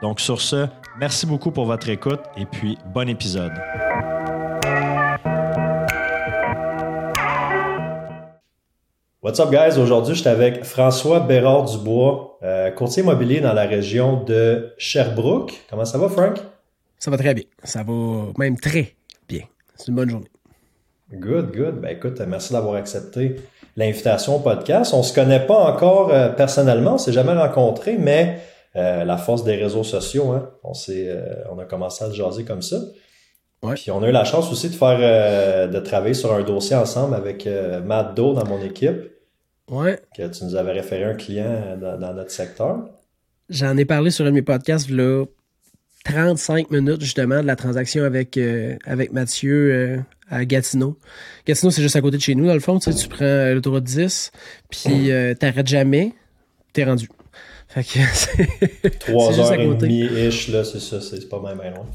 Donc 0.00 0.20
sur 0.20 0.40
ce, 0.40 0.66
merci 1.00 1.26
beaucoup 1.26 1.50
pour 1.50 1.66
votre 1.66 1.88
écoute 1.88 2.20
et 2.36 2.46
puis 2.46 2.78
bon 2.94 3.08
épisode. 3.08 3.52
What's 9.20 9.40
up 9.40 9.50
guys? 9.50 9.76
Aujourd'hui, 9.76 10.14
je 10.14 10.20
suis 10.20 10.28
avec 10.28 10.64
François 10.64 11.18
Bérard 11.18 11.64
Dubois, 11.64 12.38
euh, 12.44 12.70
courtier 12.70 13.02
immobilier 13.02 13.40
dans 13.40 13.52
la 13.52 13.66
région 13.66 14.22
de 14.22 14.72
Sherbrooke. 14.78 15.52
Comment 15.68 15.84
ça 15.84 15.98
va, 15.98 16.08
Frank? 16.08 16.38
Ça 17.00 17.10
va 17.10 17.18
très 17.18 17.34
bien. 17.34 17.44
Ça 17.64 17.82
va 17.82 17.92
même 18.38 18.56
très 18.56 18.94
bien. 19.28 19.42
C'est 19.74 19.88
une 19.88 19.96
bonne 19.96 20.10
journée. 20.10 20.30
Good, 21.12 21.56
good. 21.56 21.80
Ben 21.80 21.96
écoute, 21.96 22.20
merci 22.20 22.52
d'avoir 22.52 22.76
accepté 22.76 23.36
l'invitation 23.76 24.36
au 24.36 24.38
podcast. 24.38 24.94
On 24.94 25.02
se 25.02 25.12
connaît 25.12 25.44
pas 25.44 25.56
encore 25.56 26.10
euh, 26.12 26.28
personnellement, 26.28 26.94
on 26.94 26.98
s'est 26.98 27.12
jamais 27.12 27.32
rencontrés, 27.32 27.96
mais 27.98 28.38
euh, 28.78 29.04
la 29.04 29.16
force 29.16 29.44
des 29.44 29.56
réseaux 29.56 29.84
sociaux, 29.84 30.32
hein, 30.32 30.50
on 30.64 30.74
s'est, 30.74 31.14
on 31.50 31.58
a 31.58 31.64
commencé 31.64 32.04
à 32.04 32.08
le 32.08 32.14
jaser 32.14 32.44
comme 32.44 32.62
ça. 32.62 32.78
Ouais. 33.62 33.74
Puis 33.74 33.90
on 33.90 34.02
a 34.02 34.08
eu 34.08 34.12
la 34.12 34.24
chance 34.24 34.50
aussi 34.52 34.68
de 34.68 34.74
faire 34.74 35.68
de 35.68 35.78
travailler 35.80 36.14
sur 36.14 36.32
un 36.32 36.42
dossier 36.42 36.76
ensemble 36.76 37.14
avec 37.14 37.48
Matt 37.84 38.14
Doe 38.14 38.34
dans 38.34 38.46
mon 38.46 38.62
équipe. 38.62 39.12
Ouais. 39.68 39.98
Que 40.16 40.28
tu 40.28 40.44
nous 40.44 40.54
avais 40.54 40.72
référé 40.72 41.04
un 41.04 41.14
client 41.14 41.76
dans, 41.80 41.98
dans 41.98 42.14
notre 42.14 42.30
secteur. 42.30 42.88
J'en 43.50 43.76
ai 43.76 43.84
parlé 43.84 44.10
sur 44.10 44.24
un 44.24 44.28
de 44.28 44.34
mes 44.34 44.42
podcasts 44.42 44.88
là, 44.90 45.24
35 46.04 46.70
minutes 46.70 47.00
justement 47.00 47.42
de 47.42 47.46
la 47.46 47.56
transaction 47.56 48.04
avec, 48.04 48.36
euh, 48.36 48.76
avec 48.84 49.12
Mathieu 49.12 49.72
euh, 49.72 49.98
à 50.30 50.44
Gatineau. 50.44 50.98
Gatineau, 51.46 51.70
c'est 51.70 51.82
juste 51.82 51.96
à 51.96 52.00
côté 52.00 52.16
de 52.16 52.22
chez 52.22 52.34
nous, 52.34 52.46
dans 52.46 52.54
le 52.54 52.60
fond. 52.60 52.78
Tu, 52.78 52.92
sais, 52.92 52.98
tu 52.98 53.08
prends 53.08 53.24
euh, 53.24 53.54
l'autoroute 53.54 53.84
10, 53.84 54.32
puis 54.70 55.10
t'arrêtes 55.38 55.66
jamais, 55.66 56.14
t'es 56.72 56.84
rendu. 56.84 57.08
Fait 57.82 57.98
que 57.98 58.04
c'est. 58.12 58.98
Trois 58.98 59.38
heures 59.38 59.52
et 59.52 59.74
demie-ish, 59.74 60.48
là, 60.48 60.64
c'est 60.64 60.80
ça, 60.80 61.00
c'est 61.00 61.28
pas 61.28 61.40
même 61.40 61.58
loin. 61.58 61.86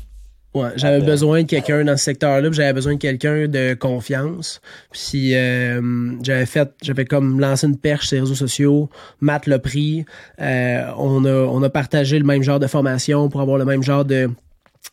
Ouais, 0.54 0.70
j'avais 0.76 1.04
besoin 1.04 1.42
de 1.42 1.48
quelqu'un 1.48 1.84
dans 1.84 1.98
ce 1.98 2.04
secteur-là, 2.04 2.52
j'avais 2.52 2.74
besoin 2.74 2.94
de 2.94 3.00
quelqu'un 3.00 3.48
de 3.48 3.74
confiance. 3.74 4.62
Puis 4.92 5.34
euh, 5.34 5.82
j'avais 6.22 6.46
fait, 6.46 6.70
j'avais 6.84 7.06
comme 7.06 7.40
lancé 7.40 7.66
une 7.66 7.78
perche 7.78 8.10
sur 8.10 8.16
les 8.16 8.22
réseaux 8.22 8.36
sociaux. 8.36 8.88
Matt 9.20 9.48
l'a 9.48 9.58
pris. 9.58 10.06
Euh, 10.40 10.92
on 11.00 11.26
a, 11.26 11.34
on 11.34 11.64
a 11.64 11.70
partagé 11.72 12.20
le 12.20 12.26
même 12.26 12.44
genre 12.44 12.60
de 12.60 12.68
formation 12.68 13.30
pour 13.30 13.42
avoir 13.42 13.58
le 13.58 13.66
même 13.66 13.82
genre 13.82 14.06
de 14.06 14.30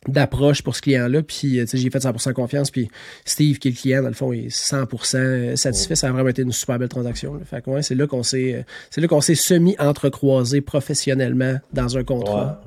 d'approche 0.07 0.63
pour 0.63 0.75
ce 0.75 0.81
client-là. 0.81 1.21
Puis 1.21 1.65
j'ai 1.71 1.89
fait 1.89 1.99
100% 1.99 2.33
confiance. 2.33 2.71
Puis 2.71 2.89
Steve, 3.25 3.59
qui 3.59 3.67
est 3.67 3.71
le 3.71 3.77
client, 3.77 4.01
dans 4.01 4.07
le 4.07 4.13
fond, 4.13 4.33
est 4.33 4.47
100% 4.47 5.55
satisfait. 5.55 5.95
Ça 5.95 6.07
a 6.07 6.11
vraiment 6.11 6.29
été 6.29 6.41
une 6.41 6.51
super 6.51 6.79
belle 6.79 6.89
transaction. 6.89 7.39
Fait 7.45 7.61
que 7.61 7.69
ouais, 7.69 7.81
c'est 7.81 7.95
là 7.95 8.07
qu'on 8.07 8.23
s'est, 8.23 8.65
c'est 8.89 9.01
là 9.01 9.07
qu'on 9.07 9.21
s'est 9.21 9.35
semi 9.35 9.75
entrecroisé 9.79 10.61
professionnellement 10.61 11.57
dans 11.73 11.97
un 11.97 12.03
contrat. 12.03 12.61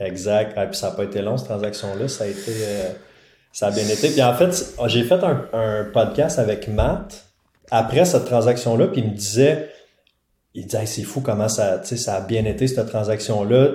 Exact. 0.00 0.54
puis 0.54 0.78
ça 0.78 0.90
n'a 0.90 0.96
pas 0.96 1.04
été 1.04 1.22
long, 1.22 1.36
cette 1.36 1.48
transaction-là. 1.48 2.08
Ça 2.08 2.24
a 2.24 2.26
été. 2.28 2.52
Euh, 2.52 2.90
ça 3.52 3.66
a 3.66 3.70
bien 3.70 3.86
été. 3.86 4.10
Puis 4.10 4.22
en 4.22 4.34
fait, 4.34 4.74
j'ai 4.86 5.04
fait 5.04 5.20
un, 5.52 5.84
podcast 5.92 6.38
avec 6.38 6.68
Matt 6.68 7.26
après 7.70 8.04
cette 8.04 8.24
transaction-là, 8.24 8.88
puis 8.88 9.02
il 9.02 9.10
me 9.10 9.16
disait. 9.16 9.68
Il 10.54 10.66
disait, 10.66 10.84
c'est 10.84 11.02
fou 11.02 11.22
comment 11.22 11.48
ça, 11.48 11.82
ça 11.82 12.16
a 12.16 12.20
bien 12.20 12.44
été, 12.44 12.66
cette 12.66 12.86
transaction-là. 12.86 13.70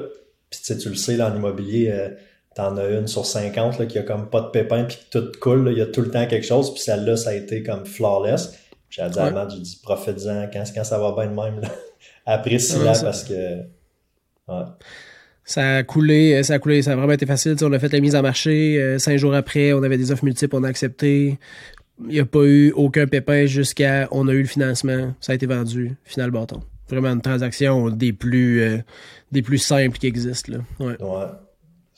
Puis 0.51 0.77
tu 0.77 0.89
le 0.89 0.95
sais, 0.95 1.17
dans 1.17 1.29
l'immobilier, 1.29 1.89
euh, 1.91 2.09
t'en 2.57 2.75
as 2.77 2.89
une 2.89 3.07
sur 3.07 3.25
50 3.25 3.77
là, 3.77 3.85
qui 3.85 3.99
a 3.99 4.03
comme 4.03 4.29
pas 4.29 4.41
de 4.41 4.47
pépin, 4.47 4.83
puis 4.83 4.97
tout 5.11 5.31
coule. 5.39 5.69
Il 5.71 5.77
y 5.77 5.81
a 5.81 5.85
tout 5.85 6.01
le 6.01 6.09
temps 6.09 6.25
quelque 6.25 6.45
chose. 6.45 6.73
Puis 6.73 6.81
celle-là, 6.81 7.15
ça 7.15 7.29
a 7.29 7.33
été 7.33 7.63
comme 7.63 7.85
flawless. 7.85 8.57
J'ai 8.89 9.07
dit 9.09 9.19
à 9.19 9.31
Matt, 9.31 9.51
j'ai 9.51 9.59
dit, 9.59 9.79
profite-en 9.83 10.49
quand, 10.51 10.63
quand 10.73 10.83
ça 10.83 10.97
va 10.97 11.11
bien 11.11 11.27
de 11.27 11.35
même. 11.35 11.61
Là. 11.61 11.69
Apprécie-la 12.25 12.93
parce 12.99 13.23
que. 13.23 13.59
Ouais. 14.47 14.63
Ça 15.43 15.77
a 15.77 15.83
coulé, 15.83 16.43
ça 16.43 16.55
a 16.55 16.59
coulé, 16.59 16.81
ça 16.81 16.91
a 16.91 16.95
vraiment 16.95 17.13
été 17.13 17.25
facile. 17.25 17.55
on 17.61 17.71
a 17.71 17.79
fait 17.79 17.93
la 17.93 17.99
mise 17.99 18.15
en 18.15 18.21
marché. 18.21 18.81
Euh, 18.81 18.97
cinq 18.97 19.17
jours 19.17 19.33
après, 19.33 19.71
on 19.71 19.83
avait 19.83 19.97
des 19.97 20.11
offres 20.11 20.25
multiples, 20.25 20.55
on 20.55 20.63
a 20.63 20.67
accepté. 20.67 21.37
Il 22.01 22.07
n'y 22.07 22.19
a 22.19 22.25
pas 22.25 22.43
eu 22.43 22.71
aucun 22.71 23.07
pépin 23.07 23.45
jusqu'à 23.45 24.07
on 24.11 24.27
a 24.27 24.33
eu 24.33 24.41
le 24.41 24.47
financement. 24.47 25.13
Ça 25.21 25.31
a 25.31 25.35
été 25.35 25.45
vendu. 25.45 25.95
Final 26.03 26.31
bâton. 26.31 26.61
Vraiment 26.89 27.09
une 27.09 27.21
transaction 27.21 27.89
des 27.89 28.13
plus 28.13 28.61
euh, 28.61 28.77
des 29.31 29.41
plus 29.41 29.57
simples 29.57 29.97
qui 29.97 30.07
existent. 30.07 30.53
Là. 30.53 30.85
Ouais. 30.85 31.01
ouais. 31.01 31.25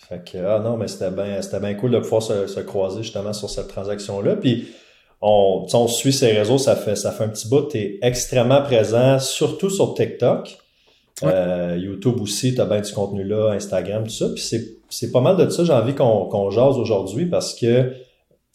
Fait 0.10 0.24
que, 0.32 0.38
ah 0.40 0.60
non, 0.60 0.76
mais 0.76 0.88
c'était 0.88 1.12
bien 1.12 1.42
c'était 1.42 1.60
bien 1.60 1.76
cool 1.76 1.92
de 1.92 2.00
pouvoir 2.00 2.24
se, 2.24 2.48
se, 2.48 2.60
croiser 2.60 3.04
justement 3.04 3.32
sur 3.32 3.50
cette 3.50 3.68
transaction-là. 3.68 4.38
Puis 4.38 4.68
on, 5.22 5.68
on 5.72 5.88
suit 5.88 6.12
ces 6.12 6.32
réseaux, 6.32 6.58
ça 6.58 6.76
fait 6.76 6.96
ça 6.96 7.12
fait 7.12 7.26
un 7.26 7.30
petit 7.30 7.48
bout. 7.48 7.68
Tu 7.70 7.78
es 7.78 8.00
extrêmement 8.02 8.64
présent, 8.64 9.20
surtout 9.20 9.70
sur 9.70 9.94
TikTok. 9.94 10.58
Euh, 11.24 11.78
YouTube 11.78 12.20
aussi, 12.22 12.56
tu 12.56 12.62
as 12.62 12.66
bien 12.66 12.82
du 12.82 12.92
contenu 12.92 13.24
là, 13.24 13.52
Instagram, 13.52 14.04
tout 14.04 14.10
ça. 14.10 14.30
Puis 14.30 14.44
c'est 14.90 15.12
pas 15.12 15.22
mal 15.22 15.38
de 15.38 15.50
ça, 15.50 15.64
j'ai 15.64 15.74
envie 15.74 15.94
qu'on 15.94 16.50
jase 16.50 16.78
aujourd'hui 16.78 17.26
parce 17.26 17.54
que, 17.54 17.94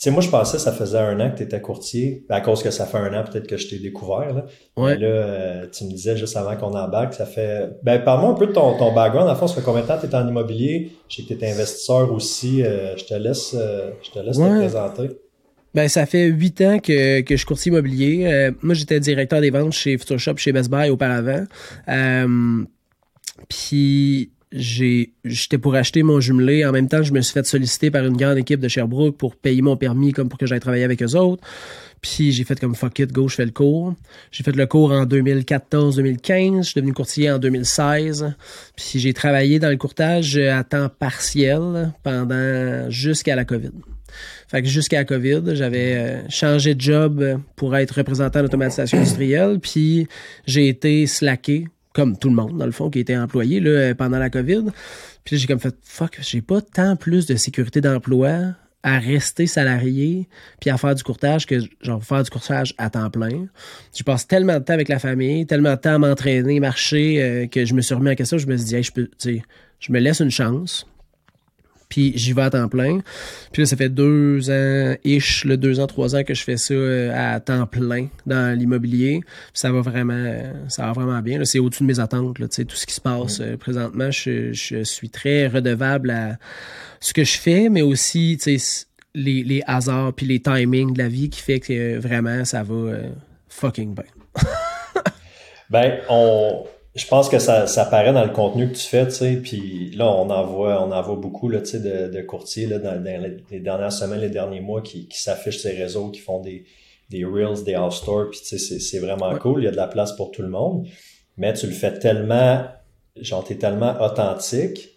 sais, 0.04 0.10
moi, 0.10 0.22
je 0.22 0.28
pensais 0.28 0.56
que 0.56 0.62
ça 0.62 0.72
faisait 0.72 0.98
un 0.98 1.18
an 1.20 1.30
que 1.30 1.38
tu 1.38 1.42
étais 1.42 1.60
courtier. 1.60 2.24
À 2.28 2.40
cause 2.40 2.62
que 2.62 2.70
ça 2.70 2.86
fait 2.86 2.98
un 2.98 3.12
an, 3.14 3.24
peut-être 3.24 3.46
que 3.46 3.56
je 3.56 3.68
t'ai 3.68 3.78
découvert. 3.78 4.34
Là, 4.34 4.46
ouais. 4.76 4.96
là 4.98 5.06
euh, 5.06 5.66
tu 5.70 5.84
me 5.84 5.90
disais 5.90 6.16
juste 6.16 6.36
avant 6.36 6.56
qu'on 6.56 6.76
embarque, 6.76 7.14
ça 7.14 7.26
fait... 7.26 7.70
Ben, 7.82 7.98
parle-moi 8.02 8.30
un 8.30 8.34
peu 8.34 8.46
de 8.46 8.52
ton, 8.52 8.78
ton 8.78 8.94
background. 8.94 9.28
En 9.28 9.34
fait, 9.34 9.48
ça 9.48 9.54
fait 9.54 9.62
combien 9.62 9.82
de 9.82 9.86
temps 9.86 9.98
tu 10.00 10.06
es 10.06 10.14
en 10.14 10.26
immobilier? 10.26 10.92
Je 11.08 11.16
sais 11.16 11.22
que 11.22 11.34
tu 11.34 11.44
es 11.44 11.50
investisseur 11.50 12.12
aussi. 12.12 12.62
Euh, 12.62 12.96
je 12.96 13.04
te 13.04 13.14
laisse, 13.14 13.54
je 13.54 14.10
te, 14.10 14.18
laisse 14.18 14.36
te 14.36 14.58
présenter. 14.58 15.10
Ben, 15.74 15.88
ça 15.88 16.06
fait 16.06 16.26
huit 16.26 16.60
ans 16.60 16.78
que, 16.78 17.22
que 17.22 17.36
je 17.36 17.44
courtier 17.44 17.72
immobilier. 17.72 18.26
Euh, 18.26 18.52
moi, 18.62 18.74
j'étais 18.74 19.00
directeur 19.00 19.40
des 19.40 19.50
ventes 19.50 19.72
chez 19.72 19.98
Future 19.98 20.20
Shop, 20.20 20.36
chez 20.36 20.52
Best 20.52 20.70
Buy 20.70 20.88
auparavant. 20.88 21.44
Euh, 21.88 22.64
puis 23.48 24.30
j'étais 24.54 25.58
pour 25.58 25.74
acheter 25.74 26.02
mon 26.02 26.20
jumelé. 26.20 26.64
En 26.64 26.72
même 26.72 26.88
temps, 26.88 27.02
je 27.02 27.12
me 27.12 27.20
suis 27.20 27.32
fait 27.32 27.44
solliciter 27.44 27.90
par 27.90 28.04
une 28.04 28.16
grande 28.16 28.38
équipe 28.38 28.60
de 28.60 28.68
Sherbrooke 28.68 29.16
pour 29.16 29.34
payer 29.34 29.62
mon 29.62 29.76
permis 29.76 30.12
comme 30.12 30.28
pour 30.28 30.38
que 30.38 30.46
j'aille 30.46 30.60
travailler 30.60 30.84
avec 30.84 31.02
eux 31.02 31.16
autres. 31.16 31.42
Puis 32.00 32.32
j'ai 32.32 32.44
fait 32.44 32.60
comme 32.60 32.74
fuck 32.74 32.98
it, 32.98 33.12
go, 33.12 33.28
je 33.28 33.34
fais 33.34 33.46
le 33.46 33.50
cours. 33.50 33.94
J'ai 34.30 34.44
fait 34.44 34.54
le 34.54 34.66
cours 34.66 34.92
en 34.92 35.06
2014-2015. 35.06 36.58
Je 36.58 36.62
suis 36.62 36.74
devenu 36.76 36.92
courtier 36.92 37.30
en 37.30 37.38
2016. 37.38 38.34
Puis 38.76 39.00
j'ai 39.00 39.12
travaillé 39.12 39.58
dans 39.58 39.70
le 39.70 39.76
courtage 39.76 40.36
à 40.36 40.62
temps 40.64 40.88
partiel 40.88 41.92
pendant 42.02 42.90
jusqu'à 42.90 43.34
la 43.34 43.44
COVID. 43.44 43.72
Fait 44.48 44.62
que 44.62 44.68
jusqu'à 44.68 44.98
la 44.98 45.04
COVID, 45.04 45.54
j'avais 45.54 45.96
euh, 45.96 46.28
changé 46.28 46.74
de 46.74 46.80
job 46.80 47.40
pour 47.56 47.74
être 47.76 47.92
représentant 47.92 48.42
d'automatisation 48.42 48.98
industrielle, 48.98 49.58
puis 49.60 50.06
j'ai 50.46 50.68
été 50.68 51.06
slacké, 51.06 51.66
comme 51.94 52.18
tout 52.18 52.28
le 52.28 52.34
monde, 52.34 52.58
dans 52.58 52.66
le 52.66 52.72
fond, 52.72 52.90
qui 52.90 52.98
était 52.98 53.16
employé 53.16 53.60
là, 53.60 53.94
pendant 53.94 54.18
la 54.18 54.28
COVID. 54.28 54.64
Puis 55.24 55.38
j'ai 55.38 55.46
comme 55.46 55.60
fait 55.60 55.74
fuck, 55.82 56.18
j'ai 56.20 56.42
pas 56.42 56.60
tant 56.60 56.96
plus 56.96 57.24
de 57.26 57.36
sécurité 57.36 57.80
d'emploi 57.80 58.54
à 58.82 58.98
rester 58.98 59.46
salarié 59.46 60.28
puis 60.60 60.68
à 60.68 60.76
faire 60.76 60.94
du 60.94 61.02
courtage 61.02 61.46
que 61.46 61.58
genre 61.80 62.04
faire 62.04 62.22
du 62.22 62.30
courtage 62.30 62.74
à 62.76 62.90
temps 62.90 63.08
plein. 63.08 63.46
Je 63.96 64.02
passe 64.02 64.26
tellement 64.26 64.58
de 64.58 64.64
temps 64.64 64.74
avec 64.74 64.88
la 64.88 64.98
famille, 64.98 65.46
tellement 65.46 65.70
de 65.70 65.80
temps 65.80 65.94
à 65.94 65.98
m'entraîner, 65.98 66.60
marcher 66.60 67.22
euh, 67.22 67.46
que 67.46 67.64
je 67.64 67.72
me 67.72 67.80
suis 67.80 67.94
remis 67.94 68.10
en 68.10 68.14
question, 68.14 68.36
je 68.36 68.46
me 68.46 68.56
suis 68.56 68.66
dit 68.66 68.76
hey, 68.76 68.82
je 68.82 68.92
peux 68.92 69.08
je 69.80 69.92
me 69.92 69.98
laisse 69.98 70.20
une 70.20 70.30
chance 70.30 70.86
puis 71.94 72.12
j'y 72.16 72.32
vais 72.32 72.42
à 72.42 72.50
temps 72.50 72.68
plein. 72.68 72.98
Puis 73.52 73.62
là, 73.62 73.66
ça 73.66 73.76
fait 73.76 73.88
deux 73.88 74.50
ans, 74.50 74.96
ish, 75.04 75.44
le 75.44 75.56
deux 75.56 75.78
ans, 75.78 75.86
trois 75.86 76.16
ans 76.16 76.24
que 76.24 76.34
je 76.34 76.42
fais 76.42 76.56
ça 76.56 76.74
euh, 76.74 77.12
à 77.14 77.38
temps 77.38 77.66
plein 77.66 78.08
dans 78.26 78.58
l'immobilier. 78.58 79.20
Ça 79.52 79.70
va 79.70 79.80
vraiment, 79.80 80.42
ça 80.66 80.86
va 80.86 80.92
vraiment 80.92 81.20
bien. 81.20 81.44
C'est 81.44 81.60
au-dessus 81.60 81.84
de 81.84 81.88
mes 81.88 82.00
attentes, 82.00 82.40
là, 82.40 82.48
tout 82.48 82.74
ce 82.74 82.84
qui 82.84 82.94
se 82.94 83.00
passe 83.00 83.38
euh, 83.40 83.56
présentement. 83.56 84.10
Je, 84.10 84.52
je, 84.52 84.82
suis 84.82 85.08
très 85.08 85.46
redevable 85.46 86.10
à 86.10 86.36
ce 86.98 87.12
que 87.12 87.22
je 87.22 87.38
fais, 87.38 87.68
mais 87.68 87.82
aussi, 87.82 88.38
les, 89.14 89.44
les 89.44 89.62
hasards 89.68 90.14
puis 90.14 90.26
les 90.26 90.40
timings 90.40 90.92
de 90.94 90.98
la 90.98 91.08
vie 91.08 91.30
qui 91.30 91.40
fait 91.40 91.60
que 91.60 91.72
euh, 91.72 92.00
vraiment 92.00 92.44
ça 92.44 92.64
va 92.64 92.74
euh, 92.74 93.08
fucking 93.48 93.94
bien. 93.94 94.04
ben, 95.70 96.00
on, 96.08 96.66
je 96.94 97.06
pense 97.06 97.28
que 97.28 97.40
ça, 97.40 97.66
ça 97.66 97.84
paraît 97.84 98.12
dans 98.12 98.24
le 98.24 98.30
contenu 98.30 98.68
que 98.68 98.76
tu 98.76 98.86
fais, 98.86 99.04
tu 99.06 99.14
sais, 99.14 99.36
puis 99.36 99.90
là, 99.96 100.06
on 100.06 100.30
en 100.30 100.44
voit, 100.44 100.80
on 100.80 100.92
en 100.92 101.02
voit 101.02 101.16
beaucoup, 101.16 101.48
là, 101.48 101.60
tu 101.60 101.66
sais, 101.66 101.80
de, 101.80 102.08
de 102.08 102.22
courtiers, 102.22 102.66
là, 102.66 102.78
dans, 102.78 103.02
les 103.50 103.60
dernières 103.60 103.92
semaines, 103.92 104.20
les 104.20 104.30
derniers 104.30 104.60
mois, 104.60 104.80
qui, 104.80 105.08
qui 105.08 105.20
s'affichent 105.20 105.58
ces 105.58 105.72
réseaux, 105.72 106.10
qui 106.10 106.20
font 106.20 106.40
des, 106.40 106.64
des 107.10 107.24
Reels, 107.24 107.64
des 107.64 107.74
All-Stars, 107.74 108.30
puis 108.30 108.40
tu 108.46 108.58
sais, 108.58 108.78
c'est 108.78 108.98
vraiment 109.00 109.36
cool, 109.38 109.62
il 109.62 109.64
y 109.64 109.68
a 109.68 109.72
de 109.72 109.76
la 109.76 109.88
place 109.88 110.12
pour 110.12 110.30
tout 110.30 110.42
le 110.42 110.48
monde, 110.48 110.86
mais 111.36 111.52
tu 111.52 111.66
le 111.66 111.72
fais 111.72 111.98
tellement, 111.98 112.64
genre, 113.20 113.42
t'es 113.42 113.56
tellement 113.56 114.00
authentique, 114.00 114.90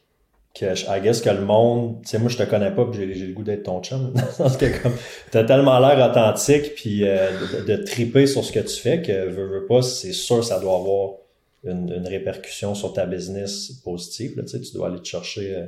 que 0.54 0.66
I 0.66 1.02
guess 1.02 1.22
que 1.22 1.30
le 1.30 1.42
monde, 1.42 2.02
tu 2.04 2.10
sais, 2.10 2.20
moi 2.20 2.30
je 2.30 2.38
te 2.38 2.44
connais 2.44 2.72
pas, 2.72 2.86
puis 2.86 3.14
j'ai 3.14 3.28
le 3.28 3.34
goût 3.34 3.44
d'être 3.44 3.64
ton 3.64 3.82
chum. 3.82 4.14
Parce 4.38 4.58
que 4.58 4.82
comme 4.82 4.94
t'as 5.32 5.44
tellement 5.44 5.80
l'air 5.80 6.10
authentique, 6.10 6.74
puis 6.76 7.08
euh, 7.08 7.30
de, 7.60 7.76
de, 7.76 7.84
triper 7.84 8.26
sur 8.26 8.44
ce 8.44 8.52
que 8.52 8.60
tu 8.60 8.76
fais 8.76 9.02
que 9.02 9.30
veux, 9.30 9.46
veux 9.46 9.66
pas, 9.68 9.84
c'est 9.84 10.14
sûr 10.14 10.44
ça 10.44 10.60
doit 10.60 10.76
avoir 10.76 11.12
une, 11.72 12.08
répercussion 12.08 12.76
sur 12.76 12.94
ta 12.94 13.06
business 13.06 13.72
positive. 13.84 14.34
Là, 14.38 14.44
tu, 14.44 14.58
dois 14.74 14.88
aller 14.88 15.00
te 15.00 15.08
chercher. 15.08 15.56
Euh, 15.56 15.66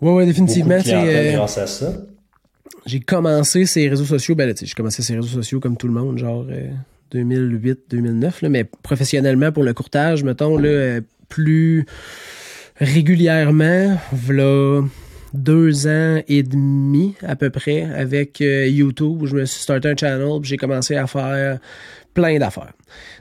ouais, 0.00 0.12
ouais, 0.12 0.26
définitivement. 0.26 0.78
Euh, 0.86 1.32
grâce 1.32 1.58
à 1.58 1.66
ça. 1.66 1.92
J'ai 2.86 3.00
commencé 3.00 3.66
ces 3.66 3.88
réseaux 3.88 4.04
sociaux, 4.04 4.34
ben 4.34 4.54
j'ai 4.56 4.74
commencé 4.74 5.02
ces 5.02 5.14
réseaux 5.14 5.28
sociaux 5.28 5.60
comme 5.60 5.76
tout 5.76 5.86
le 5.86 5.92
monde, 5.92 6.16
genre 6.16 6.46
2008, 7.10 7.70
euh, 7.70 7.74
2009, 7.90 8.42
là, 8.42 8.48
mais 8.48 8.64
professionnellement 8.64 9.52
pour 9.52 9.64
le 9.64 9.74
courtage, 9.74 10.24
mettons, 10.24 10.56
là, 10.56 11.00
plus 11.28 11.84
régulièrement, 12.76 13.98
voilà 14.12 14.82
deux 15.34 15.86
ans 15.86 16.22
et 16.26 16.42
demi 16.42 17.14
à 17.22 17.36
peu 17.36 17.50
près 17.50 17.82
avec 17.82 18.40
YouTube 18.40 19.22
où 19.22 19.26
je 19.26 19.36
me 19.36 19.44
suis 19.44 19.62
starté 19.62 19.88
un 19.88 19.96
channel 19.96 20.40
j'ai 20.42 20.56
commencé 20.56 20.96
à 20.96 21.06
faire 21.06 21.58
plein 22.14 22.38
d'affaires. 22.38 22.72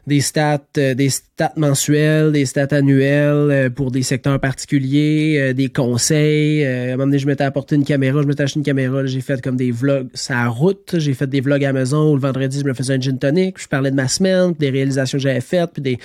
Des 0.07 0.21
stats, 0.21 0.59
euh, 0.77 0.93
des 0.93 1.09
stats 1.09 1.53
mensuels, 1.55 2.31
des 2.31 2.45
stats 2.45 2.67
annuels 2.71 3.51
euh, 3.51 3.69
pour 3.69 3.91
des 3.91 4.03
secteurs 4.03 4.39
particuliers, 4.39 5.37
euh, 5.39 5.53
des 5.53 5.69
conseils. 5.69 6.65
à 6.65 6.69
un 6.69 6.91
moment 6.91 7.05
donné, 7.05 7.19
je 7.19 7.27
m'étais 7.27 7.43
apporté 7.43 7.75
une 7.75 7.83
caméra, 7.83 8.21
je 8.21 8.27
m'étais 8.27 8.43
acheté 8.43 8.59
une 8.59 8.65
caméra, 8.65 9.05
j'ai 9.05 9.21
fait 9.21 9.41
comme 9.41 9.55
des 9.55 9.71
vlogs 9.71 10.07
sa 10.13 10.47
route. 10.47 10.95
J'ai 10.97 11.13
fait 11.13 11.27
des 11.27 11.41
vlogs 11.41 11.63
Amazon 11.63 12.11
où 12.11 12.15
le 12.15 12.21
vendredi, 12.21 12.59
je 12.59 12.65
me 12.65 12.73
faisais 12.73 12.93
un 12.95 13.01
gin 13.01 13.17
tonic, 13.17 13.61
je 13.61 13.67
parlais 13.67 13.91
de 13.91 13.95
ma 13.95 14.07
semaine, 14.07 14.53
des 14.57 14.69
réalisations 14.69 15.17
que 15.17 15.23
j'avais 15.23 15.41
faites, 15.41 15.71
puis 15.73 15.81
des, 15.81 15.99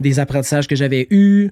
des 0.00 0.18
apprentissages 0.18 0.66
que 0.66 0.76
j'avais 0.76 1.06
eus. 1.10 1.50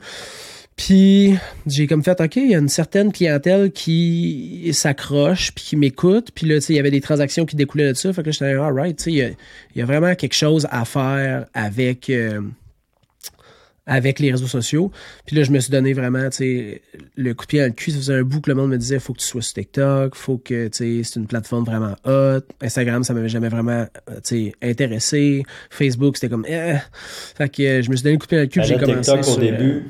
Puis 0.76 1.34
j'ai 1.67 1.87
comme 1.87 2.05
fait, 2.05 2.20
OK, 2.20 2.37
il 2.37 2.50
y 2.50 2.55
a 2.55 2.58
une 2.58 2.69
certaine 2.69 3.11
clientèle 3.11 3.73
qui 3.73 4.70
s'accroche, 4.73 5.52
puis 5.52 5.64
qui 5.64 5.76
m'écoute. 5.76 6.31
Puis 6.34 6.46
là, 6.46 6.56
tu 6.56 6.61
sais, 6.61 6.73
il 6.75 6.76
y 6.76 6.78
avait 6.78 6.90
des 6.90 7.00
transactions 7.00 7.46
qui 7.46 7.56
découlaient 7.56 7.88
de 7.88 7.94
ça. 7.94 8.12
Fait 8.12 8.23
que 8.23 8.31
j'étais, 8.31 8.52
all 8.52 8.75
right, 8.75 8.96
tu 8.96 9.05
sais, 9.05 9.12
il 9.12 9.37
y, 9.75 9.82
a, 9.82 9.87
vraiment 9.87 10.14
quelque 10.14 10.34
chose 10.34 10.69
à 10.70 10.84
faire 10.84 11.46
avec, 11.55 12.11
euh, 12.11 12.43
avec 13.87 14.19
les 14.19 14.31
réseaux 14.31 14.49
sociaux. 14.49 14.93
Puis 15.25 15.34
là, 15.34 15.44
je 15.44 15.50
me 15.50 15.61
suis 15.61 15.70
donné 15.70 15.94
vraiment, 15.94 16.28
tu 16.28 16.37
sais, 16.37 16.82
le 17.17 17.32
coup 17.32 17.46
de 17.46 17.49
pied 17.49 17.61
dans 17.61 17.67
le 17.69 17.73
cul. 17.73 17.93
Ça 17.93 17.96
faisait 17.96 18.14
un 18.14 18.23
bout 18.23 18.43
que 18.43 18.50
le 18.50 18.56
monde 18.56 18.70
me 18.70 18.76
disait, 18.76 18.99
faut 18.99 19.14
que 19.14 19.20
tu 19.20 19.26
sois 19.26 19.40
sur 19.40 19.55
TikTok, 19.55 20.14
faut 20.14 20.37
que, 20.37 20.69
tu 20.69 20.76
sais, 20.76 21.00
c'est 21.05 21.19
une 21.19 21.26
plateforme 21.26 21.64
vraiment 21.64 21.96
hot. 22.05 22.43
Instagram, 22.61 23.02
ça 23.02 23.14
m'avait 23.14 23.31
jamais 23.31 23.49
vraiment, 23.49 23.87
tu 24.08 24.20
sais, 24.25 24.52
intéressé. 24.61 25.43
Facebook, 25.70 26.19
c'était 26.19 26.28
comme, 26.28 26.44
eh. 26.46 26.75
Fait 27.38 27.49
que 27.49 27.62
euh, 27.62 27.82
je 27.82 27.90
me 27.90 27.96
suis 27.96 28.05
donné 28.05 28.17
le 28.17 28.19
coup 28.19 28.26
de 28.26 28.28
pied 28.28 28.37
dans 28.37 28.43
le 28.43 28.49
cul. 28.49 28.61
j'ai 28.62 28.78
commencé 28.78 29.11
TikTok 29.11 29.38
au 29.38 29.40
début 29.40 29.84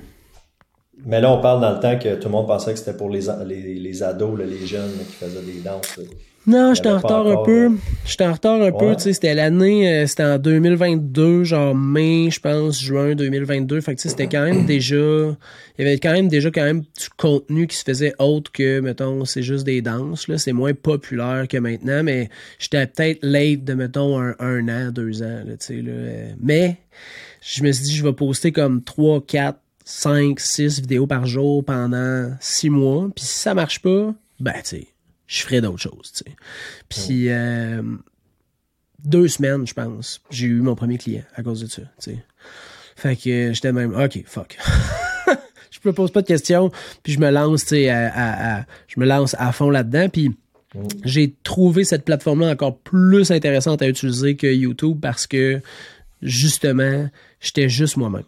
mais 1.06 1.20
là, 1.20 1.32
on 1.32 1.40
parle 1.40 1.60
dans 1.60 1.72
le 1.72 1.80
temps 1.80 1.98
que 1.98 2.16
tout 2.16 2.28
le 2.28 2.32
monde 2.32 2.48
pensait 2.48 2.72
que 2.72 2.78
c'était 2.78 2.96
pour 2.96 3.08
les, 3.08 3.22
les, 3.46 3.74
les 3.74 4.02
ados, 4.02 4.38
les 4.38 4.66
jeunes 4.66 4.90
qui 5.08 5.14
faisaient 5.14 5.42
des 5.42 5.60
danses. 5.60 5.98
Non, 6.48 6.74
j'étais 6.74 6.90
en 6.90 6.98
retard 6.98 7.26
un 7.26 7.42
peu. 7.44 7.72
J'étais 8.04 8.24
en 8.24 8.32
retard 8.32 8.62
un 8.62 8.70
peu, 8.70 8.94
tu 8.94 9.02
sais, 9.02 9.12
c'était 9.14 9.34
l'année, 9.34 9.88
euh, 9.88 10.06
c'était 10.06 10.22
en 10.22 10.38
2022, 10.38 11.42
genre 11.42 11.74
mai, 11.74 12.30
je 12.30 12.38
pense, 12.38 12.80
juin 12.80 13.16
2022. 13.16 13.80
Fait 13.80 13.96
que 13.96 14.00
tu 14.00 14.02
sais, 14.02 14.10
c'était 14.10 14.28
quand 14.28 14.44
même 14.44 14.64
déjà, 14.66 14.94
il 14.96 15.34
y 15.78 15.82
avait 15.82 15.98
quand 15.98 16.12
même 16.12 16.28
déjà 16.28 16.52
quand 16.52 16.62
même 16.62 16.82
du 16.82 17.08
contenu 17.16 17.66
qui 17.66 17.76
se 17.76 17.82
faisait 17.82 18.14
autre 18.20 18.52
que, 18.52 18.78
mettons, 18.78 19.24
c'est 19.24 19.42
juste 19.42 19.64
des 19.64 19.82
danses, 19.82 20.28
là. 20.28 20.38
C'est 20.38 20.52
moins 20.52 20.72
populaire 20.72 21.46
que 21.48 21.56
maintenant, 21.56 22.04
mais 22.04 22.30
j'étais 22.60 22.86
peut-être 22.86 23.18
late 23.22 23.64
de, 23.64 23.74
mettons, 23.74 24.20
un, 24.20 24.36
un 24.38 24.68
an, 24.68 24.92
deux 24.92 25.24
ans, 25.24 25.42
tu 25.44 25.56
sais, 25.58 25.82
là. 25.82 25.92
Mais, 26.40 26.76
je 27.40 27.64
me 27.64 27.72
suis 27.72 27.84
dit, 27.84 27.96
je 27.96 28.04
vais 28.04 28.12
poster 28.12 28.52
comme 28.52 28.82
trois, 28.84 29.20
quatre 29.20 29.58
5, 29.86 30.40
6 30.40 30.80
vidéos 30.80 31.06
par 31.06 31.26
jour 31.26 31.64
pendant 31.64 32.36
6 32.40 32.70
mois. 32.70 33.08
Puis 33.14 33.24
si 33.24 33.38
ça 33.38 33.54
marche 33.54 33.80
pas, 33.80 34.12
ben, 34.40 34.54
tu 34.56 34.60
sais, 34.64 34.88
je 35.28 35.42
ferai 35.42 35.60
d'autres 35.60 35.80
choses, 35.80 36.12
tu 36.12 36.24
sais. 36.24 36.36
Puis 36.88 37.30
euh, 37.30 37.82
deux 39.04 39.28
semaines, 39.28 39.64
je 39.64 39.74
pense, 39.74 40.20
j'ai 40.28 40.48
eu 40.48 40.60
mon 40.60 40.74
premier 40.74 40.98
client 40.98 41.22
à 41.36 41.44
cause 41.44 41.60
de 41.60 41.68
ça, 41.68 41.82
tu 41.82 42.10
sais. 42.10 42.24
Fait 42.96 43.14
que 43.14 43.52
j'étais 43.52 43.72
même, 43.72 43.94
OK, 43.94 44.24
fuck. 44.26 44.58
je 45.70 45.78
me 45.84 45.92
pose 45.92 46.10
pas 46.10 46.22
de 46.22 46.26
questions, 46.26 46.72
puis 47.04 47.12
je 47.12 47.20
me 47.20 47.30
lance, 47.30 47.62
tu 47.62 47.68
sais, 47.68 47.88
à, 47.88 48.66
je 48.88 48.98
me 48.98 49.06
lance 49.06 49.36
à 49.38 49.52
fond 49.52 49.70
là-dedans. 49.70 50.08
Puis 50.08 50.36
j'ai 51.04 51.36
trouvé 51.44 51.84
cette 51.84 52.04
plateforme-là 52.04 52.50
encore 52.50 52.76
plus 52.78 53.30
intéressante 53.30 53.82
à 53.82 53.88
utiliser 53.88 54.34
que 54.34 54.48
YouTube 54.48 54.98
parce 55.00 55.28
que, 55.28 55.60
justement, 56.22 57.08
j'étais 57.38 57.68
juste 57.68 57.96
moi-même. 57.96 58.24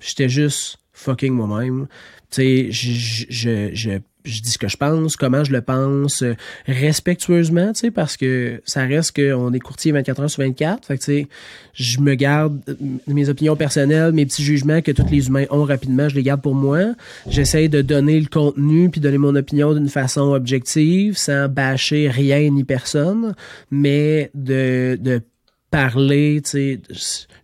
J'étais 0.00 0.28
juste 0.28 0.78
fucking 0.98 1.32
moi-même. 1.32 1.86
Tu 2.30 2.42
sais, 2.42 2.72
je, 2.72 3.24
je, 3.30 3.70
je, 3.72 3.98
je, 4.24 4.42
dis 4.42 4.50
ce 4.50 4.58
que 4.58 4.68
je 4.68 4.76
pense, 4.76 5.16
comment 5.16 5.44
je 5.44 5.52
le 5.52 5.62
pense, 5.62 6.22
euh, 6.22 6.34
respectueusement, 6.66 7.72
tu 7.72 7.80
sais, 7.80 7.90
parce 7.90 8.18
que 8.18 8.60
ça 8.66 8.84
reste 8.84 9.16
qu'on 9.16 9.52
est 9.54 9.60
courtier 9.60 9.92
24 9.92 10.20
heures 10.20 10.30
sur 10.30 10.42
24. 10.42 10.86
Fait 10.86 10.98
que, 10.98 11.04
tu 11.04 11.04
sais, 11.04 11.28
je 11.72 12.00
me 12.00 12.14
garde 12.14 12.60
euh, 12.68 12.74
mes 13.06 13.30
opinions 13.30 13.56
personnelles, 13.56 14.12
mes 14.12 14.26
petits 14.26 14.42
jugements 14.42 14.82
que 14.82 14.92
tous 14.92 15.08
les 15.10 15.28
humains 15.28 15.46
ont 15.50 15.64
rapidement, 15.64 16.08
je 16.08 16.16
les 16.16 16.22
garde 16.22 16.42
pour 16.42 16.54
moi. 16.54 16.80
J'essaie 17.28 17.68
de 17.68 17.80
donner 17.80 18.20
le 18.20 18.26
contenu 18.26 18.90
puis 18.90 19.00
donner 19.00 19.18
mon 19.18 19.34
opinion 19.34 19.72
d'une 19.72 19.88
façon 19.88 20.32
objective, 20.32 21.16
sans 21.16 21.48
bâcher 21.48 22.10
rien 22.10 22.50
ni 22.50 22.64
personne, 22.64 23.34
mais 23.70 24.30
de, 24.34 24.98
de 25.00 25.22
parler, 25.70 26.40
tu 26.44 26.50
sais, 26.50 26.80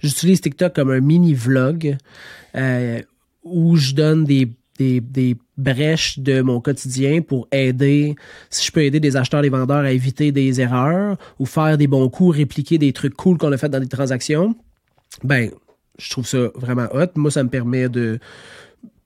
j'utilise 0.00 0.42
TikTok 0.42 0.74
comme 0.74 0.90
un 0.90 1.00
mini 1.00 1.32
vlog. 1.32 1.96
Euh, 2.56 3.00
où 3.44 3.76
je 3.76 3.92
donne 3.94 4.24
des, 4.24 4.50
des, 4.78 5.00
des, 5.00 5.36
brèches 5.56 6.18
de 6.18 6.40
mon 6.42 6.60
quotidien 6.60 7.22
pour 7.22 7.46
aider, 7.52 8.16
si 8.50 8.66
je 8.66 8.72
peux 8.72 8.82
aider 8.82 8.98
des 8.98 9.16
acheteurs, 9.16 9.42
des 9.42 9.48
vendeurs 9.48 9.84
à 9.84 9.92
éviter 9.92 10.32
des 10.32 10.60
erreurs 10.60 11.16
ou 11.38 11.46
faire 11.46 11.78
des 11.78 11.86
bons 11.86 12.08
coups, 12.08 12.38
répliquer 12.38 12.76
des 12.76 12.92
trucs 12.92 13.14
cool 13.14 13.38
qu'on 13.38 13.52
a 13.52 13.56
fait 13.56 13.68
dans 13.68 13.78
des 13.78 13.86
transactions, 13.86 14.56
ben, 15.22 15.50
je 15.98 16.10
trouve 16.10 16.26
ça 16.26 16.48
vraiment 16.56 16.88
hot. 16.92 17.06
Moi, 17.14 17.30
ça 17.30 17.44
me 17.44 17.48
permet 17.48 17.88
de 17.88 18.18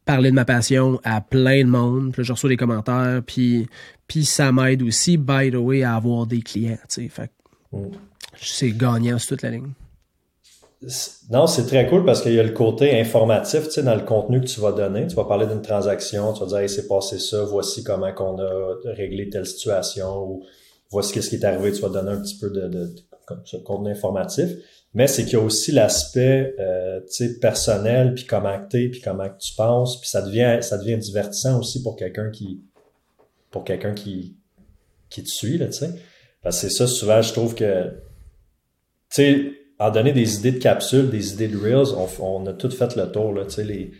parler 0.08 0.30
de 0.30 0.34
ma 0.34 0.46
passion 0.46 0.98
à 1.04 1.20
plein 1.20 1.64
de 1.64 1.68
monde. 1.68 2.12
Puis 2.12 2.24
je 2.24 2.32
reçois 2.32 2.48
des 2.48 2.56
commentaires, 2.56 3.20
puis, 3.26 3.68
puis 4.06 4.24
ça 4.24 4.52
m'aide 4.52 4.82
aussi, 4.82 5.18
by 5.18 5.50
the 5.50 5.56
way, 5.56 5.82
à 5.82 5.96
avoir 5.96 6.26
des 6.26 6.40
clients, 6.40 6.78
tu 6.88 7.02
sais. 7.02 7.08
Fait 7.08 7.30
mm. 7.72 7.88
c'est 8.40 8.72
gagnant 8.72 9.18
sur 9.18 9.30
toute 9.30 9.42
la 9.42 9.50
ligne. 9.50 9.72
Non, 11.30 11.48
c'est 11.48 11.66
très 11.66 11.88
cool 11.88 12.04
parce 12.04 12.22
qu'il 12.22 12.34
y 12.34 12.38
a 12.38 12.42
le 12.42 12.52
côté 12.52 13.00
informatif, 13.00 13.64
tu 13.64 13.70
sais, 13.70 13.82
dans 13.82 13.96
le 13.96 14.04
contenu 14.04 14.40
que 14.40 14.46
tu 14.46 14.60
vas 14.60 14.70
donner. 14.70 15.06
Tu 15.08 15.16
vas 15.16 15.24
parler 15.24 15.46
d'une 15.46 15.62
transaction, 15.62 16.32
tu 16.32 16.40
vas 16.40 16.46
dire, 16.46 16.58
hey, 16.58 16.68
c'est 16.68 16.86
passé 16.86 17.18
ça, 17.18 17.42
voici 17.44 17.82
comment 17.82 18.12
qu'on 18.12 18.38
a 18.38 18.76
réglé 18.84 19.28
telle 19.28 19.46
situation 19.46 20.24
ou 20.24 20.44
voici 20.90 21.20
ce 21.20 21.28
qui 21.28 21.36
est 21.36 21.44
arrivé. 21.44 21.72
Tu 21.72 21.82
vas 21.82 21.88
donner 21.88 22.12
un 22.12 22.20
petit 22.20 22.38
peu 22.38 22.50
de, 22.50 22.68
de, 22.68 22.86
de 22.86 23.58
contenu 23.64 23.90
informatif. 23.90 24.50
Mais 24.94 25.06
c'est 25.06 25.24
qu'il 25.24 25.34
y 25.34 25.36
a 25.36 25.40
aussi 25.40 25.72
l'aspect, 25.72 26.54
euh, 26.58 27.00
tu 27.00 27.26
sais, 27.26 27.38
personnel, 27.38 28.14
puis 28.14 28.24
comment 28.24 28.58
t'es, 28.70 28.88
puis 28.88 29.00
comment 29.00 29.28
tu 29.28 29.54
penses, 29.54 30.00
puis 30.00 30.08
ça 30.08 30.22
devient, 30.22 30.58
ça 30.62 30.78
devient 30.78 30.96
divertissant 30.96 31.58
aussi 31.58 31.82
pour 31.82 31.96
quelqu'un 31.96 32.30
qui, 32.30 32.62
pour 33.50 33.64
quelqu'un 33.64 33.92
qui, 33.94 34.36
qui 35.10 35.22
te 35.22 35.28
suit, 35.28 35.58
là, 35.58 35.66
tu 35.66 35.72
sais. 35.72 35.90
Parce 36.42 36.60
que 36.60 36.68
c'est 36.68 36.74
ça, 36.74 36.86
souvent, 36.86 37.20
je 37.20 37.32
trouve 37.32 37.54
que, 37.54 37.90
tu 37.90 37.96
sais, 39.10 39.52
en 39.78 39.90
donner 39.90 40.12
des 40.12 40.36
idées 40.36 40.52
de 40.52 40.58
capsules, 40.58 41.10
des 41.10 41.32
idées 41.32 41.48
de 41.48 41.56
Reels, 41.56 41.94
on, 42.20 42.46
a 42.46 42.52
tout 42.52 42.70
fait 42.70 42.96
le 42.96 43.10
tour, 43.10 43.32
là, 43.32 43.44
tu 43.44 43.52
sais, 43.52 43.64
les, 43.64 43.92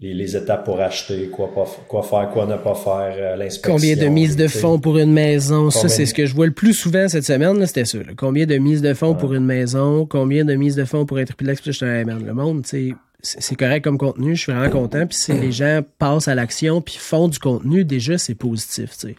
les, 0.00 0.36
étapes 0.36 0.64
pour 0.64 0.80
acheter, 0.80 1.28
quoi, 1.28 1.52
pas, 1.54 1.66
quoi 1.86 2.02
faire, 2.02 2.30
quoi 2.30 2.46
ne 2.46 2.56
pas 2.56 2.74
faire, 2.74 3.14
euh, 3.16 3.36
l'inspection. 3.36 3.74
Combien 3.74 3.96
de 3.96 4.06
mises 4.06 4.36
de 4.36 4.48
fonds 4.48 4.80
pour 4.80 4.98
une 4.98 5.12
maison? 5.12 5.70
Ça, 5.70 5.88
c'est 5.88 6.06
ce 6.06 6.14
que 6.14 6.26
je 6.26 6.34
vois 6.34 6.46
le 6.46 6.52
plus 6.52 6.74
souvent 6.74 7.08
cette 7.08 7.24
semaine, 7.24 7.64
c'était 7.66 7.84
ça. 7.84 7.98
Combien 8.16 8.46
de 8.46 8.56
mises 8.56 8.82
de 8.82 8.92
fonds 8.94 9.14
pour 9.14 9.34
une 9.34 9.44
maison? 9.44 10.04
Combien 10.06 10.44
de 10.44 10.54
mises 10.54 10.74
de 10.74 10.84
fonds 10.84 11.06
pour 11.06 11.18
un 11.18 11.24
triplex? 11.24 11.60
Je 11.64 11.84
hey, 11.84 12.04
le 12.04 12.34
monde, 12.34 12.62
tu 12.64 12.90
sais, 12.90 12.94
c'est 13.22 13.54
correct 13.54 13.84
comme 13.84 13.98
contenu, 13.98 14.34
je 14.34 14.42
suis 14.42 14.52
vraiment 14.52 14.70
content. 14.70 15.06
Puis 15.06 15.18
si 15.18 15.32
les 15.32 15.52
gens 15.52 15.82
passent 15.98 16.28
à 16.28 16.34
l'action 16.34 16.80
puis 16.80 16.96
font 16.98 17.28
du 17.28 17.38
contenu, 17.38 17.84
déjà, 17.84 18.18
c'est 18.18 18.34
positif, 18.34 18.96
tu 18.98 19.08
sais. 19.08 19.16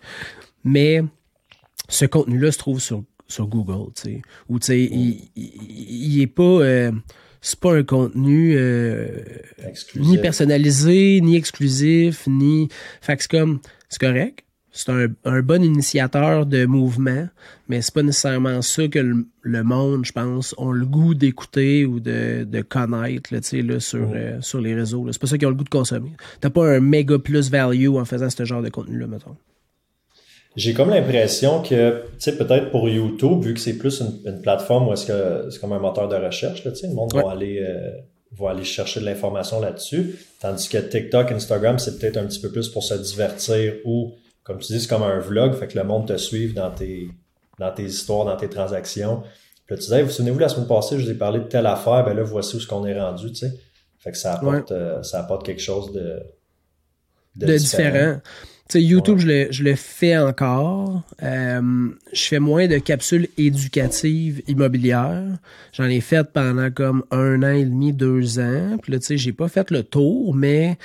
Mais 0.64 1.04
ce 1.88 2.06
contenu-là 2.06 2.52
se 2.52 2.58
trouve 2.58 2.80
sur 2.82 3.04
sur 3.32 3.48
Google, 3.48 3.92
tu 3.96 4.02
sais. 4.04 4.22
Ou, 4.50 4.60
tu 4.60 4.68
sais, 4.68 4.82
il, 4.82 5.30
il, 5.36 6.22
est 6.22 6.28
pas... 6.28 6.44
Euh, 6.44 6.92
c'est 7.42 7.60
pas 7.60 7.74
un 7.74 7.84
contenu 7.84 8.54
euh, 8.56 9.08
ni 9.96 10.20
personnalisé, 10.20 11.20
ni 11.22 11.36
exclusif, 11.36 12.28
ni... 12.28 12.70
Fait 13.02 13.18
que 13.18 13.24
c'est 13.24 13.32
comme... 13.32 13.60
C'est 13.90 14.00
correct. 14.00 14.46
c'est 14.72 14.92
un, 15.26 15.42
bon 15.42 15.64
initiateur 15.64 16.46
de 16.46 16.66
mouvement, 16.66 17.28
mais 17.68 17.82
c'est 17.82 17.94
pas 17.94 18.04
nécessairement 18.04 18.62
ça 18.62 18.88
que 18.88 19.00
le, 19.42 19.64
monde, 19.64 20.06
je 20.06 20.12
pense, 20.12 20.54
ont 20.58 20.72
le 20.72 20.86
goût 20.86 21.14
d'écouter 21.16 21.86
ou 21.86 22.00
de, 22.00 22.46
connaître 22.70 23.34
là, 23.34 23.40
là, 23.64 23.80
sur, 23.80 24.12
euh, 24.14 24.38
sur 24.42 24.62
les 24.62 24.76
réseaux. 24.76 25.06
C'est 25.12 25.20
pas 25.20 25.28
ça 25.28 25.38
qu'ils 25.38 25.48
ont 25.48 25.52
le 25.52 25.58
goût 25.58 25.64
de 25.64 25.70
consommer. 25.70 26.14
T'as 26.40 26.52
pas 26.52 26.76
un 26.76 26.80
méga 26.80 27.18
plus 27.18 27.50
value 27.50 27.96
en 27.96 28.06
faisant 28.06 28.30
ce 28.30 28.46
genre 28.46 28.62
de 28.62 28.70
contenu-là, 28.70 29.08
mettons. 29.08 29.36
J'ai 30.56 30.74
comme 30.74 30.90
l'impression 30.90 31.62
que, 31.62 32.04
tu 32.14 32.16
sais, 32.20 32.38
peut-être 32.38 32.72
pour 32.72 32.90
YouTube, 32.90 33.42
vu 33.42 33.54
que 33.54 33.60
c'est 33.60 33.78
plus 33.78 34.02
une, 34.02 34.42
plateforme 34.42 34.90
où 34.90 34.94
est-ce 34.94 35.06
que 35.06 35.50
c'est 35.50 35.60
comme 35.60 35.72
un 35.74 35.80
moteur 35.80 36.10
de 36.10 36.16
recherche, 36.16 36.66
là, 36.66 36.72
tu 36.72 36.78
sais, 36.78 36.88
le 36.88 36.94
monde 36.94 37.14
va 37.14 37.32
aller 37.32 37.60
euh, 37.60 37.92
va 38.38 38.52
aller 38.52 38.64
chercher 38.64 39.00
de 39.00 39.06
l'information 39.06 39.60
là-dessus. 39.60 40.16
Tandis 40.40 40.70
que 40.70 40.78
TikTok, 40.78 41.32
Instagram, 41.32 41.80
c'est 41.80 42.00
peut-être 42.00 42.18
un 42.18 42.26
petit 42.26 42.40
peu 42.40 42.52
plus 42.52 42.70
pour 42.70 42.84
se 42.84 42.94
divertir 42.94 43.76
ou 43.86 44.14
comme 44.44 44.60
tu 44.60 44.74
dis, 44.74 44.82
c'est 44.82 44.88
comme 44.88 45.04
un 45.04 45.20
vlog, 45.20 45.54
fait 45.54 45.68
que 45.68 45.78
le 45.78 45.84
monde 45.84 46.08
te 46.08 46.18
suive 46.18 46.54
dans 46.54 46.72
tes, 46.72 47.10
dans 47.60 47.72
tes 47.72 47.84
histoires, 47.84 48.26
dans 48.26 48.36
tes 48.36 48.50
transactions. 48.50 49.22
Puis 49.66 49.76
là, 49.76 49.78
tu 49.78 49.84
disais, 49.84 50.02
vous 50.02 50.10
souvenez-vous, 50.10 50.40
la 50.40 50.50
semaine 50.50 50.68
passée, 50.68 50.98
je 50.98 51.06
vous 51.06 51.12
ai 51.12 51.16
parlé 51.16 51.40
de 51.40 51.46
telle 51.46 51.68
affaire, 51.68 52.04
ben 52.04 52.14
là, 52.14 52.24
voici 52.24 52.56
où 52.56 52.60
ce 52.60 52.68
qu'on 52.68 52.86
est 52.86 53.00
rendu, 53.00 53.32
tu 53.32 53.36
sais. 53.36 53.54
Fait 54.00 54.12
que 54.12 54.18
ça 54.18 54.34
apporte, 54.34 54.72
euh, 54.72 55.04
ça 55.04 55.20
apporte 55.20 55.46
quelque 55.46 55.62
chose 55.62 55.92
de, 55.92 56.24
de, 57.36 57.56
différent. 57.56 58.20
YouTube, 58.80 59.18
je, 59.20 59.28
le, 59.28 59.48
je 59.52 59.64
le 59.64 59.76
fais 59.76 60.18
encore. 60.18 61.04
Euh, 61.24 61.90
je 62.14 62.22
fais 62.22 62.40
moins 62.40 62.68
de 62.68 62.78
capsules 62.78 63.28
éducatives 63.38 64.42
immobilières. 64.48 65.38
J'en 65.74 65.86
ai 65.86 66.02
fait 66.02 66.24
pendant 66.32 66.70
comme 66.72 67.04
un 67.12 67.44
an 67.44 67.54
et 67.54 67.66
demi, 67.66 67.94
deux 67.94 68.40
ans. 68.40 68.78
Puis 68.82 68.92
là, 68.92 69.00
tu 69.00 69.06
sais, 69.06 69.18
j'ai 69.18 69.34
pas 69.34 69.48
fait 69.48 69.72
le 69.72 69.84
tour, 69.84 70.36
mais 70.36 70.78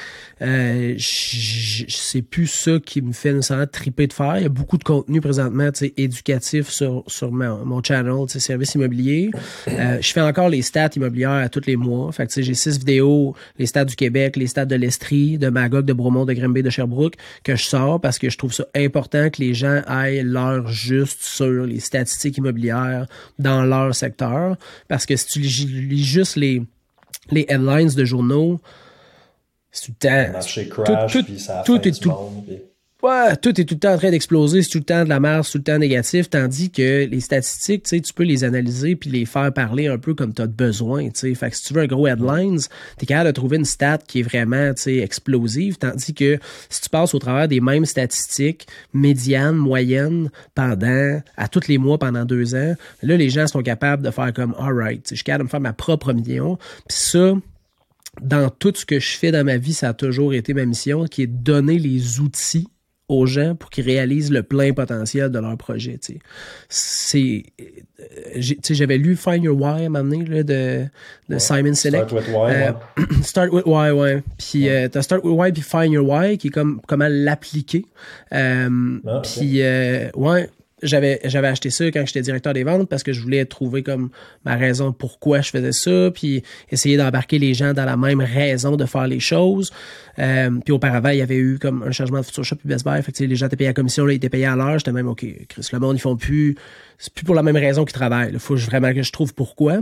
euh, 0.43 0.95
c'est 0.99 2.23
plus 2.23 2.47
ça 2.47 2.79
qui 2.85 3.03
me 3.03 3.13
fait 3.13 3.33
nécessairement 3.33 3.67
triper 3.67 4.07
de 4.07 4.13
faire. 4.13 4.37
Il 4.39 4.43
y 4.43 4.47
a 4.47 4.51
beaucoup 4.51 4.79
de 4.79 4.85
contenu 4.85 5.21
présentement, 5.21 5.71
tu 5.73 5.87
sais, 5.87 5.95
éducatif 5.97 6.69
sur, 6.69 7.05
sur 7.07 7.33
mon, 7.33 7.65
mon 7.65 7.83
channel, 7.83 8.27
tu 8.27 8.35
sais, 8.35 8.41
service 8.41 8.75
immobilier. 8.75 9.31
Euh, 9.69 9.99
je 10.01 10.13
fais 10.13 10.21
encore 10.21 10.49
les 10.49 10.63
stats 10.63 10.91
immobilières 10.97 11.31
à 11.31 11.49
tous 11.49 11.67
les 11.67 11.77
mois. 11.77 12.13
Fait 12.13 12.27
que, 12.27 12.33
tu 12.33 12.35
sais, 12.35 12.43
j'ai 12.43 12.55
six 12.55 12.79
vidéos, 12.79 13.35
les 13.59 13.67
stats 13.67 13.85
du 13.85 13.97
Québec, 13.97 14.37
les 14.37 14.47
stats 14.47 14.67
de 14.67 14.77
l'Estrie, 14.77 15.39
de 15.39 15.49
Magog, 15.49 15.85
de 15.85 15.93
Bromont, 15.93 16.25
de 16.25 16.33
Grimby, 16.33 16.63
de 16.63 16.71
Sherbrooke, 16.71 17.15
que 17.43 17.57
je 17.57 17.65
parce 18.01 18.19
que 18.19 18.31
je 18.31 18.39
trouve 18.39 18.53
ça 18.53 18.65
important 18.75 19.31
que 19.31 19.41
les 19.41 19.55
gens 19.55 19.83
aillent 19.87 20.23
l'heure 20.23 20.69
juste 20.69 21.23
sur 21.23 21.65
les 21.65 21.81
statistiques 21.81 22.39
immobilières 22.39 23.07
dans 23.39 23.63
leur 23.63 23.95
secteur. 23.95 24.57
Parce 24.89 25.07
que 25.07 25.17
si 25.17 25.27
tu 25.27 25.41
lis, 25.41 26.05
juste 26.05 26.37
les, 26.37 26.63
les 27.31 27.47
headlines 27.49 27.91
de 27.91 28.05
journaux, 28.05 28.61
c'est 29.71 29.87
tout 29.87 29.93
le 30.03 30.09
temps. 30.09 30.33
marché 30.33 30.69
crash, 30.69 31.13
tout, 31.13 31.23
puis 31.25 31.39
ça 31.39 31.63
tout 31.65 31.81
Tout 33.43 33.61
est 33.61 33.65
tout 33.65 33.75
le 33.75 33.81
temps 33.81 33.95
en 33.95 33.99
train 33.99 34.11
d'exploser, 34.11 34.63
c'est 34.63 34.71
tout 34.71 34.79
le 34.79 34.85
temps 34.85 35.05
de 35.05 35.09
la 35.09 35.21
merde, 35.21 35.45
c'est 35.45 35.53
tout 35.53 35.59
le 35.59 35.65
temps 35.65 35.79
négatif, 35.79 36.31
tandis 36.31 36.71
que 36.71 37.07
les 37.07 37.21
statistiques, 37.21 37.85
tu 37.85 38.13
peux 38.15 38.25
les 38.25 38.45
analyser 38.45 38.97
puis 38.97 39.11
les 39.11 39.25
faire 39.25 39.53
parler 39.53 39.87
un 39.87 39.99
peu 39.99 40.15
comme 40.15 40.35
tu 40.35 40.43
as 40.43 40.47
besoin. 40.47 41.09
Fait 41.15 41.35
que 41.51 41.57
si 41.57 41.65
tu 41.65 41.75
veux 41.75 41.83
un 41.83 41.87
gros 41.87 42.07
headlines, 42.07 42.61
tu 42.99 43.05
es 43.05 43.07
capable 43.07 43.29
de 43.29 43.33
trouver 43.33 43.57
une 43.59 43.65
stat 43.65 43.99
qui 44.07 44.21
est 44.21 44.23
vraiment, 44.23 44.73
explosive, 44.87 45.79
tandis 45.79 46.15
que 46.15 46.39
si 46.69 46.81
tu 46.81 46.89
passes 46.89 47.15
au 47.15 47.19
travers 47.19 47.49
des 47.49 47.61
mêmes 47.61 47.87
statistiques, 47.87 48.67
médianes, 48.93 49.57
moyennes, 49.57 50.31
pendant, 50.55 51.21
à 51.37 51.49
tous 51.49 51.69
les 51.69 51.79
mois 51.79 51.99
pendant 51.99 52.25
deux 52.25 52.55
ans, 52.55 52.75
là, 53.03 53.17
les 53.17 53.31
gens 53.31 53.47
sont 53.47 53.63
capables 53.63 54.03
de 54.03 54.11
faire 54.11 54.33
comme, 54.33 54.55
alright, 54.59 55.07
je 55.11 55.17
suis 55.17 55.25
capable 55.25 55.45
de 55.45 55.47
me 55.47 55.51
faire 55.51 55.61
ma 55.61 55.73
propre 55.73 56.13
million, 56.13 56.57
puis 56.89 56.99
ça, 56.99 57.35
dans 58.21 58.49
tout 58.51 58.73
ce 58.75 58.87
que 58.87 58.99
je 58.99 59.17
fais 59.17 59.31
dans 59.31 59.45
ma 59.45 59.57
vie, 59.57 59.75
ça 59.75 59.91
a 59.91 59.95
toujours 59.95 60.35
été 60.35 60.55
ma 60.55 60.65
mission, 60.65 61.05
qui 61.05 61.23
est 61.23 61.27
de 61.27 61.43
donner 61.43 61.79
les 61.79 62.21
outils 62.21 62.69
aux 63.09 63.27
gens 63.27 63.55
pour 63.55 63.71
qu'ils 63.71 63.85
réalisent 63.85 64.33
le 64.33 64.43
plein 64.43 64.73
potentiel 64.73 65.31
de 65.31 65.39
leur 65.39 65.57
projet. 65.57 65.99
C'est, 66.69 67.45
euh, 67.61 68.41
j'avais 68.71 68.99
lu 68.99 69.15
Find 69.15 69.45
Your 69.45 69.57
Why 69.57 69.85
à 69.85 69.87
un 69.87 69.89
moment 69.89 70.17
donné, 70.17 70.43
de, 70.43 70.87
de 71.29 71.39
Simon 71.39 71.75
Sinek. 71.75 72.09
Start 72.09 72.13
with 72.13 72.29
Why. 72.29 72.53
Euh, 72.53 72.73
start 73.23 73.53
with 73.53 73.67
Why, 73.67 73.91
ouais. 73.91 74.23
Puis 74.39 74.69
euh, 74.69 74.89
t'as 74.89 75.03
Start 75.03 75.23
with 75.25 75.39
Why 75.39 75.53
puis 75.53 75.63
Find 75.63 75.93
Your 75.93 76.09
Why 76.09 76.37
qui 76.37 76.49
est 76.49 76.51
comme 76.51 76.81
comment 76.87 77.09
l'appliquer. 77.09 77.87
Ah, 78.33 78.69
puis 79.23 79.61
ouais, 79.63 80.51
j'avais 80.83 81.21
j'avais 81.25 81.49
acheté 81.49 81.71
ça 81.71 81.87
quand 81.87 82.05
j'étais 82.05 82.21
directeur 82.21 82.53
des 82.53 82.63
ventes 82.63 82.89
parce 82.89 83.03
que 83.03 83.13
je 83.13 83.23
voulais 83.23 83.47
trouver 83.47 83.83
comme 83.83 84.11
ma 84.45 84.57
raison 84.57 84.93
pourquoi 84.93 85.41
je 85.41 85.51
faisais 85.51 85.73
ça 85.73 86.11
puis 86.11 86.43
essayer 86.71 86.99
d'embarquer 86.99 87.39
les 87.39 87.55
gens 87.55 87.73
dans 87.73 87.87
la 87.87 87.97
même 87.97 88.21
raison 88.21 88.77
de 88.77 88.85
faire 88.85 89.07
les 89.07 89.21
choses. 89.21 89.73
Euh, 90.19 90.51
puis 90.65 90.73
auparavant 90.73 91.09
il 91.09 91.19
y 91.19 91.23
avait 91.23 91.37
eu 91.37 91.59
comme 91.59 91.83
un 91.83 91.93
changement 91.93 92.21
de 92.21 92.27
Future 92.27 92.45
Shop 92.45 92.57
et 92.65 92.69
Best 92.69 92.85
Buy. 92.85 93.01
Les 93.27 93.37
gens 93.37 93.47
étaient 93.47 93.57
payés 93.57 93.71
à 93.71 93.73
commission 93.73 94.05
là 94.05 94.13
ils 94.13 94.17
étaient 94.17 94.29
payés 94.29 94.47
à 94.47 94.55
l'heure. 94.55 94.79
J'étais 94.79 94.93
même 94.93 95.09
ok 95.09 95.25
Chris 95.49 95.69
le 95.73 95.79
monde 95.79 95.97
ils 95.97 96.01
font 96.01 96.17
plus 96.17 96.57
c'est 96.99 97.13
plus 97.13 97.25
pour 97.25 97.35
la 97.35 97.43
même 97.43 97.57
raison 97.57 97.85
qu'ils 97.85 97.95
travaillent 97.95 98.31
il 98.33 98.39
faut 98.39 98.57
vraiment 98.57 98.93
que 98.93 99.03
je 99.03 99.13
trouve 99.13 99.33
pourquoi. 99.33 99.79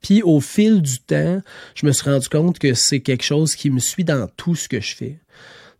Puis 0.00 0.22
au 0.22 0.40
fil 0.40 0.80
du 0.80 1.00
temps 1.00 1.42
je 1.74 1.84
me 1.84 1.92
suis 1.92 2.08
rendu 2.08 2.30
compte 2.30 2.58
que 2.58 2.72
c'est 2.72 3.00
quelque 3.00 3.24
chose 3.24 3.54
qui 3.54 3.68
me 3.68 3.78
suit 3.78 4.04
dans 4.04 4.26
tout 4.38 4.54
ce 4.54 4.70
que 4.70 4.80
je 4.80 4.96
fais 4.96 5.18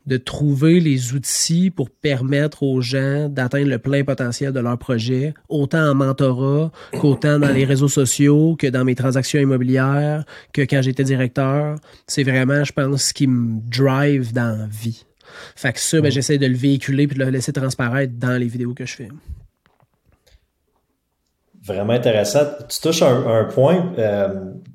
de 0.06 0.16
trouver 0.16 0.80
les 0.80 1.14
outils 1.14 1.70
pour 1.70 1.90
permettre 1.90 2.62
aux 2.62 2.80
gens 2.80 3.28
d'atteindre 3.28 3.68
le 3.68 3.78
plein 3.78 4.04
potentiel 4.04 4.52
de 4.52 4.60
leur 4.60 4.78
projet, 4.78 5.34
autant 5.48 5.90
en 5.90 5.94
mentorat 5.94 6.72
qu'autant 6.98 7.38
dans 7.38 7.52
les 7.52 7.64
réseaux 7.64 7.88
sociaux, 7.88 8.56
que 8.58 8.66
dans 8.66 8.84
mes 8.84 8.94
transactions 8.94 9.40
immobilières, 9.40 10.24
que 10.52 10.62
quand 10.62 10.82
j'étais 10.82 11.04
directeur. 11.04 11.76
C'est 12.06 12.24
vraiment, 12.24 12.64
je 12.64 12.72
pense, 12.72 13.04
ce 13.04 13.14
qui 13.14 13.26
me 13.26 13.60
drive 13.70 14.32
dans 14.32 14.56
la 14.58 14.66
vie. 14.66 15.04
Fait 15.56 15.72
que 15.72 15.80
ça, 15.80 16.00
ben, 16.00 16.10
j'essaie 16.10 16.38
de 16.38 16.46
le 16.46 16.56
véhiculer 16.56 17.06
puis 17.06 17.18
de 17.18 17.24
le 17.24 17.30
laisser 17.30 17.52
transparaître 17.52 18.14
dans 18.16 18.38
les 18.38 18.46
vidéos 18.46 18.74
que 18.74 18.84
je 18.84 18.94
fais. 18.94 19.08
Vraiment 21.64 21.92
intéressant. 21.92 22.44
Tu 22.68 22.80
touches 22.80 23.02
un, 23.02 23.44
point. 23.44 23.92
Euh, 23.96 24.28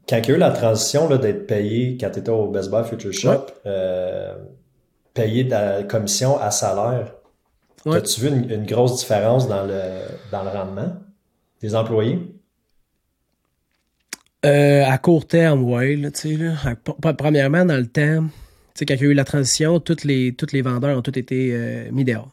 quand 0.08 0.18
il 0.18 0.30
y 0.30 0.32
a 0.32 0.36
eu 0.36 0.40
la 0.40 0.52
transition 0.52 1.10
d'être 1.18 1.46
payé 1.46 1.98
quand 2.00 2.10
tu 2.12 2.20
étais 2.20 2.30
au 2.30 2.48
Best 2.48 2.72
Buy 2.72 2.86
Future 2.86 3.12
Shop, 3.12 3.48
euh, 3.66 4.34
payer 5.18 5.44
de 5.44 5.50
la 5.50 5.84
commission 5.84 6.40
à 6.40 6.52
salaire. 6.52 7.14
As-tu 7.86 8.22
vu 8.22 8.28
une, 8.28 8.66
grosse 8.66 9.00
différence 9.00 9.48
dans 9.48 9.66
le, 9.66 9.82
dans 10.32 10.44
le 10.44 10.50
rendement 10.50 10.94
des 11.62 11.76
employés? 11.76 12.20
Euh, 14.46 14.86
à 14.86 14.98
court 14.98 15.26
terme, 15.26 15.64
oui. 15.64 16.06
Premièrement, 17.18 17.66
dans 17.66 17.78
le 17.78 17.88
temps, 17.88 18.28
quand 18.78 18.94
il 18.94 19.02
y 19.02 19.06
a 19.06 19.08
eu 19.08 19.14
la 19.14 19.24
transition, 19.24 19.80
tous 19.80 20.04
les, 20.04 20.36
toutes 20.36 20.52
les 20.52 20.62
vendeurs 20.62 20.98
ont 20.98 21.02
tous 21.02 21.18
été 21.18 21.50
euh, 21.54 21.90
mis 21.92 22.04
dehors. 22.04 22.30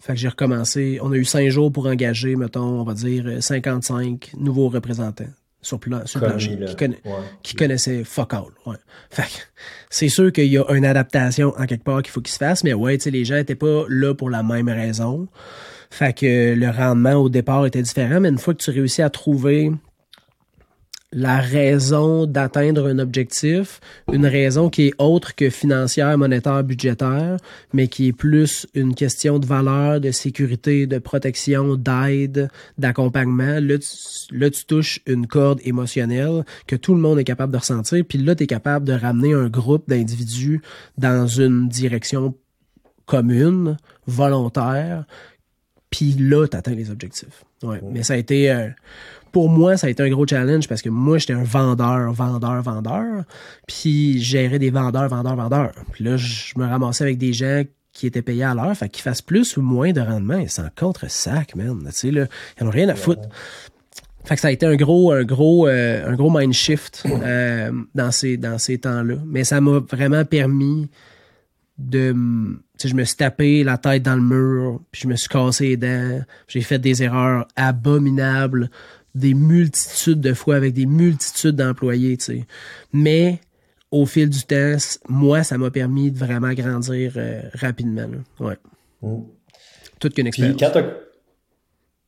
Fait 0.00 0.14
que 0.14 0.18
j'ai 0.18 0.28
recommencé. 0.28 0.98
On 1.02 1.12
a 1.12 1.16
eu 1.16 1.24
cinq 1.24 1.48
jours 1.48 1.70
pour 1.70 1.86
engager, 1.86 2.34
mettons, 2.34 2.80
on 2.80 2.84
va 2.84 2.94
dire 2.94 3.42
55 3.42 4.32
nouveaux 4.36 4.68
représentants 4.68 5.24
sur, 5.64 5.80
plan, 5.80 6.02
sur 6.04 6.20
le 6.20 6.26
plancher, 6.28 6.58
qui, 7.42 7.56
connaissait 7.56 8.04
fuck 8.04 8.34
all. 8.34 8.44
Ouais. 8.66 8.76
Fait 9.10 9.48
c'est 9.90 10.08
sûr 10.08 10.32
qu'il 10.32 10.46
y 10.46 10.58
a 10.58 10.64
une 10.72 10.84
adaptation 10.84 11.54
en 11.58 11.66
quelque 11.66 11.84
part 11.84 12.02
qu'il 12.02 12.12
faut 12.12 12.20
qu'il 12.20 12.32
se 12.32 12.38
fasse, 12.38 12.64
mais 12.64 12.74
ouais, 12.74 12.98
tu 12.98 13.04
sais, 13.04 13.10
les 13.10 13.24
gens 13.24 13.36
étaient 13.36 13.54
pas 13.54 13.84
là 13.88 14.14
pour 14.14 14.30
la 14.30 14.42
même 14.42 14.68
raison. 14.68 15.28
Fait 15.90 16.12
que 16.12 16.54
le 16.54 16.70
rendement 16.70 17.14
au 17.14 17.28
départ 17.28 17.66
était 17.66 17.82
différent, 17.82 18.20
mais 18.20 18.28
une 18.28 18.38
fois 18.38 18.54
que 18.54 18.62
tu 18.62 18.70
réussis 18.70 19.02
à 19.02 19.10
trouver 19.10 19.70
la 21.14 21.38
raison 21.38 22.26
d'atteindre 22.26 22.88
un 22.88 22.98
objectif, 22.98 23.80
une 24.12 24.26
raison 24.26 24.68
qui 24.68 24.88
est 24.88 24.94
autre 24.98 25.34
que 25.36 25.48
financière, 25.48 26.18
monétaire, 26.18 26.64
budgétaire, 26.64 27.36
mais 27.72 27.86
qui 27.86 28.08
est 28.08 28.12
plus 28.12 28.66
une 28.74 28.94
question 28.94 29.38
de 29.38 29.46
valeur, 29.46 30.00
de 30.00 30.10
sécurité, 30.10 30.86
de 30.86 30.98
protection, 30.98 31.76
d'aide, 31.76 32.50
d'accompagnement. 32.78 33.60
Là 33.60 33.78
tu, 33.78 34.36
là, 34.36 34.50
tu 34.50 34.64
touches 34.64 35.00
une 35.06 35.28
corde 35.28 35.60
émotionnelle 35.64 36.44
que 36.66 36.74
tout 36.74 36.94
le 36.94 37.00
monde 37.00 37.18
est 37.20 37.24
capable 37.24 37.52
de 37.52 37.58
ressentir, 37.58 38.04
puis 38.06 38.18
là, 38.18 38.34
tu 38.34 38.44
es 38.44 38.46
capable 38.48 38.84
de 38.84 38.92
ramener 38.92 39.34
un 39.34 39.48
groupe 39.48 39.88
d'individus 39.88 40.60
dans 40.98 41.28
une 41.28 41.68
direction 41.68 42.34
commune, 43.06 43.76
volontaire, 44.06 45.04
puis 45.90 46.12
là, 46.18 46.48
tu 46.48 46.56
atteins 46.56 46.74
les 46.74 46.90
objectifs. 46.90 47.44
Ouais. 47.62 47.80
Mais 47.92 48.02
ça 48.02 48.14
a 48.14 48.16
été... 48.16 48.50
Euh, 48.50 48.68
pour 49.34 49.48
moi, 49.48 49.76
ça 49.76 49.88
a 49.88 49.90
été 49.90 50.00
un 50.00 50.08
gros 50.08 50.26
challenge 50.28 50.68
parce 50.68 50.80
que 50.80 50.88
moi, 50.88 51.18
j'étais 51.18 51.32
un 51.32 51.42
vendeur, 51.42 52.12
vendeur, 52.12 52.62
vendeur. 52.62 53.24
Puis 53.66 54.22
gérais 54.22 54.60
des 54.60 54.70
vendeurs, 54.70 55.08
vendeurs, 55.08 55.34
vendeurs. 55.34 55.72
Puis 55.90 56.04
là, 56.04 56.16
je 56.16 56.56
me 56.56 56.64
ramassais 56.64 57.02
avec 57.02 57.18
des 57.18 57.32
gens 57.32 57.64
qui 57.92 58.06
étaient 58.06 58.22
payés 58.22 58.44
à 58.44 58.54
l'heure, 58.54 58.76
fait 58.76 58.88
qu'ils 58.88 59.02
fassent 59.02 59.22
plus 59.22 59.56
ou 59.56 59.62
moins 59.62 59.92
de 59.92 60.00
rendement. 60.00 60.38
Ils 60.38 60.48
s'en 60.48 60.68
contre-sac, 60.76 61.56
man. 61.56 61.82
Tu 61.86 61.92
sais, 61.92 62.10
là, 62.12 62.26
ils 62.60 62.64
n'ont 62.64 62.70
rien 62.70 62.88
à 62.88 62.94
foutre. 62.94 63.28
Fait 64.24 64.36
que 64.36 64.40
ça 64.40 64.48
a 64.48 64.50
été 64.52 64.66
un 64.66 64.76
gros, 64.76 65.10
un 65.10 65.24
gros, 65.24 65.66
euh, 65.66 66.08
un 66.08 66.14
gros 66.14 66.30
mind 66.30 66.52
shift 66.52 67.04
euh, 67.04 67.72
dans 67.94 68.12
ces, 68.12 68.36
dans 68.36 68.58
ces 68.58 68.78
temps-là. 68.78 69.16
Mais 69.26 69.42
ça 69.42 69.60
m'a 69.60 69.80
vraiment 69.80 70.24
permis 70.24 70.88
de 71.76 72.14
je 72.84 72.94
me 72.94 73.04
suis 73.04 73.16
tapé 73.16 73.64
la 73.64 73.78
tête 73.78 74.02
dans 74.02 74.14
le 74.14 74.22
mur, 74.22 74.80
puis 74.92 75.02
je 75.02 75.08
me 75.08 75.16
suis 75.16 75.28
cassé 75.28 75.68
les 75.68 75.76
dents, 75.76 76.22
j'ai 76.46 76.60
fait 76.60 76.78
des 76.78 77.02
erreurs 77.02 77.46
abominables, 77.56 78.70
des 79.14 79.34
multitudes 79.34 80.20
de 80.20 80.34
fois 80.34 80.56
avec 80.56 80.74
des 80.74 80.86
multitudes 80.86 81.56
d'employés, 81.56 82.16
tu 82.16 82.24
sais. 82.24 82.46
Mais 82.92 83.40
au 83.90 84.06
fil 84.06 84.28
du 84.28 84.42
temps, 84.42 84.76
moi, 85.08 85.44
ça 85.44 85.56
m'a 85.56 85.70
permis 85.70 86.10
de 86.10 86.18
vraiment 86.18 86.52
grandir 86.52 87.12
euh, 87.16 87.42
rapidement. 87.54 88.08
Ouais. 88.40 88.58
Mm. 89.02 89.22
Toute 90.00 90.14
qu'une 90.14 90.26
expérience. 90.26 90.60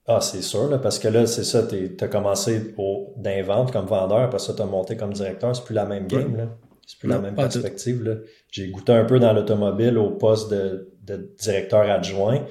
ah, 0.09 0.21
c'est 0.21 0.43
sûr, 0.43 0.69
là, 0.69 0.79
parce 0.79 0.99
que 0.99 1.09
là, 1.09 1.27
c'est 1.27 1.45
ça, 1.45 1.67
tu 1.67 1.97
as 2.01 2.09
commencé 2.09 2.75
d'invente 3.17 3.73
comme 3.73 3.87
vendeur, 3.87 4.21
après 4.21 4.39
ça, 4.39 4.55
tu 4.55 4.63
as 4.63 4.67
monté 4.67 4.97
comme 4.97 5.13
directeur, 5.13 5.55
c'est 5.55 5.65
plus 5.65 5.75
la 5.75 5.87
même 5.87 6.07
game, 6.07 6.37
là. 6.37 6.49
C'est 6.87 7.01
plus 7.01 7.09
la 7.09 7.19
même 7.19 7.35
perspective. 7.35 8.05
Là. 8.05 8.15
J'ai 8.49 8.69
goûté 8.69 8.93
un 8.93 9.05
peu 9.05 9.19
dans 9.19 9.33
l'automobile 9.33 9.99
au 9.99 10.11
poste 10.11 10.53
de, 10.53 10.95
de, 11.03 11.35
directeur 11.41 11.81
adjoint. 11.91 12.47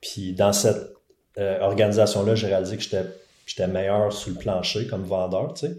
Puis 0.00 0.34
dans 0.34 0.52
cette 0.52 0.92
euh, 1.38 1.58
organisation-là, 1.60 2.36
j'ai 2.36 2.46
réalisé 2.46 2.76
que 2.76 2.82
j'étais 2.84 3.04
meilleur 3.68 4.12
sur 4.12 4.30
le 4.30 4.36
plancher 4.36 4.86
comme 4.86 5.04
vendeur, 5.04 5.54
tu 5.54 5.66
sais. 5.66 5.76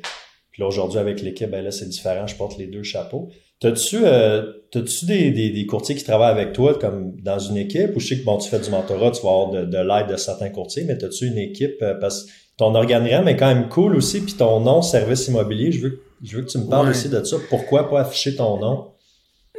Puis 0.52 0.62
là, 0.62 0.68
aujourd'hui, 0.68 1.00
avec 1.00 1.22
l'équipe, 1.22 1.50
ben 1.50 1.64
là, 1.64 1.72
c'est 1.72 1.90
différent. 1.90 2.28
Je 2.28 2.36
porte 2.36 2.58
les 2.60 2.68
deux 2.68 2.84
chapeaux. 2.84 3.30
T'as-tu 3.60 3.98
euh, 4.04 4.44
des, 4.74 5.32
des, 5.32 5.50
des, 5.50 5.66
courtiers 5.66 5.96
qui 5.96 6.04
travaillent 6.04 6.32
avec 6.32 6.54
toi 6.54 6.78
comme 6.78 7.16
dans 7.22 7.40
une 7.40 7.58
équipe? 7.58 7.96
Ou 7.96 8.00
je 8.00 8.08
sais 8.08 8.20
que 8.20 8.26
bon, 8.26 8.38
tu 8.38 8.50
fais 8.50 8.60
du 8.60 8.70
mentorat, 8.70 9.12
tu 9.12 9.24
vas 9.24 9.30
avoir 9.30 9.52
de, 9.52 9.66
de 9.66 9.78
l'aide 9.78 10.12
de 10.12 10.18
certains 10.18 10.50
courtiers, 10.50 10.84
mais 10.84 11.02
as-tu 11.04 11.28
une 11.28 11.38
équipe 11.38 11.82
euh, 11.82 11.96
parce 11.96 12.24
que 12.24 12.32
ton 12.58 12.76
organigramme 12.76 13.28
est 13.28 13.38
quand 13.38 13.48
même 13.48 13.68
cool 13.70 13.96
aussi, 13.96 14.22
puis 14.22 14.34
ton 14.34 14.60
nom 14.60 14.82
service 14.82 15.28
immobilier, 15.28 15.72
je 15.72 15.82
veux, 15.82 16.04
je 16.22 16.36
veux 16.36 16.44
que 16.44 16.50
tu 16.50 16.58
me 16.60 16.70
parles 16.70 16.90
aussi 16.90 17.10
de 17.10 17.24
ça. 17.24 17.38
Pourquoi 17.50 17.90
pas 17.90 18.02
afficher 18.02 18.36
ton 18.36 18.60
nom? 18.60 18.93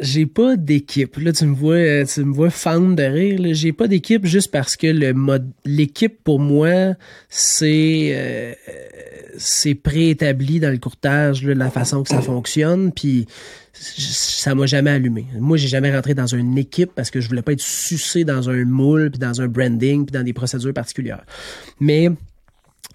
J'ai 0.00 0.26
pas 0.26 0.56
d'équipe. 0.56 1.16
Là, 1.18 1.32
tu 1.32 1.46
me 1.46 1.54
vois, 1.54 1.76
euh, 1.76 2.04
tu 2.04 2.24
me 2.24 2.32
vois 2.32 2.50
fan 2.50 2.96
de 2.96 3.02
rire. 3.04 3.40
J'ai 3.54 3.72
pas 3.72 3.86
d'équipe 3.86 4.26
juste 4.26 4.50
parce 4.50 4.76
que 4.76 4.88
le 4.88 5.14
mode, 5.14 5.48
l'équipe 5.64 6.18
pour 6.24 6.40
moi, 6.40 6.94
c'est, 7.28 8.10
euh, 8.12 8.54
c'est 9.38 9.76
préétabli 9.76 10.58
dans 10.58 10.70
le 10.70 10.78
courtage, 10.78 11.44
là, 11.44 11.54
la 11.54 11.70
façon 11.70 12.02
que 12.02 12.08
ça 12.08 12.20
fonctionne. 12.20 12.90
Puis 12.90 13.28
ça 13.72 14.56
m'a 14.56 14.66
jamais 14.66 14.90
allumé. 14.90 15.26
Moi, 15.38 15.58
j'ai 15.58 15.68
jamais 15.68 15.94
rentré 15.94 16.14
dans 16.14 16.26
une 16.26 16.58
équipe 16.58 16.90
parce 16.94 17.12
que 17.12 17.20
je 17.20 17.28
voulais 17.28 17.42
pas 17.42 17.52
être 17.52 17.60
sucé 17.60 18.24
dans 18.24 18.50
un 18.50 18.64
moule, 18.64 19.12
puis 19.12 19.20
dans 19.20 19.40
un 19.40 19.46
branding, 19.46 20.06
puis 20.06 20.12
dans 20.12 20.24
des 20.24 20.32
procédures 20.32 20.74
particulières. 20.74 21.24
Mais 21.78 22.10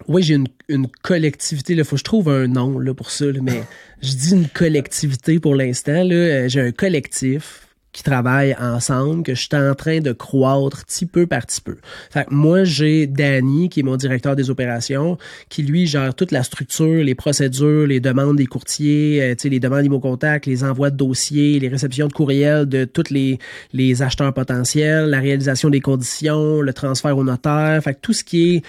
oui, 0.08 0.22
j'ai 0.22 0.34
une, 0.34 0.48
une, 0.68 0.88
collectivité. 1.02 1.74
Il 1.74 1.84
faut 1.84 1.96
que 1.96 2.00
je 2.00 2.04
trouve 2.04 2.28
un 2.28 2.46
nom 2.46 2.78
là, 2.78 2.94
pour 2.94 3.10
ça. 3.10 3.26
mais 3.42 3.62
je 4.02 4.12
dis 4.12 4.32
une 4.32 4.48
collectivité 4.48 5.38
pour 5.38 5.54
l'instant. 5.54 6.08
Euh, 6.10 6.48
j'ai 6.48 6.60
un 6.60 6.72
collectif 6.72 7.68
qui 7.92 8.02
travaillent 8.02 8.56
ensemble, 8.60 9.24
que 9.24 9.34
je 9.34 9.40
suis 9.40 9.56
en 9.56 9.74
train 9.74 10.00
de 10.00 10.12
croître 10.12 10.84
petit 10.84 11.06
peu 11.06 11.26
par 11.26 11.46
petit 11.46 11.60
peu. 11.60 11.76
Fait 12.10 12.24
que 12.24 12.32
moi, 12.32 12.64
j'ai 12.64 13.06
Danny, 13.06 13.68
qui 13.68 13.80
est 13.80 13.82
mon 13.82 13.96
directeur 13.96 14.36
des 14.36 14.48
opérations, 14.48 15.18
qui 15.48 15.62
lui 15.62 15.86
gère 15.86 16.14
toute 16.14 16.30
la 16.30 16.42
structure, 16.42 17.02
les 17.02 17.14
procédures, 17.14 17.86
les 17.86 18.00
demandes 18.00 18.36
des 18.36 18.46
courtiers, 18.46 19.22
euh, 19.22 19.34
les 19.42 19.60
demandes 19.60 19.82
d'immo-contact, 19.82 20.46
les 20.46 20.62
envois 20.62 20.90
de 20.90 20.96
dossiers, 20.96 21.58
les 21.58 21.68
réceptions 21.68 22.06
de 22.06 22.12
courriels 22.12 22.66
de 22.66 22.84
tous 22.84 23.10
les, 23.10 23.38
les 23.72 24.02
acheteurs 24.02 24.32
potentiels, 24.32 25.10
la 25.10 25.18
réalisation 25.18 25.68
des 25.68 25.80
conditions, 25.80 26.60
le 26.60 26.72
transfert 26.72 27.16
au 27.16 27.24
notaire. 27.24 27.82
Fait 27.82 27.94
que 27.94 28.00
tout 28.00 28.12
ce 28.12 28.22
qui 28.22 28.56
est 28.56 28.62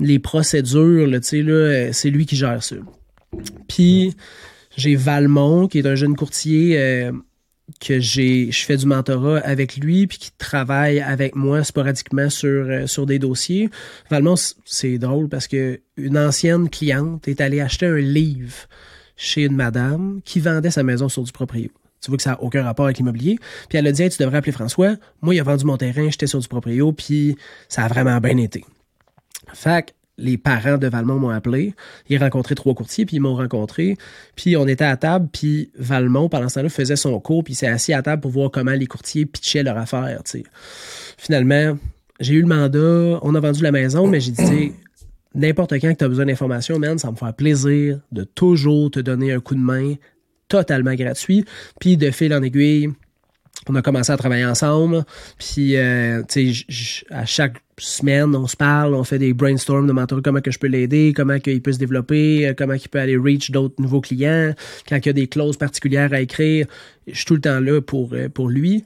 les 0.00 0.18
procédures, 0.18 1.06
là, 1.06 1.18
là, 1.18 1.52
euh, 1.52 1.88
c'est 1.92 2.10
lui 2.10 2.26
qui 2.26 2.36
gère 2.36 2.62
ça. 2.62 2.76
Puis 3.68 4.14
j'ai 4.76 4.94
Valmont, 4.94 5.66
qui 5.66 5.78
est 5.78 5.86
un 5.86 5.96
jeune 5.96 6.14
courtier 6.14 6.78
euh, 6.78 7.12
que 7.80 8.00
j'ai 8.00 8.50
je 8.50 8.64
fais 8.64 8.76
du 8.76 8.86
mentorat 8.86 9.38
avec 9.38 9.76
lui 9.76 10.06
puis 10.06 10.18
qui 10.18 10.30
travaille 10.38 11.00
avec 11.00 11.34
moi 11.34 11.64
sporadiquement 11.64 12.30
sur 12.30 12.66
euh, 12.68 12.86
sur 12.86 13.06
des 13.06 13.18
dossiers. 13.18 13.70
Valmont 14.10 14.34
c'est 14.64 14.98
drôle 14.98 15.28
parce 15.28 15.46
que 15.46 15.80
une 15.96 16.18
ancienne 16.18 16.68
cliente 16.68 17.28
est 17.28 17.40
allée 17.40 17.60
acheter 17.60 17.86
un 17.86 17.96
livre 17.96 18.54
chez 19.16 19.42
une 19.42 19.56
madame 19.56 20.20
qui 20.24 20.40
vendait 20.40 20.70
sa 20.70 20.82
maison 20.82 21.08
sur 21.08 21.22
du 21.22 21.32
proprio. 21.32 21.70
Tu 22.00 22.10
vois 22.10 22.16
que 22.16 22.22
ça 22.22 22.30
n'a 22.30 22.42
aucun 22.42 22.62
rapport 22.62 22.84
avec 22.84 22.98
l'immobilier. 22.98 23.38
Puis 23.68 23.78
elle 23.78 23.86
a 23.86 23.92
dit 23.92 24.08
tu 24.08 24.22
devrais 24.22 24.38
appeler 24.38 24.52
François. 24.52 24.94
Moi, 25.20 25.34
il 25.34 25.40
a 25.40 25.42
vendu 25.42 25.64
mon 25.64 25.76
terrain, 25.76 26.08
j'étais 26.10 26.28
sur 26.28 26.38
du 26.38 26.46
proprio, 26.46 26.92
puis 26.92 27.36
ça 27.68 27.84
a 27.84 27.88
vraiment 27.88 28.18
bien 28.18 28.36
été. 28.36 28.64
Fait 29.52 29.94
les 30.18 30.36
parents 30.36 30.76
de 30.76 30.86
Valmont 30.88 31.18
m'ont 31.18 31.30
appelé. 31.30 31.74
Ils 32.08 32.18
rencontré 32.18 32.54
trois 32.54 32.74
courtiers, 32.74 33.06
puis 33.06 33.16
ils 33.16 33.20
m'ont 33.20 33.36
rencontré. 33.36 33.96
Puis 34.36 34.56
on 34.56 34.66
était 34.66 34.84
à 34.84 34.96
table, 34.96 35.28
puis 35.32 35.70
Valmont, 35.78 36.28
pendant 36.28 36.48
ce 36.48 36.56
temps-là, 36.56 36.68
faisait 36.68 36.96
son 36.96 37.18
cours, 37.20 37.44
puis 37.44 37.54
s'est 37.54 37.68
assis 37.68 37.92
à 37.92 38.02
table 38.02 38.20
pour 38.20 38.32
voir 38.32 38.50
comment 38.50 38.72
les 38.72 38.86
courtiers 38.86 39.24
pitchaient 39.24 39.62
leur 39.62 39.78
affaire. 39.78 40.20
sais. 40.24 40.42
Finalement, 41.16 41.78
j'ai 42.20 42.34
eu 42.34 42.40
le 42.40 42.48
mandat, 42.48 43.20
on 43.22 43.34
a 43.34 43.40
vendu 43.40 43.62
la 43.62 43.72
maison, 43.72 44.06
mais 44.06 44.20
j'ai 44.20 44.32
dit, 44.32 44.72
n'importe 45.34 45.74
quand 45.74 45.92
que 45.92 45.98
tu 45.98 46.04
as 46.04 46.08
besoin 46.08 46.26
d'informations, 46.26 46.78
man, 46.78 46.98
ça 46.98 47.10
me 47.10 47.16
fait 47.16 47.36
plaisir 47.36 48.00
de 48.10 48.24
toujours 48.24 48.90
te 48.90 49.00
donner 49.00 49.32
un 49.32 49.40
coup 49.40 49.54
de 49.54 49.60
main 49.60 49.94
totalement 50.48 50.94
gratuit. 50.94 51.44
Puis 51.78 51.96
de 51.96 52.10
fil 52.10 52.34
en 52.34 52.42
aiguille, 52.42 52.90
on 53.68 53.74
a 53.74 53.82
commencé 53.82 54.12
à 54.12 54.16
travailler 54.16 54.44
ensemble. 54.44 55.04
Puis, 55.38 55.76
euh, 55.76 56.22
tu 56.28 56.54
sais, 56.54 57.04
à 57.10 57.26
chaque 57.26 57.56
semaine, 57.76 58.34
on 58.34 58.46
se 58.46 58.56
parle, 58.56 58.94
on 58.94 59.04
fait 59.04 59.18
des 59.18 59.32
brainstorms 59.34 59.86
de 59.86 59.92
mentor, 59.92 60.20
comment 60.22 60.40
que 60.40 60.50
je 60.50 60.58
peux 60.58 60.66
l'aider, 60.66 61.12
comment 61.14 61.36
il 61.44 61.62
peut 61.62 61.72
se 61.72 61.78
développer, 61.78 62.48
euh, 62.48 62.54
comment 62.56 62.74
il 62.74 62.88
peut 62.88 62.98
aller 62.98 63.16
reach 63.16 63.50
d'autres 63.50 63.80
nouveaux 63.80 64.00
clients. 64.00 64.54
Quand 64.88 64.96
il 64.96 65.06
y 65.06 65.10
a 65.10 65.12
des 65.12 65.26
clauses 65.26 65.56
particulières 65.56 66.12
à 66.12 66.20
écrire, 66.20 66.66
je 67.06 67.14
suis 67.14 67.24
tout 67.24 67.34
le 67.34 67.40
temps 67.40 67.60
là 67.60 67.80
pour, 67.80 68.12
euh, 68.12 68.28
pour 68.28 68.48
lui. 68.48 68.84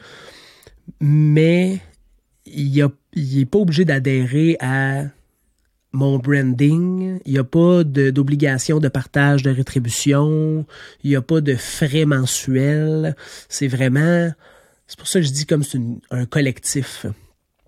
Mais 1.00 1.80
il 2.46 2.88
n'est 3.14 3.44
pas 3.44 3.58
obligé 3.58 3.84
d'adhérer 3.84 4.56
à 4.60 5.04
mon 5.92 6.18
branding, 6.18 7.20
il 7.26 7.32
n'y 7.32 7.38
a 7.38 7.44
pas 7.44 7.84
d'obligation 7.84 8.78
de, 8.78 8.88
partage 8.88 9.42
de 9.42 9.50
rétribution, 9.50 10.64
il 11.04 11.10
n'y 11.10 11.16
a 11.16 11.22
pas 11.22 11.40
de 11.42 11.54
frais 11.54 12.06
mensuels. 12.06 13.14
C'est 13.48 13.68
vraiment 13.68 14.32
c'est 14.92 14.98
pour 14.98 15.08
ça 15.08 15.20
que 15.20 15.26
je 15.26 15.32
dis 15.32 15.46
comme 15.46 15.62
c'est 15.62 15.80
un 16.10 16.26
collectif. 16.26 17.06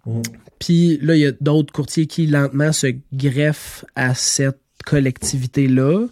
Mm. 0.05 0.21
Puis 0.59 0.99
là, 1.01 1.17
il 1.17 1.21
y 1.21 1.27
a 1.27 1.33
d'autres 1.41 1.73
courtiers 1.73 2.07
qui 2.07 2.27
lentement 2.27 2.71
se 2.71 2.89
greffent 3.15 3.87
à 3.97 4.15
cette 4.15 4.61
collectivité-là 4.85 6.09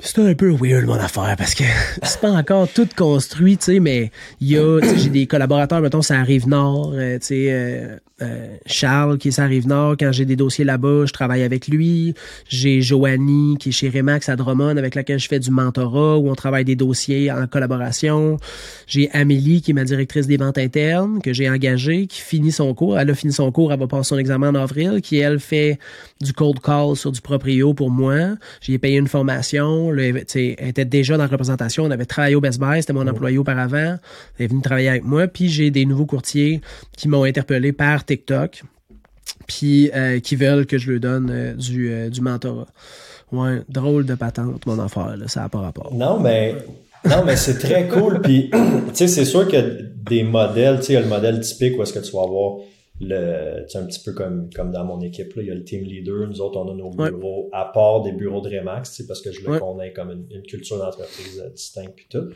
c'est 0.00 0.18
un 0.20 0.34
peu 0.34 0.50
weird 0.50 0.86
mon 0.86 0.94
affaire 0.94 1.34
parce 1.36 1.54
que 1.54 1.64
c'est 2.02 2.20
pas 2.20 2.30
encore 2.30 2.68
tout 2.68 2.88
construit, 2.96 3.56
tu 3.56 3.64
sais, 3.64 3.80
mais 3.80 4.12
il 4.40 4.48
y 4.48 4.56
a, 4.56 4.80
j'ai 4.96 5.10
des 5.10 5.26
collaborateurs, 5.26 5.80
mettons, 5.80 6.02
ça 6.02 6.20
arrive 6.20 6.46
nord, 6.46 6.92
euh, 6.94 7.18
tu 7.18 7.26
sais, 7.26 7.98
euh, 8.22 8.56
Charles 8.66 9.18
qui 9.18 9.28
est 9.28 9.32
ça 9.32 9.44
arrive 9.44 9.66
nord, 9.66 9.96
quand 9.98 10.12
j'ai 10.12 10.24
des 10.24 10.36
dossiers 10.36 10.64
là-bas, 10.64 11.06
je 11.06 11.12
travaille 11.12 11.42
avec 11.42 11.68
lui. 11.68 12.14
J'ai 12.48 12.80
Joanie 12.80 13.56
qui 13.58 13.68
est 13.68 13.72
chez 13.72 13.88
Remax 13.88 14.28
à 14.28 14.36
Drummond 14.36 14.76
avec 14.76 14.94
laquelle 14.94 15.18
je 15.18 15.28
fais 15.28 15.38
du 15.38 15.50
mentorat 15.50 16.18
où 16.18 16.28
on 16.28 16.34
travaille 16.34 16.64
des 16.64 16.76
dossiers 16.76 17.30
en 17.30 17.46
collaboration. 17.46 18.38
J'ai 18.86 19.10
Amélie 19.12 19.62
qui 19.62 19.70
est 19.70 19.74
ma 19.74 19.84
directrice 19.84 20.26
des 20.26 20.36
ventes 20.36 20.58
internes 20.58 21.20
que 21.22 21.32
j'ai 21.32 21.48
engagée, 21.48 22.06
qui 22.06 22.20
finit 22.20 22.52
son 22.52 22.74
cours. 22.74 22.98
Elle 22.98 23.10
a 23.10 23.14
fini 23.14 23.32
son 23.32 23.52
cours, 23.52 23.72
elle 23.72 23.78
va 23.78 23.86
passer 23.86 24.08
son 24.08 24.18
examen 24.18 24.48
en 24.48 24.54
avril, 24.56 25.00
qui 25.02 25.18
elle 25.18 25.40
fait 25.40 25.78
du 26.20 26.32
cold 26.32 26.60
call 26.60 26.96
sur 26.96 27.12
du 27.12 27.20
proprio 27.20 27.74
pour 27.74 27.90
moi. 27.90 28.36
J'ai 28.60 28.78
payé 28.78 28.98
une 28.98 29.08
formation 29.08 29.28
elle 29.98 30.68
était 30.68 30.84
déjà 30.84 31.16
dans 31.16 31.24
la 31.24 31.28
représentation. 31.28 31.84
On 31.84 31.90
avait 31.90 32.04
travaillé 32.04 32.34
au 32.34 32.40
Best 32.40 32.58
Buy. 32.58 32.80
C'était 32.80 32.92
mon 32.92 33.06
employé 33.06 33.38
auparavant. 33.38 33.96
Elle 34.38 34.44
est 34.44 34.48
venue 34.48 34.62
travailler 34.62 34.88
avec 34.88 35.04
moi. 35.04 35.26
Puis 35.26 35.48
j'ai 35.48 35.70
des 35.70 35.84
nouveaux 35.84 36.06
courtiers 36.06 36.60
qui 36.96 37.08
m'ont 37.08 37.24
interpellé 37.24 37.72
par 37.72 38.04
TikTok. 38.08 38.62
Puis 39.46 39.90
euh, 39.94 40.18
qui 40.20 40.36
veulent 40.36 40.66
que 40.66 40.78
je 40.78 40.90
leur 40.90 41.00
donne 41.00 41.30
euh, 41.30 41.54
du, 41.54 41.92
euh, 41.92 42.08
du 42.10 42.20
mentorat. 42.20 42.66
Ouais, 43.30 43.60
drôle 43.68 44.06
de 44.06 44.14
patente, 44.14 44.64
mon 44.66 44.78
affaire. 44.78 45.14
ça 45.26 45.42
n'a 45.42 45.48
pas 45.48 45.60
rapport. 45.60 45.94
Non, 45.94 46.18
mais 46.18 46.54
non, 47.04 47.24
mais 47.24 47.36
c'est 47.36 47.58
très 47.58 47.86
cool. 47.86 48.20
Puis, 48.22 48.50
tu 48.88 48.94
sais, 48.94 49.06
c'est 49.06 49.24
sûr 49.24 49.46
que 49.46 49.82
des 50.08 50.22
modèles, 50.22 50.78
tu 50.78 50.84
sais, 50.84 50.92
il 50.94 50.96
y 50.96 50.98
a 50.98 51.02
le 51.02 51.08
modèle 51.08 51.40
typique 51.40 51.78
où 51.78 51.82
est-ce 51.82 51.92
que 51.92 51.98
tu 51.98 52.10
vas 52.12 52.22
avoir 52.22 52.56
le 53.00 53.64
un 53.74 53.86
petit 53.86 54.00
peu 54.04 54.12
comme 54.12 54.50
comme 54.52 54.72
dans 54.72 54.84
mon 54.84 55.00
équipe 55.00 55.32
là, 55.36 55.42
il 55.42 55.48
y 55.48 55.50
a 55.52 55.54
le 55.54 55.62
team 55.62 55.84
leader 55.84 56.26
nous 56.26 56.40
autres 56.40 56.58
on 56.58 56.68
a 56.68 56.74
nos 56.74 56.90
bureaux 56.90 57.48
à 57.52 57.66
part 57.66 58.02
des 58.02 58.10
bureaux 58.10 58.40
de 58.40 58.48
Remax 58.48 59.02
parce 59.06 59.20
que 59.20 59.30
je 59.30 59.40
le 59.46 59.60
connais 59.60 59.92
comme 59.92 60.10
une, 60.10 60.42
culture 60.42 60.78
d'entreprise 60.78 61.40
distincte 61.54 61.92
puis 61.94 62.06
tout 62.10 62.30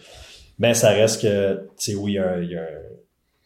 mais 0.60 0.74
ça 0.74 0.90
reste 0.90 1.22
que 1.22 1.54
tu 1.54 1.66
sais 1.78 1.94
oui 1.96 2.12
il 2.12 2.14
y 2.14 2.18
a, 2.20 2.40
il 2.40 2.50
y 2.50 2.56
a 2.56 2.68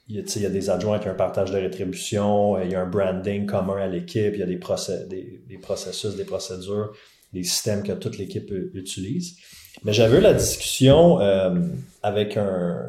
il 0.08 0.16
y, 0.16 0.46
a, 0.46 0.50
des 0.50 0.70
adjoints 0.70 0.96
avec 0.96 1.08
un 1.08 1.14
partage 1.14 1.50
de 1.50 1.58
rétribution, 1.58 2.60
il 2.62 2.70
y 2.70 2.74
a 2.76 2.80
un 2.80 2.86
branding 2.86 3.44
commun 3.44 3.76
à 3.76 3.88
l'équipe, 3.88 4.34
il 4.34 4.38
y 4.38 4.42
a 4.42 4.46
des, 4.46 4.56
process, 4.56 5.08
des, 5.08 5.42
des, 5.48 5.58
processus, 5.58 6.14
des 6.14 6.24
procédures, 6.24 6.92
des 7.32 7.42
systèmes 7.42 7.82
que 7.82 7.92
toute 7.92 8.16
l'équipe 8.16 8.52
utilise. 8.74 9.36
Mais 9.84 9.92
j'avais 9.92 10.18
eu 10.18 10.20
la 10.20 10.32
discussion 10.32 11.20
euh, 11.20 11.58
avec 12.04 12.36
un, 12.36 12.88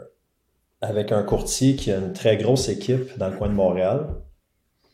avec 0.82 1.12
un 1.12 1.24
courtier 1.24 1.76
qui 1.76 1.92
a 1.92 1.98
une 1.98 2.14
très 2.14 2.38
grosse 2.38 2.70
équipe 2.70 3.18
dans 3.18 3.30
le 3.30 3.36
coin 3.36 3.50
de 3.50 3.54
Montréal, 3.54 4.08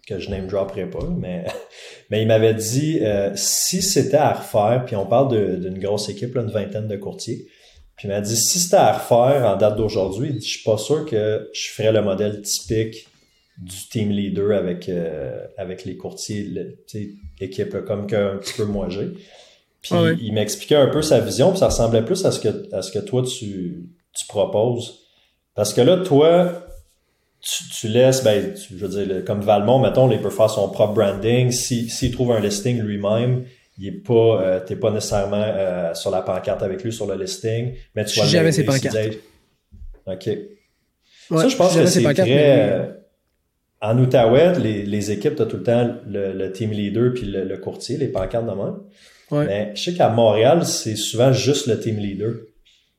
que 0.08 0.20
je 0.20 0.30
name 0.30 0.48
dropperai 0.48 0.90
pas, 0.90 1.08
mais, 1.18 1.46
mais 2.10 2.22
il 2.22 2.28
m'avait 2.28 2.54
dit 2.54 3.00
euh, 3.02 3.32
si 3.36 3.82
c'était 3.82 4.18
à 4.18 4.34
refaire, 4.34 4.84
puis 4.86 4.96
on 4.96 5.06
parle 5.06 5.60
d'une 5.60 5.80
grosse 5.80 6.10
équipe, 6.10 6.36
là, 6.36 6.42
une 6.42 6.52
vingtaine 6.52 6.88
de 6.88 6.96
courtiers, 6.96 7.48
puis 7.96 8.08
il 8.08 8.12
m'a 8.12 8.22
dit 8.22 8.36
si 8.36 8.60
c'était 8.60 8.76
à 8.78 8.94
refaire 8.94 9.46
en 9.46 9.56
date 9.56 9.76
d'aujourd'hui, 9.76 10.36
je 10.42 10.48
suis 10.48 10.64
pas 10.64 10.78
sûr 10.78 11.06
que 11.06 11.50
je 11.54 11.70
ferais 11.70 11.92
le 11.92 12.02
modèle 12.02 12.42
typique 12.42 13.08
du 13.58 13.76
team 13.92 14.10
leader 14.10 14.58
avec, 14.58 14.90
euh, 14.90 15.46
avec 15.58 15.86
les 15.86 15.96
courtiers, 15.96 16.50
équipe 17.40 17.86
comme 17.86 18.08
qu'un 18.08 18.38
petit 18.38 18.54
peu 18.54 18.66
moi 18.66 18.90
j'ai. 18.90 19.12
Puis 19.82 19.92
ah 19.94 20.12
il 20.20 20.34
m'expliquait 20.34 20.76
un 20.76 20.88
peu 20.88 21.02
sa 21.02 21.20
vision, 21.20 21.52
puis 21.52 21.60
ça 21.60 21.68
ressemblait 21.68 22.04
plus 22.04 22.26
à 22.26 22.32
ce 22.32 22.40
que, 22.40 22.74
à 22.74 22.82
ce 22.82 22.92
que 22.92 23.00
toi 23.00 23.22
tu, 23.24 23.90
tu 24.14 24.26
proposes. 24.28 25.02
Parce 25.56 25.74
que 25.74 25.82
là, 25.82 25.98
toi, 25.98 26.66
tu, 27.42 27.88
laisses, 27.88 28.24
ben, 28.24 28.56
je 28.56 28.76
veux 28.76 29.06
dire, 29.06 29.26
comme 29.26 29.42
Valmont, 29.42 29.80
mettons, 29.80 30.10
il 30.10 30.22
peut 30.22 30.30
faire 30.30 30.50
son 30.50 30.70
propre 30.70 30.94
branding. 30.94 31.52
S'il 31.52 31.92
si, 31.92 32.12
trouve 32.12 32.32
un 32.32 32.40
listing 32.40 32.80
lui-même, 32.82 33.46
il 33.78 33.88
est 33.88 33.92
pas, 33.92 34.42
euh, 34.42 34.60
t'es 34.60 34.76
pas 34.76 34.92
nécessairement 34.92 35.44
euh, 35.44 35.94
sur 35.94 36.12
la 36.12 36.22
pancarte 36.22 36.62
avec 36.62 36.84
lui 36.84 36.94
sur 36.94 37.08
le 37.08 37.22
listing, 37.22 37.74
mais 37.96 38.06
tu 38.06 38.20
vois 38.20 38.28
jamais 38.28 38.52
ses 38.52 38.64
pancartes. 38.66 38.98
Ok. 40.06 40.30
ça, 41.30 41.48
je 41.48 41.56
pense 41.56 41.76
que 41.76 41.86
c'est 41.86 42.04
très. 42.14 42.72
Euh, 42.72 42.92
en 43.82 43.98
Outaouais, 43.98 44.58
les, 44.60 44.84
les 44.84 45.12
équipes, 45.12 45.36
t'as 45.36 45.46
tout 45.46 45.58
le 45.58 45.64
temps 45.64 45.98
le, 46.08 46.48
team 46.52 46.72
leader 46.72 47.14
puis 47.14 47.26
le, 47.26 47.58
courtier, 47.58 47.98
les 47.98 48.08
pancartes 48.08 48.46
de 48.46 48.52
même. 48.52 48.78
Mais 49.32 49.72
je 49.76 49.84
sais 49.84 49.94
qu'à 49.94 50.10
Montréal, 50.10 50.66
c'est 50.66 50.96
souvent 50.96 51.34
juste 51.34 51.68
le 51.68 51.80
team 51.80 51.98
leader. 51.98 52.34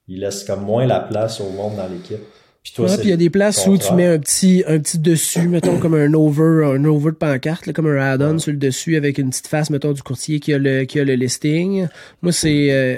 Il 0.08 0.20
laisse 0.20 0.44
comme 0.44 0.62
moins 0.62 0.84
la 0.84 1.00
place 1.00 1.40
au 1.40 1.48
monde 1.50 1.76
dans 1.76 1.86
l'équipe. 1.86 2.20
Puis 2.64 2.82
il 3.02 3.10
y 3.10 3.12
a 3.12 3.16
des 3.16 3.28
places 3.28 3.66
où 3.66 3.76
tu 3.76 3.92
mets 3.92 4.06
un 4.06 4.18
petit, 4.18 4.64
un 4.66 4.78
petit 4.78 4.98
dessus, 4.98 5.48
mettons 5.48 5.78
comme 5.78 5.94
un 5.94 6.12
over, 6.14 6.64
un 6.64 6.84
over 6.86 7.10
de 7.10 7.16
pancarte, 7.16 7.70
comme 7.72 7.86
un 7.86 7.98
add-on 7.98 8.38
sur 8.38 8.52
le 8.52 8.58
dessus 8.58 8.96
avec 8.96 9.18
une 9.18 9.28
petite 9.28 9.48
face, 9.48 9.68
mettons, 9.68 9.92
du 9.92 10.02
courtier 10.02 10.40
qui 10.40 10.54
a 10.54 10.58
le, 10.58 10.84
qui 10.84 10.98
a 10.98 11.04
le 11.04 11.14
listing. 11.14 11.86
Moi, 12.22 12.32
c'est, 12.32 12.72
euh, 12.72 12.96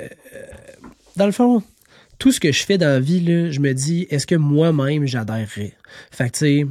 dans 1.17 1.27
le 1.27 1.33
fond, 1.33 1.65
tout 2.19 2.31
ce 2.31 2.39
que 2.39 2.53
je 2.53 2.65
fais 2.65 2.79
dans 2.79 2.87
la 2.87 3.01
vie, 3.01 3.21
là, 3.21 3.51
je 3.51 3.59
me 3.59 3.75
dis, 3.75 4.07
est-ce 4.09 4.27
que 4.27 4.37
moi-même 4.37 5.05
j'adhérerais? 5.05 5.75
Fait 6.13 6.31
que, 6.31 6.39
tu 6.39 6.39
sais, 6.39 6.67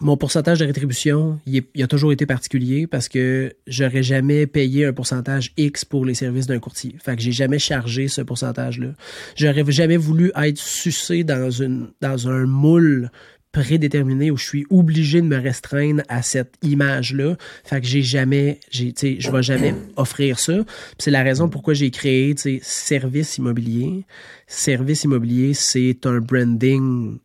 mon 0.00 0.16
pourcentage 0.16 0.58
de 0.58 0.64
rétribution, 0.64 1.40
il, 1.46 1.64
a 1.82 1.86
toujours 1.86 2.12
été 2.12 2.26
particulier 2.26 2.86
parce 2.86 3.08
que 3.08 3.54
j'aurais 3.66 4.02
jamais 4.02 4.46
payé 4.46 4.86
un 4.86 4.92
pourcentage 4.92 5.52
X 5.56 5.84
pour 5.84 6.04
les 6.04 6.14
services 6.14 6.46
d'un 6.46 6.58
courtier. 6.58 6.96
Fait 7.02 7.16
que 7.16 7.22
j'ai 7.22 7.32
jamais 7.32 7.58
chargé 7.58 8.08
ce 8.08 8.20
pourcentage-là. 8.22 8.92
J'aurais 9.36 9.64
jamais 9.70 9.96
voulu 9.96 10.30
être 10.36 10.58
sucé 10.58 11.24
dans 11.24 11.50
une 11.50 11.88
dans 12.00 12.28
un 12.28 12.46
moule 12.46 13.10
prédéterminé 13.52 14.30
où 14.30 14.36
je 14.36 14.44
suis 14.44 14.66
obligé 14.70 15.20
de 15.20 15.26
me 15.26 15.38
restreindre 15.38 16.02
à 16.08 16.22
cette 16.22 16.54
image-là. 16.62 17.36
Fait 17.64 17.80
que 17.80 17.86
j'ai 17.86 18.02
jamais, 18.02 18.60
j'ai, 18.70 18.92
je 19.18 19.30
vais 19.30 19.42
jamais 19.42 19.74
offrir 19.96 20.38
ça. 20.38 20.64
C'est 20.98 21.10
la 21.10 21.22
raison 21.22 21.48
pourquoi 21.48 21.74
j'ai 21.74 21.90
créé, 21.90 22.34
service 22.62 23.38
immobilier. 23.38 24.04
Service 24.46 25.04
immobilier, 25.04 25.54
c'est 25.54 26.04
un 26.04 26.20
branding 26.20 27.18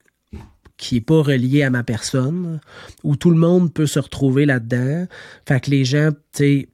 qui 0.84 0.98
est 0.98 1.02
pas 1.02 1.24
relié 1.24 1.64
à 1.64 1.70
ma 1.70 1.84
personne, 1.84 2.60
où 3.04 3.16
tout 3.16 3.30
le 3.30 3.38
monde 3.38 3.74
peut 3.74 3.88
se 3.88 4.00
retrouver 4.00 4.46
là-dedans. 4.46 5.08
Fait 5.48 5.62
que 5.62 5.72
les 5.72 5.86
gens, 5.86 6.10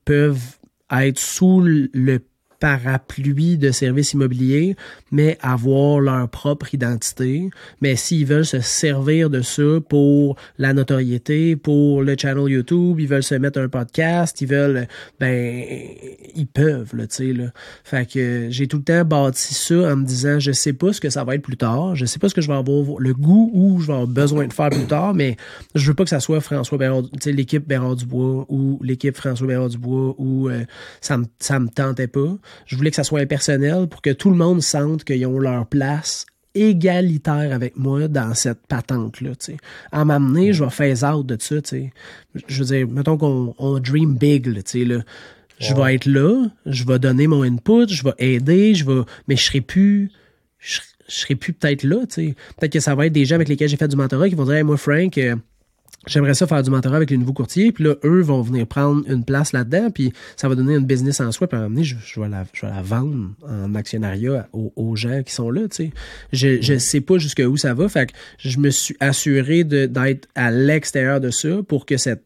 peuvent 0.03 0.57
être 0.91 1.19
sous 1.19 1.61
le 1.61 2.19
parapluie 2.59 3.57
de 3.57 3.71
services 3.71 4.13
immobiliers, 4.13 4.75
mais 5.11 5.37
avoir 5.41 5.99
leur 5.99 6.27
propre 6.29 6.73
identité. 6.73 7.49
Mais 7.81 7.95
s'ils 7.95 8.25
veulent 8.25 8.45
se 8.45 8.59
servir 8.59 9.29
de 9.29 9.41
ça 9.41 9.79
pour 9.87 10.35
la 10.57 10.73
notoriété, 10.73 11.55
pour 11.55 12.03
le 12.03 12.15
channel 12.17 12.49
YouTube, 12.49 12.99
ils 12.99 13.07
veulent 13.07 13.23
se 13.23 13.35
mettre 13.35 13.59
un 13.59 13.69
podcast, 13.69 14.39
ils 14.41 14.47
veulent, 14.47 14.87
ben, 15.19 15.63
ils 16.35 16.47
peuvent, 16.47 16.95
là, 16.95 17.07
tu 17.07 17.15
sais, 17.15 17.33
là. 17.33 17.51
Fait 17.83 18.09
que 18.09 18.47
j'ai 18.49 18.67
tout 18.67 18.77
le 18.77 18.83
temps 18.83 19.05
bâti 19.05 19.53
ça 19.53 19.93
en 19.93 19.95
me 19.97 20.05
disant, 20.05 20.39
je 20.39 20.51
sais 20.51 20.73
pas 20.73 20.93
ce 20.93 21.01
que 21.01 21.09
ça 21.09 21.23
va 21.23 21.35
être 21.35 21.41
plus 21.41 21.57
tard, 21.57 21.95
je 21.95 22.05
sais 22.05 22.19
pas 22.19 22.29
ce 22.29 22.35
que 22.35 22.41
je 22.41 22.47
vais 22.47 22.57
avoir 22.57 22.99
le 22.99 23.13
goût 23.13 23.51
ou 23.53 23.79
je 23.79 23.87
vais 23.87 23.93
avoir 23.93 24.07
besoin 24.07 24.47
de 24.47 24.53
faire 24.53 24.69
plus 24.69 24.85
tard, 24.85 25.13
mais 25.13 25.37
je 25.75 25.87
veux 25.87 25.93
pas 25.93 26.03
que 26.03 26.09
ça 26.09 26.19
soit 26.19 26.41
François 26.41 26.77
Bérard, 26.77 27.03
tu 27.03 27.09
sais, 27.21 27.31
l'équipe 27.31 27.67
Bérard 27.67 27.95
Dubois 27.95 28.45
ou 28.49 28.79
l'équipe 28.83 29.15
François 29.15 29.47
Bérard 29.47 29.69
Dubois 29.69 30.15
ou 30.17 30.49
euh, 30.49 30.63
ça 31.01 31.17
me, 31.17 31.25
ça 31.39 31.59
me 31.59 31.67
tentait 31.67 32.07
pas. 32.07 32.37
Je 32.65 32.75
voulais 32.75 32.89
que 32.89 32.95
ça 32.95 33.03
soit 33.03 33.19
impersonnel 33.19 33.87
pour 33.87 34.01
que 34.01 34.11
tout 34.11 34.29
le 34.29 34.35
monde 34.35 34.61
sente 34.61 35.03
qu'ils 35.03 35.25
ont 35.25 35.39
leur 35.39 35.65
place 35.65 36.25
égalitaire 36.55 37.53
avec 37.53 37.77
moi 37.77 38.07
dans 38.07 38.33
cette 38.33 38.65
patente-là. 38.67 39.31
À 39.91 40.05
m'amener, 40.05 40.53
je 40.53 40.63
vais 40.63 40.69
faire 40.69 41.15
out 41.15 41.25
de 41.25 41.37
ça. 41.39 41.55
Je 42.47 42.59
veux 42.59 42.65
dire, 42.65 42.87
mettons 42.87 43.17
qu'on 43.17 43.79
dream 43.79 44.15
big. 44.15 44.47
Là, 44.47 44.61
là. 44.85 45.03
Je 45.59 45.73
vais 45.73 45.95
être 45.95 46.05
là, 46.05 46.47
je 46.65 46.85
vais 46.85 46.99
donner 46.99 47.27
mon 47.27 47.43
input, 47.43 47.89
je 47.89 48.03
vais 48.03 48.13
aider, 48.17 48.75
je 48.75 48.85
vais. 48.85 49.01
Mais 49.27 49.35
je 49.35 49.43
serai 49.43 49.61
plus. 49.61 50.09
Je, 50.57 50.79
serai 51.07 51.35
plus 51.35 51.53
peut-être 51.53 51.83
là. 51.83 51.97
Peut-être 52.07 52.71
que 52.71 52.79
ça 52.79 52.95
va 52.95 53.07
être 53.07 53.13
des 53.13 53.25
gens 53.25 53.35
avec 53.35 53.49
lesquels 53.49 53.67
j'ai 53.67 53.77
fait 53.77 53.87
du 53.87 53.95
mentorat 53.95 54.29
qui 54.29 54.35
vont 54.35 54.45
dire 54.45 54.63
moi, 54.63 54.77
Frank, 54.77 55.17
euh, 55.17 55.35
j'aimerais 56.07 56.33
ça 56.33 56.47
faire 56.47 56.63
du 56.63 56.69
mentorat 56.69 56.97
avec 56.97 57.09
les 57.09 57.17
nouveaux 57.17 57.33
courtiers, 57.33 57.71
puis 57.71 57.83
là, 57.83 57.95
eux 58.03 58.21
vont 58.21 58.41
venir 58.41 58.67
prendre 58.67 59.03
une 59.09 59.25
place 59.25 59.53
là-dedans, 59.53 59.89
puis 59.91 60.13
ça 60.35 60.47
va 60.47 60.55
donner 60.55 60.75
une 60.75 60.85
business 60.85 61.19
en 61.19 61.31
soi, 61.31 61.47
puis 61.47 61.57
à 61.57 61.61
un 61.61 61.69
moment 61.69 61.83
je, 61.83 61.95
je, 62.03 62.19
vais 62.19 62.29
la, 62.29 62.45
je 62.53 62.65
vais 62.65 62.71
la 62.71 62.81
vendre 62.81 63.31
en 63.43 63.75
actionnariat 63.75 64.47
aux, 64.53 64.95
gens 64.95 65.23
qui 65.23 65.33
sont 65.33 65.49
là, 65.51 65.67
tu 65.67 65.75
sais. 65.75 65.91
Je, 66.33 66.61
je 66.61 66.77
sais 66.77 67.01
pas 67.01 67.17
jusqu'où 67.17 67.57
ça 67.57 67.73
va, 67.73 67.89
fait 67.89 68.07
que 68.07 68.13
je 68.37 68.59
me 68.59 68.69
suis 68.69 68.95
assuré 68.99 69.63
d'être 69.63 70.27
à 70.35 70.51
l'extérieur 70.51 71.19
de 71.19 71.29
ça 71.29 71.49
pour 71.67 71.85
que 71.85 71.97
cette 71.97 72.23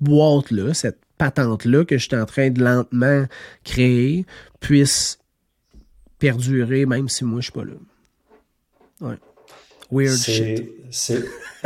boîte-là, 0.00 0.74
cette 0.74 0.98
patente-là 1.18 1.84
que 1.84 1.98
je 1.98 2.06
suis 2.06 2.16
en 2.16 2.24
train 2.24 2.50
de 2.50 2.62
lentement 2.62 3.26
créer 3.64 4.24
puisse 4.60 5.18
perdurer 6.18 6.86
même 6.86 7.08
si 7.08 7.24
moi 7.24 7.40
je 7.40 7.44
suis 7.44 7.52
pas 7.52 7.64
là. 7.64 7.74
Ouais. 9.00 9.16
Weird 9.90 10.16
shit. 10.16 10.70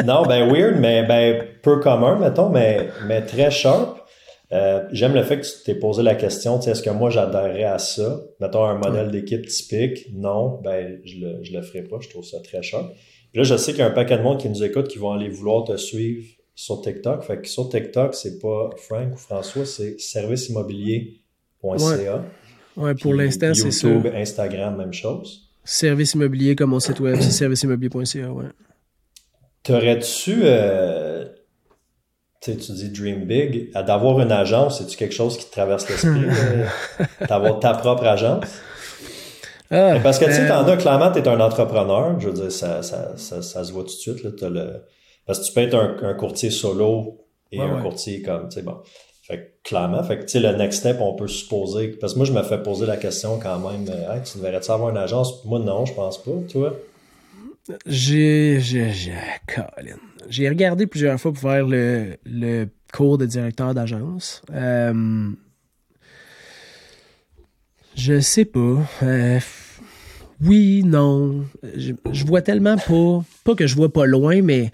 Non, 0.05 0.25
ben 0.27 0.53
weird, 0.53 0.81
mais 0.81 1.07
ben 1.07 1.45
peu 1.63 1.79
commun, 1.79 2.19
mettons, 2.19 2.49
mais, 2.49 2.89
mais 3.07 3.25
très 3.25 3.51
sharp. 3.51 4.01
Euh, 4.53 4.87
j'aime 4.93 5.15
le 5.15 5.23
fait 5.23 5.41
que 5.41 5.47
tu 5.47 5.53
t'es 5.65 5.75
posé 5.75 6.03
la 6.03 6.15
question, 6.15 6.61
est-ce 6.61 6.83
que 6.83 6.91
moi 6.91 7.11
j'adhérerais 7.11 7.65
à 7.65 7.79
ça? 7.79 8.21
Mettons 8.41 8.65
un 8.65 8.79
modèle 8.79 9.11
d'équipe 9.11 9.47
typique. 9.47 10.07
Non, 10.13 10.61
ben 10.63 11.01
je 11.05 11.19
le, 11.19 11.43
je 11.43 11.53
le 11.53 11.63
ferai 11.63 11.83
pas, 11.83 11.97
je 12.01 12.09
trouve 12.09 12.25
ça 12.25 12.39
très 12.41 12.63
sharp. 12.63 12.93
Puis 13.33 13.41
là, 13.41 13.43
je 13.43 13.57
sais 13.57 13.73
qu'il 13.73 13.81
y 13.81 13.83
a 13.83 13.87
un 13.87 13.91
paquet 13.91 14.17
de 14.17 14.23
monde 14.23 14.39
qui 14.39 14.49
nous 14.49 14.63
écoute 14.63 14.89
qui 14.89 14.99
vont 14.99 15.13
aller 15.13 15.29
vouloir 15.29 15.65
te 15.65 15.77
suivre 15.77 16.25
sur 16.55 16.81
TikTok. 16.83 17.25
Fait 17.25 17.41
que 17.41 17.49
sur 17.49 17.69
TikTok, 17.69 18.15
c'est 18.15 18.39
pas 18.39 18.71
Frank 18.77 19.15
ou 19.15 19.17
François, 19.17 19.67
c'est 19.67 19.99
serviceimmobilier.ca. 19.99 22.25
Ouais, 22.77 22.95
pour 22.95 23.15
l'instant, 23.15 23.53
c'est 23.55 23.73
ça. 23.73 23.89
YouTube, 23.89 24.13
Instagram, 24.15 24.77
même 24.77 24.93
chose. 24.93 25.44
Service 25.65 26.13
immobilier 26.15 26.57
comme 26.57 26.71
mon 26.71 26.81
site 26.81 27.01
web, 27.01 27.17
c'est 27.21 27.31
serviceimmobilier.ca, 27.31 28.31
ouais. 28.31 28.45
T'aurais-tu, 29.63 30.43
euh, 30.45 31.25
tu 32.43 32.53
dis 32.53 32.91
Dream 32.91 33.25
Big, 33.25 33.73
d'avoir 33.73 34.21
une 34.21 34.31
agence, 34.31 34.79
c'est-tu 34.79 34.97
quelque 34.99 35.15
chose 35.15 35.39
qui 35.39 35.47
te 35.47 35.53
traverse 35.53 35.89
l'esprit, 35.89 36.25
euh, 36.29 36.67
d'avoir 37.27 37.59
ta 37.61 37.73
propre 37.73 38.05
agence? 38.05 38.45
Ah, 39.71 39.99
parce 40.03 40.19
que 40.19 40.27
tu 40.27 40.33
sais, 40.33 40.43
euh, 40.43 40.49
t'en 40.49 40.69
as, 40.69 40.77
clairement, 40.77 41.11
t'es 41.11 41.27
un 41.27 41.41
entrepreneur, 41.41 42.21
je 42.21 42.29
veux 42.29 42.35
dire, 42.35 42.53
ça, 42.53 42.83
ça, 42.83 43.17
ça, 43.17 43.41
ça 43.41 43.65
se 43.65 43.73
voit 43.73 43.85
tout 43.85 43.89
de 43.89 43.93
suite, 43.93 44.23
là, 44.23 44.31
as 44.43 44.51
le... 44.51 44.85
parce 45.27 45.41
que 45.41 45.47
tu 45.47 45.53
peux 45.53 45.61
être 45.63 45.75
un, 45.75 46.15
courtier 46.15 46.51
solo 46.51 47.27
et 47.51 47.61
un 47.61 47.81
courtier 47.81 48.21
comme, 48.21 48.51
tu 48.51 48.57
sais, 48.57 48.63
bon. 48.63 48.77
Fait 49.27 49.39
que, 49.39 49.69
clairement, 49.69 50.03
fait 50.03 50.19
que, 50.19 50.39
le 50.39 50.55
next 50.55 50.81
step, 50.81 50.99
on 51.01 51.15
peut 51.15 51.29
supposer, 51.29 51.89
parce 51.89 52.13
que 52.13 52.19
moi, 52.19 52.27
je 52.27 52.33
me 52.33 52.43
fais 52.43 52.63
poser 52.63 52.85
la 52.85 52.99
question 52.99 53.39
quand 53.39 53.59
même, 53.59 53.89
hey, 53.89 54.23
tu 54.23 54.37
devrais-tu 54.37 54.71
avoir 54.71 54.91
une 54.91 54.99
agence? 54.99 55.43
Moi, 55.47 55.61
non, 55.61 55.87
je 55.87 55.95
pense 55.95 56.23
pas, 56.23 56.31
toi. 56.51 56.77
J'ai, 57.87 58.61
j'ai, 58.61 58.93
j'ai 60.29 60.49
regardé 60.51 60.87
plusieurs 60.87 61.19
fois 61.19 61.33
pour 61.33 61.41
faire 61.41 61.67
le, 61.67 62.19
le 62.27 62.67
cours 62.93 63.17
de 63.17 63.25
directeur 63.25 63.73
d'agence. 63.73 64.43
Euh, 64.53 65.31
je 67.97 68.21
sais 68.21 68.45
pas. 68.45 68.83
Euh, 69.03 69.41
oui, 70.45 70.83
non. 70.85 71.45
Je, 71.77 71.93
je, 72.13 72.25
vois 72.25 72.43
tellement 72.43 72.77
pas. 72.77 73.25
Pas 73.45 73.55
que 73.55 73.67
je 73.67 73.75
vois 73.75 73.93
pas 73.93 74.07
loin, 74.07 74.43
mais 74.43 74.73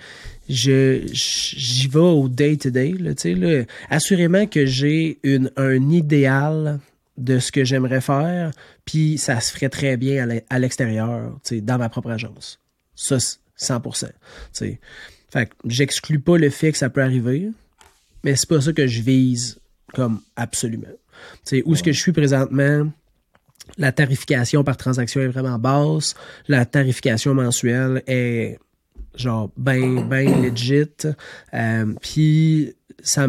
je 0.49 1.03
j'y 1.13 1.89
vais 1.89 1.99
au 1.99 2.29
day-to-day. 2.29 2.95
Là, 2.99 3.65
Assurément 3.89 4.47
que 4.47 4.67
j'ai 4.67 5.19
une, 5.23 5.51
un 5.57 5.91
idéal 5.91 6.81
de 7.17 7.39
ce 7.39 7.53
que 7.53 7.65
j'aimerais 7.65 8.01
faire, 8.01 8.51
puis 8.85 9.19
ça 9.19 9.41
se 9.41 9.53
ferait 9.53 9.69
très 9.69 9.97
bien 9.97 10.27
à 10.49 10.59
l'extérieur, 10.59 11.39
dans 11.51 11.79
ma 11.79 11.89
propre 11.89 12.11
agence. 12.11 12.59
Ça, 12.95 13.19
100%. 13.59 14.09
T'sais. 14.53 14.81
Fait 15.31 15.47
que 15.47 15.55
j'exclus 15.67 16.19
pas 16.19 16.39
le 16.39 16.51
fait 16.51 16.73
que 16.73 16.79
ça 16.79 16.91
peut 16.91 17.03
arriver, 17.03 17.51
mais 18.25 18.35
c'est 18.37 18.49
pas 18.49 18.61
ça 18.61 18.73
que 18.73 18.87
je 18.87 19.03
vise 19.03 19.61
comme 19.95 20.21
absolument. 20.35 20.89
T'sais, 21.45 21.63
où 21.65 21.75
est-ce 21.75 21.83
que 21.83 21.93
je 21.93 22.01
suis 22.01 22.13
présentement, 22.13 22.91
la 23.79 23.93
tarification 23.93 24.65
par 24.65 24.77
transaction 24.77 25.21
est 25.21 25.29
vraiment 25.29 25.59
basse, 25.59 26.15
la 26.49 26.65
tarification 26.65 27.35
mensuelle 27.35 28.03
est 28.07 28.59
genre 29.17 29.51
ben 29.57 30.07
ben 30.09 30.43
legit, 30.43 30.87
euh, 31.55 31.95
puis 32.01 32.75
ça 33.03 33.27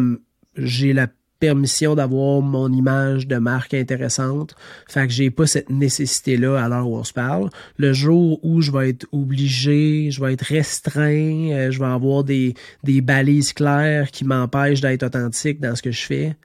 j'ai 0.56 0.92
la 0.92 1.08
permission 1.42 1.96
d'avoir 1.96 2.40
mon 2.40 2.72
image 2.72 3.26
de 3.26 3.34
marque 3.36 3.74
intéressante. 3.74 4.54
Fait 4.88 5.08
que 5.08 5.12
j'ai 5.12 5.28
pas 5.28 5.44
cette 5.48 5.70
nécessité-là 5.70 6.56
à 6.56 6.68
l'heure 6.68 6.88
où 6.88 6.96
on 6.96 7.02
se 7.02 7.12
parle. 7.12 7.50
Le 7.78 7.92
jour 7.92 8.38
où 8.44 8.60
je 8.60 8.70
vais 8.70 8.90
être 8.90 9.06
obligé, 9.10 10.12
je 10.12 10.22
vais 10.22 10.34
être 10.34 10.44
restreint, 10.44 11.50
euh, 11.50 11.72
je 11.72 11.80
vais 11.80 11.86
avoir 11.86 12.22
des, 12.22 12.54
des 12.84 13.00
balises 13.00 13.52
claires 13.52 14.12
qui 14.12 14.24
m'empêchent 14.24 14.82
d'être 14.82 15.02
authentique 15.02 15.58
dans 15.58 15.74
ce 15.74 15.82
que 15.82 15.90
je 15.90 16.02
fais, 16.06 16.36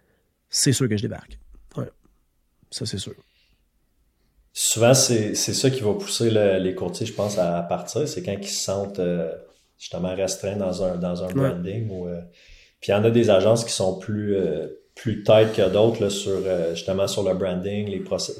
c'est 0.50 0.74
sûr 0.74 0.90
que 0.90 0.98
je 0.98 1.04
débarque. 1.04 1.38
Ouais. 1.78 1.92
Ça, 2.72 2.88
c'est 2.88 2.98
sûr. 2.98 3.14
Souvent, 4.60 4.96
c'est 4.96 5.36
ça 5.36 5.70
qui 5.70 5.82
va 5.82 5.94
pousser 5.94 6.32
les 6.32 6.74
courtiers, 6.74 7.06
je 7.06 7.14
pense, 7.14 7.38
à 7.38 7.62
partir. 7.62 8.08
C'est 8.08 8.24
quand 8.24 8.36
ils 8.42 8.48
se 8.48 8.64
sentent 8.64 8.98
euh, 8.98 9.32
justement 9.78 10.16
restreint 10.16 10.56
dans 10.56 10.84
un, 10.84 10.96
dans 10.96 11.24
un 11.24 11.28
branding. 11.28 11.88
Ou, 11.92 12.08
puis 12.82 12.92
il 12.92 12.92
y 12.92 12.94
en 12.96 13.04
a 13.04 13.12
des 13.12 13.30
agences 13.30 13.64
qui 13.64 13.72
sont 13.72 14.00
plus, 14.00 14.36
plus 14.96 15.22
tight 15.22 15.54
que 15.54 15.70
d'autres 15.70 16.10
sur 16.10 16.40
justement 16.74 17.08
sur 17.08 17.22
le 17.22 17.36
branding, 17.36 17.88
les 17.88 18.00
procès. 18.00 18.34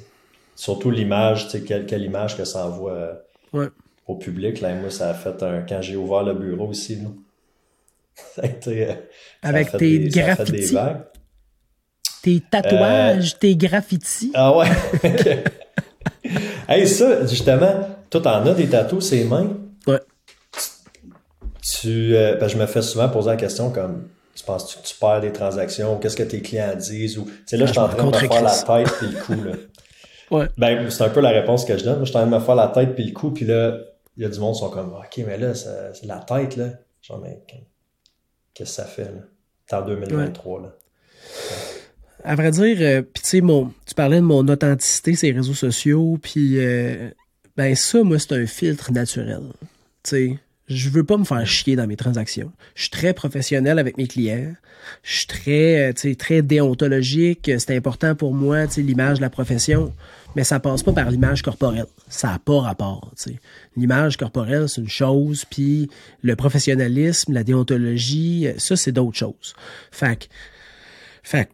Surtout 0.56 0.90
l'image, 0.90 1.46
tu 1.46 1.52
sais, 1.52 1.62
quelle, 1.62 1.86
quelle, 1.86 2.02
image 2.02 2.36
que 2.36 2.46
ça 2.46 2.66
envoie 2.66 3.22
au 4.08 4.16
public. 4.16 4.60
Là, 4.60 4.74
moi, 4.74 4.90
ça 4.90 5.12
a 5.12 5.14
fait 5.14 5.44
un. 5.44 5.62
Quand 5.70 5.84
j'ai 5.84 5.98
ouvert 5.98 6.24
le 6.24 6.34
bureau 6.34 6.70
aussi, 6.70 6.98
nous. 6.98 7.22
ça 8.16 8.42
a 8.42 8.46
été. 8.48 8.88
Avec 9.44 9.78
tes 9.78 10.00
graffitis. 10.00 10.76
Tes 12.24 12.42
tatouages, 12.50 13.38
tes 13.38 13.56
graffitis. 13.56 14.32
Ah 14.34 14.58
ouais. 14.58 14.68
hey, 16.68 16.88
ça, 16.88 17.26
justement, 17.26 17.88
toi, 18.10 18.22
t'en 18.22 18.46
as 18.46 18.54
des 18.54 18.68
tatous, 18.68 19.10
ces 19.10 19.24
mains? 19.24 19.50
Ouais. 19.86 20.00
Tu, 21.62 22.16
euh, 22.16 22.36
ben, 22.36 22.48
je 22.48 22.58
me 22.58 22.66
fais 22.66 22.82
souvent 22.82 23.10
poser 23.10 23.30
la 23.30 23.36
question 23.36 23.72
comme, 23.72 24.08
tu 24.36 24.44
penses 24.44 24.76
que 24.76 24.88
tu 24.88 24.96
perds 24.96 25.22
des 25.22 25.32
transactions, 25.32 25.98
qu'est-ce 25.98 26.16
que 26.16 26.24
tes 26.24 26.42
clients 26.42 26.76
disent, 26.76 27.18
ou, 27.18 27.26
tu 27.26 27.32
sais, 27.46 27.58
là, 27.58 27.66
je 27.66 27.72
suis 27.72 27.80
en 27.80 27.90
train 27.90 28.04
de 28.04 28.12
me 28.12 28.18
faire 28.18 28.42
la 28.42 28.56
tête 28.56 28.94
et 29.02 29.06
le 29.06 29.20
cou, 29.22 29.44
là. 29.44 29.54
Ouais. 30.30 30.48
Ben, 30.58 30.90
c'est 30.90 31.04
un 31.04 31.10
peu 31.10 31.22
la 31.22 31.30
réponse 31.30 31.64
que 31.64 31.78
je 31.78 31.86
donne. 31.86 32.00
je 32.00 32.10
suis 32.10 32.18
en 32.18 32.20
train 32.20 32.30
de 32.30 32.36
me 32.36 32.42
faire 32.42 32.56
la 32.56 32.68
tête 32.68 32.96
puis 32.96 33.06
le 33.06 33.14
cou, 33.14 33.32
puis 33.32 33.46
là, 33.46 33.78
il 34.18 34.24
y 34.24 34.26
a 34.26 34.30
du 34.30 34.38
monde 34.40 34.56
qui 34.56 34.60
sont 34.60 34.70
comme, 34.70 34.94
OK, 34.94 35.24
mais 35.26 35.38
là, 35.38 35.54
c'est 35.56 36.06
la 36.06 36.18
tête, 36.18 36.58
là. 36.58 36.66
Genre, 37.02 37.20
mais 37.20 37.44
qu'est-ce 37.48 38.72
que 38.72 38.76
ça 38.76 38.84
fait, 38.84 39.06
là? 39.06 39.22
T'es 39.68 39.76
en 39.76 39.84
2023, 39.84 40.62
là. 40.64 40.76
À 42.24 42.36
vrai 42.36 42.52
dire, 42.52 42.78
euh, 42.80 43.02
tu 43.14 43.42
tu 43.42 43.96
parlais 43.96 44.18
de 44.18 44.26
mon 44.26 44.48
authenticité, 44.48 45.16
ces 45.16 45.32
réseaux 45.32 45.54
sociaux, 45.54 46.18
puis 46.22 46.60
euh, 46.60 47.10
ben 47.56 47.76
ça, 47.76 48.04
moi, 48.04 48.20
c'est 48.20 48.34
un 48.34 48.46
filtre 48.46 48.92
naturel. 48.92 49.42
Tu 50.04 50.10
sais, 50.10 50.40
je 50.68 50.90
veux 50.90 51.04
pas 51.04 51.18
me 51.18 51.24
faire 51.24 51.46
chier 51.46 51.76
dans 51.76 51.88
mes 51.88 51.96
transactions. 51.96 52.52
Je 52.76 52.84
suis 52.84 52.90
très 52.90 53.14
professionnel 53.14 53.80
avec 53.80 53.98
mes 53.98 54.08
clients. 54.08 54.54
Je 55.04 55.18
suis 55.18 55.28
très, 55.28 55.90
euh, 55.90 55.94
tu 55.94 56.10
sais, 56.10 56.16
très 56.16 56.42
déontologique. 56.42 57.50
C'est 57.58 57.76
important 57.76 58.16
pour 58.16 58.34
moi, 58.34 58.68
tu 58.68 58.74
sais, 58.74 58.82
l'image 58.82 59.18
de 59.18 59.22
la 59.22 59.30
profession. 59.30 59.94
Mais 60.36 60.44
ça 60.44 60.60
passe 60.60 60.84
pas 60.84 60.94
par 60.94 61.10
l'image 61.10 61.42
corporelle. 61.42 61.88
Ça 62.10 62.30
n'a 62.30 62.40
pas 62.40 62.60
rapport. 62.60 63.12
L'image 63.76 64.18
corporelle, 64.18 64.68
c'est 64.70 64.82
une 64.82 64.90
chose, 64.90 65.46
puis 65.50 65.90
le 66.22 66.36
professionnalisme, 66.36 67.34
la 67.34 67.44
déontologie, 67.44 68.48
ça, 68.58 68.76
c'est 68.76 68.92
d'autres 68.92 69.18
choses. 69.18 69.56
Fait 69.92 70.18
que, 70.20 70.26
fait 71.24 71.50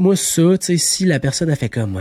moi, 0.00 0.16
ça, 0.16 0.56
tu 0.58 0.66
sais, 0.66 0.76
si 0.78 1.04
la 1.04 1.20
personne 1.20 1.50
a 1.50 1.56
fait 1.56 1.68
comme, 1.68 2.00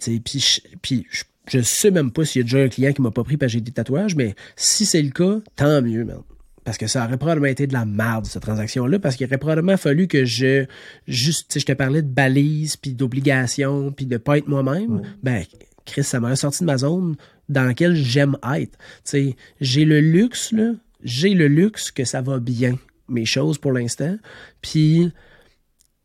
tu 0.00 0.12
sais, 0.12 0.20
puis, 0.20 0.62
puis 0.80 1.06
je, 1.10 1.24
je 1.48 1.60
sais 1.60 1.90
même 1.90 2.12
pas 2.12 2.24
s'il 2.24 2.40
y 2.40 2.42
a 2.42 2.44
déjà 2.44 2.58
un 2.58 2.68
client 2.68 2.92
qui 2.92 3.02
m'a 3.02 3.10
pas 3.10 3.24
pris 3.24 3.36
parce 3.36 3.50
que 3.50 3.54
j'ai 3.54 3.60
des 3.60 3.72
tatouages, 3.72 4.14
mais 4.14 4.36
si 4.54 4.86
c'est 4.86 5.02
le 5.02 5.10
cas, 5.10 5.40
tant 5.56 5.82
mieux, 5.82 6.04
man. 6.04 6.20
Parce 6.62 6.78
que 6.78 6.86
ça 6.86 7.04
aurait 7.04 7.16
probablement 7.16 7.48
été 7.48 7.66
de 7.66 7.72
la 7.72 7.84
merde, 7.84 8.26
cette 8.26 8.42
transaction-là, 8.42 9.00
parce 9.00 9.16
qu'il 9.16 9.26
aurait 9.26 9.38
probablement 9.38 9.76
fallu 9.76 10.06
que 10.06 10.24
je, 10.24 10.66
juste, 11.08 11.48
tu 11.48 11.54
sais, 11.54 11.60
je 11.60 11.66
te 11.66 11.72
parlais 11.72 12.02
de 12.02 12.08
balises, 12.08 12.76
puis 12.76 12.92
d'obligations, 12.92 13.90
puis 13.90 14.06
de 14.06 14.16
pas 14.16 14.38
être 14.38 14.46
moi-même. 14.46 15.02
Ben, 15.24 15.42
Chris, 15.86 16.04
ça 16.04 16.20
m'a 16.20 16.36
sorti 16.36 16.60
de 16.60 16.66
ma 16.66 16.78
zone 16.78 17.16
dans 17.48 17.64
laquelle 17.64 17.96
j'aime 17.96 18.36
être. 18.54 18.78
Tu 18.78 18.78
sais, 19.04 19.36
j'ai 19.60 19.84
le 19.84 20.00
luxe, 20.00 20.52
là, 20.52 20.72
j'ai 21.02 21.34
le 21.34 21.48
luxe 21.48 21.90
que 21.90 22.04
ça 22.04 22.22
va 22.22 22.38
bien, 22.38 22.78
mes 23.08 23.24
choses 23.24 23.58
pour 23.58 23.72
l'instant. 23.72 24.16
Puis, 24.62 25.10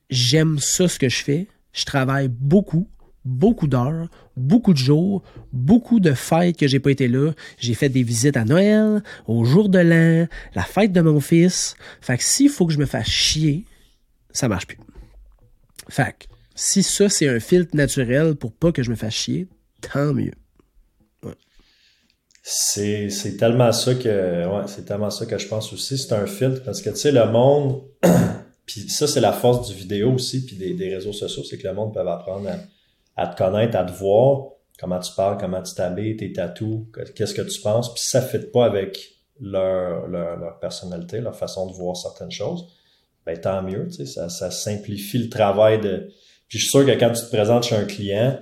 j'aime 0.10 0.60
ça 0.60 0.88
ce 0.88 1.00
que 1.00 1.10
je 1.10 1.24
fais. 1.24 1.48
Je 1.74 1.86
travaille 1.86 2.30
beaucoup, 2.30 2.88
beaucoup 3.26 3.68
d'heures, 3.68 4.08
beaucoup 4.38 4.74
de 4.74 4.78
jours, 4.78 5.24
beaucoup 5.52 6.00
de 6.00 6.13
fêtes 6.13 6.58
que 6.58 6.68
j'ai 6.68 6.80
pas 6.80 6.91
été 6.91 7.08
là. 7.08 7.32
J'ai 7.58 7.74
fait 7.74 7.89
des 7.89 8.04
visites 8.04 8.38
à 8.38 8.46
Noël, 8.46 9.04
au 9.28 9.44
jour 9.44 9.70
de 9.70 9.80
l'an, 9.80 10.28
la 10.54 10.63
fête 10.63 10.91
de 10.91 11.02
mon 11.02 11.20
fils. 11.20 11.76
Fait 12.02 12.18
que 12.18 12.24
s'il 12.24 12.50
faut 12.50 12.65
que 12.65 12.74
je 12.74 12.80
me 12.80 12.86
fasse 12.86 13.08
chier, 13.08 13.65
ça 14.32 14.48
marche 14.48 14.68
plus. 14.68 14.80
Fait 15.89 16.15
que 16.18 16.26
si 16.56 16.84
ça 16.84 17.10
c'est 17.10 17.28
un 17.28 17.39
filtre 17.39 17.76
naturel 17.76 18.36
pour 18.36 18.54
pas 18.54 18.72
que 18.72 18.84
je 18.84 18.89
me 18.89 18.96
fasse 18.96 19.13
chier, 19.13 19.48
tant 19.82 20.13
mieux. 20.13 20.32
C'est, 22.48 23.10
c'est 23.10 23.38
tellement 23.38 23.72
ça 23.72 23.96
que 23.96 24.48
ouais, 24.48 24.63
c'est 24.68 24.86
tellement 24.86 25.10
ça 25.10 25.26
que 25.26 25.36
je 25.36 25.48
pense 25.48 25.74
aussi. 25.74 25.98
C'est 25.98 26.13
un 26.13 26.28
filtre 26.28 26.63
parce 26.63 26.80
que 26.84 26.91
tu 26.91 26.98
sais, 26.98 27.12
le 27.12 27.26
monde 27.32 27.82
Puis 28.65 28.89
ça, 28.89 29.08
c'est 29.08 29.21
la 29.21 29.32
force 29.32 29.67
du 29.67 29.75
vidéo 29.75 30.13
aussi, 30.13 30.45
puis 30.45 30.56
des, 30.56 30.73
des 30.73 30.93
réseaux 30.93 31.13
sociaux, 31.13 31.43
c'est 31.43 31.58
que 31.58 31.67
le 31.67 31.73
monde 31.73 31.93
peut 31.93 31.99
apprendre 31.99 32.49
à, 33.15 33.28
te 33.28 33.38
connaître, 33.38 33.78
à 33.78 33.84
te 33.84 33.91
voir, 33.91 34.49
comment 34.80 34.99
tu 34.99 35.13
parles, 35.13 35.38
comment 35.39 35.62
tu 35.62 35.75
t'habilles, 35.75 36.17
tes 36.17 36.34
tatous, 36.34 36.86
qu'est-ce 37.15 37.34
que 37.34 37.43
tu 37.43 37.62
penses, 37.62 37.93
puis 37.93 38.04
ça 38.04 38.21
ne 38.21 38.25
fit 38.25 38.39
pas 38.51 38.65
avec 38.65 38.97
leur, 39.39 40.08
leur, 40.08 40.38
leur, 40.38 40.60
personnalité, 40.60 41.19
leur 41.19 41.36
façon 41.36 41.67
de 41.67 41.73
voir 41.73 41.95
certaines 41.95 42.32
choses, 42.32 42.67
ben 43.25 43.39
tant 43.39 43.62
mieux, 43.62 43.88
tu 43.88 43.97
sais, 43.97 44.06
ça, 44.06 44.30
ça 44.30 44.51
simplifie 44.51 45.17
le 45.17 45.30
travail 45.30 45.80
de... 45.80 46.10
Puis 46.47 46.60
je 46.60 46.63
suis 46.63 46.71
sûr 46.71 46.86
que 46.86 46.91
quand 46.91 47.12
tu 47.12 47.21
te 47.21 47.30
présentes 47.30 47.63
chez 47.63 47.75
un 47.75 47.86
client, 47.86 48.39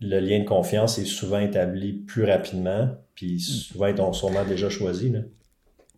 le 0.00 0.20
lien 0.20 0.40
de 0.40 0.48
confiance 0.48 0.98
est 0.98 1.04
souvent 1.04 1.38
établi 1.38 1.92
plus 1.92 2.24
rapidement, 2.24 2.90
puis 3.14 3.38
souvent 3.40 3.86
ils 3.86 3.94
t'ont 3.94 4.12
sûrement 4.12 4.44
déjà 4.44 4.70
choisi. 4.70 5.10
Là 5.10 5.20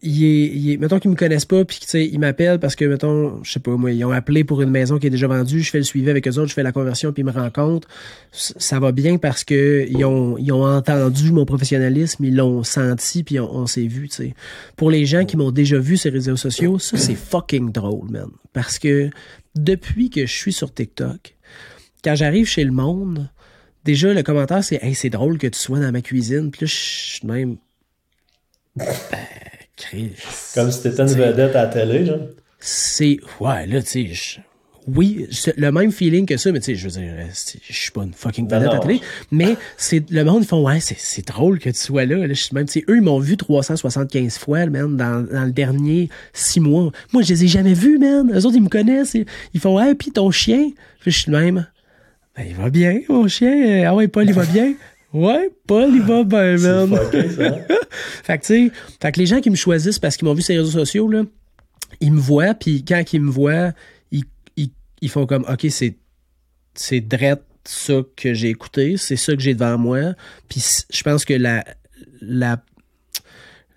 il 0.05 0.25
est, 0.25 0.47
il 0.47 0.71
est, 0.73 0.77
mettons 0.79 0.99
qu'ils 0.99 1.13
me 1.13 1.17
connaissent 1.17 1.45
pas, 1.45 1.65
puis 1.65 1.79
ils 1.95 2.19
m'appellent 2.19 2.59
parce 2.59 2.75
que, 2.75 2.85
mettons, 2.85 3.43
je 3.45 3.53
sais 3.53 3.61
pas, 3.61 3.71
moi, 3.77 3.93
ils 3.93 4.05
ont 4.05 4.11
appelé 4.11 4.43
pour 4.43 4.61
une 4.61 4.71
maison 4.71 4.99
qui 4.99 5.07
est 5.07 5.11
déjà 5.11 5.29
vendue, 5.29 5.61
je 5.61 5.71
fais 5.71 5.79
le 5.79 5.85
suivi 5.85 6.11
avec 6.11 6.27
eux 6.27 6.39
autres, 6.39 6.49
je 6.49 6.55
fais 6.55 6.65
la 6.65 6.73
conversion, 6.73 7.13
puis 7.13 7.23
ils 7.23 7.27
me 7.27 7.31
rencontrent. 7.31 7.87
Ça 8.33 8.81
va 8.81 8.91
bien 8.91 9.19
parce 9.19 9.45
que 9.45 9.87
ils 9.89 10.05
ont, 10.05 10.37
ils 10.39 10.51
ont 10.51 10.65
entendu 10.65 11.31
mon 11.31 11.45
professionnalisme, 11.45 12.25
ils 12.25 12.35
l'ont 12.35 12.65
senti, 12.65 13.23
puis 13.23 13.39
on, 13.39 13.67
s'est 13.67 13.87
vu, 13.87 14.09
tu 14.09 14.17
sais. 14.17 14.35
Pour 14.77 14.91
les 14.91 15.07
gens 15.07 15.25
qui 15.25 15.37
m'ont 15.37 15.53
déjà 15.53 15.79
vu 15.79 15.97
sur 15.97 16.11
les 16.11 16.19
réseaux 16.19 16.37
sociaux, 16.37 16.81
ça, 16.81 16.97
c'est 16.97 17.15
fucking 17.15 17.71
drôle, 17.71 18.11
man. 18.11 18.29
Parce 18.53 18.81
que 18.81 19.09
depuis 19.55 20.11
que 20.11 20.27
je 20.27 20.33
suis 20.33 20.53
sur 20.53 20.75
TikTok, 20.75 21.37
quand 22.03 22.17
j'arrive 22.17 22.49
chez 22.49 22.65
le 22.65 22.73
monde, 22.73 23.31
déjà, 23.85 24.13
le 24.13 24.25
commentaire, 24.25 24.65
c'est 24.65 24.83
Hey, 24.83 24.97
c'est 24.97 25.11
drôle 25.11 25.39
que 25.39 25.47
tu 25.47 25.59
sois 25.59 25.79
dans 25.79 25.93
ma 25.93 26.03
cuisine. 26.03 26.51
Puis 26.51 26.63
là, 26.63 26.67
je 26.67 26.75
suis 26.75 27.27
même. 27.27 27.57
Ben, 28.75 28.87
comme 30.55 30.71
si 30.71 30.83
t'étais 30.83 31.03
une 31.03 31.09
vedette 31.09 31.57
à 31.57 31.65
la 31.65 31.67
télé, 31.69 32.07
genre. 32.07 32.19
C'est. 32.59 33.19
Ouais, 33.41 33.67
là, 33.67 33.83
tu 33.83 34.15
sais. 34.15 34.41
Oui, 34.89 35.29
le 35.57 35.71
même 35.71 35.93
feeling 35.93 36.27
que 36.27 36.37
ça, 36.37 36.51
mais 36.51 36.59
tu 36.59 36.67
sais, 36.67 36.75
je 36.75 36.89
veux 36.89 37.01
dire, 37.01 37.15
je 37.69 37.73
suis 37.73 37.93
pas 37.93 38.03
une 38.03 38.13
fucking 38.13 38.47
vedette 38.47 38.69
à 38.69 38.75
la 38.75 38.79
télé. 38.81 39.01
Mais 39.31 39.57
c'est 39.77 40.11
le 40.11 40.25
monde, 40.25 40.43
ils 40.43 40.47
font, 40.47 40.67
ouais, 40.67 40.81
c'est 40.81 41.27
drôle 41.27 41.61
que 41.61 41.71
tu 41.71 41.79
sois 41.79 42.05
là. 42.05 42.27
là 42.27 42.35
même, 42.53 42.67
tu 42.67 42.73
sais, 42.73 42.85
eux, 42.89 42.97
ils 42.97 43.03
m'ont 43.03 43.21
vu 43.21 43.37
375 43.37 44.39
fois, 44.39 44.67
man, 44.67 44.97
dans, 44.97 45.25
dans 45.25 45.45
le 45.45 45.53
dernier 45.53 46.09
six 46.33 46.59
mois. 46.59 46.91
Moi, 47.13 47.23
je 47.23 47.29
les 47.29 47.45
ai 47.45 47.49
jamais 47.49 47.75
vus, 47.75 47.99
man. 47.99 48.33
Eux 48.35 48.45
autres, 48.45 48.57
ils 48.57 48.63
me 48.63 48.69
connaissent. 48.69 49.17
Ils 49.55 49.61
font, 49.61 49.77
ouais, 49.77 49.95
puis 49.95 50.11
ton 50.11 50.33
chien? 50.33 50.71
Je 51.07 51.11
suis 51.11 51.31
le 51.31 51.39
même. 51.39 51.67
Ben, 52.37 52.47
il 52.49 52.57
va 52.57 52.71
bien, 52.71 53.01
mon 53.09 53.29
chien. 53.29 53.85
Ah 53.87 53.95
ouais, 53.95 54.09
Paul, 54.09 54.27
il 54.27 54.35
va 54.35 54.45
bien. 54.47 54.75
Ouais, 55.13 55.51
Paul, 55.67 55.91
il 55.95 56.03
va 56.03 56.25
bien, 56.25 56.57
man. 56.57 56.97
fait 57.11 58.39
que, 58.39 58.47
tu 58.47 58.69
sais, 58.69 58.73
fait 59.01 59.13
que 59.13 59.21
les 59.21 59.27
gens 59.27 59.41
qui 59.41 59.51
me 59.51 59.57
choisissent 59.57 59.99
parce 59.99 60.17
qu'ils 60.17 60.27
m'ont 60.27 60.35
vu 60.35 60.43
sur 60.43 60.53
les 60.55 60.61
réseaux 60.61 60.79
sociaux, 60.79 61.09
là, 61.09 61.23
ils 62.01 62.13
me 62.13 62.21
voient, 62.21 62.55
puis 62.55 62.85
quand 62.85 63.03
ils 63.13 63.21
me 63.21 63.31
voient, 63.31 63.73
ils, 64.11 64.25
ils, 64.57 64.71
ils 65.03 65.11
font 65.11 65.27
comme, 65.27 65.45
OK, 65.49 65.67
c'est, 65.69 65.99
c'est 66.75 67.01
drette 67.01 67.45
ça 67.65 67.95
que 68.17 68.35
j'ai 68.35 68.49
écouté, 68.49 68.97
c'est 68.97 69.17
ça 69.17 69.35
que 69.35 69.41
j'ai 69.41 69.55
devant 69.55 69.79
moi. 69.79 70.15
Puis 70.49 70.63
je 70.91 71.03
pense 71.03 71.25
que 71.25 71.35
la, 71.35 71.65
la 72.21 72.63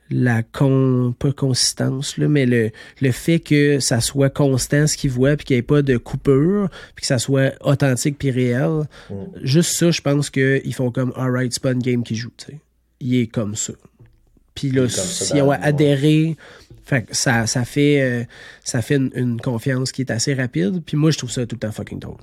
la 0.10 0.44
con, 0.44 1.16
pas 1.18 1.32
consistance, 1.32 2.18
là, 2.18 2.28
mais 2.28 2.46
le, 2.46 2.72
le 3.02 3.12
fait 3.12 3.40
que 3.40 3.80
ça 3.80 4.02
soit 4.02 4.30
constant 4.30 4.86
ce 4.88 4.98
qu'ils 4.98 5.10
voient, 5.10 5.36
puis 5.36 5.46
qu'il 5.46 5.56
n'y 5.56 5.60
ait 5.60 5.64
pas 5.64 5.82
de 5.82 5.98
coupure, 5.98 6.70
puis 6.96 7.02
que 7.02 7.08
ça 7.08 7.18
soit 7.18 7.54
authentique 7.62 8.18
puis 8.18 8.32
réel. 8.32 8.84
Mm. 9.10 9.16
Juste 9.42 9.72
ça, 9.72 9.92
je 9.92 10.02
pense 10.02 10.30
qu'ils 10.30 10.74
font 10.74 10.92
comme 10.92 11.12
Alright, 11.16 11.54
c'est 11.54 11.64
pas 11.64 11.72
une 11.72 11.82
game 11.82 12.04
qui 12.04 12.16
joue. 12.16 12.32
sais 12.38 12.60
Il 13.00 13.16
est 13.16 13.28
comme 13.28 13.56
ça. 13.56 13.74
Puis 14.54 14.72
là, 14.72 14.88
si 14.88 15.34
on 15.42 15.52
a 15.52 15.56
adhéré, 15.56 16.38
fait, 16.86 17.08
ça, 17.12 17.46
ça 17.48 17.66
fait, 17.66 18.02
euh, 18.02 18.24
ça 18.64 18.82
fait 18.82 18.96
une, 18.96 19.42
confiance 19.42 19.92
qui 19.92 20.02
est 20.02 20.12
assez 20.12 20.34
rapide. 20.34 20.82
Puis 20.86 20.96
moi, 20.96 21.12
je 21.12 21.18
trouve 21.18 21.32
ça 21.32 21.46
tout 21.46 21.56
le 21.56 21.60
temps 21.60 21.72
fucking 21.72 22.00
drôle. 22.00 22.22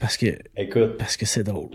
Parce 0.00 0.16
que. 0.16 0.38
Écoute. 0.56 0.98
Parce 0.98 1.16
que 1.16 1.24
c'est 1.24 1.44
drôle. 1.44 1.70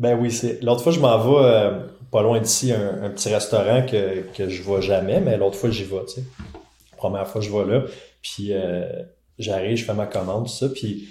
Ben 0.00 0.18
oui, 0.20 0.32
c'est. 0.32 0.60
L'autre 0.62 0.82
fois, 0.82 0.90
je 0.90 0.98
m'en 0.98 1.18
vais. 1.18 1.46
Euh, 1.46 1.86
pas 2.10 2.22
loin 2.22 2.40
d'ici 2.40 2.72
un, 2.72 3.08
petit 3.10 3.28
restaurant 3.28 3.86
que, 3.86 4.22
que 4.36 4.48
je 4.48 4.62
vois 4.62 4.80
jamais, 4.80 5.20
mais 5.20 5.36
l'autre 5.36 5.56
fois 5.56 5.70
j'y 5.70 5.84
vais, 5.84 6.04
tu 6.08 6.14
sais. 6.14 6.24
Première 6.96 7.26
fois 7.26 7.40
je 7.40 7.50
vais 7.50 7.64
là, 7.64 7.84
puis 8.20 8.48
euh, 8.50 8.84
j'arrive, 9.38 9.76
je 9.76 9.84
fais 9.84 9.94
ma 9.94 10.06
commande, 10.06 10.46
tout 10.46 10.52
ça, 10.52 10.68
puis 10.68 11.08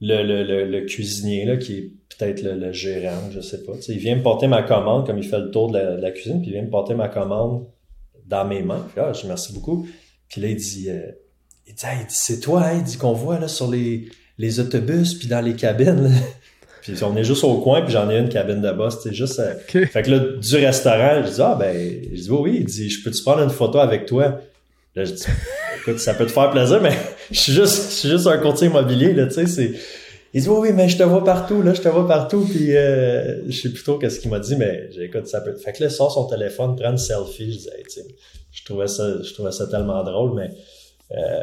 le, 0.00 0.22
le, 0.22 0.64
le, 0.64 0.86
cuisinier 0.86 1.44
là, 1.44 1.56
qui 1.56 1.76
est 1.76 1.92
peut-être 2.16 2.42
le, 2.42 2.72
gérant, 2.72 3.30
je 3.30 3.40
sais 3.40 3.62
pas, 3.62 3.74
tu 3.74 3.82
sais, 3.82 3.92
il 3.92 3.98
vient 3.98 4.16
me 4.16 4.22
porter 4.22 4.48
ma 4.48 4.62
commande, 4.62 5.06
comme 5.06 5.18
il 5.18 5.28
fait 5.28 5.38
le 5.38 5.50
tour 5.50 5.70
de 5.70 5.78
la, 5.78 6.10
cuisine, 6.10 6.40
puis 6.40 6.50
il 6.50 6.54
vient 6.54 6.62
me 6.62 6.70
porter 6.70 6.94
ma 6.94 7.08
commande 7.08 7.66
dans 8.26 8.46
mes 8.46 8.62
mains. 8.62 8.86
Puis 8.92 9.00
là, 9.00 9.12
je 9.12 9.26
merci 9.26 9.52
beaucoup. 9.52 9.86
Puis 10.28 10.40
là, 10.40 10.48
il 10.48 10.56
dit, 10.56 10.88
euh, 10.88 11.12
il 11.66 11.74
dit, 11.74 11.84
c'est 12.08 12.40
toi, 12.40 12.64
hein, 12.64 12.78
il 12.78 12.84
dit 12.84 12.96
qu'on 12.96 13.12
voit 13.12 13.38
là 13.38 13.48
sur 13.48 13.70
les, 13.70 14.08
les 14.38 14.58
autobus, 14.58 15.14
puis 15.14 15.28
dans 15.28 15.44
les 15.44 15.54
cabines. 15.54 16.10
Puis 16.82 17.02
on 17.02 17.16
est 17.16 17.24
juste 17.24 17.44
au 17.44 17.60
coin, 17.60 17.82
puis 17.82 17.92
j'en 17.92 18.08
ai 18.10 18.18
une 18.18 18.28
cabine 18.28 18.60
de 18.60 18.70
boss, 18.70 18.98
c'est 19.02 19.12
juste... 19.12 19.38
Euh, 19.38 19.54
fait 19.86 20.02
que 20.02 20.10
là, 20.10 20.18
du 20.18 20.56
restaurant, 20.56 21.22
je 21.24 21.30
dis, 21.30 21.40
ah 21.42 21.56
ben, 21.58 21.76
je 22.12 22.20
dis, 22.22 22.30
oui, 22.30 22.38
oui, 22.40 22.56
il 22.60 22.64
dit, 22.64 22.88
je 22.88 23.04
peux-tu 23.04 23.22
prendre 23.22 23.42
une 23.42 23.50
photo 23.50 23.78
avec 23.78 24.06
toi? 24.06 24.40
Là, 24.94 25.04
je 25.04 25.12
dis, 25.12 25.26
écoute, 25.80 25.98
ça 25.98 26.14
peut 26.14 26.26
te 26.26 26.32
faire 26.32 26.50
plaisir, 26.50 26.80
mais 26.80 26.96
je 27.30 27.38
suis 27.38 27.52
juste, 27.52 27.90
je 27.90 27.94
suis 27.94 28.08
juste 28.08 28.26
un 28.26 28.38
courtier 28.38 28.68
immobilier, 28.68 29.12
là, 29.12 29.26
tu 29.26 29.34
sais, 29.34 29.46
c'est... 29.46 29.72
Il 30.32 30.42
dit, 30.42 30.48
oui, 30.48 30.68
oui, 30.68 30.72
mais 30.72 30.88
je 30.88 30.96
te 30.96 31.02
vois 31.02 31.24
partout, 31.24 31.60
là, 31.60 31.74
je 31.74 31.80
te 31.80 31.88
vois 31.88 32.06
partout, 32.06 32.46
puis 32.48 32.76
euh, 32.76 33.48
je 33.48 33.62
sais 33.62 33.68
plutôt 33.70 33.98
qu'est-ce 33.98 34.20
qu'il 34.20 34.30
m'a 34.30 34.38
dit, 34.38 34.54
mais 34.56 34.88
écoute, 35.00 35.26
ça 35.26 35.40
peut... 35.40 35.56
Fait 35.56 35.72
que 35.72 35.82
là, 35.82 35.88
il 35.88 35.92
sort 35.92 36.12
son 36.12 36.26
téléphone, 36.26 36.76
prend 36.76 36.92
une 36.92 36.98
selfie, 36.98 37.52
je 37.52 37.58
dis, 37.58 37.68
tu 37.84 37.90
sais, 37.90 38.04
je 38.52 38.64
trouvais 38.64 38.86
ça, 38.86 39.22
je 39.22 39.34
trouvais 39.34 39.52
ça 39.52 39.66
tellement 39.66 40.02
drôle, 40.04 40.34
mais... 40.34 40.50
Euh, 41.12 41.42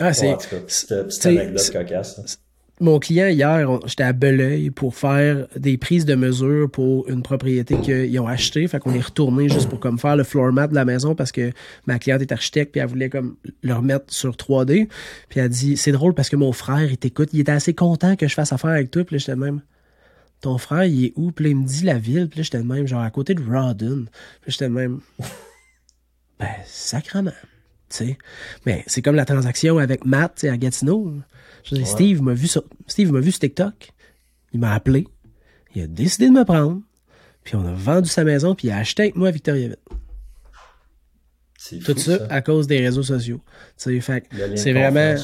ah, 0.00 0.12
c'est... 0.12 0.36
petite, 0.36 1.26
anecdote 1.26 1.70
cocasse 1.70 2.38
mon 2.78 2.98
client 2.98 3.28
hier, 3.28 3.68
j'étais 3.86 4.02
à 4.02 4.12
Beleuil 4.12 4.70
pour 4.70 4.94
faire 4.94 5.46
des 5.56 5.78
prises 5.78 6.04
de 6.04 6.14
mesure 6.14 6.70
pour 6.70 7.08
une 7.08 7.22
propriété 7.22 7.80
qu'ils 7.80 8.20
ont 8.20 8.26
achetée. 8.26 8.68
Fait 8.68 8.78
qu'on 8.78 8.92
est 8.92 9.00
retourné 9.00 9.48
juste 9.48 9.70
pour 9.70 9.80
comme 9.80 9.98
faire 9.98 10.16
le 10.16 10.24
floor 10.24 10.52
mat 10.52 10.68
de 10.68 10.74
la 10.74 10.84
maison 10.84 11.14
parce 11.14 11.32
que 11.32 11.52
ma 11.86 11.98
cliente 11.98 12.20
est 12.20 12.32
architecte 12.32 12.72
puis 12.72 12.80
elle 12.80 12.88
voulait 12.88 13.08
comme 13.08 13.36
le 13.62 13.72
remettre 13.72 14.12
sur 14.12 14.32
3D. 14.32 14.88
Puis 15.30 15.40
elle 15.40 15.48
dit 15.48 15.78
c'est 15.78 15.92
drôle 15.92 16.12
parce 16.12 16.28
que 16.28 16.36
mon 16.36 16.52
frère 16.52 16.90
il 16.90 16.98
t'écoute, 16.98 17.30
il 17.32 17.40
était 17.40 17.52
assez 17.52 17.72
content 17.72 18.14
que 18.14 18.28
je 18.28 18.34
fasse 18.34 18.52
affaire 18.52 18.70
avec 18.70 18.90
toi. 18.90 19.04
Puis 19.04 19.16
là 19.16 19.18
j'étais 19.18 19.36
même 19.36 19.62
ton 20.42 20.58
frère 20.58 20.84
il 20.84 21.06
est 21.06 21.12
où? 21.16 21.32
Puis 21.32 21.46
là, 21.46 21.50
il 21.52 21.56
me 21.56 21.66
dit 21.66 21.84
la 21.84 21.98
ville. 21.98 22.28
Puis 22.28 22.40
là 22.40 22.42
j'étais 22.42 22.62
même 22.62 22.86
genre 22.86 23.02
à 23.02 23.10
côté 23.10 23.32
de 23.34 23.42
Rawdon. 23.42 24.04
Puis 24.42 24.52
j'étais 24.52 24.68
même 24.68 25.00
ben 26.38 26.48
sacrement. 26.66 27.32
Mais 28.64 28.84
c'est 28.86 29.02
comme 29.02 29.16
la 29.16 29.24
transaction 29.24 29.78
avec 29.78 30.04
Matt 30.04 30.44
à 30.44 30.56
Gatineau. 30.56 31.14
Steve 31.84 32.22
m'a 32.22 32.34
vu 32.34 32.46
sur, 32.46 32.64
Steve 32.86 33.12
m'a 33.12 33.20
vu 33.20 33.30
sur 33.30 33.40
TikTok. 33.40 33.92
Il 34.52 34.60
m'a 34.60 34.72
appelé. 34.72 35.06
Il 35.74 35.82
a 35.82 35.86
décidé 35.86 36.26
de 36.26 36.32
me 36.32 36.44
prendre. 36.44 36.80
Puis 37.44 37.54
on 37.54 37.64
a 37.66 37.72
vendu 37.72 38.08
sa 38.08 38.24
maison, 38.24 38.54
puis 38.54 38.68
il 38.68 38.70
a 38.72 38.78
acheté 38.78 39.04
avec 39.04 39.16
moi 39.16 39.28
à 39.28 39.30
Victoriaville. 39.30 39.76
Tout 41.84 41.96
ça, 41.98 42.26
à 42.30 42.42
cause 42.42 42.66
des 42.66 42.80
réseaux 42.80 43.02
sociaux. 43.02 43.40
C'est 43.76 43.98
vraiment 44.72 45.16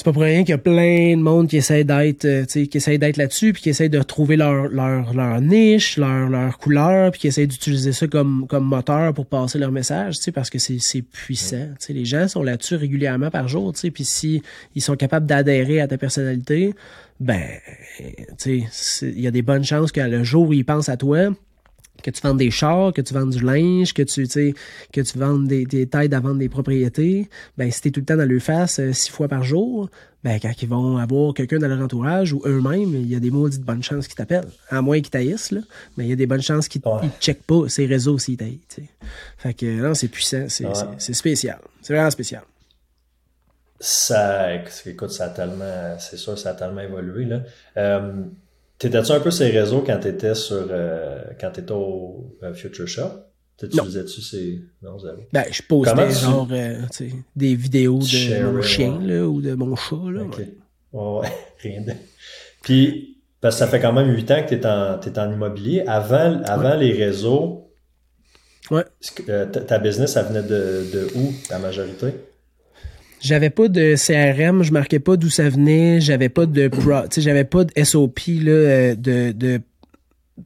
c'est 0.00 0.04
pas 0.04 0.14
pour 0.14 0.22
rien 0.22 0.44
qu'il 0.44 0.52
y 0.52 0.54
a 0.54 0.58
plein 0.58 1.14
de 1.14 1.20
monde 1.20 1.46
qui 1.46 1.58
essaie 1.58 1.84
d'être 1.84 2.24
euh, 2.24 2.46
qui 2.46 2.70
essaie 2.72 2.96
d'être 2.96 3.18
là-dessus 3.18 3.52
puis 3.52 3.60
qui 3.60 3.68
essaie 3.68 3.90
de 3.90 4.02
trouver 4.02 4.36
leur, 4.36 4.68
leur, 4.68 5.12
leur 5.12 5.42
niche, 5.42 5.98
leur, 5.98 6.30
leur 6.30 6.56
couleur 6.56 7.10
puis 7.10 7.20
qui 7.20 7.26
essaie 7.26 7.46
d'utiliser 7.46 7.92
ça 7.92 8.06
comme, 8.06 8.46
comme 8.48 8.64
moteur 8.64 9.12
pour 9.12 9.26
passer 9.26 9.58
leur 9.58 9.70
message, 9.72 10.16
parce 10.34 10.48
que 10.48 10.58
c'est 10.58 11.02
puissant. 11.02 11.68
sais 11.78 11.92
Les 11.92 12.06
gens 12.06 12.28
sont 12.28 12.42
là-dessus 12.42 12.76
régulièrement 12.76 13.30
par 13.30 13.46
jour, 13.46 13.74
puis 13.74 14.04
si 14.04 14.42
ils 14.74 14.80
sont 14.80 14.96
capables 14.96 15.26
d'adhérer 15.26 15.82
à 15.82 15.86
ta 15.86 15.98
personnalité, 15.98 16.72
ben 17.20 17.42
il 18.46 19.20
y 19.20 19.26
a 19.26 19.30
des 19.30 19.42
bonnes 19.42 19.64
chances 19.64 19.92
que 19.92 20.00
le 20.00 20.24
jour 20.24 20.48
où 20.48 20.54
ils 20.54 20.64
pensent 20.64 20.88
à 20.88 20.96
toi, 20.96 21.28
que 22.02 22.10
tu 22.10 22.20
vendes 22.20 22.38
des 22.38 22.50
chars, 22.50 22.92
que 22.92 23.00
tu 23.00 23.14
vendes 23.14 23.30
du 23.30 23.44
linge, 23.44 23.92
que 23.94 24.02
tu, 24.02 24.26
que 24.26 25.00
tu 25.00 25.18
vendes 25.18 25.46
des, 25.46 25.64
des 25.64 25.86
tailles 25.86 26.12
à 26.14 26.20
vendre 26.20 26.38
des 26.38 26.48
propriétés, 26.48 27.28
ben 27.56 27.70
si 27.70 27.82
t'es 27.82 27.90
tout 27.90 28.00
le 28.00 28.06
temps 28.06 28.16
dans 28.16 28.28
leur 28.28 28.42
face 28.42 28.80
euh, 28.80 28.92
six 28.92 29.10
fois 29.10 29.28
par 29.28 29.42
jour, 29.42 29.88
ben 30.22 30.38
quand 30.40 30.52
ils 30.60 30.68
vont 30.68 30.98
avoir 30.98 31.34
quelqu'un 31.34 31.58
dans 31.58 31.68
leur 31.68 31.80
entourage 31.80 32.32
ou 32.32 32.42
eux-mêmes, 32.44 32.94
il 32.94 33.08
y 33.08 33.14
a 33.14 33.20
des 33.20 33.30
maudites 33.30 33.62
bonnes 33.62 33.82
chances 33.82 34.06
qu'ils 34.06 34.16
t'appellent. 34.16 34.48
À 34.68 34.82
moins 34.82 35.00
qu'ils 35.00 35.10
taillissent, 35.10 35.50
là, 35.50 35.60
mais 35.96 36.04
il 36.04 36.10
y 36.10 36.12
a 36.12 36.16
des 36.16 36.26
bonnes 36.26 36.42
chances 36.42 36.68
qu'ils 36.68 36.82
ne 36.84 37.08
checkent 37.20 37.46
pas 37.46 37.68
ces 37.68 37.86
réseaux 37.86 38.18
s'ils 38.18 38.36
taillent. 38.36 38.60
Fait 39.38 39.54
que 39.54 39.80
non, 39.80 39.94
c'est 39.94 40.08
puissant, 40.08 40.46
c'est 40.48 41.14
spécial. 41.14 41.58
C'est 41.82 41.94
vraiment 41.94 42.10
spécial. 42.10 42.42
Ça, 43.82 44.54
écoute, 44.84 45.10
ça 45.10 45.24
a 45.24 45.28
tellement, 45.30 45.96
c'est 45.98 46.18
sûr, 46.18 46.38
ça 46.38 46.50
a 46.50 46.54
tellement 46.54 46.82
évolué. 46.82 47.24
Là. 47.24 47.40
Euh, 47.78 48.24
T'étais-tu 48.80 49.12
un 49.12 49.20
peu 49.20 49.30
ces 49.30 49.50
réseaux 49.50 49.82
quand 49.86 49.98
t'étais 49.98 50.34
sur 50.34 50.66
euh, 50.70 51.22
quand 51.38 51.50
t'étais 51.50 51.72
au 51.72 52.34
euh, 52.42 52.54
Future 52.54 52.88
Shop? 52.88 53.10
Tu 53.58 53.68
faisais-tu 53.68 54.22
ces. 54.22 54.62
Non, 54.80 54.98
zéro. 54.98 55.18
Ben, 55.34 55.44
je 55.50 55.60
postais 55.60 56.10
genre 56.12 56.48
euh, 56.50 56.78
des 57.36 57.54
vidéos 57.54 57.98
de 57.98 58.42
mon 58.42 58.62
chien 58.62 58.98
là, 59.02 59.26
ou 59.26 59.42
de 59.42 59.52
mon 59.52 59.76
chat. 59.76 59.96
Là, 60.10 60.22
OK. 60.22 60.40
Ouais, 60.94 61.28
rien 61.58 61.82
de. 61.82 61.92
Puis, 62.62 63.18
parce 63.42 63.56
que 63.56 63.58
ça 63.58 63.66
fait 63.66 63.80
quand 63.80 63.92
même 63.92 64.14
huit 64.14 64.30
ans 64.30 64.42
que 64.42 64.54
tu 64.54 64.54
es 64.54 64.66
en, 64.66 64.98
es 64.98 65.18
en 65.18 65.30
immobilier. 65.30 65.84
Avant, 65.86 66.40
avant 66.44 66.74
les 66.74 66.92
réseaux, 66.92 67.70
ouais. 68.70 68.84
ta 69.66 69.78
business, 69.78 70.12
ça 70.12 70.22
venait 70.22 70.42
de, 70.42 70.86
de 70.90 71.08
où, 71.16 71.34
la 71.50 71.58
majorité? 71.58 72.14
J'avais 73.20 73.50
pas 73.50 73.68
de 73.68 73.94
CRM, 73.96 74.62
je 74.62 74.72
marquais 74.72 74.98
pas 74.98 75.16
d'où 75.16 75.28
ça 75.30 75.48
venait, 75.48 76.00
j'avais 76.00 76.28
pas 76.28 76.46
de 76.46 76.68
pro, 76.68 76.92
j'avais 77.16 77.44
pas 77.44 77.64
de 77.64 77.84
SOP 77.84 78.20
là, 78.42 78.52
euh, 78.52 78.94
de, 78.94 79.32
de 79.32 79.60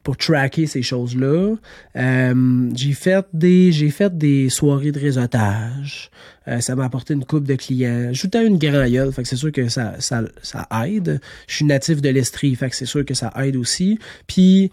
pour 0.03 0.17
tracker 0.17 0.67
ces 0.67 0.81
choses-là. 0.81 1.55
Euh, 1.95 2.69
j'ai 2.75 2.91
fait 2.91 3.25
des 3.33 3.71
j'ai 3.71 3.89
fait 3.89 4.15
des 4.17 4.49
soirées 4.49 4.91
de 4.91 4.99
réseautage. 4.99 6.11
Euh, 6.47 6.59
ça 6.59 6.75
m'a 6.75 6.85
apporté 6.85 7.13
une 7.13 7.25
coupe 7.25 7.45
de 7.45 7.55
clients. 7.55 8.09
J'étais 8.11 8.45
une 8.45 8.57
grand 8.57 8.87
gueule, 8.87 9.11
fait 9.11 9.23
que 9.23 9.27
c'est 9.27 9.35
sûr 9.35 9.51
que 9.51 9.67
ça, 9.69 9.95
ça, 9.99 10.23
ça 10.43 10.67
aide. 10.85 11.21
Je 11.47 11.55
suis 11.55 11.65
natif 11.65 12.01
de 12.01 12.09
l'Estrie, 12.09 12.55
fait 12.55 12.69
que 12.69 12.75
c'est 12.75 12.85
sûr 12.85 13.05
que 13.05 13.13
ça 13.13 13.31
aide 13.37 13.55
aussi. 13.55 13.99
Puis 14.27 14.69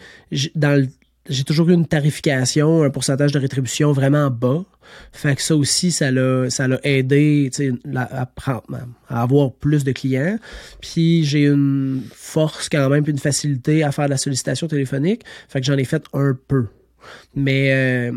dans 0.55 0.81
le 0.81 0.88
j'ai 1.28 1.44
toujours 1.44 1.68
eu 1.70 1.74
une 1.74 1.87
tarification, 1.87 2.82
un 2.82 2.90
pourcentage 2.90 3.32
de 3.32 3.38
rétribution 3.38 3.92
vraiment 3.92 4.30
bas. 4.30 4.64
Fait 5.12 5.37
que 5.37 5.42
ça 5.42 5.56
aussi, 5.56 5.92
ça 5.92 6.11
l'a, 6.11 6.50
ça 6.50 6.66
l'a 6.66 6.80
aidé 6.82 7.50
à, 7.94 8.28
à 9.08 9.22
avoir 9.22 9.52
plus 9.52 9.85
de 9.85 9.92
clients. 9.92 10.38
Puis 10.80 11.24
j'ai 11.24 11.46
une 11.46 12.02
force 12.12 12.68
quand 12.68 12.88
même, 12.88 13.04
puis 13.04 13.12
une 13.12 13.18
facilité 13.18 13.85
à 13.85 13.92
faire 13.92 14.06
de 14.06 14.11
la 14.11 14.16
sollicitation 14.16 14.66
téléphonique. 14.66 15.22
Fait 15.48 15.61
que 15.61 15.66
j'en 15.66 15.76
ai 15.76 15.85
fait 15.85 16.04
un 16.12 16.37
peu. 16.48 16.66
Mais 17.35 17.72
euh, 17.72 18.12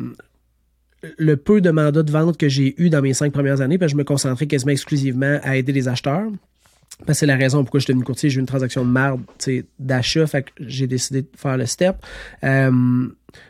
le 1.17 1.37
peu 1.37 1.61
de 1.61 1.69
mandats 1.69 2.03
de 2.03 2.11
vente 2.11 2.37
que 2.37 2.49
j'ai 2.49 2.73
eu 2.81 2.89
dans 2.89 3.01
mes 3.01 3.13
cinq 3.13 3.31
premières 3.31 3.61
années, 3.61 3.77
je 3.81 3.95
me 3.95 4.03
concentrais 4.03 4.47
quasiment 4.47 4.71
exclusivement 4.71 5.39
à 5.43 5.57
aider 5.57 5.71
les 5.71 5.87
acheteurs 5.87 6.31
c'est 7.13 7.25
la 7.25 7.35
raison 7.35 7.63
pourquoi 7.63 7.79
je 7.79 7.85
suis 7.85 7.93
devenu 7.93 8.05
courtier. 8.05 8.29
J'ai 8.29 8.37
eu 8.37 8.39
une 8.39 8.45
transaction 8.45 8.85
de 8.85 8.89
marde 8.89 9.21
d'achat, 9.79 10.27
fait 10.27 10.43
que 10.43 10.51
j'ai 10.59 10.87
décidé 10.87 11.23
de 11.23 11.27
faire 11.35 11.57
le 11.57 11.65
step. 11.65 11.97
Euh, 12.43 13.07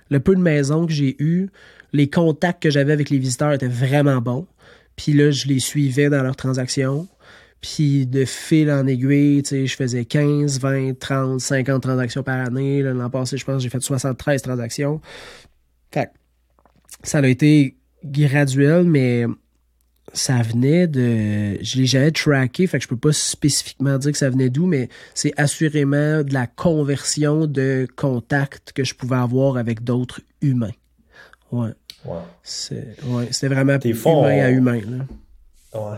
le 0.09 0.19
peu 0.19 0.35
de 0.35 0.41
maisons 0.41 0.85
que 0.85 0.93
j'ai 0.93 1.15
eu, 1.19 1.49
les 1.93 2.09
contacts 2.09 2.61
que 2.61 2.69
j'avais 2.69 2.93
avec 2.93 3.09
les 3.09 3.19
visiteurs 3.19 3.53
étaient 3.53 3.67
vraiment 3.67 4.19
bons. 4.21 4.47
Puis 4.95 5.13
là, 5.13 5.31
je 5.31 5.47
les 5.47 5.59
suivais 5.59 6.09
dans 6.09 6.23
leurs 6.23 6.35
transactions. 6.35 7.07
Puis 7.61 8.05
de 8.05 8.25
fil 8.25 8.69
en 8.71 8.85
aiguille, 8.85 9.43
je 9.49 9.75
faisais 9.75 10.05
15, 10.05 10.59
20, 10.59 10.99
30, 10.99 11.39
50 11.39 11.81
transactions 11.81 12.23
par 12.23 12.39
année. 12.45 12.81
L'an 12.81 13.09
passé, 13.09 13.37
je 13.37 13.45
pense 13.45 13.57
que 13.57 13.63
j'ai 13.63 13.69
fait 13.69 13.81
73 13.81 14.41
transactions. 14.41 15.01
Fait 15.91 16.11
ça 17.03 17.19
a 17.19 17.27
été 17.27 17.75
graduel, 18.03 18.83
mais 18.83 19.25
ça 20.13 20.41
venait 20.41 20.87
de. 20.87 21.57
Je 21.61 21.77
l'ai 21.77 21.85
jamais 21.85 22.11
tracké, 22.11 22.67
fait 22.67 22.77
que 22.77 22.83
je 22.83 22.87
peux 22.87 22.97
pas 22.97 23.13
spécifiquement 23.13 23.97
dire 23.97 24.11
que 24.11 24.17
ça 24.17 24.29
venait 24.29 24.49
d'où, 24.49 24.65
mais 24.65 24.89
c'est 25.13 25.33
assurément 25.37 26.23
de 26.23 26.33
la 26.33 26.47
conversion 26.47 27.47
de 27.47 27.87
contacts 27.95 28.71
que 28.73 28.83
je 28.83 28.95
pouvais 28.95 29.17
avoir 29.17 29.57
avec 29.57 29.83
d'autres 29.83 30.21
humains. 30.41 30.73
Ouais. 31.51 31.71
Ouais. 32.05 32.21
C'était 32.43 33.47
vraiment 33.47 33.79
humain 33.83 34.43
à 34.43 34.51
humain. 34.51 34.81
Là. 34.85 35.79
Ouais. 35.79 35.97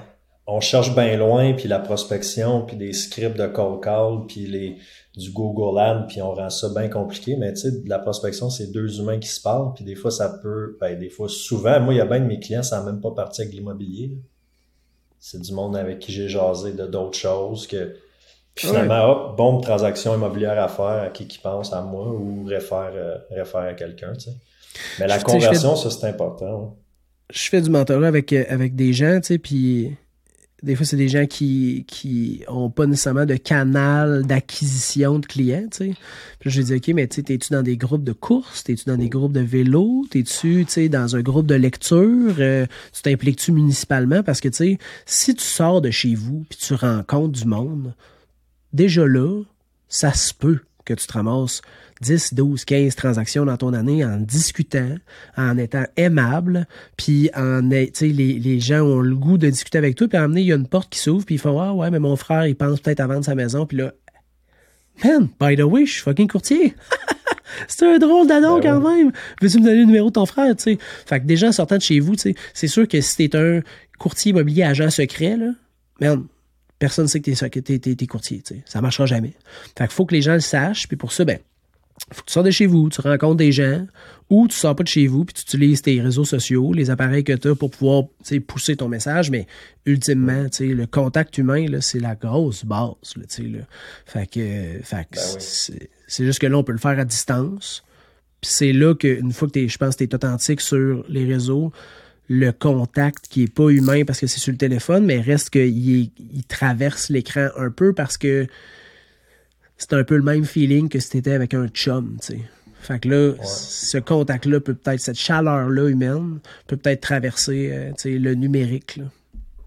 On 0.49 0.61
cherche 0.61 0.95
bien 0.95 1.17
loin, 1.17 1.53
puis 1.53 1.67
la 1.67 1.79
prospection, 1.79 2.65
puis 2.65 2.77
des 2.77 2.93
scripts 2.93 3.37
de 3.37 3.47
call 3.47 3.79
call, 3.81 4.25
puis 4.27 4.47
les 4.47 4.77
du 5.17 5.31
Google 5.31 5.79
Ad, 5.79 6.07
puis 6.07 6.21
on 6.21 6.33
rend 6.33 6.49
ça 6.49 6.69
bien 6.69 6.87
compliqué. 6.89 7.35
Mais 7.35 7.53
tu 7.53 7.61
sais, 7.61 7.71
la 7.85 7.99
prospection, 7.99 8.49
c'est 8.49 8.71
deux 8.71 8.99
humains 8.99 9.19
qui 9.19 9.27
se 9.27 9.41
parlent, 9.41 9.73
puis 9.73 9.83
des 9.83 9.95
fois, 9.95 10.11
ça 10.11 10.29
peut, 10.29 10.77
ben, 10.79 10.97
des 10.97 11.09
fois, 11.09 11.27
souvent, 11.27 11.79
moi, 11.79 11.93
il 11.93 11.97
y 11.97 12.01
a 12.01 12.05
bien 12.05 12.19
de 12.19 12.25
mes 12.25 12.39
clients, 12.39 12.63
ça 12.63 12.79
n'a 12.79 12.85
même 12.85 13.01
pas 13.01 13.11
parti 13.11 13.41
avec 13.41 13.53
l'immobilier. 13.53 14.11
C'est 15.19 15.41
du 15.41 15.51
monde 15.51 15.75
avec 15.75 15.99
qui 15.99 16.11
j'ai 16.11 16.29
jasé 16.29 16.73
de 16.73 16.85
d'autres 16.85 17.17
choses 17.17 17.65
que. 17.65 17.95
Puis 18.53 18.67
finalement, 18.67 19.05
hop, 19.05 19.37
bombe 19.37 19.61
transaction 19.61 20.15
immobilière 20.15 20.61
à 20.61 20.67
faire 20.67 21.03
à 21.03 21.09
qui 21.09 21.27
qui 21.27 21.37
pense 21.37 21.73
à 21.73 21.81
moi 21.81 22.07
ou 22.07 22.43
réfère, 22.45 22.91
euh, 22.95 23.17
réfère 23.29 23.61
à 23.61 23.73
quelqu'un, 23.73 24.13
tu 24.13 24.31
sais. 24.31 24.35
Mais 24.99 25.07
la 25.07 25.19
conversion, 25.19 25.75
ça, 25.75 25.89
c'est 25.89 26.07
important. 26.07 26.77
Je 27.31 27.49
fais 27.49 27.61
du 27.61 27.69
mentorat 27.69 28.07
avec, 28.07 28.31
euh, 28.33 28.45
avec 28.49 28.75
des 28.75 28.93
gens, 28.93 29.19
tu 29.19 29.27
sais, 29.27 29.37
puis 29.37 29.95
des 30.63 30.75
fois, 30.75 30.85
c'est 30.85 30.97
des 30.97 31.07
gens 31.07 31.27
qui 31.27 31.85
qui 31.87 32.43
ont 32.47 32.71
pas 32.71 32.87
nécessairement 32.87 33.27
de 33.27 33.35
canal 33.35 34.25
d'acquisition 34.25 35.19
de 35.19 35.25
clients, 35.25 35.67
tu 35.71 35.91
sais. 35.91 35.93
Puis 36.39 36.49
je 36.49 36.61
dis, 36.61 36.73
OK, 36.73 36.87
mais 36.95 37.07
tu 37.07 37.23
t'es-tu 37.23 37.53
dans 37.53 37.61
des 37.61 37.77
groupes 37.77 38.03
de 38.03 38.13
courses? 38.13 38.63
T'es-tu 38.63 38.85
dans 38.85 38.97
des 38.97 39.09
groupes 39.09 39.33
de 39.33 39.41
vélo? 39.41 40.05
T'es-tu, 40.09 40.65
tu 40.65 40.89
dans 40.89 41.15
un 41.15 41.21
groupe 41.21 41.45
de 41.45 41.55
lecture? 41.55 42.35
Euh, 42.39 42.65
tu 42.91 43.03
t'impliques-tu 43.03 43.51
municipalement? 43.51 44.23
Parce 44.23 44.41
que, 44.41 44.49
si 45.05 45.35
tu 45.35 45.43
sors 45.43 45.81
de 45.81 45.91
chez 45.91 46.15
vous 46.15 46.43
puis 46.49 46.57
tu 46.57 46.73
rencontres 46.73 47.39
du 47.39 47.45
monde, 47.45 47.93
déjà 48.73 49.05
là, 49.05 49.43
ça 49.89 50.13
se 50.13 50.33
peut 50.33 50.59
que 50.85 50.95
tu 50.95 51.05
te 51.05 51.13
ramasses 51.13 51.61
10, 52.01 52.33
12, 52.33 52.65
15 52.65 52.95
transactions 52.95 53.45
dans 53.45 53.57
ton 53.57 53.73
année 53.73 54.05
en 54.05 54.17
discutant, 54.17 54.95
en 55.35 55.57
étant 55.57 55.85
aimable, 55.95 56.67
puis 56.95 57.29
en 57.35 57.61
les, 57.69 57.91
les 57.99 58.59
gens 58.59 58.81
ont 58.81 58.99
le 58.99 59.15
goût 59.15 59.37
de 59.37 59.49
discuter 59.49 59.77
avec 59.77 59.95
toi, 59.95 60.07
puis 60.07 60.17
à 60.17 60.23
un 60.23 60.27
moment 60.27 60.39
il 60.39 60.45
y 60.45 60.53
a 60.53 60.55
une 60.55 60.67
porte 60.67 60.91
qui 60.91 60.99
s'ouvre, 60.99 61.25
puis 61.25 61.35
ils 61.35 61.39
font 61.39 61.59
Ah 61.59 61.73
ouais, 61.73 61.89
mais 61.89 61.99
mon 61.99 62.15
frère, 62.15 62.45
il 62.47 62.55
pense 62.55 62.79
peut-être 62.79 62.99
à 62.99 63.07
vendre 63.07 63.25
sa 63.25 63.35
maison, 63.35 63.65
puis 63.65 63.77
là, 63.77 63.93
Man, 65.03 65.29
by 65.39 65.55
the 65.55 65.63
way, 65.63 65.85
je 65.85 65.93
suis 65.93 66.01
fucking 66.01 66.27
courtier. 66.27 66.73
c'est 67.67 67.85
un 67.85 67.99
drôle 67.99 68.27
d'adon 68.27 68.59
Ben 68.59 68.63
quand 68.63 68.89
même. 68.89 69.11
Veux-tu 69.41 69.59
me 69.59 69.63
donner 69.63 69.79
le 69.79 69.85
numéro 69.85 70.07
de 70.07 70.13
ton 70.13 70.25
frère, 70.25 70.55
tu 70.55 70.63
sais? 70.63 70.77
Fait 71.05 71.19
que 71.19 71.25
déjà, 71.25 71.49
en 71.49 71.51
sortant 71.51 71.77
de 71.77 71.81
chez 71.81 71.99
vous, 71.99 72.15
tu 72.15 72.21
sais, 72.21 72.35
c'est 72.53 72.67
sûr 72.67 72.87
que 72.87 72.99
si 73.01 73.15
t'es 73.15 73.37
un 73.37 73.61
courtier 73.99 74.31
immobilier 74.31 74.63
agent 74.63 74.89
secret, 74.89 75.37
là, 75.37 75.51
man, 76.01 76.25
personne 76.79 77.05
ne 77.05 77.09
sait 77.09 77.19
que 77.19 77.31
t'es, 77.31 77.49
que 77.49 77.59
t'es, 77.59 77.79
t'es, 77.79 77.95
t'es 77.95 78.07
courtier, 78.07 78.41
tu 78.41 78.55
sais. 78.55 78.63
Ça 78.65 78.81
marchera 78.81 79.05
jamais. 79.05 79.33
Fait 79.77 79.85
qu'il 79.85 79.93
faut 79.93 80.05
que 80.05 80.15
les 80.15 80.21
gens 80.21 80.33
le 80.33 80.39
sachent, 80.39 80.87
puis 80.87 80.97
pour 80.97 81.11
ça, 81.11 81.25
ben, 81.25 81.37
faut 82.11 82.21
que 82.21 82.27
tu 82.27 82.33
sors 82.33 82.43
de 82.43 82.51
chez 82.51 82.67
vous, 82.67 82.89
tu 82.89 83.01
rencontres 83.01 83.37
des 83.37 83.51
gens, 83.51 83.85
ou 84.29 84.47
tu 84.47 84.55
sors 84.55 84.75
pas 84.75 84.83
de 84.83 84.87
chez 84.87 85.07
vous, 85.07 85.25
puis 85.25 85.33
tu 85.33 85.41
utilises 85.41 85.81
tes 85.81 86.01
réseaux 86.01 86.25
sociaux, 86.25 86.73
les 86.73 86.89
appareils 86.89 87.23
que 87.23 87.33
tu 87.33 87.49
as 87.49 87.55
pour 87.55 87.69
pouvoir 87.69 88.03
pousser 88.47 88.75
ton 88.75 88.87
message, 88.87 89.29
mais 89.29 89.47
ultimement, 89.85 90.47
le 90.59 90.85
contact 90.85 91.37
humain, 91.37 91.65
c'est 91.81 91.99
la 91.99 92.15
grosse 92.15 92.65
base. 92.65 93.15
Là. 93.15 93.59
Fait 94.05 94.27
que, 94.27 94.79
fait 94.83 95.07
que 95.09 95.15
Ben 95.15 95.21
oui. 95.35 95.87
c'est, 96.07 96.25
juste 96.25 96.39
que 96.39 96.47
là, 96.47 96.57
on 96.57 96.63
peut 96.63 96.73
le 96.73 96.77
faire 96.77 96.97
à 96.99 97.05
distance. 97.05 97.83
Puis 98.41 98.51
c'est 98.51 98.73
là 98.73 98.93
qu'une 98.95 99.31
fois 99.31 99.49
que 99.49 99.67
je 99.67 99.77
pense 99.77 99.95
que 99.95 100.03
tu 100.03 100.09
es 100.09 100.15
authentique 100.15 100.61
sur 100.61 101.03
les 101.09 101.25
réseaux, 101.25 101.71
le 102.29 102.51
contact 102.51 103.27
qui 103.29 103.43
est 103.43 103.53
pas 103.53 103.69
humain 103.69 104.03
parce 104.05 104.19
que 104.19 104.27
c'est 104.27 104.39
sur 104.39 104.51
le 104.51 104.57
téléphone, 104.57 105.05
mais 105.05 105.19
reste 105.21 105.49
qu'il 105.49 106.11
il 106.17 106.43
traverse 106.47 107.09
l'écran 107.09 107.47
un 107.57 107.71
peu 107.71 107.93
parce 107.93 108.17
que 108.17 108.47
c'est 109.77 109.93
un 109.93 110.03
peu 110.03 110.15
le 110.17 110.23
même 110.23 110.45
feeling 110.45 110.89
que 110.89 110.99
si 110.99 111.09
t'étais 111.11 111.33
avec 111.33 111.53
un 111.53 111.67
chum, 111.67 112.17
tu 112.21 112.33
sais. 112.33 112.39
Fait 112.81 112.99
que 112.99 113.09
là, 113.09 113.33
ce 113.43 113.97
contact-là 113.97 114.59
peut 114.59 114.73
peut-être, 114.75 114.99
cette 114.99 115.17
chaleur-là 115.17 115.89
humaine, 115.89 116.39
peut 116.67 116.77
peut-être 116.77 117.01
traverser, 117.01 117.69
euh, 117.71 117.89
tu 117.97 118.13
sais, 118.13 118.17
le 118.17 118.33
numérique, 118.35 118.97
là. 118.97 119.05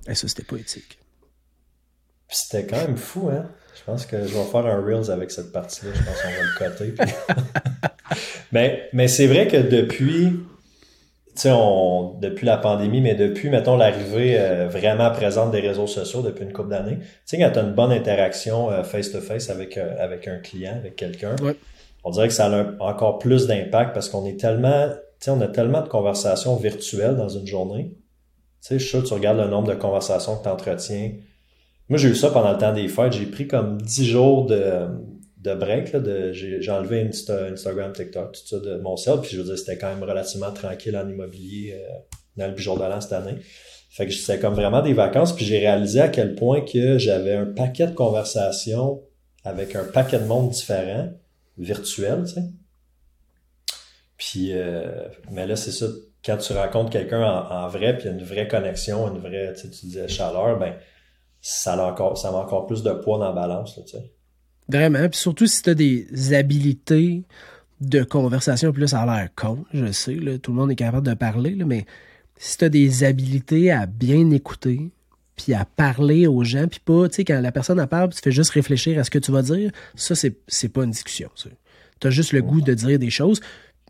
Et 0.09 0.15
ça, 0.15 0.27
c'était. 0.29 0.45
Puis 0.45 0.65
c'était 2.29 2.67
quand 2.67 2.79
même 2.79 2.97
fou, 2.97 3.29
hein? 3.31 3.47
Je 3.77 3.85
pense 3.85 4.07
que 4.07 4.17
je 4.27 4.33
vais 4.35 4.45
faire 4.45 4.67
un 4.67 4.81
Reels 4.81 5.11
avec 5.11 5.31
cette 5.31 5.53
partie-là. 5.53 5.93
Je 5.95 6.03
pense 6.03 6.23
qu'on 6.23 6.29
va 6.29 6.43
le 6.43 6.59
coter. 6.59 6.93
puis- 6.93 7.13
mais 8.53 8.89
mais 8.93 9.09
c'est 9.09 9.27
vrai 9.27 9.49
que 9.49 9.57
depuis, 9.57 10.41
tu 11.35 11.43
sais, 11.43 11.51
on, 11.53 12.19
depuis 12.21 12.47
la 12.47 12.57
pandémie, 12.57 13.01
mais 13.01 13.15
depuis, 13.15 13.51
mettons, 13.51 13.77
l'arrivée 13.77 14.37
euh, 14.39 14.69
vraiment 14.69 15.11
présente 15.11 15.51
des 15.53 15.61
réseaux 15.61 15.87
sociaux 15.87 16.23
depuis 16.23 16.45
une 16.45 16.53
couple 16.53 16.71
d'années, 16.71 16.99
tu 17.01 17.07
sais, 17.25 17.39
quand 17.39 17.51
tu 17.53 17.59
as 17.59 17.63
une 17.63 17.73
bonne 17.75 17.93
interaction 17.93 18.71
euh, 18.71 18.83
face-to-face 18.83 19.49
avec, 19.51 19.79
euh, 19.79 19.95
avec 19.99 20.27
un 20.29 20.39
client, 20.39 20.73
avec 20.77 20.97
quelqu'un, 20.97 21.37
Ouais. 21.43 21.55
on 22.05 22.11
dirait 22.11 22.29
que 22.29 22.35
ça 22.35 22.47
a 22.47 22.51
un- 22.51 22.77
encore 22.81 23.19
plus 23.19 23.47
d'impact 23.47 23.95
parce 23.95 24.09
qu'on 24.09 24.27
est 24.27 24.39
tellement, 24.41 24.89
tu 24.89 24.97
sais, 25.27 25.31
on 25.31 25.41
a 25.41 25.49
tellement 25.49 25.83
de 25.83 25.89
conversations 25.89 26.57
virtuelles 26.57 27.17
dans 27.17 27.29
une 27.29 27.47
journée. 27.47 27.93
Tu 28.63 28.69
sais, 28.69 28.75
je 28.79 28.81
suis 28.81 28.91
sûr 28.91 29.03
que 29.03 29.09
tu 29.09 29.15
regardes 29.15 29.39
le 29.39 29.47
nombre 29.49 29.69
de 29.69 29.75
conversations 29.75 30.37
que 30.37 30.43
tu 30.43 30.49
entretiens. 30.49 31.13
Moi, 31.89 31.99
j'ai 31.99 32.09
eu 32.09 32.15
ça 32.15 32.31
pendant 32.31 32.53
le 32.53 32.59
temps 32.59 32.73
des 32.73 32.89
fêtes. 32.89 33.13
J'ai 33.15 33.27
pris 33.27 33.47
comme 33.49 33.81
10 33.81 34.07
jours 34.07 34.47
de, 34.47 34.87
de 35.41 35.55
break. 35.55 35.93
Là, 35.93 36.01
de, 36.01 36.33
j'ai, 36.33 36.61
j'ai 36.63 36.71
enlevé 36.71 37.03
Insta, 37.03 37.47
Instagram, 37.47 37.93
TikTok, 37.93 38.33
tout 38.33 38.47
ça 38.47 38.61
de 38.61 38.77
mon 38.79 38.97
sel. 38.97 39.21
Puis 39.21 39.33
je 39.33 39.39
veux 39.39 39.45
dire, 39.45 39.59
c'était 39.59 39.79
quand 39.79 39.89
même 39.89 40.03
relativement 40.03 40.53
tranquille 40.53 40.97
en 40.97 41.09
immobilier 41.09 41.75
euh, 41.75 41.99
dans 42.37 42.49
le 42.49 42.57
jour 42.57 42.77
de 42.77 42.85
l'an 42.85 43.01
cette 43.01 43.13
année. 43.13 43.37
Fait 43.91 44.07
que 44.07 44.13
c'était 44.13 44.39
comme 44.39 44.55
vraiment 44.55 44.83
des 44.83 44.93
vacances. 44.93 45.35
Puis 45.35 45.45
j'ai 45.45 45.59
réalisé 45.59 46.01
à 46.01 46.09
quel 46.09 46.35
point 46.35 46.61
que 46.61 46.99
j'avais 46.99 47.35
un 47.35 47.47
paquet 47.47 47.87
de 47.87 47.95
conversations 47.95 49.03
avec 49.45 49.75
un 49.75 49.85
paquet 49.85 50.19
de 50.19 50.25
monde 50.25 50.51
différent, 50.51 51.11
virtuel, 51.59 52.25
tu 52.27 52.35
sais. 52.35 52.45
Puis, 54.17 54.53
euh, 54.53 55.09
mais 55.31 55.47
là, 55.47 55.57
c'est 55.57 55.73
ça, 55.73 55.87
quand 56.23 56.37
tu 56.37 56.53
rencontres 56.53 56.91
quelqu'un 56.91 57.23
en, 57.23 57.67
vrai, 57.69 57.97
puis 57.97 58.07
il 58.07 58.11
y 58.11 58.15
a 58.15 58.19
une 58.19 58.23
vraie 58.23 58.47
connexion, 58.47 59.09
une 59.09 59.19
vraie, 59.19 59.55
tu 59.55 59.67
disais 59.69 60.09
chaleur, 60.09 60.59
ben, 60.59 60.77
ça 61.41 61.73
a 61.73 61.91
encore, 61.91 62.19
ça 62.19 62.29
a 62.29 62.33
encore 62.33 62.67
plus 62.67 62.83
de 62.83 62.93
poids 62.93 63.19
dans 63.19 63.33
la 63.33 63.33
balance, 63.33 63.79
là, 63.79 63.83
tu 63.85 63.97
sais. 63.97 64.13
Vraiment. 64.71 65.09
Puis 65.09 65.19
surtout 65.19 65.47
si 65.47 65.63
tu 65.63 65.71
as 65.71 65.75
des 65.75 66.35
habilités 66.35 67.25
de 67.81 68.03
conversation, 68.03 68.73
puis 68.73 68.83
là, 68.83 68.87
ça 68.89 69.01
a 69.03 69.07
l'air 69.07 69.29
con, 69.35 69.65
je 69.73 69.91
sais, 69.91 70.15
là, 70.15 70.39
tout 70.39 70.53
le 70.53 70.59
monde 70.59 70.71
est 70.71 70.77
capable 70.77 71.07
de 71.07 71.15
parler, 71.15 71.57
mais 71.67 71.87
si 72.37 72.59
tu 72.59 72.65
as 72.65 72.69
des 72.69 73.05
habilités 73.05 73.71
à 73.71 73.87
bien 73.87 74.31
écouter, 74.31 74.91
puis 75.37 75.55
à 75.55 75.65
parler 75.65 76.27
aux 76.27 76.45
gens, 76.45 76.67
puis 76.69 76.81
pas, 76.85 77.09
tu 77.09 77.17
sais, 77.17 77.25
quand 77.25 77.41
la 77.41 77.53
personne 77.53 77.81
en 77.81 77.87
parle, 77.87 78.11
tu 78.11 78.21
fais 78.21 78.33
juste 78.33 78.51
réfléchir 78.51 78.99
à 78.99 79.05
ce 79.05 79.11
que 79.11 79.19
tu 79.19 79.33
vas 79.33 79.43
dire, 79.43 79.71
ça, 79.95 80.15
c'est, 80.15 80.69
pas 80.69 80.85
une 80.85 80.91
discussion. 80.91 81.31
Tu 82.01 82.07
as 82.07 82.11
juste 82.11 82.33
le 82.33 82.43
goût 82.43 82.61
de 82.61 82.75
dire 82.75 82.99
des 82.99 83.11
choses. 83.11 83.41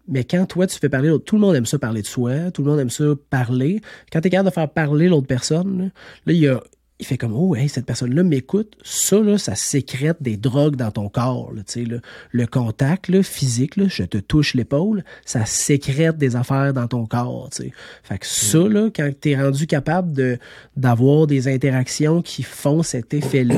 Mais 0.08 0.24
quand 0.24 0.46
toi, 0.46 0.66
tu 0.66 0.78
fais 0.78 0.88
parler 0.88 1.12
tout 1.24 1.36
le 1.36 1.40
monde 1.40 1.54
aime 1.54 1.66
ça 1.66 1.78
parler 1.78 2.02
de 2.02 2.06
soi, 2.06 2.50
tout 2.50 2.62
le 2.62 2.70
monde 2.70 2.80
aime 2.80 2.90
ça 2.90 3.04
parler. 3.28 3.80
Quand 4.12 4.20
tu 4.20 4.28
es 4.28 4.30
capable 4.30 4.48
de 4.48 4.54
faire 4.54 4.70
parler 4.70 5.08
l'autre 5.08 5.26
personne, 5.26 5.90
là, 6.26 6.32
il 6.32 6.38
y 6.38 6.48
a, 6.48 6.60
il 7.00 7.06
fait 7.06 7.16
comme 7.16 7.34
oh 7.34 7.56
hey, 7.56 7.68
cette 7.68 7.86
personne 7.86 8.14
là 8.14 8.22
m'écoute 8.22 8.76
ça 8.84 9.18
là 9.20 9.38
ça 9.38 9.54
sécrète 9.54 10.18
des 10.20 10.36
drogues 10.36 10.76
dans 10.76 10.90
ton 10.90 11.08
corps 11.08 11.52
là, 11.52 11.62
tu 11.62 11.84
sais, 11.84 11.84
là. 11.90 11.98
le 12.30 12.46
contact 12.46 13.08
là, 13.08 13.22
physique 13.22 13.76
là, 13.76 13.86
je 13.88 14.04
te 14.04 14.18
touche 14.18 14.54
l'épaule 14.54 15.02
ça 15.24 15.46
sécrète 15.46 16.18
des 16.18 16.36
affaires 16.36 16.72
dans 16.72 16.86
ton 16.86 17.06
corps 17.06 17.48
tu 17.50 17.64
sais. 17.64 17.72
fait 18.02 18.18
que 18.18 18.26
ça 18.26 18.58
là 18.58 18.90
quand 18.94 19.10
tu 19.20 19.30
es 19.30 19.42
rendu 19.42 19.66
capable 19.66 20.12
de 20.12 20.38
d'avoir 20.76 21.26
des 21.26 21.48
interactions 21.48 22.22
qui 22.22 22.42
font 22.42 22.82
cet 22.82 23.14
effet 23.14 23.44
là 23.44 23.56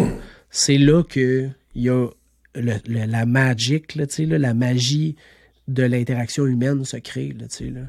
c'est 0.50 0.78
là 0.78 1.02
que 1.02 1.48
il 1.74 1.82
y 1.82 1.88
a 1.90 2.06
le, 2.54 2.74
le- 2.86 3.06
la 3.06 3.26
magic 3.26 3.94
là, 3.94 4.06
tu 4.06 4.14
sais, 4.14 4.26
là, 4.26 4.38
la 4.38 4.54
magie 4.54 5.16
de 5.68 5.84
l'interaction 5.84 6.44
humaine 6.44 6.84
se 6.84 6.96
crée 6.96 7.34
là, 7.38 7.46
là. 7.60 7.80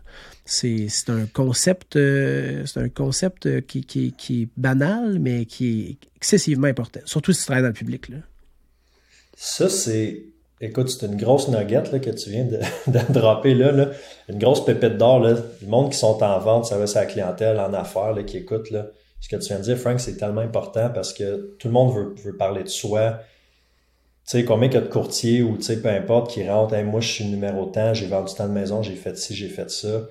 C'est, 0.46 0.88
c'est 0.90 1.10
un 1.10 1.26
concept 1.26 1.96
euh, 1.96 2.66
c'est 2.66 2.80
un 2.80 2.90
concept 2.90 3.48
euh, 3.48 3.62
qui, 3.62 3.84
qui, 3.84 4.14
qui 4.14 4.44
est 4.44 4.50
banal 4.58 5.18
mais 5.20 5.46
qui 5.46 5.82
est 5.90 6.08
excessivement 6.16 6.68
important 6.68 7.00
surtout 7.06 7.34
si 7.34 7.40
tu 7.40 7.46
travailles 7.48 7.64
dans 7.64 7.70
le 7.70 7.74
public 7.74 8.10
là. 8.10 8.18
Ça, 9.36 9.70
c'est. 9.70 10.26
Écoute, 10.62 10.90
c'est 10.90 11.06
une 11.06 11.18
grosse 11.18 11.50
nugget 11.50 11.92
là, 11.92 12.00
que 12.00 12.10
tu 12.10 12.30
viens 12.30 12.46
de, 12.46 12.60
de 12.88 13.54
là, 13.54 13.72
là. 13.72 13.90
Une 14.30 14.40
grosse 14.40 14.64
pépite 14.64 14.98
d'or. 14.98 15.20
Là. 15.20 15.36
Le 15.62 15.68
monde 15.68 15.92
qui 15.92 15.98
sont 15.98 16.24
en 16.24 16.40
vente, 16.40 16.66
service 16.66 16.96
à 16.96 17.02
la 17.02 17.06
clientèle, 17.08 17.60
en 17.60 17.74
affaires, 17.74 18.14
là, 18.14 18.24
qui 18.24 18.38
écoute. 18.38 18.72
Là. 18.72 18.88
Ce 19.20 19.28
que 19.28 19.36
tu 19.36 19.48
viens 19.48 19.58
de 19.58 19.64
dire, 19.64 19.78
Frank, 19.78 20.00
c'est 20.00 20.16
tellement 20.16 20.42
important 20.42 20.90
parce 20.94 21.14
que 21.14 21.56
tout 21.60 21.68
le 21.68 21.74
monde 21.74 22.16
veut 22.24 22.38
parler 22.38 22.64
de 22.64 22.70
soi. 22.70 23.20
Tu 24.26 24.38
sais, 24.40 24.46
combien 24.46 24.70
qu'il 24.70 24.80
y 24.80 24.82
a 24.82 24.86
de 24.86 24.92
courtiers 24.92 25.42
ou 25.44 25.58
tu 25.58 25.64
sais, 25.64 25.82
peu 25.82 25.90
importe, 25.90 26.32
qui 26.32 26.48
rentrent, 26.48 26.74
Hey, 26.74 26.84
moi 26.86 27.02
je 27.02 27.10
suis 27.12 27.26
numéro 27.26 27.66
tant, 27.66 27.94
j'ai 27.94 28.08
vendu 28.08 28.34
tant 28.34 28.48
de 28.48 28.54
maisons, 28.54 28.82
j'ai 28.82 28.96
fait 28.96 29.18
ci, 29.18 29.36
j'ai 29.36 29.50
fait 29.50 29.70
ça. 29.70 30.04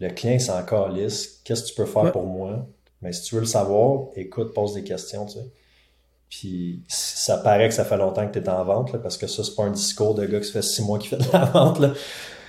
Le 0.00 0.08
client, 0.10 0.38
c'est 0.40 0.50
encore 0.50 0.88
lisse. 0.88 1.40
Qu'est-ce 1.44 1.62
que 1.62 1.68
tu 1.68 1.74
peux 1.74 1.86
faire 1.86 2.04
Ouais. 2.04 2.12
pour 2.12 2.24
moi? 2.24 2.66
Mais 3.00 3.12
si 3.12 3.22
tu 3.22 3.34
veux 3.36 3.40
le 3.42 3.46
savoir, 3.46 4.08
écoute, 4.16 4.54
pose 4.54 4.74
des 4.74 4.82
questions, 4.82 5.26
tu 5.26 5.34
sais. 5.34 5.46
Puis 6.28 6.82
ça 6.88 7.38
paraît 7.38 7.68
que 7.68 7.74
ça 7.74 7.84
fait 7.84 7.96
longtemps 7.96 8.26
que 8.26 8.36
tu 8.36 8.44
es 8.44 8.48
en 8.48 8.64
vente, 8.64 8.92
là, 8.92 8.98
parce 8.98 9.16
que 9.16 9.28
ça, 9.28 9.44
c'est 9.44 9.54
pas 9.54 9.62
un 9.62 9.70
discours 9.70 10.14
de 10.16 10.26
gars 10.26 10.40
qui 10.40 10.50
fait 10.50 10.62
six 10.62 10.82
mois 10.82 10.98
qui 10.98 11.06
fait 11.08 11.18
de 11.18 11.32
la 11.32 11.44
vente. 11.44 11.78
Là. 11.78 11.92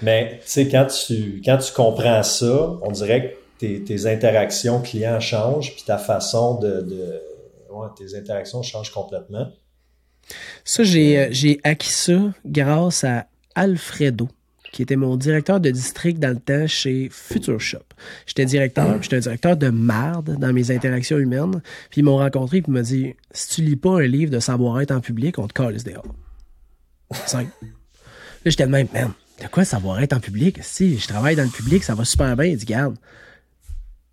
Mais 0.01 0.39
tu 0.43 0.49
sais, 0.49 0.67
quand 0.67 0.87
tu, 0.87 1.39
quand 1.45 1.57
tu 1.59 1.71
comprends 1.71 2.23
ça, 2.23 2.71
on 2.81 2.89
dirait 2.89 3.31
que 3.31 3.35
tes, 3.59 3.83
tes 3.83 4.07
interactions 4.07 4.81
clients 4.81 5.19
changent, 5.19 5.75
puis 5.75 5.83
ta 5.85 5.99
façon 5.99 6.55
de. 6.55 6.81
de 6.81 7.21
ouais, 7.69 7.87
tes 7.95 8.17
interactions 8.17 8.63
changent 8.63 8.91
complètement. 8.91 9.49
Ça, 10.63 10.83
j'ai, 10.83 11.19
euh, 11.19 11.27
j'ai 11.31 11.59
acquis 11.63 11.91
ça 11.91 12.33
grâce 12.45 13.03
à 13.03 13.27
Alfredo, 13.55 14.29
qui 14.71 14.81
était 14.81 14.95
mon 14.95 15.15
directeur 15.15 15.59
de 15.59 15.69
district 15.69 16.19
dans 16.19 16.29
le 16.29 16.39
temps 16.39 16.67
chez 16.67 17.09
Future 17.11 17.59
Shop. 17.59 17.85
J'étais 18.25 18.45
directeur, 18.45 18.95
puis 18.95 19.03
j'étais 19.03 19.15
un 19.15 19.19
directeur 19.19 19.57
de 19.57 19.69
marde 19.69 20.37
dans 20.39 20.51
mes 20.51 20.71
interactions 20.71 21.17
humaines. 21.17 21.61
Puis 21.89 22.01
ils 22.01 22.03
m'ont 22.03 22.17
rencontré, 22.17 22.61
puis 22.61 22.71
ils 22.71 22.75
m'ont 22.75 22.81
dit 22.81 23.15
Si 23.31 23.49
tu 23.49 23.61
lis 23.61 23.75
pas 23.77 24.01
un 24.01 24.07
livre 24.07 24.31
de 24.31 24.39
savoir-être 24.39 24.91
en 24.91 24.99
public, 24.99 25.39
on 25.39 25.47
te 25.47 25.53
calisse 25.53 25.83
dehors. 25.83 26.05
Simple. 27.25 27.51
Là, 27.61 28.51
j'étais 28.51 28.65
de 28.65 28.71
même, 28.71 28.87
man, 28.93 29.11
de 29.41 29.47
quoi 29.47 29.63
savoir-être 29.63 30.13
en 30.13 30.19
public? 30.19 30.59
Si 30.61 30.97
je 30.97 31.07
travaille 31.07 31.35
dans 31.35 31.43
le 31.43 31.49
public, 31.49 31.83
ça 31.83 31.95
va 31.95 32.05
super 32.05 32.35
bien. 32.35 32.47
Il 32.47 32.57
dit, 32.57 32.65
garde, 32.65 32.95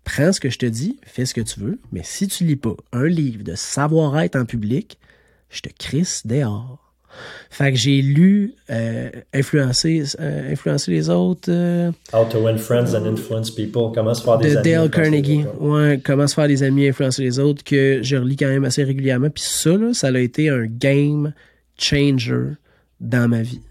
prends 0.03 0.31
ce 0.31 0.39
que 0.39 0.49
je 0.49 0.59
te 0.59 0.65
dis, 0.65 0.99
fais 1.03 1.25
ce 1.25 1.33
que 1.33 1.41
tu 1.41 1.59
veux, 1.59 1.79
mais 1.91 2.01
si 2.03 2.27
tu 2.27 2.43
lis 2.43 2.55
pas 2.55 2.75
un 2.91 3.05
livre 3.05 3.43
de 3.43 3.55
savoir-être 3.55 4.35
en 4.35 4.45
public, 4.45 4.97
je 5.53 5.61
te 5.61 5.69
crisse 5.69 6.25
dehors. 6.25 6.79
Fait 7.51 7.71
que 7.71 7.77
j'ai 7.77 8.01
lu 8.01 8.55
euh, 8.71 9.09
influencer, 9.33 10.03
euh, 10.19 10.51
influencer 10.51 10.89
les 10.89 11.11
autres 11.11 11.51
euh, 11.51 11.91
How 12.11 12.25
to 12.25 12.39
win 12.39 12.57
friends 12.57 12.95
and 12.95 13.05
influence 13.05 13.51
people. 13.51 13.91
Comment 13.93 14.15
se 14.15 14.23
faire 14.23 14.39
des 14.39 14.53
de 14.53 14.57
amis. 14.57 14.69
Dale 14.71 14.89
Carnegie. 14.89 15.45
Ouais, 15.59 16.01
comment 16.03 16.25
se 16.25 16.33
faire 16.33 16.47
des 16.47 16.63
amis, 16.63 16.87
influencer 16.87 17.21
les 17.21 17.37
autres, 17.37 17.63
que 17.63 17.99
je 18.01 18.15
relis 18.15 18.35
quand 18.35 18.47
même 18.47 18.65
assez 18.65 18.83
régulièrement. 18.83 19.29
Puis 19.29 19.43
ça, 19.43 19.77
là, 19.77 19.93
ça 19.93 20.07
a 20.07 20.17
été 20.17 20.49
un 20.49 20.65
game 20.65 21.33
changer 21.77 22.53
dans 22.99 23.29
ma 23.29 23.43
vie. 23.43 23.61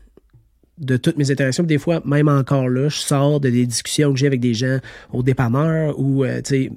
De 0.79 0.97
toutes 0.97 1.17
mes 1.17 1.31
interactions. 1.33 1.65
Des 1.65 1.79
fois, 1.79 2.01
même 2.05 2.29
encore 2.29 2.69
là, 2.69 2.89
je 2.89 2.99
sors 2.99 3.41
de 3.41 3.51
des 3.51 3.67
discussions 3.67 4.13
que 4.13 4.19
j'ai 4.19 4.27
avec 4.29 4.41
des 4.41 4.55
gens 4.55 4.79
au 5.13 5.23
dépanneur 5.23 5.99
ou 5.99 6.25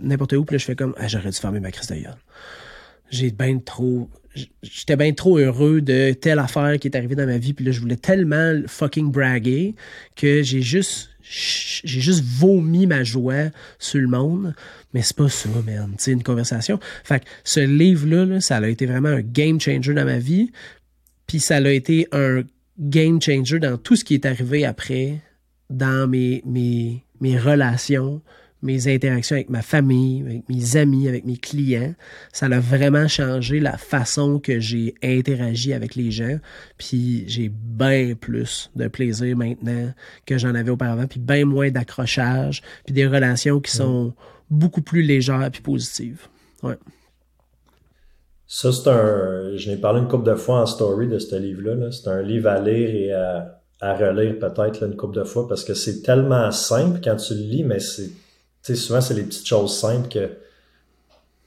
n'importe 0.01 0.33
où, 0.33 0.45
puis 0.45 0.55
là, 0.55 0.57
je 0.57 0.65
fais 0.65 0.75
comme 0.75 0.95
ah, 0.97 1.07
j'aurais 1.07 1.29
dû 1.29 1.37
fermer 1.37 1.59
ma 1.59 1.71
crise 1.71 1.87
de 1.87 1.95
gueule. 1.95 2.17
J'ai 3.09 3.29
bien 3.29 3.59
trop. 3.59 4.09
J'étais 4.63 4.95
bien 4.95 5.13
trop 5.13 5.37
heureux 5.37 5.81
de 5.81 6.13
telle 6.13 6.39
affaire 6.39 6.77
qui 6.79 6.87
est 6.87 6.97
arrivée 6.97 7.15
dans 7.15 7.25
ma 7.25 7.37
vie, 7.37 7.53
puis 7.53 7.65
là, 7.65 7.71
je 7.71 7.79
voulais 7.79 7.95
tellement 7.95 8.61
fucking 8.67 9.11
braguer 9.11 9.75
que 10.15 10.43
j'ai 10.43 10.61
juste 10.61 11.09
j'ai 11.27 12.01
juste 12.01 12.23
vomi 12.23 12.85
ma 12.85 13.03
joie 13.03 13.49
sur 13.79 13.99
le 13.99 14.07
monde. 14.07 14.53
Mais 14.93 15.01
c'est 15.01 15.15
pas 15.15 15.29
ça, 15.29 15.49
man. 15.65 15.93
C'est 15.97 16.11
une 16.11 16.23
conversation. 16.23 16.79
Fait 17.03 17.21
que 17.21 17.25
ce 17.43 17.59
livre-là, 17.59 18.25
là, 18.25 18.41
ça 18.41 18.57
a 18.57 18.67
été 18.67 18.85
vraiment 18.85 19.09
un 19.09 19.21
game 19.21 19.59
changer 19.59 19.93
dans 19.93 20.05
ma 20.05 20.19
vie. 20.19 20.51
Puis 21.27 21.39
ça 21.39 21.57
a 21.57 21.69
été 21.69 22.07
un 22.11 22.43
game 22.79 23.21
changer 23.21 23.59
dans 23.59 23.77
tout 23.77 23.95
ce 23.95 24.03
qui 24.03 24.13
est 24.13 24.25
arrivé 24.25 24.65
après, 24.65 25.19
dans 25.69 26.07
mes, 26.07 26.43
mes, 26.45 27.03
mes 27.21 27.37
relations, 27.37 28.21
mes 28.65 28.93
interactions 28.93 29.35
avec 29.35 29.49
ma 29.49 29.61
famille, 29.61 30.21
avec 30.21 30.49
mes 30.49 30.75
amis, 30.75 31.07
avec 31.07 31.25
mes 31.25 31.37
clients. 31.37 31.93
Ça 32.33 32.47
a 32.47 32.59
vraiment 32.59 33.07
changé 33.07 33.59
la 33.59 33.77
façon 33.77 34.39
que 34.39 34.59
j'ai 34.59 34.95
interagi 35.03 35.73
avec 35.73 35.95
les 35.95 36.11
gens. 36.11 36.37
Puis 36.77 37.23
j'ai 37.27 37.49
bien 37.49 38.13
plus 38.19 38.69
de 38.75 38.87
plaisir 38.87 39.37
maintenant 39.37 39.93
que 40.25 40.37
j'en 40.37 40.55
avais 40.55 40.71
auparavant, 40.71 41.07
puis 41.07 41.19
bien 41.19 41.45
moins 41.45 41.69
d'accrochage, 41.71 42.61
puis 42.85 42.93
des 42.93 43.07
relations 43.07 43.59
qui 43.59 43.71
sont 43.71 44.13
beaucoup 44.49 44.81
plus 44.81 45.01
légères 45.01 45.49
puis 45.51 45.61
positives. 45.61 46.27
Ouais. 46.63 46.77
Ça, 48.47 48.71
c'est 48.71 48.89
un. 48.89 49.55
Je 49.55 49.69
n'ai 49.69 49.77
parlé 49.77 50.01
une 50.01 50.07
couple 50.07 50.29
de 50.29 50.35
fois 50.35 50.61
en 50.61 50.65
story 50.65 51.07
de 51.07 51.17
ce 51.17 51.35
livre-là. 51.35 51.91
C'est 51.91 52.09
un 52.09 52.21
livre 52.21 52.49
à 52.49 52.59
lire 52.59 52.89
et 52.89 53.11
à, 53.11 53.61
à 53.81 53.95
relire 53.95 54.37
peut-être 54.39 54.83
une 54.83 54.95
couple 54.95 55.15
de 55.17 55.23
fois 55.23 55.47
parce 55.47 55.63
que 55.63 55.73
c'est 55.73 56.01
tellement 56.01 56.51
simple 56.51 56.99
quand 57.03 57.15
tu 57.15 57.33
le 57.33 57.41
lis, 57.41 57.63
mais 57.63 57.79
c'est 57.79 58.11
sais, 58.73 58.75
souvent, 58.75 59.01
c'est 59.01 59.13
les 59.13 59.23
petites 59.23 59.47
choses 59.47 59.77
simples 59.77 60.09
que 60.09 60.29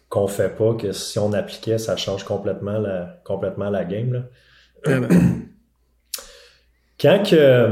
qu'on 0.09 0.27
fait 0.27 0.49
pas, 0.49 0.75
que 0.75 0.93
si 0.93 1.19
on 1.19 1.33
appliquait, 1.33 1.79
ça 1.79 1.97
change 1.97 2.25
complètement 2.25 2.79
la, 2.79 3.21
complètement 3.25 3.69
la 3.69 3.85
game. 3.85 4.13
Là. 4.13 4.23
quand 7.01 7.23
que. 7.29 7.69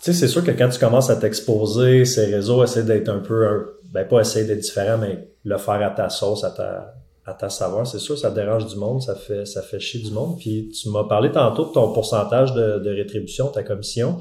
Tu 0.00 0.12
sais, 0.12 0.12
c'est 0.12 0.28
sûr 0.28 0.44
que 0.44 0.50
quand 0.50 0.68
tu 0.68 0.78
commences 0.78 1.10
à 1.10 1.16
t'exposer, 1.16 2.04
ces 2.04 2.26
réseaux 2.26 2.62
essaient 2.64 2.84
d'être 2.84 3.08
un 3.08 3.18
peu. 3.18 3.78
Ben, 3.92 4.06
pas 4.06 4.20
essayer 4.20 4.44
d'être 4.44 4.60
différent, 4.60 4.98
mais 4.98 5.28
le 5.44 5.56
faire 5.56 5.82
à 5.82 5.90
ta 5.90 6.08
sauce, 6.08 6.44
à 6.44 6.50
ta, 6.50 6.94
à 7.24 7.34
ta 7.34 7.48
savoir. 7.48 7.86
C'est 7.86 7.98
sûr, 7.98 8.18
ça 8.18 8.30
dérange 8.30 8.66
du 8.66 8.76
monde, 8.76 9.02
ça 9.02 9.14
fait, 9.14 9.46
ça 9.46 9.62
fait 9.62 9.80
chier 9.80 10.00
du 10.00 10.10
monde. 10.10 10.38
Puis 10.38 10.70
tu 10.70 10.88
m'as 10.90 11.04
parlé 11.04 11.30
tantôt 11.32 11.66
de 11.66 11.72
ton 11.72 11.92
pourcentage 11.92 12.52
de, 12.54 12.78
de 12.78 12.90
rétribution, 12.90 13.48
ta 13.48 13.62
commission, 13.62 14.18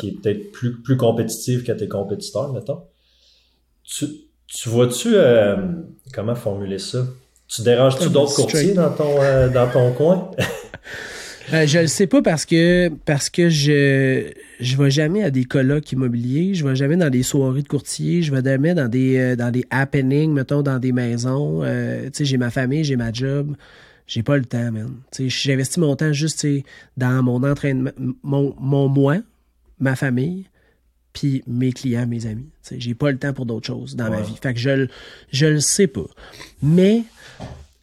qui 0.00 0.08
est 0.08 0.20
peut-être 0.20 0.52
plus, 0.52 0.80
plus 0.82 0.96
compétitive 0.96 1.64
que 1.64 1.72
tes 1.72 1.88
compétiteurs, 1.88 2.52
mettons. 2.52 2.82
Tu, 3.84 4.06
tu 4.46 4.68
vois-tu, 4.68 5.10
euh, 5.14 5.56
comment 6.12 6.34
formuler 6.34 6.78
ça? 6.78 7.06
Tu 7.48 7.62
déranges-tu 7.62 8.08
d'autres 8.08 8.34
courtiers 8.34 8.72
dans 8.72 8.90
ton, 8.90 9.20
euh, 9.20 9.48
dans 9.48 9.68
ton 9.70 9.92
coin? 9.92 10.30
Euh, 11.52 11.66
je 11.66 11.78
le 11.78 11.88
sais 11.88 12.06
pas 12.06 12.22
parce 12.22 12.46
que 12.46 12.88
parce 13.04 13.28
que 13.28 13.50
je 13.50 14.32
je 14.60 14.76
vais 14.78 14.90
jamais 14.90 15.22
à 15.22 15.30
des 15.30 15.44
colloques 15.44 15.92
immobiliers, 15.92 16.54
je 16.54 16.66
vais 16.66 16.74
jamais 16.74 16.96
dans 16.96 17.10
des 17.10 17.22
soirées 17.22 17.60
de 17.60 17.68
courtiers, 17.68 18.22
je 18.22 18.34
vais 18.34 18.42
jamais 18.42 18.72
dans 18.72 18.88
des 18.88 19.36
dans 19.36 19.50
des 19.50 19.66
happenings, 19.68 20.32
mettons 20.32 20.62
dans 20.62 20.78
des 20.78 20.92
maisons. 20.92 21.60
tu 21.60 22.10
sais, 22.14 22.24
j'ai 22.24 22.38
ma 22.38 22.48
famille, 22.48 22.82
j'ai 22.82 22.96
ma 22.96 23.12
job, 23.12 23.54
j'ai 24.06 24.22
pas 24.22 24.38
le 24.38 24.46
temps, 24.46 24.72
man. 24.72 24.94
Tu 25.12 25.28
sais, 25.28 25.50
j'investis 25.50 25.76
mon 25.76 25.94
temps 25.96 26.14
juste 26.14 26.46
dans 26.96 27.22
mon 27.22 27.42
entraînement, 27.42 27.90
mon 28.22 28.54
mon 28.58 28.88
moi, 28.88 29.18
ma 29.78 29.96
famille, 29.96 30.46
puis 31.14 31.42
mes 31.46 31.72
clients, 31.72 32.06
mes 32.06 32.26
amis. 32.26 32.48
J'ai 32.76 32.94
pas 32.94 33.10
le 33.10 33.16
temps 33.16 33.32
pour 33.32 33.46
d'autres 33.46 33.66
choses 33.66 33.96
dans 33.96 34.10
ma 34.10 34.20
vie. 34.20 34.34
Fait 34.42 34.52
que 34.52 34.60
je, 34.60 34.86
je 35.32 35.46
le 35.46 35.60
sais 35.60 35.86
pas. 35.86 36.04
Mais 36.62 37.04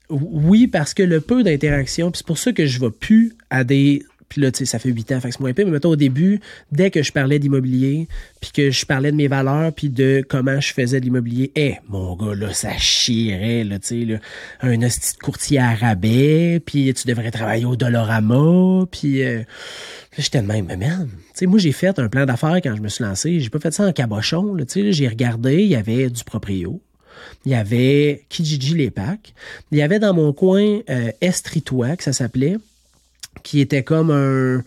oui, 0.09 0.67
parce 0.67 0.93
que 0.93 1.01
le 1.01 1.21
peu 1.21 1.41
d'interaction, 1.41 2.11
puis 2.11 2.19
c'est 2.19 2.27
pour 2.27 2.37
ça 2.37 2.51
que 2.51 2.65
je 2.65 2.79
vais 2.79 2.91
plus 2.91 3.33
à 3.49 3.63
des 3.63 4.03
puis 4.31 4.39
là, 4.39 4.49
tu 4.49 4.59
sais, 4.59 4.65
ça 4.65 4.79
fait 4.79 4.87
huit 4.87 5.11
ans, 5.11 5.19
fait 5.19 5.27
que 5.27 5.33
c'est 5.33 5.41
moins 5.41 5.49
épais. 5.49 5.65
Mais 5.65 5.71
mettons, 5.71 5.89
au 5.89 5.97
début, 5.97 6.39
dès 6.71 6.89
que 6.89 7.03
je 7.03 7.11
parlais 7.11 7.37
d'immobilier, 7.37 8.07
puis 8.39 8.51
que 8.53 8.71
je 8.71 8.85
parlais 8.85 9.11
de 9.11 9.17
mes 9.17 9.27
valeurs, 9.27 9.73
puis 9.73 9.89
de 9.89 10.23
comment 10.25 10.57
je 10.61 10.71
faisais 10.71 11.01
de 11.01 11.03
l'immobilier, 11.03 11.51
eh, 11.57 11.75
mon 11.89 12.15
gars, 12.15 12.33
là, 12.33 12.53
ça 12.53 12.77
chierait, 12.77 13.65
là, 13.65 13.77
tu 13.77 14.07
sais, 14.07 14.19
un 14.61 14.79
petit 14.79 15.17
courtier 15.21 15.59
à 15.59 15.75
puis 15.97 16.93
tu 16.93 17.07
devrais 17.07 17.29
travailler 17.31 17.65
au 17.65 17.75
Dolorama, 17.75 18.85
puis... 18.89 19.21
Euh, 19.21 19.43
j'étais 20.17 20.41
de 20.41 20.47
même, 20.47 20.67
mais 20.67 20.77
merde. 20.77 21.09
Tu 21.09 21.17
sais, 21.33 21.45
moi, 21.45 21.59
j'ai 21.59 21.73
fait 21.73 21.99
un 21.99 22.07
plan 22.07 22.25
d'affaires 22.25 22.61
quand 22.63 22.73
je 22.73 22.81
me 22.81 22.87
suis 22.87 23.03
lancé. 23.03 23.41
J'ai 23.41 23.49
pas 23.49 23.59
fait 23.59 23.73
ça 23.73 23.85
en 23.85 23.91
cabochon, 23.91 24.55
là, 24.55 24.63
tu 24.63 24.81
sais. 24.81 24.93
J'ai 24.93 25.09
regardé, 25.09 25.63
il 25.63 25.69
y 25.69 25.75
avait 25.75 26.09
du 26.09 26.23
proprio. 26.23 26.81
Il 27.45 27.51
y 27.51 27.55
avait 27.55 28.23
Kijiji 28.29 28.75
Les 28.75 28.91
Packs. 28.91 29.33
Il 29.73 29.77
y 29.77 29.81
avait 29.81 29.99
dans 29.99 30.13
mon 30.13 30.31
coin 30.31 30.79
euh, 30.89 31.11
Estritois, 31.19 31.97
que 31.97 32.03
ça 32.05 32.13
s'appelait 32.13 32.55
qui 33.43 33.59
était 33.59 33.83
comme 33.83 34.11
un 34.11 34.63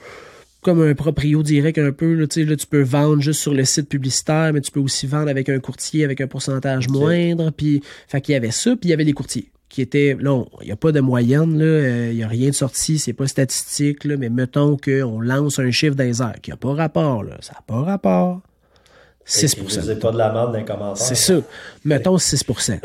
comme 0.65 0.81
un 0.81 0.95
proprio 0.95 1.43
direct 1.43 1.79
un 1.79 1.93
peu. 1.93 2.15
Là, 2.15 2.27
là, 2.35 2.57
tu 2.57 2.67
peux 2.67 2.83
vendre 2.83 3.21
juste 3.21 3.41
sur 3.41 3.55
le 3.55 3.65
site 3.65 3.89
publicitaire, 3.89 4.51
mais 4.53 4.63
tu 4.63 4.73
peux 4.73 4.81
aussi 4.81 5.07
vendre 5.07 5.29
avec 5.29 5.49
un 5.49 5.61
courtier 5.61 6.05
avec 6.05 6.21
un 6.21 6.27
pourcentage 6.27 6.89
moindre. 6.89 7.51
Puis, 7.51 7.83
fait 8.09 8.21
qu'il 8.21 8.33
y 8.33 8.37
avait 8.37 8.51
ça, 8.51 8.71
puis 8.71 8.89
il 8.89 8.91
y 8.91 8.93
avait 8.95 9.05
des 9.05 9.13
courtiers 9.13 9.51
qui 9.69 9.83
étaient. 9.83 10.17
Là, 10.19 10.43
il 10.63 10.67
n'y 10.67 10.73
a 10.73 10.77
pas 10.77 10.91
de 10.91 11.01
moyenne, 11.01 11.59
là, 11.59 11.65
euh, 11.65 12.09
il 12.11 12.17
n'y 12.17 12.25
a 12.25 12.29
rien 12.29 12.49
de 12.49 12.55
sorti, 12.55 12.99
c'est 12.99 13.13
pas 13.13 13.27
statistique, 13.27 14.05
là, 14.05 14.17
mais 14.17 14.31
mettons 14.31 14.77
qu'on 14.77 15.21
lance 15.21 15.59
un 15.59 15.71
chiffre 15.71 15.95
des 15.95 16.23
airs 16.23 16.41
qui 16.43 16.51
n'a 16.51 16.57
pas 16.57 16.73
rapport, 16.73 17.23
là, 17.23 17.37
ça 17.41 17.53
n'a 17.53 17.63
pas 17.67 17.83
rapport. 17.83 18.41
6% 19.27 19.81
C'est 19.81 19.99
pas 19.99 20.13
de 20.13 20.19
la 20.19 20.33
merde 20.33 20.53
d'un 20.53 20.65
commentaire. 20.65 20.97
C'est 20.97 21.15
ça. 21.15 21.41
Mettons 21.85 22.17
6% 22.17 22.79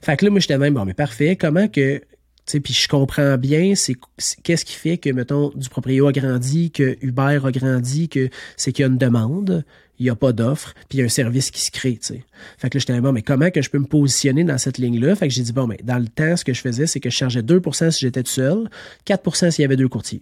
Fait 0.00 0.16
que 0.16 0.24
là, 0.24 0.30
moi, 0.30 0.38
j'étais 0.38 0.58
même, 0.58 0.74
bon, 0.74 0.84
mais 0.84 0.94
parfait. 0.94 1.34
Comment 1.34 1.66
que 1.66 2.00
puis 2.46 2.72
je 2.72 2.88
comprends 2.88 3.36
bien 3.36 3.74
c'est 3.74 3.96
qu'est-ce 4.42 4.64
qui 4.64 4.74
fait 4.74 4.98
que 4.98 5.10
mettons 5.10 5.50
du 5.54 5.68
proprio 5.68 6.06
a 6.06 6.12
grandi, 6.12 6.70
que 6.70 6.96
Uber 7.02 7.40
a 7.44 7.50
grandi, 7.50 8.08
que 8.08 8.28
c'est 8.56 8.72
qu'il 8.72 8.82
y 8.82 8.84
a 8.84 8.88
une 8.88 8.98
demande, 8.98 9.64
il 9.98 10.04
n'y 10.04 10.10
a 10.10 10.14
pas 10.14 10.32
d'offre, 10.32 10.74
puis 10.88 10.98
il 10.98 11.00
y 11.00 11.02
a 11.02 11.06
un 11.06 11.10
service 11.10 11.50
qui 11.50 11.60
se 11.60 11.70
crée, 11.70 11.94
tu 11.96 12.08
sais. 12.08 12.24
Fait 12.58 12.68
que 12.68 12.76
là, 12.76 12.80
j'étais 12.80 13.00
bon, 13.00 13.12
mais 13.12 13.22
comment 13.22 13.50
que 13.50 13.62
je 13.62 13.70
peux 13.70 13.78
me 13.78 13.86
positionner 13.86 14.44
dans 14.44 14.58
cette 14.58 14.78
ligne-là? 14.78 15.14
Fait 15.16 15.28
que 15.28 15.34
j'ai 15.34 15.42
dit, 15.42 15.52
bon, 15.52 15.66
mais 15.66 15.78
dans 15.82 15.98
le 15.98 16.08
temps, 16.08 16.36
ce 16.36 16.44
que 16.44 16.52
je 16.52 16.60
faisais, 16.60 16.86
c'est 16.86 17.00
que 17.00 17.10
je 17.10 17.16
chargeais 17.16 17.40
2% 17.42 17.90
si 17.90 18.00
j'étais 18.00 18.22
tout 18.22 18.30
seul, 18.30 18.68
4% 19.06 19.50
s'il 19.50 19.62
y 19.62 19.64
avait 19.64 19.76
deux 19.76 19.88
courtiers. 19.88 20.20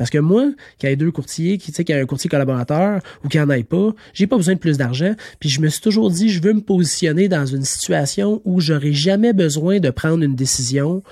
Parce 0.00 0.08
que 0.08 0.16
moi, 0.16 0.46
qu'il 0.78 0.88
y 0.88 0.92
ait 0.92 0.96
deux 0.96 1.10
courtiers, 1.10 1.58
qui, 1.58 1.72
qu'il 1.72 1.90
y 1.90 1.92
a 1.92 2.00
un 2.00 2.06
courtier 2.06 2.30
collaborateur 2.30 3.02
ou 3.22 3.28
qu'il 3.28 3.38
n'y 3.38 3.46
en 3.46 3.50
ait 3.50 3.62
pas, 3.64 3.90
j'ai 4.14 4.26
pas 4.26 4.38
besoin 4.38 4.54
de 4.54 4.58
plus 4.58 4.78
d'argent. 4.78 5.14
Puis 5.40 5.50
je 5.50 5.60
me 5.60 5.68
suis 5.68 5.82
toujours 5.82 6.10
dit, 6.10 6.30
je 6.30 6.40
veux 6.40 6.54
me 6.54 6.62
positionner 6.62 7.28
dans 7.28 7.44
une 7.44 7.64
situation 7.64 8.40
où 8.46 8.60
j'aurai 8.60 8.94
jamais 8.94 9.34
besoin 9.34 9.78
de 9.78 9.90
prendre 9.90 10.22
une 10.22 10.34
décision 10.34 11.02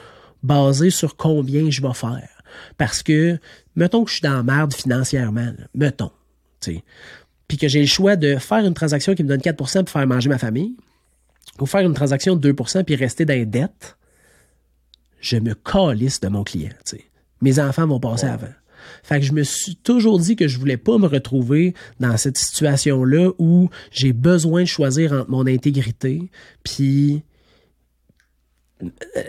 basé 0.42 0.90
sur 0.90 1.16
combien 1.16 1.70
je 1.70 1.82
vais 1.82 1.94
faire. 1.94 2.28
Parce 2.76 3.02
que, 3.02 3.38
mettons 3.76 4.04
que 4.04 4.10
je 4.10 4.16
suis 4.16 4.22
dans 4.22 4.36
la 4.36 4.42
merde 4.42 4.72
financièrement, 4.72 5.52
mettons, 5.74 6.10
puis 7.48 7.56
que 7.56 7.68
j'ai 7.68 7.80
le 7.80 7.86
choix 7.86 8.16
de 8.16 8.36
faire 8.36 8.64
une 8.64 8.74
transaction 8.74 9.14
qui 9.14 9.22
me 9.22 9.28
donne 9.28 9.40
4% 9.40 9.54
pour 9.56 9.90
faire 9.90 10.06
manger 10.06 10.28
ma 10.28 10.38
famille, 10.38 10.76
ou 11.60 11.66
faire 11.66 11.80
une 11.80 11.94
transaction 11.94 12.36
de 12.36 12.52
2% 12.52 12.84
puis 12.84 12.94
rester 12.94 13.24
dans 13.24 13.34
les 13.34 13.46
dettes, 13.46 13.96
je 15.20 15.36
me 15.36 15.54
calisse 15.54 16.20
de 16.20 16.28
mon 16.28 16.44
client. 16.44 16.70
Mes 17.40 17.58
enfants 17.58 17.86
vont 17.86 18.00
passer 18.00 18.26
avant. 18.26 18.52
Fait 19.02 19.20
que 19.20 19.26
je 19.26 19.32
me 19.32 19.42
suis 19.42 19.76
toujours 19.76 20.18
dit 20.18 20.36
que 20.36 20.48
je 20.48 20.58
voulais 20.58 20.76
pas 20.76 20.98
me 20.98 21.06
retrouver 21.06 21.74
dans 22.00 22.16
cette 22.16 22.38
situation-là 22.38 23.32
où 23.38 23.68
j'ai 23.90 24.12
besoin 24.12 24.62
de 24.62 24.68
choisir 24.68 25.12
entre 25.12 25.30
mon 25.30 25.46
intégrité 25.46 26.30
puis 26.62 27.22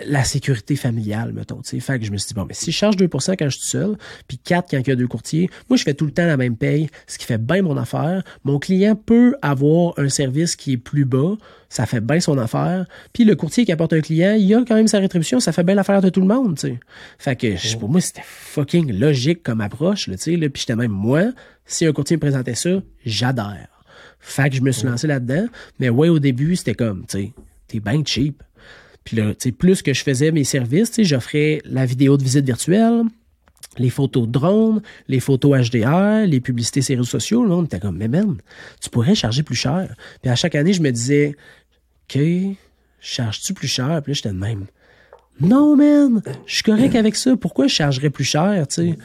la 0.05 0.23
sécurité 0.23 0.75
familiale, 0.75 1.33
mettons. 1.33 1.61
T'sais. 1.61 1.79
Fait 1.79 1.99
que 1.99 2.05
je 2.05 2.11
me 2.11 2.17
suis 2.17 2.27
dit, 2.29 2.33
bon, 2.33 2.45
mais 2.45 2.53
si 2.53 2.71
je 2.71 2.77
charge 2.77 2.95
2 2.95 3.07
quand 3.07 3.35
je 3.39 3.57
suis 3.57 3.67
seul, 3.67 3.97
puis 4.27 4.37
4 4.37 4.69
quand 4.69 4.77
il 4.77 4.87
y 4.87 4.91
a 4.91 4.95
deux 4.95 5.07
courtiers, 5.07 5.49
moi, 5.69 5.77
je 5.77 5.83
fais 5.83 5.93
tout 5.93 6.05
le 6.05 6.11
temps 6.11 6.25
la 6.25 6.37
même 6.37 6.55
paye, 6.55 6.89
ce 7.07 7.17
qui 7.17 7.25
fait 7.25 7.37
bien 7.37 7.61
mon 7.61 7.77
affaire. 7.77 8.23
Mon 8.43 8.59
client 8.59 8.95
peut 8.95 9.35
avoir 9.41 9.97
un 9.97 10.09
service 10.09 10.55
qui 10.55 10.73
est 10.73 10.77
plus 10.77 11.05
bas, 11.05 11.37
ça 11.69 11.85
fait 11.85 12.01
bien 12.01 12.19
son 12.19 12.37
affaire. 12.37 12.85
Puis 13.13 13.25
le 13.25 13.35
courtier 13.35 13.65
qui 13.65 13.71
apporte 13.71 13.93
un 13.93 14.01
client, 14.01 14.35
il 14.37 14.53
a 14.53 14.63
quand 14.67 14.75
même 14.75 14.87
sa 14.87 14.99
rétribution, 14.99 15.39
ça 15.39 15.51
fait 15.51 15.63
bien 15.63 15.75
l'affaire 15.75 16.01
de 16.01 16.09
tout 16.09 16.21
le 16.21 16.27
monde, 16.27 16.55
tu 16.57 16.67
sais. 16.67 16.79
Fait 17.17 17.35
que 17.35 17.77
pour 17.77 17.89
moi, 17.89 18.01
c'était 18.01 18.23
fucking 18.23 18.97
logique 18.99 19.43
comme 19.43 19.61
approche, 19.61 20.05
tu 20.05 20.17
sais. 20.17 20.37
Puis 20.37 20.61
j'étais 20.61 20.75
même, 20.75 20.91
moi, 20.91 21.31
si 21.65 21.85
un 21.85 21.93
courtier 21.93 22.17
me 22.17 22.21
présentait 22.21 22.55
ça, 22.55 22.81
j'adhère. 23.05 23.67
Fait 24.19 24.49
que 24.49 24.55
je 24.55 24.61
me 24.61 24.71
suis 24.71 24.87
lancé 24.87 25.07
là-dedans. 25.07 25.47
Mais 25.79 25.89
ouais, 25.89 26.09
au 26.09 26.19
début, 26.19 26.55
c'était 26.55 26.75
comme, 26.75 27.05
tu 27.07 27.17
sais, 27.17 27.33
t'es 27.67 27.79
bien 27.79 28.03
cheap. 28.05 28.43
Puis 29.03 29.17
là, 29.17 29.33
plus 29.57 29.81
que 29.81 29.93
je 29.93 30.03
faisais 30.03 30.31
mes 30.31 30.43
services, 30.43 31.01
j'offrais 31.01 31.61
la 31.65 31.85
vidéo 31.85 32.17
de 32.17 32.23
visite 32.23 32.45
virtuelle, 32.45 33.03
les 33.77 33.89
photos 33.89 34.27
de 34.27 34.31
drone, 34.31 34.81
les 35.07 35.19
photos 35.19 35.69
HDR, 35.69 36.25
les 36.25 36.39
publicités 36.41 36.81
sur 36.81 36.93
les 36.93 36.97
réseaux 36.97 37.09
sociaux. 37.09 37.45
Là, 37.45 37.55
on 37.55 37.63
était 37.63 37.79
comme, 37.79 37.97
mais 37.97 38.07
même, 38.07 38.37
tu 38.81 38.89
pourrais 38.89 39.15
charger 39.15 39.43
plus 39.43 39.55
cher. 39.55 39.93
Puis 40.21 40.31
à 40.31 40.35
chaque 40.35 40.55
année, 40.55 40.73
je 40.73 40.81
me 40.81 40.91
disais, 40.91 41.35
OK, 42.03 42.21
charges-tu 42.99 43.53
plus 43.53 43.67
cher? 43.67 44.01
Puis 44.03 44.11
là, 44.11 44.13
j'étais 44.15 44.29
de 44.29 44.39
même. 44.39 44.65
Non, 45.41 45.77
man, 45.77 46.21
je 46.45 46.55
suis 46.55 46.63
correct 46.63 46.95
avec 46.95 47.15
ça. 47.15 47.37
Pourquoi 47.37 47.67
je 47.67 47.73
chargerais 47.75 48.09
plus 48.09 48.25
cher, 48.25 48.67
tu 48.67 48.75
sais? 48.75 48.95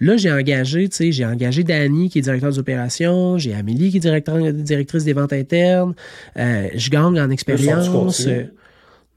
Là, 0.00 0.16
j'ai 0.16 0.32
engagé, 0.32 0.88
tu 0.88 0.96
sais, 0.96 1.12
j'ai 1.12 1.24
engagé 1.24 1.62
Dani, 1.64 2.08
qui 2.08 2.18
est 2.18 2.22
directeur 2.22 2.50
des 2.50 2.58
opérations, 2.58 3.38
j'ai 3.38 3.54
Amélie, 3.54 3.90
qui 3.90 3.98
est 3.98 4.62
directrice 4.62 5.04
des 5.04 5.12
ventes 5.12 5.32
internes. 5.32 5.94
Euh, 6.38 6.68
je 6.74 6.90
gagne 6.90 7.20
en 7.20 7.30
expérience. 7.30 7.88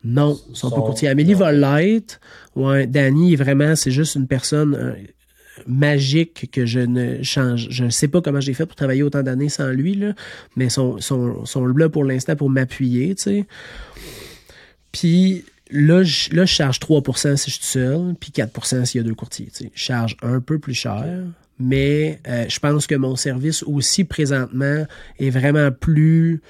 Non, 0.06 0.40
ils 0.52 0.56
sont 0.56 0.70
pas 0.70 0.78
courtiers. 0.78 1.08
Amélie 1.08 1.34
va 1.34 1.52
l'être. 1.52 2.20
Ouais, 2.56 2.86
Danny, 2.86 3.36
vraiment, 3.36 3.76
c'est 3.76 3.90
juste 3.90 4.16
une 4.16 4.28
personne 4.28 4.76
euh, 4.76 4.94
magique 5.66 6.52
que 6.52 6.68
je 6.68 6.80
ne 6.80 7.24
change. 7.24 7.68
Je 7.72 7.86
ne 7.86 7.90
sais 7.90 8.08
pas 8.08 8.22
comment 8.22 8.40
j'ai 8.40 8.54
fait 8.54 8.68
pour 8.68 8.76
travailler 8.76 9.02
autant 9.02 9.24
d'années 9.24 9.50
sans 9.50 9.70
lui, 9.70 9.96
là, 9.96 10.14
mais 10.56 10.70
sont, 10.70 11.00
sont, 11.00 11.44
sont 11.46 11.66
là 11.66 11.90
pour 11.90 12.04
l'instant 12.04 12.36
pour 12.36 12.52
m'appuyer, 12.52 13.16
tu 13.16 13.24
sais. 13.24 13.46
Puis 14.92 15.44
là, 15.72 16.04
je, 16.04 16.30
là, 16.36 16.46
je 16.46 16.54
charge 16.54 16.80
3% 16.80 17.36
si 17.36 17.50
je 17.50 17.56
suis 17.56 17.66
seul, 17.66 18.16
puis 18.20 18.32
4% 18.32 18.86
s'il 18.86 19.02
y 19.02 19.04
a 19.04 19.08
deux 19.08 19.16
courtiers. 19.16 19.50
Je 19.60 19.68
charge 19.74 20.18
un 20.22 20.40
peu 20.40 20.60
plus 20.60 20.76
cher, 20.76 21.24
mais 21.60 22.20
euh, 22.28 22.46
je 22.48 22.60
pense 22.60 22.86
que 22.86 22.96
mon 22.96 23.16
service 23.16 23.64
aussi 23.64 24.04
présentement 24.04 24.86
est 25.20 25.30
vraiment 25.32 25.72
plus 25.72 26.42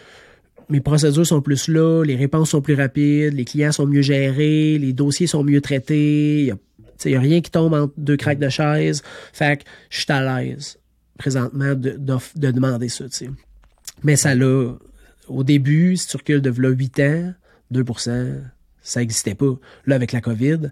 mes 0.70 0.82
procédures 0.82 1.26
sont 1.26 1.42
plus 1.42 1.68
là, 1.68 2.04
les 2.04 2.16
réponses 2.16 2.52
sont 2.52 2.62
plus 2.62 2.76
rapides, 2.76 3.34
les 3.34 3.46
clients 3.46 3.72
sont 3.72 3.86
mieux 3.86 4.02
gérés, 4.02 4.78
les 4.78 4.94
dossiers 4.94 5.28
sont 5.28 5.44
mieux 5.44 5.62
traités, 5.62 6.46
il 6.46 6.56
n'y 7.06 7.16
a, 7.16 7.20
rien 7.20 7.42
qui 7.42 7.52
tombe 7.52 7.74
entre 7.74 7.94
deux 7.98 8.18
craques 8.18 8.40
de 8.40 8.50
chaise. 8.50 9.04
Fait 9.34 9.58
que 9.58 9.64
je 9.90 10.02
suis 10.02 10.12
à 10.12 10.42
l'aise 10.44 10.80
présentement 11.18 11.76
de, 11.76 11.98
de, 11.98 12.52
demander 12.52 12.90
ça. 12.90 13.06
Mais 14.04 14.16
ça 14.16 14.36
l'a, 14.36 14.74
au 15.28 15.44
début, 15.44 15.96
si 15.98 16.08
tu 16.08 16.18
recules 16.18 16.42
de 16.42 16.62
là 16.62 16.70
8 16.70 17.00
ans, 17.00 17.34
2% 17.74 18.42
ça 18.86 19.00
n'existait 19.00 19.36
pas. 19.36 19.54
Là, 19.88 19.96
avec 19.96 20.12
la 20.12 20.22
COVID, 20.22 20.70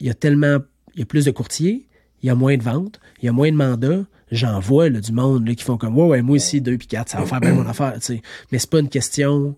il 0.00 0.06
y 0.06 0.10
a 0.10 0.14
tellement, 0.14 0.58
il 0.94 1.00
y 1.00 1.02
a 1.02 1.06
plus 1.06 1.26
de 1.26 1.30
courtiers, 1.30 1.86
il 2.22 2.26
y 2.26 2.30
a 2.30 2.34
moins 2.34 2.56
de 2.56 2.62
ventes, 2.62 2.98
il 3.22 3.26
y 3.26 3.28
a 3.28 3.32
moins 3.32 3.50
de 3.50 3.56
mandats. 3.56 4.04
J'en 4.32 4.58
vois 4.58 4.90
du 4.90 5.12
monde 5.12 5.46
là, 5.46 5.54
qui 5.54 5.62
font 5.62 5.76
comme 5.76 5.96
ouais, 5.96 6.06
ouais, 6.06 6.22
moi 6.22 6.36
aussi, 6.36 6.60
2 6.60 6.78
puis 6.78 6.88
4, 6.88 7.08
ça 7.08 7.18
va 7.20 7.26
faire 7.26 7.40
bien 7.40 7.54
mon 7.54 7.66
affaire. 7.68 7.94
sais. 8.00 8.22
Mais 8.50 8.58
c'est 8.58 8.70
pas 8.70 8.80
une 8.80 8.88
question. 8.88 9.54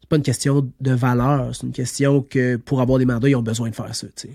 C'est 0.00 0.08
pas 0.08 0.16
une 0.16 0.22
question 0.22 0.68
de 0.80 0.92
valeur. 0.92 1.54
C'est 1.54 1.66
une 1.66 1.72
question 1.72 2.22
que 2.22 2.56
pour 2.56 2.80
avoir 2.80 2.98
des 2.98 3.04
mandats, 3.04 3.28
ils 3.28 3.36
ont 3.36 3.42
besoin 3.42 3.70
de 3.70 3.74
faire 3.74 3.94
ça. 3.94 4.08
sais. 4.16 4.30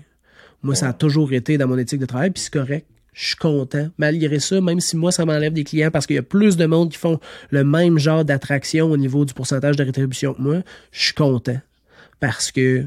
Moi, 0.62 0.74
ça 0.74 0.88
a 0.88 0.92
toujours 0.92 1.32
été 1.32 1.58
dans 1.58 1.68
mon 1.68 1.78
éthique 1.78 2.00
de 2.00 2.06
travail, 2.06 2.30
puis 2.30 2.42
c'est 2.42 2.52
correct. 2.52 2.86
Je 3.12 3.28
suis 3.28 3.36
content. 3.36 3.88
Malgré 3.98 4.38
ça, 4.38 4.60
même 4.60 4.80
si 4.80 4.96
moi, 4.96 5.12
ça 5.12 5.24
m'enlève 5.24 5.52
des 5.52 5.64
clients 5.64 5.90
parce 5.90 6.06
qu'il 6.06 6.16
y 6.16 6.20
a 6.20 6.22
plus 6.22 6.56
de 6.56 6.66
monde 6.66 6.90
qui 6.90 6.98
font 6.98 7.18
le 7.50 7.64
même 7.64 7.98
genre 7.98 8.24
d'attraction 8.24 8.90
au 8.90 8.96
niveau 8.96 9.24
du 9.24 9.34
pourcentage 9.34 9.76
de 9.76 9.82
rétribution 9.82 10.34
que 10.34 10.42
moi, 10.42 10.62
je 10.92 11.06
suis 11.06 11.14
content. 11.14 11.60
Parce 12.20 12.52
que 12.52 12.86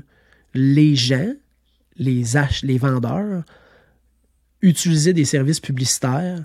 les 0.53 0.95
gens, 0.95 1.33
les 1.97 2.37
ach 2.37 2.63
les 2.63 2.77
vendeurs, 2.77 3.43
utilisaient 4.61 5.13
des 5.13 5.25
services 5.25 5.59
publicitaires 5.59 6.43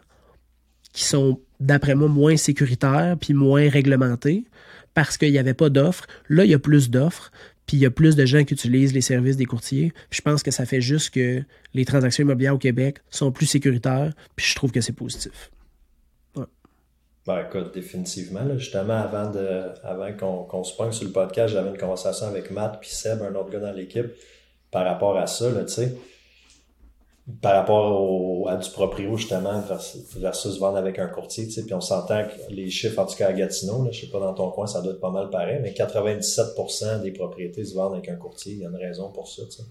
qui 0.97 1.05
sont, 1.05 1.39
d'après 1.61 1.95
moi, 1.95 2.09
moins 2.09 2.39
sécuritaires 2.39 3.17
puis 3.21 3.35
moins 3.35 3.69
réglementés 3.69 4.45
parce 4.95 5.19
qu'il 5.19 5.31
n'y 5.31 5.39
avait 5.39 5.55
pas 5.55 5.69
d'offres. 5.69 6.07
Là, 6.31 6.47
il 6.47 6.51
y 6.51 6.55
a 6.55 6.59
plus 6.59 6.89
d'offres, 6.89 7.31
puis 7.67 7.77
il 7.77 7.81
y 7.81 7.87
a 7.87 7.91
plus 7.91 8.17
de 8.17 8.25
gens 8.25 8.45
qui 8.45 8.55
utilisent 8.55 8.95
les 8.95 9.03
services 9.03 9.37
des 9.37 9.45
courtiers. 9.45 9.93
je 10.11 10.23
pense 10.23 10.43
que 10.43 10.51
ça 10.51 10.65
fait 10.65 10.81
juste 10.81 11.11
que 11.11 11.43
les 11.75 11.85
transactions 11.85 12.23
immobilières 12.25 12.55
au 12.55 12.59
Québec 12.59 13.01
sont 13.11 13.31
plus 13.31 13.45
sécuritaires, 13.45 14.15
puis 14.37 14.47
je 14.47 14.55
trouve 14.55 14.73
que 14.73 14.81
c'est 14.81 14.95
positif. 14.95 15.51
Ben, 17.27 17.45
écoute, 17.47 17.75
définitivement. 17.75 18.57
justement, 18.57 18.95
avant, 18.95 19.31
de, 19.31 19.65
avant 19.83 20.47
qu'on 20.49 20.65
se 20.65 20.75
pogne 20.77 20.93
sur 20.93 21.05
le 21.05 21.13
podcast, 21.13 21.53
j'avais 21.53 21.71
une 21.71 21.77
conversation 21.77 22.27
avec 22.27 22.51
Matt 22.51 22.79
puis 22.81 22.89
Seb, 22.89 23.21
un 23.21 23.35
autre 23.35 23.51
gars 23.51 23.61
dans 23.61 23.73
l'équipe, 23.73 24.07
par 24.71 24.87
rapport 24.87 25.19
à 25.19 25.27
ça, 25.27 25.51
tu 25.63 25.69
sais. 25.69 25.95
Par 27.43 27.55
rapport 27.55 28.49
à 28.49 28.57
du 28.57 28.71
proprio, 28.71 29.17
justement, 29.17 29.61
versus, 30.17 30.59
vendre 30.61 30.77
avec 30.77 31.01
un 31.01 31.09
courtier, 31.09 31.47
tu 31.47 31.51
sais. 31.51 31.65
Puis 31.65 31.75
on 31.75 31.81
s'entend 31.81 32.23
que 32.25 32.55
les 32.55 32.71
chiffres, 32.71 33.01
en 33.01 33.07
tout 33.07 33.17
cas 33.17 33.29
à 33.29 33.33
Gatineau, 33.33 33.83
là, 33.83 33.91
je 33.91 34.03
sais 34.03 34.13
pas 34.13 34.21
dans 34.21 34.33
ton 34.33 34.51
coin, 34.51 34.67
ça 34.67 34.81
doit 34.81 34.93
être 34.93 35.01
pas 35.01 35.11
mal 35.11 35.29
pareil, 35.29 35.59
mais 35.61 35.73
97% 35.73 37.03
des 37.03 37.11
propriétés 37.11 37.65
se 37.65 37.75
vendent 37.75 37.95
avec 37.95 38.09
un 38.09 38.15
courtier. 38.15 38.53
Il 38.53 38.61
y 38.61 38.65
a 38.65 38.69
une 38.69 38.77
raison 38.77 39.11
pour 39.11 39.27
ça, 39.27 39.43
tu 39.45 39.57
sais 39.57 39.65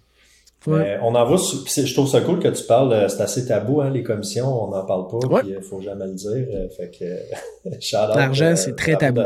on 0.68 1.16
en 1.16 1.26
voit, 1.26 1.38
je 1.38 1.94
trouve 1.94 2.08
ça 2.08 2.22
cool 2.22 2.40
que 2.40 2.48
tu 2.48 2.64
parles, 2.64 2.94
euh, 2.94 3.08
c'est 3.08 3.22
assez 3.22 3.46
tabou, 3.46 3.82
hein, 3.82 3.90
les 3.90 4.04
commissions, 4.04 4.48
on 4.64 4.70
n'en 4.70 4.86
parle 4.86 5.08
pas, 5.08 5.42
il 5.46 5.62
faut 5.62 5.82
jamais 5.82 6.06
le 6.06 6.14
dire. 6.14 6.48
Euh, 6.54 6.70
fait 6.70 6.90
que, 6.90 7.76
L'argent, 8.16 8.46
euh, 8.46 8.56
c'est 8.56 8.76
très 8.76 8.96
tabou. 8.96 9.22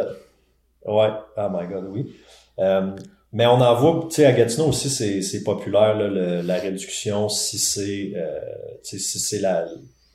Ouais, 0.86 1.10
oh 1.38 1.48
my 1.52 1.68
god, 1.68 1.86
oui. 1.92 2.14
Mais 3.32 3.46
on 3.46 3.62
en 3.62 3.76
voit, 3.76 4.08
tu 4.10 4.16
sais, 4.16 4.26
à 4.26 4.32
Gatineau 4.34 4.68
aussi, 4.68 4.90
c'est 4.90 5.44
populaire, 5.44 5.96
la 5.98 6.56
réduction, 6.56 7.30
si 7.30 7.58
c'est 7.58 8.14
si 8.84 9.00
c'est 9.00 9.42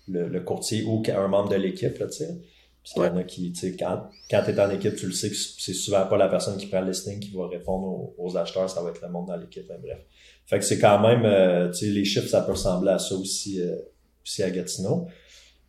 le, 0.09 0.29
le, 0.29 0.41
courtier 0.41 0.85
ou 0.85 1.03
un 1.09 1.29
membre 1.29 1.51
de 1.51 1.57
l'équipe, 1.57 1.95
tu 1.95 2.13
sais. 2.13 2.37
Puis 2.85 2.93
y 2.97 3.01
en 3.01 3.17
a 3.17 3.25
qui, 3.25 3.51
tu 3.53 3.61
sais, 3.61 3.77
quand, 3.77 4.11
quand 4.31 4.43
tu 4.45 4.51
es 4.51 4.61
en 4.61 4.69
équipe, 4.69 4.95
tu 4.95 5.07
le 5.07 5.13
sais 5.13 5.31
que 5.31 5.37
c'est 5.37 5.73
souvent 5.73 6.05
pas 6.05 6.19
la 6.19 6.29
personne 6.29 6.59
qui 6.59 6.67
prend 6.67 6.83
le 6.83 6.89
listing 6.89 7.19
qui 7.19 7.31
va 7.35 7.49
répondre 7.49 8.13
aux, 8.19 8.37
acheteurs, 8.37 8.69
ça 8.69 8.83
va 8.83 8.91
être 8.91 9.01
le 9.01 9.09
monde 9.09 9.29
dans 9.29 9.37
l'équipe, 9.37 9.71
hein, 9.71 9.79
bref. 9.83 10.01
Fait 10.45 10.59
que 10.59 10.65
c'est 10.67 10.79
quand 10.79 11.01
même, 11.01 11.25
euh, 11.25 11.71
tu 11.71 11.87
sais, 11.87 11.87
les 11.87 12.05
chiffres, 12.05 12.29
ça 12.29 12.43
peut 12.43 12.53
ressembler 12.53 12.91
à 12.91 12.99
ça 12.99 13.15
aussi, 13.15 13.63
euh, 13.63 13.75
aussi 14.23 14.43
à 14.43 14.51
Gatineau. 14.51 15.07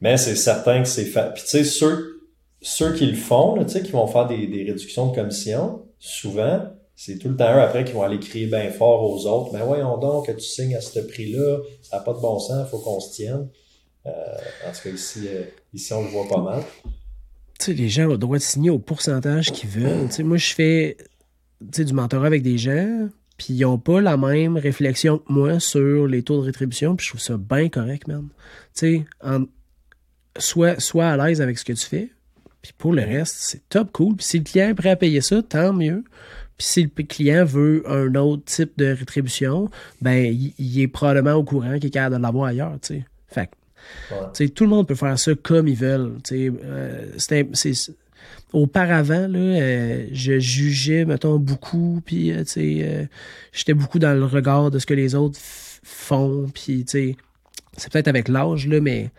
Mais 0.02 0.18
c'est 0.18 0.36
certain 0.36 0.84
que 0.84 0.90
c'est 0.90 1.06
fait. 1.06 1.34
Puis 1.34 1.44
tu 1.44 1.50
sais, 1.50 1.64
ceux, 1.64 2.22
ceux 2.62 2.94
qui 2.94 3.06
le 3.06 3.16
font, 3.16 3.64
tu 3.64 3.70
sais, 3.70 3.82
qui 3.82 3.92
vont 3.92 4.08
faire 4.08 4.28
des, 4.28 4.48
des 4.48 4.64
réductions 4.66 5.08
de 5.08 5.16
commission, 5.16 5.86
souvent, 5.98 6.64
c'est 6.96 7.18
tout 7.18 7.30
le 7.30 7.36
temps 7.36 7.54
eux 7.54 7.62
après 7.62 7.84
qui 7.84 7.94
vont 7.94 8.04
aller 8.04 8.20
crier 8.20 8.48
bien 8.48 8.72
fort 8.72 9.04
aux 9.04 9.26
autres. 9.28 9.52
Mais 9.54 9.62
voyons 9.62 9.98
donc 9.98 10.28
que 10.28 10.32
tu 10.32 10.46
signes 10.46 10.76
à 10.76 10.82
ce 10.82 11.00
prix-là, 11.00 11.60
ça 11.82 11.98
n'a 11.98 12.04
pas 12.04 12.14
de 12.14 12.20
bon 12.20 12.40
sens, 12.40 12.66
il 12.68 12.70
faut 12.70 12.80
qu'on 12.80 13.00
se 13.00 13.14
tienne. 13.14 13.50
Euh, 14.06 14.12
en 14.68 14.72
tout 14.72 14.82
cas, 14.84 14.90
ici, 14.90 15.28
euh, 15.28 15.44
ici, 15.74 15.92
on 15.94 16.04
le 16.04 16.10
voit 16.10 16.28
pas 16.28 16.42
mal. 16.42 16.64
Tu 17.60 17.66
sais, 17.66 17.74
les 17.74 17.90
gens 17.90 18.06
ont 18.06 18.12
le 18.12 18.18
droit 18.18 18.38
de 18.38 18.44
signer 18.44 18.70
au 18.70 18.80
pourcentage 18.80 19.52
qu'ils 19.52 19.70
veulent. 19.70 20.08
Tu 20.08 20.16
sais, 20.16 20.24
moi, 20.24 20.38
je 20.38 20.54
fais 20.54 20.98
du 21.62 21.94
mentorat 21.94 22.28
avec 22.28 22.44
des 22.44 22.58
gens, 22.58 23.10
puis 23.38 23.54
ils 23.54 23.62
n'ont 23.62 23.78
pas 23.78 24.02
la 24.02 24.18
même 24.18 24.58
réflexion 24.58 25.18
que 25.18 25.32
moi 25.32 25.60
sur 25.60 26.08
les 26.08 26.22
taux 26.22 26.40
de 26.40 26.46
rétribution, 26.46 26.96
puis 26.96 27.06
je 27.06 27.12
trouve 27.12 27.22
ça 27.22 27.38
bien 27.38 27.70
correct, 27.70 28.08
man. 28.08 28.28
Tu 28.76 29.06
sais, 29.22 29.40
sois, 30.38 30.80
sois 30.80 31.08
à 31.08 31.18
l'aise 31.18 31.42
avec 31.42 31.58
ce 31.58 31.66
que 31.66 31.74
tu 31.74 31.86
fais, 31.86 32.10
puis 32.62 32.74
pour 32.78 32.94
le 32.94 33.04
reste, 33.04 33.36
c'est 33.40 33.68
top 33.70 33.92
cool. 33.92 34.16
Puis 34.16 34.26
si 34.26 34.38
le 34.38 34.44
client 34.44 34.70
est 34.70 34.76
prêt 34.76 34.90
à 34.90 34.96
payer 34.96 35.22
ça, 35.22 35.42
tant 35.42 35.74
mieux. 35.74 36.04
Puis 36.58 36.68
si 36.68 36.84
le 36.84 37.04
client 37.04 37.46
veut 37.46 37.84
un 37.88 38.16
autre 38.16 38.44
type 38.46 38.72
de 38.78 38.88
rétribution, 38.88 39.70
ben 40.02 40.34
il, 40.58 40.82
est 40.82 40.88
probablement 40.88 41.34
au 41.34 41.44
courant 41.44 41.76
qu'il 41.76 41.88
est 41.88 41.92
capable 41.92 42.18
de 42.18 42.22
l'avoir 42.22 42.46
ailleurs, 42.46 42.78
tu 42.82 42.96
sais. 42.96 43.06
Fait 43.28 43.50
que, 44.10 44.48
tout 44.48 44.64
le 44.64 44.70
monde 44.70 44.88
peut 44.88 44.96
faire 44.96 45.20
ça 45.20 45.34
comme 45.36 45.68
ils 45.68 45.76
veulent. 45.76 46.14
Euh, 46.32 47.12
c'est 47.18 47.50
auparavant, 48.54 49.28
là, 49.28 49.40
euh, 49.40 50.08
je 50.12 50.40
jugeais, 50.40 51.06
mettons, 51.06 51.38
beaucoup, 51.38 52.02
puis, 52.06 52.32
euh, 52.32 52.44
tu 52.44 52.52
sais, 52.52 52.78
euh, 52.84 53.06
j'étais 53.52 53.74
beaucoup 53.74 54.00
dans 54.00 54.14
le 54.14 54.26
regard 54.26 54.72
de 54.72 54.80
ce 54.80 54.86
que 54.86 54.94
les 54.94 55.14
autres 55.16 55.38
font, 55.42 56.50
puis, 56.54 56.86
tu 56.86 56.92
sais, 56.92 57.18
c'est 57.76 57.92
peut-être 57.92 58.08
avec 58.08 58.30
l'âge, 58.30 58.68
là, 58.68 58.80
mais 58.80 59.12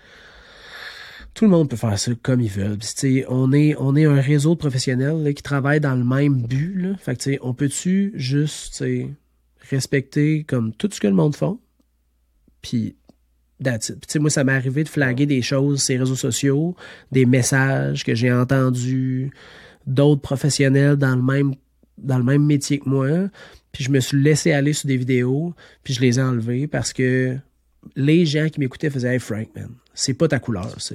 tout 1.37 1.45
le 1.45 1.51
monde 1.51 1.69
peut 1.69 1.77
faire 1.77 1.99
ça 1.99 2.11
comme 2.23 2.41
ils 2.41 2.51
veulent. 2.51 2.79
Puis, 2.79 3.25
on 3.29 3.53
est, 3.53 3.77
on 3.79 3.95
est 3.95 4.07
un 4.07 4.21
réseau 4.21 4.55
de 4.55 4.59
professionnels 4.59 5.35
qui 5.35 5.43
travaillent 5.43 5.81
dans 5.81 5.95
le 5.95 6.03
même 6.03 6.43
but, 6.43 6.75
là. 6.75 6.97
Fait 6.99 7.15
que, 7.15 7.39
on 7.43 7.53
peut-tu 7.53 8.13
juste, 8.15 8.83
respecter 9.71 10.45
comme 10.45 10.73
tout 10.73 10.89
ce 10.91 10.99
que 10.99 11.07
le 11.07 11.13
monde 11.13 11.37
font, 11.37 11.61
puis 12.63 12.97
moi, 14.19 14.31
ça 14.31 14.45
m'est 14.45 14.53
arrivé 14.53 14.83
de 14.83 14.89
flaguer 14.89 15.27
des 15.27 15.43
choses 15.43 15.87
les 15.89 15.99
réseaux 15.99 16.17
sociaux, 16.17 16.75
des 17.13 17.27
messages 17.27 18.05
que 18.05 18.15
j'ai 18.15 18.33
entendus 18.33 19.31
d'autres 19.87 20.23
professionnels 20.23 20.97
dans 20.97 21.17
le 21.17 21.23
même 21.23 21.55
dans 21.99 22.19
le 22.19 22.25
même 22.25 22.45
métier 22.45 22.79
que 22.79 22.89
moi, 22.89 23.09
puis 23.73 23.85
je 23.85 23.91
me 23.91 24.01
suis 24.01 24.23
laissé 24.23 24.53
aller 24.53 24.75
sur 24.75 24.87
des 24.87 24.99
vidéos, 24.99 25.55
puis 25.83 25.95
je 25.95 26.01
les 26.01 26.19
ai 26.19 26.23
enlevées 26.23 26.67
parce 26.67 26.93
que 26.93 27.39
les 27.95 28.27
gens 28.27 28.49
qui 28.49 28.61
m'écoutaient 28.61 28.91
faisaient 28.91 29.15
Hey 29.15 29.19
Frank, 29.19 29.49
man, 29.55 29.69
c'est 29.95 30.15
pas 30.15 30.29
ta 30.29 30.39
couleur, 30.39 30.75
ça. 30.81 30.95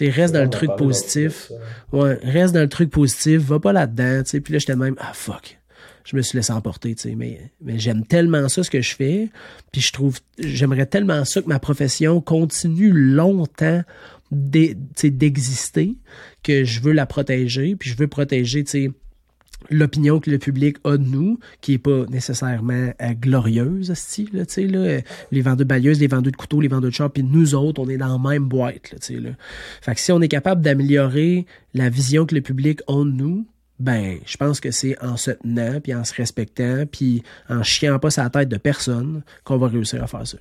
reste 0.00 0.34
dans 0.34 0.42
le 0.42 0.50
truc 0.50 0.70
positif. 0.76 1.50
Ouais, 1.92 2.18
reste 2.22 2.54
dans 2.54 2.60
le 2.60 2.68
truc 2.68 2.90
positif, 2.90 3.42
va 3.42 3.60
pas 3.60 3.72
là-dedans, 3.72 4.22
tu 4.22 4.30
sais. 4.30 4.40
Puis 4.40 4.52
là, 4.52 4.58
j'étais 4.58 4.76
même, 4.76 4.96
ah 4.98 5.12
fuck 5.12 5.60
je 6.04 6.16
me 6.16 6.22
suis 6.22 6.36
laissé 6.36 6.52
emporter, 6.52 6.94
tu 6.94 7.02
sais, 7.02 7.14
mais, 7.14 7.52
mais 7.60 7.78
j'aime 7.78 8.04
tellement 8.04 8.48
ça 8.48 8.64
ce 8.64 8.70
que 8.70 8.80
je 8.80 8.94
fais, 8.94 9.28
puis 9.70 9.80
je 9.80 9.92
trouve, 9.92 10.18
j'aimerais 10.38 10.86
tellement 10.86 11.24
ça 11.24 11.42
que 11.42 11.48
ma 11.48 11.58
profession 11.58 12.20
continue 12.20 12.90
longtemps 12.90 13.82
d'exister, 14.32 15.96
que 16.42 16.64
je 16.64 16.80
veux 16.80 16.92
la 16.92 17.06
protéger, 17.06 17.76
puis 17.76 17.90
je 17.90 17.96
veux 17.96 18.08
protéger, 18.08 18.64
tu 18.64 18.70
sais, 18.70 18.90
l'opinion 19.68 20.20
que 20.20 20.30
le 20.30 20.38
public 20.38 20.76
a 20.84 20.96
de 20.96 21.04
nous, 21.04 21.38
qui 21.60 21.74
est 21.74 21.78
pas 21.78 22.06
nécessairement 22.06 22.92
euh, 23.00 23.12
glorieuse, 23.14 23.90
là, 24.32 24.44
là, 24.56 25.00
les 25.30 25.40
vendeurs 25.40 25.56
de 25.56 25.64
bailleuses, 25.64 26.00
les 26.00 26.06
vendeurs 26.06 26.32
de 26.32 26.36
couteaux, 26.36 26.60
les 26.60 26.68
vendeurs 26.68 26.90
de 26.90 26.94
chars, 26.94 27.10
puis 27.10 27.22
nous 27.22 27.54
autres, 27.54 27.80
on 27.80 27.88
est 27.88 27.96
dans 27.96 28.18
la 28.20 28.30
même 28.30 28.44
boîte. 28.44 28.92
Là, 28.92 29.20
là. 29.20 29.30
Fait 29.82 29.94
que 29.94 30.00
si 30.00 30.12
on 30.12 30.20
est 30.20 30.28
capable 30.28 30.62
d'améliorer 30.62 31.46
la 31.74 31.88
vision 31.88 32.26
que 32.26 32.34
le 32.34 32.40
public 32.40 32.80
a 32.88 33.04
de 33.04 33.10
nous, 33.10 33.46
ben, 33.78 34.18
je 34.26 34.36
pense 34.36 34.60
que 34.60 34.70
c'est 34.70 35.02
en 35.02 35.16
se 35.16 35.30
tenant, 35.30 35.80
puis 35.80 35.94
en 35.94 36.04
se 36.04 36.14
respectant, 36.14 36.84
puis 36.90 37.22
en 37.48 37.62
chiant 37.62 37.98
pas 37.98 38.10
sa 38.10 38.28
tête 38.28 38.48
de 38.48 38.58
personne 38.58 39.22
qu'on 39.44 39.56
va 39.56 39.68
réussir 39.68 40.02
à 40.02 40.06
faire 40.06 40.26
ça. 40.26 40.36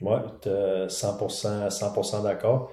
Ouais, 0.00 0.18
100%, 0.44 0.88
100% 0.88 2.22
d'accord. 2.22 2.72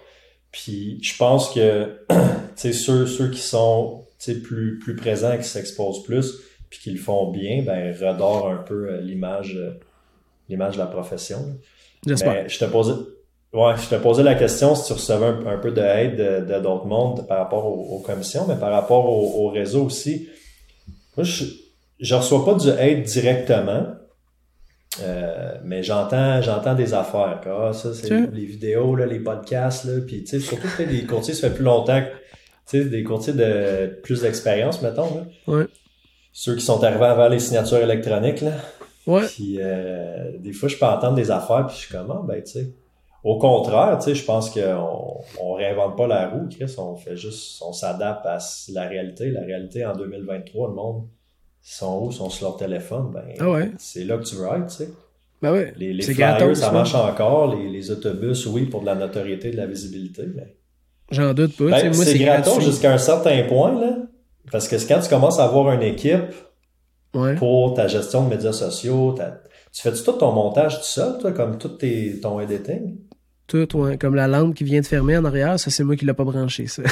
Puis 0.51 0.99
je 1.03 1.17
pense 1.17 1.51
que 1.51 2.05
ceux, 2.55 3.05
ceux 3.05 3.29
qui 3.31 3.39
sont 3.39 4.05
plus, 4.31 4.79
plus 4.79 4.95
présents, 4.95 5.37
qui 5.37 5.43
s'exposent 5.43 6.03
plus, 6.03 6.39
puis 6.69 6.79
qui 6.79 6.91
le 6.91 6.99
font 6.99 7.31
bien, 7.31 7.63
ben, 7.63 7.93
redorent 7.93 8.49
un 8.49 8.63
peu 8.63 8.89
euh, 8.89 9.01
l'image 9.01 9.55
euh, 9.55 9.71
l'image 10.49 10.73
de 10.73 10.79
la 10.79 10.87
profession. 10.87 11.39
J'espère. 12.05 12.49
Je 12.49 12.59
te 12.59 12.65
posais, 12.65 12.93
Ouais, 13.53 13.75
je 13.77 13.87
te 13.87 14.01
posais 14.01 14.23
la 14.23 14.33
question 14.33 14.73
si 14.73 14.87
tu 14.87 14.93
recevais 14.93 15.27
un, 15.47 15.57
peu 15.59 15.71
d'aide 15.71 16.47
de, 16.47 16.59
d'autres 16.59 16.87
mondes 16.87 17.27
par 17.27 17.37
rapport 17.37 17.67
aux, 17.67 17.99
commissions, 17.99 18.47
mais 18.47 18.55
par 18.55 18.71
rapport 18.71 19.07
au, 19.07 19.47
réseau 19.49 19.85
aussi. 19.85 20.27
Moi, 21.15 21.23
je, 21.23 21.45
je 21.99 22.15
reçois 22.15 22.43
pas 22.43 22.55
du 22.55 22.71
hate 22.71 23.03
directement, 23.03 23.85
euh, 25.01 25.53
mais 25.63 25.83
j'entends 25.83 26.41
j'entends 26.41 26.73
des 26.73 26.95
affaires. 26.95 27.41
Ah, 27.45 27.73
ça, 27.73 27.93
c'est 27.93 28.09
les 28.09 28.45
vidéos, 28.45 28.95
là, 28.95 29.05
les 29.05 29.19
podcasts, 29.19 29.85
là, 29.85 30.01
puis 30.01 30.25
surtout 30.25 30.67
que 30.75 30.83
des 30.83 31.03
courtiers, 31.05 31.35
ça 31.35 31.49
fait 31.49 31.55
plus 31.55 31.63
longtemps 31.63 32.01
que 32.71 32.77
des 32.77 33.03
courtiers 33.03 33.33
de 33.33 33.99
plus 34.01 34.21
d'expérience, 34.21 34.81
mettons. 34.81 35.15
Là. 35.15 35.25
Ouais. 35.47 35.67
Ceux 36.31 36.55
qui 36.55 36.65
sont 36.65 36.83
arrivés 36.83 37.05
avant 37.05 37.27
les 37.27 37.39
signatures 37.39 37.77
électroniques, 37.77 38.41
là. 38.41 38.53
Ouais. 39.05 39.25
Puis 39.27 39.57
euh, 39.59 40.31
des 40.39 40.53
fois, 40.53 40.69
je 40.69 40.77
peux 40.77 40.85
entendre 40.85 41.15
des 41.15 41.29
affaires, 41.29 41.67
puis 41.67 41.75
je 41.75 41.81
suis 41.81 41.93
comme, 41.93 42.11
ah, 42.11 42.21
ben, 42.25 42.41
tu 42.41 42.51
sais. 42.51 42.73
Au 43.23 43.37
contraire, 43.37 43.97
tu 43.99 44.05
sais, 44.05 44.15
je 44.15 44.25
pense 44.25 44.49
qu'on 44.49 45.21
on 45.39 45.53
réinvente 45.53 45.95
pas 45.95 46.07
la 46.07 46.29
roue, 46.29 46.49
Chris. 46.49 46.73
On 46.77 46.95
fait 46.95 47.15
juste, 47.15 47.61
on 47.65 47.71
s'adapte 47.71 48.25
à 48.25 48.37
la 48.69 48.87
réalité. 48.87 49.31
La 49.31 49.41
réalité 49.41 49.85
en 49.85 49.95
2023, 49.95 50.69
le 50.69 50.73
monde 50.73 51.07
sont 51.61 52.01
où? 52.03 52.11
sont 52.11 52.29
sur 52.29 52.47
leur 52.47 52.57
téléphone. 52.57 53.11
Ben, 53.13 53.23
ah 53.39 53.65
c'est 53.77 54.03
là 54.03 54.17
que 54.17 54.23
tu 54.23 54.35
veux 54.35 54.47
être, 54.47 54.67
tu 54.67 54.75
sais. 54.75 54.89
Ben 55.41 55.53
ouais. 55.53 55.73
Les, 55.77 55.93
les 55.93 56.03
flyers, 56.03 56.55
ça 56.55 56.71
marche 56.71 56.95
encore. 56.95 57.55
Les, 57.55 57.69
les, 57.69 57.91
autobus, 57.91 58.45
oui, 58.47 58.65
pour 58.65 58.81
de 58.81 58.85
la 58.85 58.95
notoriété, 58.95 59.51
de 59.51 59.57
la 59.57 59.67
visibilité. 59.67 60.23
Mais... 60.33 60.55
J'en 61.13 61.33
doute 61.33 61.55
pas. 61.55 61.65
Ben, 61.65 61.93
c'est 61.93 62.17
gratos 62.17 62.63
jusqu'à 62.63 62.93
un 62.93 62.97
certain 62.97 63.43
point, 63.43 63.79
là. 63.79 63.97
Parce 64.51 64.67
que 64.67 64.75
quand 64.75 64.99
tu 64.99 65.09
commences 65.09 65.39
à 65.39 65.45
avoir 65.45 65.71
une 65.73 65.83
équipe 65.83 66.33
pour 67.37 67.73
ta 67.73 67.87
gestion 67.87 68.23
de 68.25 68.29
médias 68.29 68.51
sociaux, 68.51 69.15
tu 69.71 69.81
fais-tu 69.81 70.03
tout 70.03 70.13
ton 70.13 70.31
montage 70.31 70.77
tout 70.77 70.85
seul, 70.85 71.17
toi, 71.19 71.31
comme 71.31 71.57
tout 71.57 71.69
tes, 71.69 72.19
ton 72.19 72.39
editing? 72.39 72.97
Tout, 73.47 73.77
ouais. 73.77 73.97
Comme 73.97 74.15
la 74.15 74.27
lampe 74.27 74.55
qui 74.55 74.63
vient 74.63 74.81
de 74.81 74.85
fermer 74.85 75.17
en 75.17 75.25
arrière, 75.25 75.59
ça, 75.59 75.69
c'est 75.69 75.83
moi 75.83 75.95
qui 75.95 76.05
l'ai 76.05 76.13
pas 76.13 76.23
branché, 76.23 76.67
ça. 76.67 76.83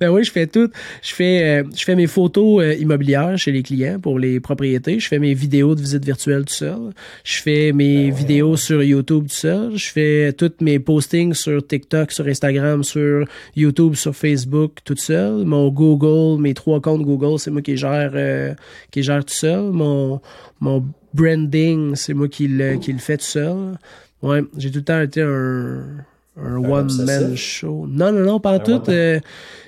ben 0.00 0.10
oui, 0.10 0.24
je 0.24 0.32
fais 0.32 0.46
tout. 0.46 0.70
Je 1.02 1.14
fais, 1.14 1.60
euh, 1.60 1.64
je 1.74 1.84
fais 1.84 1.94
mes 1.94 2.06
photos 2.06 2.62
euh, 2.62 2.74
immobilières 2.74 3.38
chez 3.38 3.52
les 3.52 3.62
clients 3.62 3.98
pour 4.00 4.18
les 4.18 4.40
propriétés. 4.40 4.98
Je 4.98 5.08
fais 5.08 5.18
mes 5.18 5.34
vidéos 5.34 5.74
de 5.74 5.80
visite 5.80 6.04
virtuelle 6.04 6.44
tout 6.44 6.54
seul. 6.54 6.92
Je 7.24 7.40
fais 7.40 7.72
mes 7.72 8.10
ben 8.10 8.14
vidéos 8.14 8.56
sur 8.56 8.82
YouTube 8.82 9.24
tout 9.28 9.34
seul. 9.34 9.76
Je 9.76 9.90
fais 9.90 10.32
toutes 10.32 10.60
mes 10.60 10.78
postings 10.78 11.34
sur 11.34 11.66
TikTok, 11.66 12.12
sur 12.12 12.26
Instagram, 12.26 12.82
sur 12.84 13.26
YouTube, 13.56 13.94
sur 13.94 14.14
Facebook 14.14 14.78
tout 14.84 14.96
seul. 14.96 15.44
Mon 15.44 15.68
Google, 15.68 16.40
mes 16.40 16.54
trois 16.54 16.80
comptes 16.80 17.02
Google, 17.02 17.38
c'est 17.38 17.50
moi 17.50 17.62
qui 17.62 17.76
gère, 17.76 18.12
euh, 18.14 18.54
qui 18.90 19.02
gère 19.02 19.24
tout 19.24 19.34
seul. 19.34 19.70
Mon, 19.72 20.20
mon 20.60 20.84
branding, 21.14 21.94
c'est 21.94 22.14
moi 22.14 22.28
qui 22.28 22.48
le, 22.48 22.76
qui 22.76 22.92
le 22.92 22.98
fais 22.98 23.16
tout 23.16 23.24
seul. 23.24 23.78
Ouais, 24.22 24.42
j'ai 24.56 24.70
tout 24.70 24.78
le 24.78 24.84
temps 24.84 25.00
été 25.00 25.20
un 25.22 26.04
un 26.36 26.56
one-man 26.56 27.36
show. 27.36 27.86
Non, 27.88 28.12
non, 28.12 28.20
non, 28.20 28.40
pas 28.40 28.58
tout. 28.58 28.82
Euh, 28.88 29.20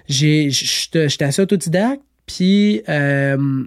J'étais 0.08 1.24
assez 1.24 1.42
autodidacte, 1.42 2.02
puis 2.26 2.82
euh, 2.88 3.64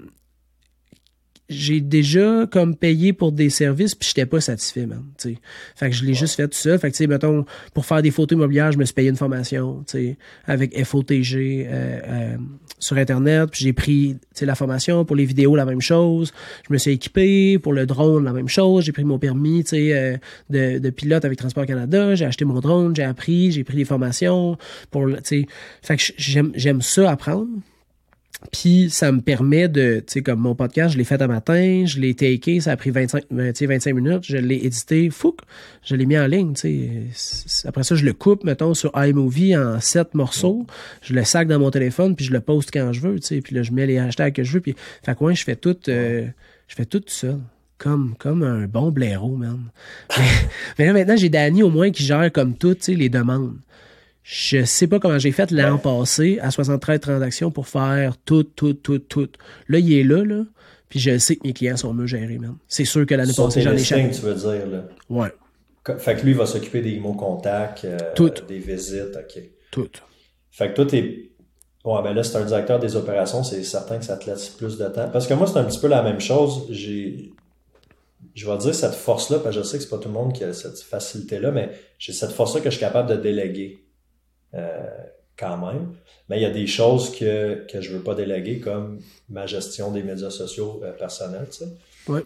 j'ai 1.49 1.79
déjà 1.79 2.45
comme 2.51 2.75
payé 2.75 3.13
pour 3.13 3.31
des 3.31 3.49
services 3.49 3.95
puis 3.95 4.07
j'étais 4.07 4.25
pas 4.25 4.41
satisfait 4.41 4.85
même 4.85 5.05
tu 5.17 5.37
fait 5.75 5.89
que 5.89 5.95
je 5.95 6.03
l'ai 6.03 6.13
juste 6.13 6.35
fait 6.35 6.47
tout 6.47 6.57
seul. 6.57 6.77
Fait 6.79 6.89
que 6.89 6.95
tu 6.95 7.03
sais 7.03 7.07
mettons 7.07 7.45
pour 7.73 7.85
faire 7.85 8.01
des 8.01 8.11
photos 8.11 8.37
immobilières 8.37 8.71
je 8.71 8.77
me 8.77 8.85
suis 8.85 8.93
payé 8.93 9.09
une 9.09 9.15
formation 9.15 9.83
tu 9.87 10.17
avec 10.45 10.77
FOTG 10.85 11.35
euh, 11.35 11.99
euh, 12.07 12.37
sur 12.79 12.97
internet. 12.97 13.49
Puis 13.51 13.63
j'ai 13.63 13.73
pris 13.73 14.17
tu 14.35 14.45
la 14.45 14.55
formation 14.55 15.05
pour 15.05 15.15
les 15.15 15.25
vidéos 15.25 15.55
la 15.55 15.65
même 15.65 15.81
chose. 15.81 16.33
Je 16.67 16.73
me 16.73 16.77
suis 16.77 16.91
équipé 16.91 17.59
pour 17.59 17.73
le 17.73 17.85
drone 17.85 18.25
la 18.25 18.33
même 18.33 18.49
chose. 18.49 18.83
J'ai 18.83 18.91
pris 18.91 19.05
mon 19.05 19.19
permis 19.19 19.63
tu 19.63 19.69
sais 19.69 19.97
euh, 19.97 20.17
de, 20.49 20.79
de 20.79 20.89
pilote 20.89 21.23
avec 21.23 21.37
Transport 21.37 21.65
Canada. 21.65 22.15
J'ai 22.15 22.25
acheté 22.25 22.43
mon 22.43 22.59
drone 22.59 22.95
j'ai 22.95 23.03
appris 23.03 23.51
j'ai 23.51 23.63
pris 23.63 23.77
des 23.77 23.85
formations 23.85 24.57
pour 24.91 25.07
tu 25.07 25.21
sais. 25.23 25.45
Fait 25.81 25.95
que 25.95 26.03
j'aime 26.17 26.51
j'aime 26.55 26.81
ça 26.81 27.09
apprendre 27.09 27.47
puis 28.51 28.89
ça 28.91 29.11
me 29.11 29.21
permet 29.21 29.67
de, 29.67 30.03
tu 30.05 30.13
sais, 30.13 30.21
comme 30.21 30.39
mon 30.39 30.53
podcast, 30.53 30.93
je 30.93 30.97
l'ai 30.99 31.03
fait 31.03 31.19
un 31.21 31.27
matin, 31.27 31.83
je 31.85 31.99
l'ai 31.99 32.13
také, 32.13 32.59
ça 32.59 32.71
a 32.71 32.77
pris 32.77 32.91
25, 32.91 33.23
25 33.31 33.95
minutes, 33.95 34.23
je 34.23 34.37
l'ai 34.37 34.57
édité, 34.63 35.09
fouc, 35.09 35.37
je 35.83 35.95
l'ai 35.95 36.05
mis 36.05 36.19
en 36.19 36.27
ligne, 36.27 36.53
tu 36.53 37.11
sais. 37.13 37.67
Après 37.67 37.83
ça, 37.83 37.95
je 37.95 38.05
le 38.05 38.13
coupe, 38.13 38.43
mettons, 38.43 38.75
sur 38.75 38.91
iMovie 38.95 39.57
en 39.57 39.79
sept 39.79 40.13
morceaux, 40.13 40.67
je 41.01 41.13
le 41.13 41.23
sac 41.23 41.47
dans 41.47 41.57
mon 41.57 41.71
téléphone, 41.71 42.15
puis 42.15 42.25
je 42.25 42.31
le 42.31 42.39
poste 42.39 42.69
quand 42.71 42.93
je 42.93 43.01
veux, 43.01 43.19
tu 43.19 43.25
sais. 43.25 43.41
Puis 43.41 43.55
là, 43.55 43.63
je 43.63 43.71
mets 43.71 43.87
les 43.87 43.97
hashtags 43.97 44.33
que 44.33 44.43
je 44.43 44.53
veux, 44.53 44.61
puis 44.61 44.75
fait 45.03 45.15
quoi, 45.15 45.33
je 45.33 45.43
fais 45.43 45.55
tout, 45.55 45.77
euh, 45.87 46.27
je 46.67 46.75
fais 46.75 46.85
tout, 46.85 47.03
seul. 47.07 47.39
Comme, 47.79 48.15
comme 48.17 48.41
un 48.41 48.65
bon 48.65 48.91
blaireau, 48.91 49.35
man. 49.35 49.59
mais, 50.17 50.25
mais 50.77 50.85
là, 50.85 50.93
maintenant, 50.93 51.15
j'ai 51.15 51.29
Danny 51.29 51.61
au 51.63 51.69
moins 51.69 51.91
qui 51.91 52.03
gère 52.03 52.31
comme 52.31 52.55
tout, 52.55 52.75
tu 52.75 52.83
sais, 52.83 52.93
les 52.93 53.09
demandes. 53.09 53.57
Je 54.29 54.65
sais 54.65 54.87
pas 54.87 54.99
comment 54.99 55.17
j'ai 55.17 55.31
fait 55.31 55.51
l'an 55.51 55.77
passé 55.77 56.37
à 56.41 56.51
73 56.51 56.99
transactions 56.99 57.49
pour 57.49 57.69
faire 57.69 58.17
tout, 58.25 58.43
tout, 58.43 58.73
tout, 58.73 58.99
tout. 58.99 59.29
Là, 59.69 59.79
il 59.79 59.93
est 59.93 60.03
là, 60.03 60.21
là. 60.25 60.43
Puis 60.89 60.99
je 60.99 61.17
sais 61.17 61.37
que 61.37 61.47
mes 61.47 61.53
clients 61.53 61.77
sont 61.77 61.93
mieux 61.93 62.07
gérés, 62.07 62.37
même. 62.37 62.57
C'est 62.67 62.83
sûr 62.83 63.05
que 63.05 63.15
l'année 63.15 63.31
passée, 63.33 63.61
j'en 63.61 63.71
ai 63.71 63.77
jamais. 63.77 64.11
tu 64.11 64.19
veux 64.19 64.33
dire, 64.33 64.67
là. 64.67 64.83
Ouais. 65.09 65.31
Fait 65.99 66.17
que 66.17 66.23
lui, 66.23 66.31
il 66.31 66.37
va 66.37 66.45
s'occuper 66.45 66.81
des 66.81 66.99
mots 66.99 67.13
contacts, 67.13 67.85
euh, 67.85 67.97
des 68.49 68.59
visites, 68.59 69.15
OK. 69.15 69.43
Tout. 69.71 69.89
Fait 70.51 70.71
que 70.71 70.73
toi, 70.73 70.85
t'es. 70.85 71.31
Bon, 71.85 72.01
ben 72.01 72.11
là, 72.11 72.21
c'est 72.21 72.35
un 72.35 72.43
directeur 72.43 72.81
des 72.81 72.97
opérations, 72.97 73.45
c'est 73.45 73.63
certain 73.63 73.97
que 73.97 74.03
ça 74.03 74.17
te 74.17 74.29
laisse 74.29 74.49
plus 74.49 74.77
de 74.77 74.87
temps. 74.89 75.07
Parce 75.09 75.25
que 75.25 75.35
moi, 75.35 75.47
c'est 75.47 75.57
un 75.57 75.63
petit 75.63 75.79
peu 75.79 75.87
la 75.87 76.03
même 76.03 76.19
chose. 76.19 76.67
J'ai. 76.69 77.31
Je 78.35 78.45
vais 78.45 78.57
dire 78.57 78.75
cette 78.75 78.93
force-là, 78.93 79.39
parce 79.39 79.55
que 79.55 79.61
je 79.61 79.67
sais 79.67 79.77
que 79.77 79.83
c'est 79.85 79.89
pas 79.89 79.99
tout 79.99 80.09
le 80.09 80.13
monde 80.13 80.33
qui 80.33 80.43
a 80.43 80.51
cette 80.51 80.81
facilité-là, 80.81 81.51
mais 81.51 81.71
j'ai 81.97 82.11
cette 82.11 82.31
force-là 82.31 82.59
que 82.59 82.69
je 82.69 82.75
suis 82.75 82.81
capable 82.81 83.09
de 83.09 83.15
déléguer. 83.15 83.86
Euh, 84.53 84.87
quand 85.37 85.57
même. 85.57 85.93
Mais 86.29 86.39
il 86.39 86.41
y 86.41 86.45
a 86.45 86.49
des 86.49 86.67
choses 86.67 87.15
que, 87.15 87.65
que 87.71 87.79
je 87.79 87.91
veux 87.91 88.03
pas 88.03 88.15
déléguer, 88.15 88.59
comme 88.59 88.99
ma 89.29 89.45
gestion 89.45 89.91
des 89.91 90.03
médias 90.03 90.31
sociaux 90.31 90.81
euh, 90.83 90.91
personnels, 90.91 91.47
tu 91.51 91.59
sais. 91.59 92.23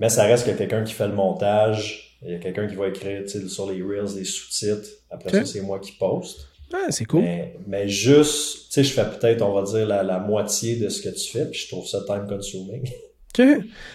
Mais 0.00 0.08
ça 0.08 0.24
reste 0.24 0.46
que 0.46 0.56
quelqu'un 0.56 0.82
qui 0.82 0.92
fait 0.92 1.06
le 1.06 1.14
montage, 1.14 2.18
il 2.22 2.32
y 2.32 2.34
a 2.34 2.38
quelqu'un 2.38 2.66
qui 2.66 2.74
va 2.74 2.88
écrire 2.88 3.22
sur 3.28 3.70
les 3.70 3.82
Reels 3.82 4.14
des 4.14 4.24
sous-titres. 4.24 4.88
Après 5.10 5.30
ça, 5.30 5.44
c'est 5.44 5.60
moi 5.60 5.78
qui 5.78 5.92
poste. 5.92 6.48
Ah, 6.72 6.90
c'est 6.90 7.04
cool. 7.04 7.22
Mais, 7.66 7.88
juste, 7.88 8.68
tu 8.68 8.72
sais, 8.72 8.84
je 8.84 8.92
fais 8.92 9.04
peut-être, 9.04 9.42
on 9.42 9.52
va 9.52 9.62
dire, 9.62 9.86
la, 9.86 10.02
la, 10.02 10.18
moitié 10.18 10.76
de 10.76 10.88
ce 10.88 11.00
que 11.00 11.10
tu 11.10 11.30
fais, 11.30 11.48
puis 11.48 11.60
je 11.60 11.68
trouve 11.68 11.86
ça 11.86 12.00
time 12.06 12.26
consuming. 12.26 12.90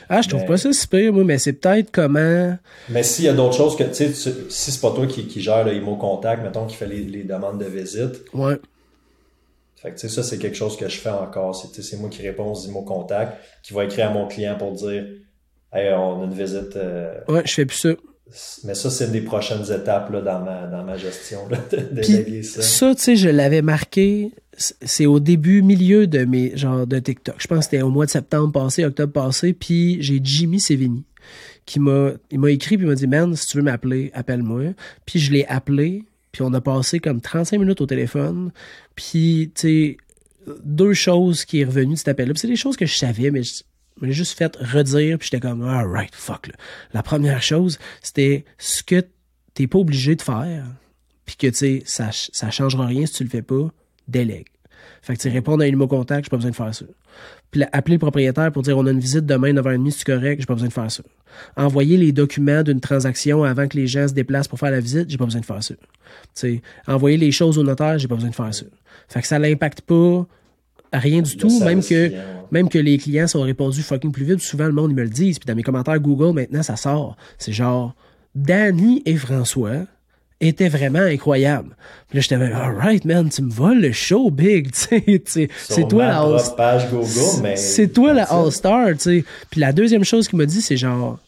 Ah, 0.10 0.22
je 0.22 0.30
trouve 0.30 0.46
pas 0.46 0.58
ça 0.58 0.74
super, 0.74 1.14
moi, 1.14 1.24
mais 1.24 1.38
c'est 1.38 1.54
peut-être 1.54 1.92
comment. 1.92 2.58
Mais 2.90 3.04
s'il 3.04 3.26
y 3.26 3.28
a 3.30 3.34
d'autres 3.34 3.56
choses 3.56 3.76
que, 3.76 3.84
tu 3.84 3.94
sais, 3.94 4.14
si 4.14 4.72
c'est 4.72 4.82
pas 4.82 4.92
toi 4.92 5.08
qui, 5.08 5.28
qui 5.28 5.42
gère 5.42 5.64
le 5.64 5.74
IMO 5.74 5.96
Contact, 5.96 6.44
mettons, 6.44 6.66
qui 6.66 6.76
fait 6.76 6.88
les, 6.88 7.02
les 7.02 7.24
demandes 7.24 7.60
de 7.60 7.66
visite. 7.66 8.24
Ouais. 8.34 8.56
Fait 9.76 9.92
que, 9.92 9.96
tu 9.96 10.08
sais, 10.08 10.14
ça, 10.14 10.24
c'est 10.24 10.38
quelque 10.38 10.58
chose 10.58 10.76
que 10.76 10.90
je 10.90 10.98
fais 10.98 11.10
encore. 11.10 11.56
C'est 11.56 11.98
moi 11.98 12.10
qui 12.10 12.22
réponds 12.22 12.52
aux 12.52 12.68
IMO 12.68 12.82
Contact, 12.82 13.38
qui 13.64 13.74
va 13.74 13.86
écrire 13.86 14.10
à 14.10 14.14
mon 14.14 14.28
client 14.28 14.58
pour 14.58 14.74
dire, 14.74 15.06
hey, 15.74 15.94
on 15.94 16.22
a 16.22 16.26
une 16.26 16.34
visite. 16.34 16.76
Euh, 16.76 17.20
ouais, 17.30 17.44
je 17.46 17.54
fais 17.54 17.66
plus 17.66 17.78
ça. 17.78 17.90
Mais 18.66 18.76
ça, 18.76 18.92
c'est 18.92 19.06
une 19.06 19.12
des 19.12 19.22
prochaines 19.22 19.72
étapes 19.72 20.12
là, 20.12 20.22
dans, 20.22 20.40
ma, 20.40 20.68
dans 20.68 20.84
ma 20.84 20.98
gestion, 20.98 21.48
là, 21.50 21.58
de, 21.72 22.42
ça. 22.44 22.62
Ça, 22.62 22.94
tu 22.94 23.02
sais, 23.02 23.16
je 23.16 23.30
l'avais 23.30 23.62
marqué 23.62 24.32
c'est 24.60 25.06
au 25.06 25.20
début, 25.20 25.62
milieu 25.62 26.06
de 26.06 26.26
mes 26.26 26.56
genre 26.58 26.86
de 26.86 27.00
TikTok. 27.00 27.36
Je 27.40 27.48
pense 27.48 27.60
que 27.60 27.64
c'était 27.66 27.82
au 27.82 27.90
mois 27.90 28.06
de 28.06 28.12
septembre 28.12 28.52
passé, 28.52 28.84
octobre 28.84 29.14
passé, 29.14 29.54
puis 29.54 29.98
j'ai 30.02 30.20
Jimmy 30.22 30.60
Sevigny 30.60 31.06
qui 31.66 31.80
m'a 31.80 32.12
écrit 32.48 32.78
puis 32.78 32.86
m'a 32.86 32.96
dit 32.96 33.08
"Man, 33.08 33.36
si 33.36 33.48
tu 33.48 33.58
veux 33.58 33.64
m'appeler, 33.64 34.12
appelle-moi." 34.14 34.74
Puis 35.06 35.20
je 35.20 35.32
l'ai 35.32 35.46
appelé, 35.46 36.04
puis 36.32 36.42
on 36.42 36.54
a 36.54 36.62
passé 36.62 37.00
comme 37.00 37.22
35 37.22 37.60
minutes 37.60 37.82
au 37.82 37.86
téléphone, 37.86 38.52
puis 38.96 39.52
tu 39.56 39.98
deux 40.64 40.94
choses 40.94 41.46
qui 41.46 41.62
est 41.62 41.66
revenu 41.66 41.94
de 41.94 42.00
cet 42.00 42.08
appel-là. 42.10 42.34
c'est 42.36 42.48
des 42.48 42.56
choses 42.56 42.76
que 42.76 42.86
je 42.86 42.96
savais 42.96 43.30
mais 43.30 43.44
je 43.44 43.64
m'ai 44.02 44.12
juste 44.12 44.38
fait 44.38 44.56
redire, 44.58 45.18
puis 45.20 45.30
j'étais 45.32 45.48
comme 45.48 45.62
"Alright, 45.62 46.16
fuck." 46.16 46.50
La 46.94 47.04
première 47.04 47.42
chose, 47.42 47.80
c'était 48.02 48.46
ce 48.58 48.84
que 48.84 49.06
t'es 49.54 49.68
pas 49.68 49.80
obligé 49.80 50.16
de 50.16 50.22
faire, 50.22 50.66
puis 51.26 51.36
que 51.36 51.48
tu 51.48 51.54
sais 51.54 51.84
ça 51.86 52.10
ça 52.12 52.52
changera 52.52 52.88
rien 52.88 53.06
si 53.06 53.14
tu 53.14 53.24
le 53.24 53.30
fais 53.30 53.42
pas 53.42 53.72
délègue. 54.10 54.48
Fait 55.02 55.16
que 55.16 55.22
tu 55.22 55.30
réponds 55.30 55.60
à 55.60 55.66
un 55.66 55.72
mot 55.72 55.88
contact, 55.88 56.26
j'ai 56.26 56.30
pas 56.30 56.38
besoin 56.38 56.52
de 56.52 56.56
faire 56.56 56.74
ça. 56.74 56.86
Puis 57.52 57.64
appeler 57.72 57.96
le 57.96 58.00
propriétaire 58.00 58.52
pour 58.52 58.64
dire 58.64 58.78
on 58.78 58.86
a 58.86 58.92
une 58.92 59.00
visite 59.00 59.26
demain 59.26 59.54
9h30, 59.54 59.92
c'est 59.92 60.06
correct, 60.06 60.42
j'ai 60.42 60.46
pas 60.46 60.54
besoin 60.54 60.68
de 60.68 60.74
faire 60.74 60.92
ça. 60.92 61.04
Envoyer 61.56 61.98
les 61.98 62.12
documents 62.12 62.64
d'une 62.64 62.80
transaction 62.80 63.44
avant 63.44 63.68
que 63.68 63.78
les 63.78 63.88
gens 63.88 64.08
se 64.08 64.14
déplacent 64.14 64.48
pour 64.48 64.60
faire 64.60 64.72
la 64.72 64.80
visite, 64.80 65.10
j'ai 65.10 65.18
pas 65.18 65.26
besoin 65.26 65.42
de 65.42 65.46
faire 65.46 65.64
ça. 65.64 65.76
sais, 66.34 66.62
envoyer 66.88 67.18
les 67.18 67.32
choses 67.32 67.58
au 67.58 67.64
notaire, 67.64 67.98
j'ai 67.98 68.08
pas 68.08 68.16
besoin 68.16 68.30
de 68.30 68.36
faire 68.36 68.54
ça. 68.54 68.66
Fait 69.08 69.22
que 69.22 69.28
ça 69.28 69.40
n'impacte 69.40 69.82
pas 69.82 70.26
rien 70.94 71.22
du 71.22 71.38
tout, 71.38 71.60
même 71.64 71.84
que, 71.84 72.12
même 72.52 72.70
que 72.70 72.80
les 72.80 72.98
clients 72.98 73.28
sont 73.28 73.42
répondus 73.42 73.84
fucking 73.84 74.12
plus 74.12 74.26
vite. 74.26 74.40
Souvent, 74.40 74.66
le 74.66 74.74
monde, 74.74 74.92
ils 74.92 74.96
me 74.96 75.04
le 75.04 75.10
disent. 75.10 75.40
Puis 75.40 75.48
dans 75.48 75.56
mes 75.56 75.64
commentaires 75.64 76.00
Google, 76.00 76.34
maintenant, 76.34 76.64
ça 76.64 76.76
sort. 76.76 77.16
C'est 77.38 77.54
genre, 77.54 77.96
Danny 78.36 79.02
et 79.06 79.16
François 79.16 79.86
était 80.42 80.70
vraiment 80.70 81.00
incroyable. 81.00 81.76
Puis 82.08 82.18
là, 82.18 82.22
j'étais 82.22 82.36
alright, 82.36 83.04
man, 83.06 83.30
tu 83.30 83.42
me 83.42 83.52
voles 83.52 83.82
le 83.82 83.92
show 83.92 84.32
big, 84.32 84.72
tu 84.90 85.22
sais. 85.26 85.50
C'est 85.68 85.88
toi 85.88 86.08
la 86.08 86.22
All-Star. 86.22 86.82
C'est 87.56 87.90
toi 87.94 88.14
la 88.14 88.24
All-Star, 88.24 88.92
tu 88.94 89.00
sais. 89.00 89.26
Puis 89.50 89.60
la 89.60 89.74
deuxième 89.74 90.04
chose 90.04 90.28
qu'il 90.28 90.38
m'a 90.38 90.46
dit, 90.46 90.62
c'est 90.62 90.78
genre, 90.78 91.20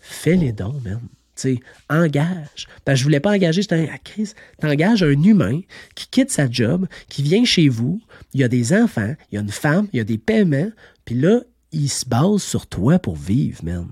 fais 0.00 0.36
les 0.36 0.52
dons, 0.52 0.80
man. 0.84 1.00
sais, 1.34 1.60
engage. 1.88 2.68
Parce 2.84 2.96
que 2.96 2.98
je 3.00 3.04
voulais 3.04 3.20
pas 3.20 3.32
engager, 3.32 3.62
j'étais 3.62 3.88
à 3.88 3.98
crise. 3.98 4.34
T'engages 4.60 5.02
un 5.02 5.22
humain 5.22 5.60
qui 5.94 6.06
quitte 6.08 6.30
sa 6.30 6.50
job, 6.50 6.86
qui 7.08 7.22
vient 7.22 7.44
chez 7.44 7.68
vous, 7.68 8.00
il 8.34 8.40
y 8.40 8.44
a 8.44 8.48
des 8.48 8.74
enfants, 8.74 9.14
il 9.30 9.36
y 9.36 9.38
a 9.38 9.40
une 9.40 9.50
femme, 9.50 9.88
il 9.92 9.96
y 9.96 10.00
a 10.00 10.04
des 10.04 10.18
paiements, 10.18 10.70
Puis 11.04 11.14
là, 11.14 11.40
il 11.72 11.88
se 11.88 12.04
base 12.04 12.42
sur 12.42 12.66
toi 12.66 12.98
pour 12.98 13.16
vivre, 13.16 13.64
man. 13.64 13.86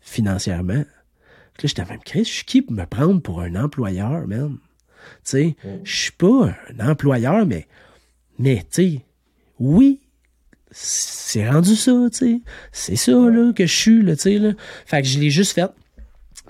Financièrement. 0.00 0.84
Là, 1.62 1.68
j'étais 1.68 1.84
même, 1.84 2.00
Chris, 2.04 2.24
je 2.24 2.32
suis 2.32 2.44
qui 2.44 2.62
pour 2.62 2.74
me 2.74 2.84
prendre 2.84 3.20
pour 3.20 3.40
un 3.40 3.54
employeur, 3.56 4.26
man? 4.26 4.58
Tu 4.58 5.18
sais, 5.24 5.56
je 5.84 5.96
suis 5.96 6.12
pas 6.12 6.54
un 6.70 6.88
employeur, 6.88 7.46
mais, 7.46 7.66
mais, 8.38 8.58
tu 8.58 8.66
sais, 8.70 9.04
oui, 9.58 10.00
c'est 10.70 11.48
rendu 11.48 11.74
ça, 11.76 11.92
tu 12.12 12.18
sais. 12.18 12.40
C'est 12.72 12.96
ça, 12.96 13.12
là, 13.12 13.52
que 13.52 13.66
je 13.66 13.74
suis, 13.74 14.02
là, 14.02 14.16
tu 14.16 14.22
sais, 14.22 14.38
là. 14.38 14.52
Fait 14.84 15.02
que 15.02 15.08
je 15.08 15.18
l'ai 15.18 15.30
juste 15.30 15.52
fait. 15.52 15.70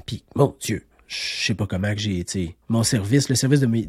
Puis, 0.07 0.25
mon 0.35 0.55
Dieu, 0.61 0.85
je 1.07 1.17
sais 1.47 1.55
pas 1.55 1.67
comment 1.67 1.93
que 1.95 2.01
j'ai, 2.01 2.25
tu 2.25 2.33
sais, 2.33 2.57
mon 2.69 2.83
service, 2.83 3.29
le 3.29 3.37
service 3.37 3.61
de 3.61 3.67
mes, 3.67 3.89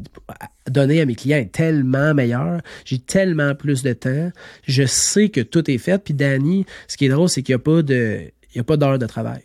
donné 0.68 1.00
à 1.00 1.06
mes 1.06 1.16
clients 1.16 1.38
est 1.38 1.52
tellement 1.52 2.14
meilleur. 2.14 2.60
J'ai 2.84 2.98
tellement 2.98 3.54
plus 3.54 3.82
de 3.82 3.92
temps. 3.92 4.30
Je 4.66 4.86
sais 4.86 5.28
que 5.28 5.40
tout 5.40 5.68
est 5.70 5.78
fait. 5.78 6.02
Puis, 6.02 6.14
Danny, 6.14 6.66
ce 6.86 6.96
qui 6.96 7.06
est 7.06 7.08
drôle, 7.08 7.28
c'est 7.28 7.42
qu'il 7.42 7.54
n'y 7.54 7.60
a 7.60 7.64
pas 7.64 7.82
de, 7.82 8.30
il 8.54 8.56
y 8.58 8.60
a 8.60 8.64
pas 8.64 8.76
d'heure 8.76 8.98
de 8.98 9.06
travail. 9.06 9.42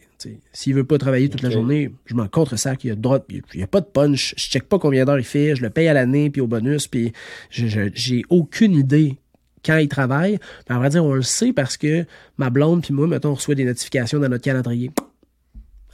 S'il 0.52 0.74
veut 0.74 0.84
pas 0.84 0.98
travailler 0.98 1.30
toute 1.30 1.42
la 1.42 1.50
journée, 1.50 1.94
je 2.06 2.16
m'en 2.16 2.28
contre 2.28 2.56
ça 2.56 2.76
qu'il 2.76 2.92
a 2.92 2.96
droit, 2.96 3.20
il 3.30 3.42
y 3.60 3.64
a 3.64 3.68
pas 3.68 3.82
de 3.82 3.86
punch, 3.86 4.34
je 4.38 4.44
check 4.44 4.64
pas 4.64 4.80
combien 4.80 5.06
d'heures 5.06 5.20
il 5.20 5.26
fait, 5.26 5.56
je 5.56 5.62
le 5.62 5.70
paye 5.70 5.88
à 5.88 5.94
l'année 5.94 6.30
puis 6.30 6.42
au 6.42 6.48
bonus 6.48 6.88
puis 6.88 7.14
j'ai 7.50 8.24
aucune 8.30 8.74
idée 8.74 9.18
quand 9.64 9.78
il 9.78 9.88
travaille. 9.88 10.40
Mais 10.70 10.76
à 10.76 10.80
vrai 10.80 10.90
dire, 10.90 11.06
on 11.06 11.14
le 11.14 11.22
sait 11.22 11.54
parce 11.54 11.78
que 11.78 12.06
ma 12.38 12.50
blonde 12.50 12.84
puis 12.84 12.94
moi, 12.94 13.08
mettons, 13.08 13.30
on 13.32 13.36
reçoit 13.36 13.56
des 13.56 13.66
notifications 13.66 14.20
dans 14.20 14.30
notre 14.30 14.44
calendrier. 14.44 14.92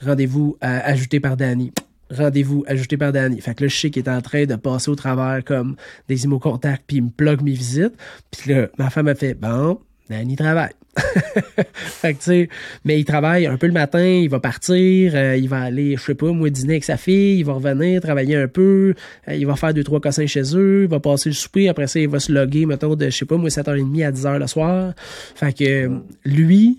Rendez-vous 0.00 0.56
ajouté 0.60 1.20
par 1.20 1.36
Danny. 1.36 1.72
Rendez-vous 2.10 2.64
ajouté 2.66 2.96
par 2.96 3.12
Danny. 3.12 3.40
Fait 3.40 3.54
que 3.54 3.64
là, 3.64 3.68
je 3.68 3.76
sais 3.76 3.90
qu'il 3.90 4.02
est 4.02 4.10
en 4.10 4.20
train 4.20 4.44
de 4.44 4.56
passer 4.56 4.90
au 4.90 4.96
travers 4.96 5.44
comme 5.44 5.76
des 6.08 6.24
immo 6.24 6.38
contacts 6.38 6.84
puis 6.86 6.96
il 6.96 7.04
me 7.04 7.10
plug 7.10 7.42
mes 7.42 7.52
visites. 7.52 7.94
Puis 8.30 8.52
là, 8.52 8.68
ma 8.78 8.90
femme 8.90 9.08
a 9.08 9.14
fait, 9.14 9.34
bon, 9.34 9.80
Danny 10.08 10.34
travaille. 10.36 10.72
fait 11.74 12.14
que, 12.14 12.18
tu 12.18 12.24
sais, 12.24 12.48
mais 12.84 12.98
il 12.98 13.04
travaille 13.04 13.46
un 13.46 13.56
peu 13.56 13.66
le 13.66 13.72
matin, 13.72 14.04
il 14.04 14.28
va 14.28 14.40
partir, 14.40 15.12
euh, 15.14 15.36
il 15.36 15.48
va 15.48 15.60
aller, 15.60 15.96
je 15.96 16.02
sais 16.02 16.14
pas, 16.14 16.32
moi, 16.32 16.50
dîner 16.50 16.74
avec 16.74 16.84
sa 16.84 16.96
fille, 16.96 17.38
il 17.38 17.44
va 17.44 17.52
revenir, 17.54 18.00
travailler 18.00 18.36
un 18.36 18.48
peu, 18.48 18.94
euh, 19.28 19.34
il 19.34 19.46
va 19.46 19.56
faire 19.56 19.72
deux, 19.72 19.84
trois 19.84 20.00
cossins 20.00 20.26
chez 20.26 20.56
eux, 20.56 20.82
il 20.84 20.88
va 20.88 20.98
passer 20.98 21.28
le 21.28 21.34
souper, 21.34 21.68
après 21.68 21.86
ça, 21.86 22.00
il 22.00 22.08
va 22.08 22.18
se 22.18 22.32
loguer, 22.32 22.66
mettons, 22.66 22.96
de, 22.96 23.06
je 23.06 23.16
sais 23.16 23.24
pas, 23.24 23.36
moi, 23.36 23.48
7h30 23.48 24.04
à 24.04 24.10
10h 24.10 24.38
le 24.38 24.46
soir. 24.46 24.94
Fait 25.36 25.56
que, 25.56 25.90
lui, 26.24 26.78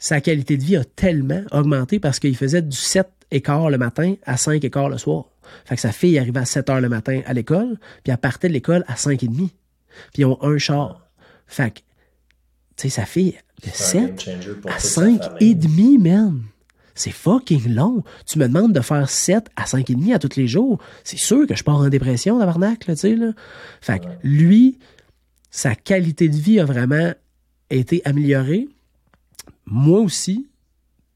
sa 0.00 0.20
qualité 0.20 0.56
de 0.56 0.64
vie 0.64 0.76
a 0.76 0.84
tellement 0.84 1.42
augmenté 1.52 2.00
parce 2.00 2.18
qu'il 2.18 2.36
faisait 2.36 2.62
du 2.62 2.76
7 2.76 3.06
écart 3.30 3.70
le 3.70 3.78
matin 3.78 4.14
à 4.24 4.36
5 4.36 4.64
écarts 4.64 4.88
le 4.88 4.98
soir. 4.98 5.26
Fait 5.64 5.76
que 5.76 5.80
sa 5.80 5.92
fille 5.92 6.18
arrivait 6.18 6.40
à 6.40 6.44
7 6.44 6.68
h 6.68 6.80
le 6.80 6.88
matin 6.88 7.20
à 7.26 7.32
l'école, 7.32 7.78
puis 8.02 8.12
elle 8.12 8.18
partait 8.18 8.48
de 8.48 8.54
l'école 8.54 8.84
à 8.88 8.96
5 8.96 9.22
et 9.22 9.28
demi. 9.28 9.52
Puis 10.12 10.22
ils 10.22 10.24
ont 10.24 10.42
un 10.42 10.58
char. 10.58 11.08
Fait 11.46 11.72
que 11.72 11.80
tu 12.80 12.88
sais, 12.88 13.00
sa 13.00 13.04
fille, 13.04 13.36
de 13.62 13.68
7 13.70 14.30
à 14.66 14.78
5 14.78 15.20
et 15.40 15.54
demi, 15.54 15.98
man. 15.98 16.42
C'est 16.94 17.10
fucking 17.10 17.74
long. 17.74 18.02
Tu 18.26 18.38
me 18.38 18.48
demandes 18.48 18.72
de 18.72 18.80
faire 18.80 19.08
7 19.08 19.48
à 19.54 19.66
5 19.66 19.90
et 19.90 19.94
demi 19.94 20.14
à 20.14 20.18
tous 20.18 20.36
les 20.36 20.48
jours. 20.48 20.80
C'est 21.04 21.18
sûr 21.18 21.46
que 21.46 21.54
je 21.54 21.62
pars 21.62 21.76
en 21.76 21.88
dépression, 21.90 22.38
tabarnak, 22.38 22.86
là, 22.86 22.94
tu 22.94 23.00
sais, 23.00 23.16
là. 23.16 23.32
Fait 23.82 23.98
que 23.98 24.06
lui, 24.22 24.78
sa 25.50 25.74
qualité 25.74 26.30
de 26.30 26.36
vie 26.36 26.58
a 26.58 26.64
vraiment 26.64 27.12
été 27.68 28.00
améliorée. 28.06 28.68
Moi 29.66 30.00
aussi, 30.00 30.48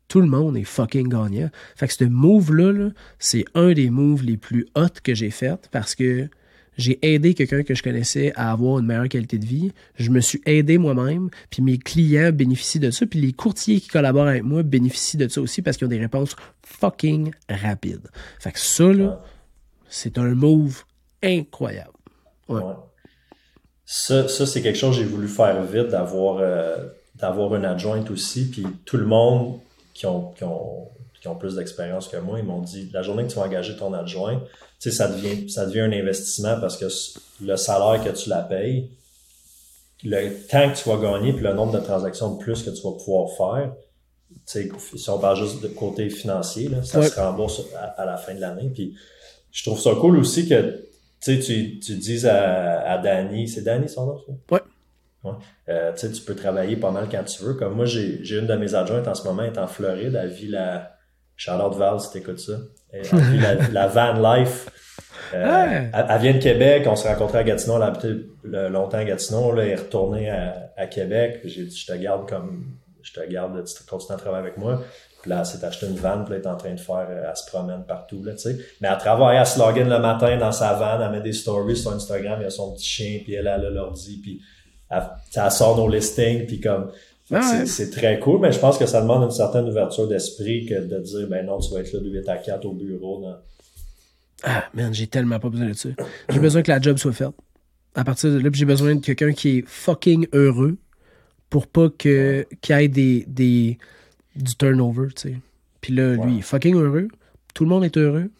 tout 0.08 0.20
le 0.20 0.26
monde 0.26 0.58
est 0.58 0.64
fucking 0.64 1.08
gagnant. 1.08 1.48
Fait 1.76 1.88
que 1.88 1.94
ce 1.94 2.04
move-là, 2.04 2.72
-là, 2.72 2.92
c'est 3.18 3.46
un 3.54 3.72
des 3.72 3.88
moves 3.88 4.22
les 4.22 4.36
plus 4.36 4.66
hot 4.74 5.00
que 5.02 5.14
j'ai 5.14 5.30
fait 5.30 5.66
parce 5.70 5.94
que 5.94 6.28
j'ai 6.76 6.98
aidé 7.02 7.34
quelqu'un 7.34 7.62
que 7.62 7.74
je 7.74 7.82
connaissais 7.82 8.32
à 8.36 8.52
avoir 8.52 8.78
une 8.78 8.86
meilleure 8.86 9.08
qualité 9.08 9.38
de 9.38 9.44
vie. 9.44 9.72
Je 9.96 10.10
me 10.10 10.20
suis 10.20 10.40
aidé 10.46 10.78
moi-même, 10.78 11.30
puis 11.50 11.62
mes 11.62 11.78
clients 11.78 12.32
bénéficient 12.32 12.80
de 12.80 12.90
ça, 12.90 13.06
puis 13.06 13.20
les 13.20 13.32
courtiers 13.32 13.80
qui 13.80 13.88
collaborent 13.88 14.28
avec 14.28 14.42
moi 14.42 14.62
bénéficient 14.62 15.16
de 15.16 15.28
ça 15.28 15.40
aussi 15.40 15.62
parce 15.62 15.76
qu'ils 15.76 15.86
ont 15.86 15.90
des 15.90 15.98
réponses 15.98 16.36
fucking 16.62 17.32
rapides. 17.48 18.08
Fait 18.38 18.52
que 18.52 18.60
ça, 18.60 18.92
là, 18.92 19.22
c'est 19.88 20.18
un 20.18 20.34
move 20.34 20.82
incroyable. 21.22 21.90
Ouais. 22.48 22.62
Ça, 23.86 24.28
ça 24.28 24.46
c'est 24.46 24.62
quelque 24.62 24.78
chose 24.78 24.96
que 24.96 25.02
j'ai 25.02 25.08
voulu 25.08 25.28
faire 25.28 25.62
vite, 25.62 25.88
d'avoir 25.88 26.38
euh, 26.40 26.76
d'avoir 27.14 27.54
une 27.54 27.64
adjointe 27.64 28.10
aussi, 28.10 28.50
puis 28.50 28.66
tout 28.84 28.96
le 28.96 29.06
monde 29.06 29.60
qui 29.92 30.06
ont, 30.06 30.32
qui 30.32 30.44
ont, 30.44 30.88
qui 31.20 31.28
ont 31.28 31.36
plus 31.36 31.56
d'expérience 31.56 32.08
que 32.08 32.16
moi, 32.16 32.38
ils 32.38 32.44
m'ont 32.44 32.60
dit, 32.60 32.90
la 32.92 33.02
journée 33.02 33.24
que 33.24 33.28
tu 33.28 33.36
vas 33.36 33.44
engager 33.44 33.76
ton 33.76 33.92
adjoint, 33.92 34.42
ça 34.90 35.08
devient, 35.08 35.48
ça 35.50 35.66
devient 35.66 35.80
un 35.80 35.92
investissement 35.92 36.60
parce 36.60 36.76
que 36.76 36.86
le 37.44 37.56
salaire 37.56 38.02
que 38.04 38.10
tu 38.10 38.28
la 38.28 38.42
payes, 38.42 38.90
le 40.04 40.46
temps 40.46 40.70
que 40.70 40.76
tu 40.76 40.88
vas 40.88 40.96
gagner, 40.96 41.32
puis 41.32 41.42
le 41.42 41.54
nombre 41.54 41.72
de 41.72 41.84
transactions 41.84 42.34
de 42.34 42.38
plus 42.42 42.62
que 42.62 42.70
tu 42.70 42.82
vas 42.82 42.92
pouvoir 42.92 43.30
faire, 43.36 43.72
si 44.46 44.70
on 45.08 45.18
parle 45.18 45.36
juste 45.36 45.62
de 45.62 45.68
côté 45.68 46.10
financier, 46.10 46.68
là, 46.68 46.82
ça 46.82 47.02
se 47.02 47.18
rembourse 47.18 47.62
à, 47.96 48.04
la 48.04 48.16
fin 48.16 48.34
de 48.34 48.40
l'année. 48.40 48.70
Puis 48.74 48.94
je 49.50 49.62
trouve 49.64 49.80
ça 49.80 49.92
cool 50.00 50.18
aussi 50.18 50.48
que 50.48 50.84
tu, 51.20 51.38
tu 51.78 51.96
dises 51.96 52.26
à, 52.26 52.82
à 52.82 52.98
Danny, 52.98 53.48
c'est 53.48 53.62
Danny 53.62 53.88
son 53.88 54.06
nom? 54.06 54.20
Ouais. 54.50 54.60
ouais. 55.24 55.32
Euh, 55.68 55.92
tu 55.94 56.20
peux 56.22 56.34
travailler 56.34 56.76
pas 56.76 56.90
mal 56.90 57.08
quand 57.10 57.24
tu 57.24 57.42
veux. 57.42 57.54
Comme 57.54 57.74
moi, 57.74 57.86
j'ai 57.86 58.38
une 58.38 58.46
de 58.46 58.54
mes 58.56 58.74
adjointes 58.74 59.08
en 59.08 59.14
ce 59.14 59.24
moment, 59.24 59.42
est 59.42 59.56
en 59.56 59.66
Floride, 59.66 60.18
elle 60.20 60.30
vit 60.30 60.48
la 60.48 60.93
Charlotte 61.36 61.74
Val, 61.74 62.00
si 62.00 62.10
t'écoutes 62.10 62.40
ça. 62.40 62.54
Elle 62.92 63.02
vit 63.02 63.40
la, 63.40 63.54
la 63.72 63.86
van 63.88 64.34
life 64.36 64.68
euh, 65.34 65.82
elle, 65.92 66.20
vient 66.20 66.34
de 66.34 66.38
Québec, 66.38 66.84
on 66.86 66.96
s'est 66.96 67.12
rencontrés 67.12 67.38
à 67.38 67.44
Gatineau, 67.44 67.76
elle 67.76 67.82
a 67.82 67.86
habité 67.86 68.08
longtemps 68.44 68.98
à 68.98 69.04
Gatineau, 69.04 69.52
là, 69.52 69.64
elle 69.64 69.70
est 69.70 69.76
retournée 69.76 70.30
à, 70.30 70.86
Québec. 70.86 71.40
J'ai 71.44 71.64
dit, 71.64 71.76
je 71.76 71.86
te 71.86 71.96
garde 71.96 72.28
comme, 72.28 72.76
je 73.02 73.12
te 73.12 73.26
garde, 73.28 73.62
tu 73.64 73.84
continues 73.84 74.14
à 74.14 74.18
travailler 74.18 74.46
avec 74.46 74.58
moi. 74.58 74.82
Puis 75.22 75.30
là, 75.30 75.38
elle 75.40 75.46
s'est 75.46 75.64
acheté 75.64 75.86
une 75.86 75.96
van, 75.96 76.24
puis 76.24 76.34
elle 76.34 76.42
est 76.42 76.46
en 76.46 76.56
train 76.56 76.74
de 76.74 76.80
faire, 76.80 77.06
euh, 77.08 77.24
elle 77.28 77.36
se 77.36 77.46
promène 77.46 77.84
partout, 77.84 78.22
là, 78.22 78.32
tu 78.32 78.40
sais. 78.40 78.58
Mais 78.80 78.88
elle 78.90 78.98
travaille, 78.98 79.38
elle 79.38 79.46
se 79.46 79.58
login 79.58 79.84
le 79.84 79.98
matin 79.98 80.36
dans 80.36 80.52
sa 80.52 80.74
van, 80.74 81.00
elle 81.00 81.10
met 81.10 81.22
des 81.22 81.32
stories 81.32 81.76
sur 81.76 81.92
Instagram, 81.92 82.38
il 82.40 82.44
y 82.44 82.46
a 82.46 82.50
son 82.50 82.74
petit 82.74 82.86
chien, 82.86 83.20
puis 83.24 83.34
elle 83.34 83.48
a 83.48 83.56
l'ordi, 83.58 84.20
puis 84.20 84.40
elle, 84.90 85.50
sort 85.50 85.76
nos 85.76 85.88
listings, 85.88 86.46
puis 86.46 86.60
comme, 86.60 86.92
ah 87.34 87.66
c'est 87.66 87.90
très 87.90 88.18
cool, 88.18 88.40
mais 88.40 88.52
je 88.52 88.58
pense 88.58 88.78
que 88.78 88.86
ça 88.86 89.00
demande 89.00 89.24
une 89.24 89.30
certaine 89.30 89.68
ouverture 89.68 90.08
d'esprit 90.08 90.66
que 90.66 90.74
de 90.74 90.98
dire, 91.00 91.28
ben 91.28 91.44
non, 91.46 91.58
tu 91.58 91.72
vas 91.72 91.80
être 91.80 91.92
là 91.92 92.00
de 92.00 92.10
8 92.10 92.28
à 92.28 92.36
4 92.36 92.64
au 92.64 92.72
bureau, 92.72 93.20
dans, 93.20 93.36
ah, 94.44 94.64
man, 94.74 94.92
j'ai 94.92 95.06
tellement 95.06 95.40
pas 95.40 95.48
besoin 95.48 95.68
de 95.68 95.72
ça. 95.72 95.88
J'ai 96.28 96.38
besoin 96.38 96.62
que 96.62 96.70
la 96.70 96.80
job 96.80 96.98
soit 96.98 97.12
faite. 97.12 97.34
À 97.94 98.04
partir 98.04 98.30
de 98.30 98.38
là, 98.38 98.50
j'ai 98.52 98.64
besoin 98.66 98.94
de 98.94 99.00
quelqu'un 99.00 99.32
qui 99.32 99.58
est 99.58 99.64
fucking 99.66 100.26
heureux 100.32 100.76
pour 101.48 101.66
pas 101.66 101.88
que 101.88 102.46
qu'il 102.60 102.76
y 102.76 102.82
ait 102.82 102.88
des, 102.88 103.24
des, 103.26 103.78
du 104.36 104.56
turnover, 104.56 105.08
tu 105.14 105.28
sais. 105.28 105.36
Puis 105.80 105.94
là, 105.94 106.14
lui, 106.14 106.34
il 106.34 106.38
est 106.40 106.42
fucking 106.42 106.74
heureux. 106.74 107.08
Tout 107.54 107.64
le 107.64 107.70
monde 107.70 107.84
est 107.84 107.96
heureux. 107.96 108.30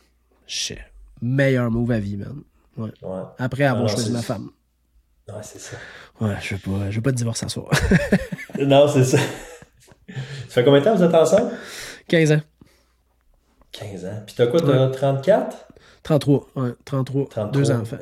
Shit. 0.46 0.78
Meilleur 1.22 1.70
move 1.70 1.90
à 1.92 2.00
vie, 2.00 2.16
man. 2.16 2.42
Ouais. 2.76 2.90
Après 3.38 3.64
avoir 3.64 3.88
choisi 3.88 4.10
ma 4.10 4.22
femme. 4.22 4.50
Ouais, 5.28 5.34
c'est 5.42 5.60
ça. 5.60 5.76
Ouais, 6.20 6.36
je 6.40 6.54
veux 6.54 6.60
pas, 6.60 6.90
je 6.90 6.96
veux 6.96 7.02
pas 7.02 7.10
de 7.10 7.16
divorce 7.16 7.42
à 7.42 7.48
soi. 7.48 7.68
non, 8.58 8.86
c'est 8.88 9.04
ça. 9.04 9.18
Ça 9.18 10.14
fait 10.48 10.64
combien 10.64 10.80
de 10.80 10.84
temps 10.84 10.94
vous 10.94 11.02
êtes 11.02 11.14
ensemble? 11.14 11.50
15 12.08 12.32
ans. 12.32 12.40
15 13.72 14.04
ans. 14.04 14.22
Puis 14.26 14.34
t'as 14.36 14.46
quoi, 14.46 14.60
t'as 14.60 14.88
34? 14.88 15.68
33, 16.02 16.46
ouais, 16.56 16.70
33. 16.84 17.28
33. 17.28 17.50
Deux 17.50 17.70
enfants. 17.70 17.96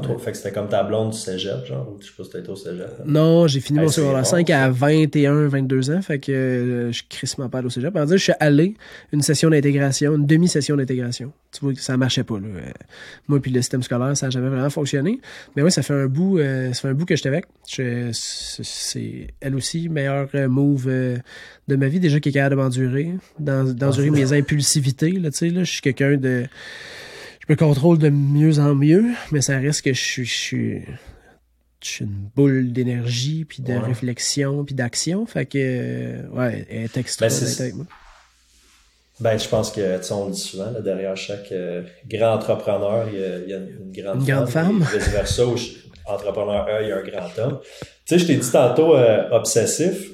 33. 0.00 0.18
Fait 0.18 0.32
que 0.32 0.36
c'était 0.36 0.52
comme 0.52 0.68
ta 0.68 0.82
blonde 0.82 1.10
du 1.10 1.18
cégep, 1.18 1.66
genre, 1.66 1.88
ou 1.88 2.00
je 2.00 2.06
sais 2.06 2.12
pas 2.16 2.24
si 2.24 2.30
t'étais 2.30 2.48
au 2.48 2.56
cégep. 2.56 2.88
Non, 3.04 3.46
j'ai 3.46 3.60
fini 3.60 3.78
mon 3.78 3.88
secondaire 3.88 4.26
5 4.26 4.48
à 4.50 4.70
21, 4.70 5.48
22 5.48 5.90
ans, 5.90 6.02
fait 6.02 6.18
que 6.18 6.32
euh, 6.32 6.92
je 6.92 7.02
crisse 7.08 7.38
ma 7.38 7.48
palle 7.48 7.66
au 7.66 7.70
cégep. 7.70 7.94
En 7.96 8.04
dire, 8.04 8.16
je 8.16 8.22
suis 8.22 8.32
allé 8.40 8.74
une 9.12 9.22
session 9.22 9.50
d'intégration, 9.50 10.14
une 10.14 10.26
demi-session 10.26 10.76
d'intégration. 10.76 11.32
Tu 11.52 11.60
vois 11.64 11.74
que 11.74 11.80
ça 11.80 11.96
marchait 11.96 12.24
pas, 12.24 12.38
là. 12.38 12.46
Euh, 12.46 12.70
moi 13.28 13.40
puis 13.40 13.50
le 13.50 13.60
système 13.60 13.82
scolaire, 13.82 14.16
ça 14.16 14.26
n'a 14.26 14.30
jamais 14.30 14.48
vraiment 14.48 14.70
fonctionné. 14.70 15.20
Mais 15.56 15.62
oui, 15.62 15.70
ça 15.70 15.82
fait 15.82 15.94
un 15.94 16.06
bout, 16.06 16.38
euh, 16.38 16.72
ça 16.72 16.82
fait 16.82 16.88
un 16.88 16.94
bout 16.94 17.04
que 17.04 17.16
j'étais 17.16 17.28
avec. 17.28 17.46
C'est 17.64 19.26
elle 19.40 19.54
aussi, 19.54 19.88
meilleur 19.88 20.28
move 20.48 20.86
de 20.86 21.76
ma 21.76 21.88
vie, 21.88 22.00
déjà 22.00 22.20
qui 22.20 22.30
est 22.30 22.32
capable 22.32 22.56
de 22.56 22.60
m'endurer, 22.60 23.10
d'endurer 23.38 24.10
mes 24.10 24.32
impulsivités, 24.32 25.12
là, 25.12 25.30
tu 25.30 25.38
sais, 25.38 25.48
là. 25.50 25.64
Je 25.64 25.72
suis 25.72 25.80
quelqu'un 25.80 26.16
de 26.16 26.46
je 27.46 27.52
me 27.52 27.56
contrôle 27.56 27.98
de 27.98 28.08
mieux 28.08 28.58
en 28.58 28.74
mieux, 28.74 29.06
mais 29.32 29.40
ça 29.40 29.58
reste 29.58 29.82
que 29.82 29.92
je 29.92 30.00
suis, 30.00 30.24
je 30.24 30.34
suis, 30.34 30.82
je 31.82 31.88
suis 31.88 32.04
une 32.04 32.28
boule 32.36 32.72
d'énergie, 32.72 33.44
puis 33.44 33.62
de 33.62 33.74
réflexion, 33.74 34.64
puis 34.64 34.74
d'action. 34.74 35.26
Fait 35.26 35.46
que, 35.46 36.28
ouais, 36.30 36.66
elle 36.70 36.84
est 36.84 36.96
extra 36.96 37.26
ben, 37.26 37.34
avec 37.58 37.74
moi. 37.74 37.86
Ben, 39.20 39.38
je 39.38 39.48
pense 39.48 39.70
que, 39.70 39.98
tu 39.98 40.04
sais, 40.04 40.12
on 40.12 40.26
le 40.26 40.32
dit 40.32 40.40
souvent, 40.40 40.70
là, 40.70 40.80
derrière 40.80 41.16
chaque 41.16 41.50
euh, 41.52 41.82
grand 42.08 42.34
entrepreneur, 42.34 43.08
il 43.12 43.18
y, 43.18 43.24
a, 43.24 43.38
il 43.38 43.48
y 43.50 43.54
a 43.54 43.56
une, 43.58 43.92
grande 43.92 44.20
une 44.20 44.26
grande 44.26 44.48
femme. 44.48 44.84
Vice 44.92 45.08
versa, 45.08 45.44
entrepreneur 46.06 46.66
A, 46.66 46.82
il 46.82 46.88
y 46.88 46.92
a 46.92 46.98
un 46.98 47.02
grand 47.02 47.38
homme. 47.38 47.58
Tu 47.60 47.88
sais, 48.06 48.18
je 48.18 48.26
t'ai 48.26 48.36
dit 48.36 48.50
tantôt 48.50 48.96
euh, 48.96 49.28
obsessif. 49.30 50.10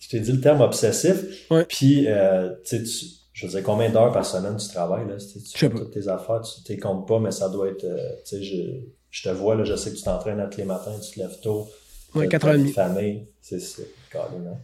Je 0.00 0.08
t'ai 0.08 0.20
dit 0.20 0.32
le 0.32 0.40
terme 0.40 0.60
obsessif. 0.60 1.16
Ouais. 1.50 1.64
Puis, 1.68 2.06
euh, 2.06 2.50
tu 2.64 2.86
sais, 2.86 3.17
je 3.38 3.46
veux 3.46 3.52
dire, 3.52 3.62
combien 3.62 3.88
d'heures 3.88 4.12
par 4.12 4.26
semaine 4.26 4.56
tu 4.56 4.66
travailles, 4.66 5.06
là? 5.06 5.14
Tu, 5.16 5.38
fais 5.56 5.70
toutes 5.70 5.92
tes 5.92 6.08
affaires, 6.08 6.40
tu 6.40 6.74
ne 6.74 6.80
comptes 6.80 7.06
pas, 7.06 7.20
mais 7.20 7.30
ça 7.30 7.48
doit 7.48 7.68
être, 7.68 7.84
euh, 7.84 7.96
tu 8.26 8.36
sais, 8.36 8.42
je, 8.42 8.62
je 9.10 9.22
te 9.22 9.28
vois, 9.28 9.54
là, 9.54 9.62
je 9.62 9.76
sais 9.76 9.92
que 9.92 9.96
tu 9.96 10.02
t'entraînes 10.02 10.44
tous 10.50 10.58
les 10.58 10.64
matins, 10.64 10.90
tu 11.00 11.14
te 11.14 11.20
lèves 11.20 11.38
tôt, 11.40 11.68
Ouais, 12.16 12.26
4 12.26 12.48
h 12.48 12.72
famille, 12.72 13.26
c'est 13.40 13.60
ça. 13.60 13.82
Carrément. 14.10 14.58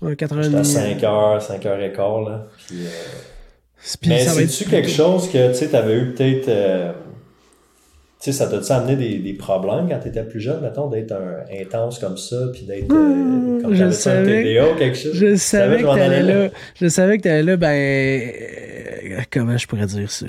Ouais, 0.00 0.16
4 0.16 0.36
h 0.36 0.56
à 0.56 0.64
5 0.64 1.00
h 1.00 1.40
5 1.40 1.62
h 1.64 1.92
15 1.92 2.28
là. 2.28 2.46
Puis, 2.66 2.86
euh... 2.86 2.88
Puis 4.00 4.08
mais 4.08 4.24
c'est-tu 4.24 4.64
quelque 4.70 4.88
chose 4.88 5.28
que 5.28 5.58
tu 5.58 5.76
avais 5.76 5.94
eu 5.94 6.14
peut-être. 6.14 6.48
Euh... 6.48 6.92
Tu 8.24 8.32
sais, 8.32 8.38
ça 8.38 8.46
t'a-tu 8.46 8.72
amené 8.72 8.96
des, 8.96 9.18
des, 9.18 9.34
problèmes 9.34 9.86
quand 9.86 9.98
tu 9.98 10.08
étais 10.08 10.24
plus 10.24 10.40
jeune, 10.40 10.62
mettons, 10.62 10.88
d'être 10.88 11.12
un, 11.12 11.44
intense 11.60 11.98
comme 11.98 12.16
ça, 12.16 12.48
puis 12.54 12.62
d'être 12.62 12.90
euh, 12.90 12.94
mmh, 12.96 13.62
comme 13.62 13.74
je 13.74 13.90
savais, 13.90 14.38
un 14.38 14.42
TDA 14.42 14.72
ou 14.72 14.78
quelque 14.78 14.96
chose? 14.96 15.12
Je 15.12 15.36
savais 15.36 15.82
que 15.82 15.94
t'allais 15.94 16.22
là? 16.22 16.48
Je 16.80 16.88
savais 16.88 17.18
que 17.18 17.24
t'allais 17.24 17.42
là, 17.42 17.58
ben. 17.58 17.68
Euh, 17.68 19.20
comment 19.30 19.58
je 19.58 19.66
pourrais 19.66 19.84
dire 19.84 20.10
ça? 20.10 20.24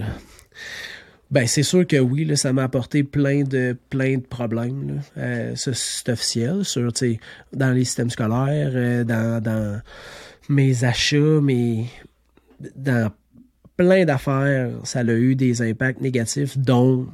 Ben, 1.31 1.47
c'est 1.47 1.63
sûr 1.63 1.87
que 1.87 1.95
oui, 1.95 2.25
là, 2.25 2.35
ça 2.35 2.51
m'a 2.51 2.63
apporté 2.63 3.05
plein 3.05 3.43
de, 3.43 3.77
plein 3.89 4.17
de 4.17 4.25
problèmes. 4.27 4.87
Là. 4.89 5.23
Euh, 5.23 5.55
ça, 5.55 5.71
c'est 5.73 6.09
officiel. 6.09 6.65
Sur, 6.65 6.91
dans 7.53 7.71
les 7.71 7.85
systèmes 7.85 8.09
scolaires, 8.09 8.71
euh, 8.73 9.05
dans, 9.05 9.41
dans 9.41 9.79
mes 10.49 10.83
achats, 10.83 11.39
mes, 11.41 11.85
dans 12.75 13.09
plein 13.77 14.03
d'affaires, 14.03 14.71
ça 14.83 14.99
a 14.99 15.03
eu 15.13 15.35
des 15.35 15.61
impacts 15.61 16.01
négatifs, 16.01 16.57
dont 16.57 17.07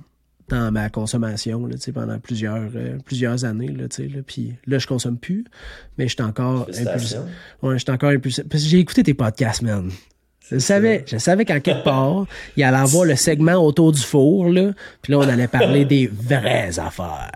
dans 0.51 0.71
ma 0.71 0.89
consommation 0.89 1.65
là, 1.65 1.75
pendant 1.93 2.19
plusieurs, 2.19 2.69
euh, 2.75 2.97
plusieurs 3.05 3.45
années. 3.45 3.67
Là, 3.67 3.83
là, 3.83 4.21
puis 4.25 4.53
là, 4.67 4.79
je 4.79 4.87
consomme 4.87 5.17
plus, 5.17 5.45
mais 5.97 6.07
je 6.07 6.13
suis 6.13 6.23
encore 6.23 6.67
impulsif. 6.67 7.17
Ouais, 7.61 7.75
je 7.75 7.83
suis 7.83 7.91
encore 7.91 8.09
impulsif. 8.09 8.43
Parce 8.49 8.63
que 8.63 8.69
j'ai 8.69 8.79
écouté 8.79 9.03
tes 9.03 9.13
podcasts, 9.13 9.61
man. 9.61 9.89
Je 10.51 10.57
savais, 10.57 11.05
je 11.07 11.17
savais 11.17 11.45
qu'en 11.45 11.61
quelque 11.61 11.83
part, 11.83 12.25
il 12.57 12.63
allait 12.63 12.77
avoir 12.77 13.05
le 13.05 13.15
segment 13.15 13.53
autour 13.53 13.93
du 13.93 14.01
four, 14.01 14.49
là. 14.49 14.71
Puis 15.01 15.13
là, 15.13 15.19
on 15.19 15.29
allait 15.29 15.47
parler 15.47 15.85
des 15.85 16.07
vraies 16.07 16.77
affaires. 16.77 17.31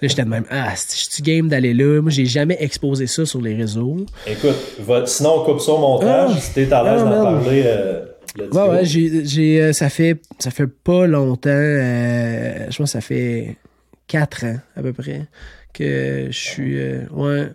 Là, 0.00 0.08
j'étais 0.08 0.22
de 0.22 0.28
même, 0.28 0.44
ah, 0.50 0.72
je 0.76 1.10
suis 1.10 1.22
game 1.22 1.48
d'aller 1.48 1.74
là? 1.74 2.00
Moi, 2.00 2.12
j'ai 2.12 2.26
jamais 2.26 2.56
exposé 2.60 3.08
ça 3.08 3.26
sur 3.26 3.40
les 3.40 3.56
réseaux. 3.56 4.06
Écoute, 4.24 4.54
sinon, 5.06 5.40
on 5.40 5.44
coupe 5.44 5.60
ça 5.60 5.72
au 5.72 5.78
montage. 5.78 6.30
Ah, 6.32 6.40
si 6.40 6.52
t'es 6.52 6.72
à 6.72 6.84
l'aise 6.84 7.02
d'en 7.02 7.24
parler, 7.24 7.62
euh, 7.66 8.04
Ouais, 8.38 8.68
ouais, 8.68 8.84
j'ai, 8.84 9.24
j'ai, 9.24 9.60
euh, 9.60 9.72
ça 9.72 9.88
fait, 9.88 10.20
ça 10.38 10.50
fait 10.50 10.66
pas 10.66 11.06
longtemps, 11.06 11.50
euh, 11.50 12.70
je 12.70 12.76
pense 12.76 12.90
que 12.90 12.92
ça 12.92 13.00
fait 13.00 13.56
quatre 14.06 14.44
ans, 14.44 14.58
à 14.76 14.82
peu 14.82 14.92
près, 14.92 15.26
que 15.72 16.28
je 16.30 16.38
suis, 16.38 16.78
ouais, 17.10 17.48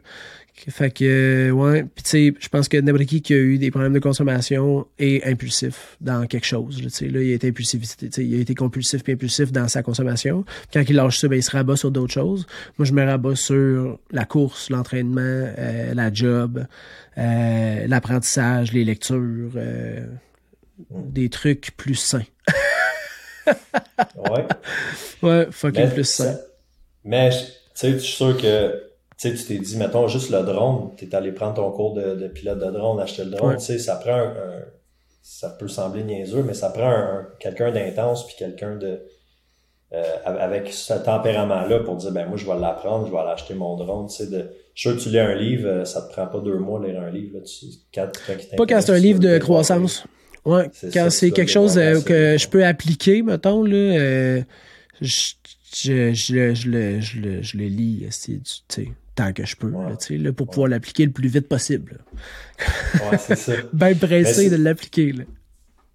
fait 0.69 0.89
que, 0.89 1.51
ouais. 1.51 1.83
Puis, 1.83 2.03
tu 2.03 2.09
sais, 2.09 2.33
je 2.39 2.49
pense 2.49 2.67
que 2.67 2.77
n'importe 2.77 3.05
qui 3.05 3.21
qui 3.21 3.33
a 3.33 3.37
eu 3.37 3.57
des 3.57 3.69
problèmes 3.69 3.93
de 3.93 3.99
consommation 3.99 4.87
est 4.97 5.23
impulsif 5.25 5.95
dans 6.01 6.25
quelque 6.25 6.45
chose. 6.45 6.77
Tu 6.81 6.89
sais, 6.89 7.07
là, 7.07 7.21
il 7.21 7.31
a 7.31 7.35
été 7.35 7.49
impulsif, 7.49 7.83
il 8.17 8.35
a 8.35 8.39
été 8.39 8.55
compulsif 8.55 9.03
puis 9.03 9.13
impulsif 9.13 9.51
dans 9.51 9.67
sa 9.67 9.83
consommation. 9.83 10.43
Quand 10.73 10.81
il 10.87 10.95
lâche 10.95 11.19
ça, 11.19 11.27
ben, 11.27 11.35
il 11.35 11.43
se 11.43 11.51
rabat 11.51 11.75
sur 11.75 11.91
d'autres 11.91 12.13
choses. 12.13 12.47
Moi, 12.79 12.85
je 12.85 12.93
me 12.93 13.03
rabats 13.03 13.35
sur 13.35 13.99
la 14.11 14.25
course, 14.25 14.69
l'entraînement, 14.71 15.21
euh, 15.21 15.93
la 15.93 16.11
job, 16.11 16.65
euh, 17.17 17.87
l'apprentissage, 17.87 18.73
les 18.73 18.85
lectures, 18.85 19.51
euh, 19.55 20.05
des 20.89 21.29
trucs 21.29 21.75
plus 21.77 21.95
sains. 21.95 22.25
ouais. 23.47 24.45
Ouais, 25.23 25.47
fucking 25.49 25.89
plus 25.89 26.03
sains. 26.03 26.37
Mais, 27.03 27.29
tu 27.29 27.37
sais, 27.73 27.91
je 27.93 27.97
suis 27.97 28.15
sûr 28.15 28.37
que 28.37 28.85
tu 29.17 29.29
sais, 29.29 29.33
tu 29.33 29.45
t'es 29.45 29.57
dit, 29.57 29.77
mettons, 29.77 30.07
juste 30.07 30.29
le 30.29 30.43
drone, 30.43 30.91
tu 30.97 31.05
es 31.05 31.15
allé 31.15 31.31
prendre 31.31 31.53
ton 31.53 31.71
cours 31.71 31.93
de, 31.93 32.27
pilote 32.27 32.59
de 32.59 32.69
drone, 32.69 32.99
acheter 32.99 33.23
le 33.23 33.31
drone, 33.31 33.55
tu 33.55 33.63
sais, 33.63 33.79
ça 33.79 33.95
prend 33.95 34.11
un, 34.11 34.65
ça 35.21 35.49
peut 35.49 35.67
sembler 35.67 36.03
niaiseux, 36.03 36.43
mais 36.43 36.53
ça 36.53 36.69
prend 36.69 36.89
un, 36.89 37.27
quelqu'un 37.39 37.71
d'intense 37.71 38.27
puis 38.27 38.35
quelqu'un 38.37 38.75
de 38.75 39.01
euh, 39.93 40.17
avec 40.25 40.73
ce 40.73 40.93
tempérament-là 40.93 41.79
pour 41.79 41.95
dire 41.95 42.11
ben 42.11 42.27
moi 42.27 42.37
je 42.37 42.45
vais 42.45 42.59
l'apprendre, 42.59 43.05
je 43.07 43.11
vais 43.11 43.17
aller 43.19 43.31
acheter 43.31 43.53
mon 43.53 43.75
drone, 43.77 44.07
tu 44.07 44.15
sais, 44.15 44.27
de 44.27 44.49
je 44.73 44.81
suis 44.81 44.89
sûr 44.89 44.97
que 44.97 45.03
tu 45.03 45.09
lis 45.09 45.19
un 45.19 45.35
livre, 45.35 45.67
euh, 45.69 45.85
ça 45.85 46.01
te 46.01 46.11
prend 46.11 46.27
pas 46.27 46.39
deux 46.39 46.57
mois 46.57 46.79
de 46.79 46.87
lire 46.87 47.01
un 47.01 47.09
livre, 47.09 47.37
là, 47.37 47.43
tu, 47.43 47.65
quand, 47.93 48.07
Pas 48.57 48.65
quand 48.65 48.81
c'est 48.81 48.91
un 48.91 48.97
livre 48.97 49.19
de 49.19 49.37
croissance. 49.37 50.05
Ouais, 50.45 50.69
quand 50.93 51.09
c'est 51.09 51.31
quelque 51.31 51.51
chose 51.51 51.77
euh, 51.77 52.01
que 52.01 52.37
je 52.37 52.47
peux 52.47 52.65
appliquer, 52.65 53.23
mettons, 53.23 53.63
là, 53.63 54.43
je, 55.01 55.33
je, 55.73 56.13
je, 56.13 56.53
je, 56.53 56.69
le, 56.69 57.01
je, 57.01 57.19
le, 57.19 57.41
je 57.41 57.57
le 57.57 57.65
lis, 57.65 58.05
tu 58.23 58.41
sais 58.69 58.91
tant 59.15 59.33
que 59.33 59.45
je 59.45 59.55
peux, 59.55 59.71
là, 59.71 60.33
pour 60.33 60.47
pouvoir 60.47 60.67
l'appliquer 60.67 61.05
le 61.05 61.11
plus 61.11 61.29
vite 61.29 61.47
possible. 61.47 61.99
ouais, 62.95 63.17
c'est 63.17 63.37
ça. 63.37 63.53
Bien 63.73 63.93
pressé 63.95 64.49
de 64.49 64.57
l'appliquer. 64.57 65.13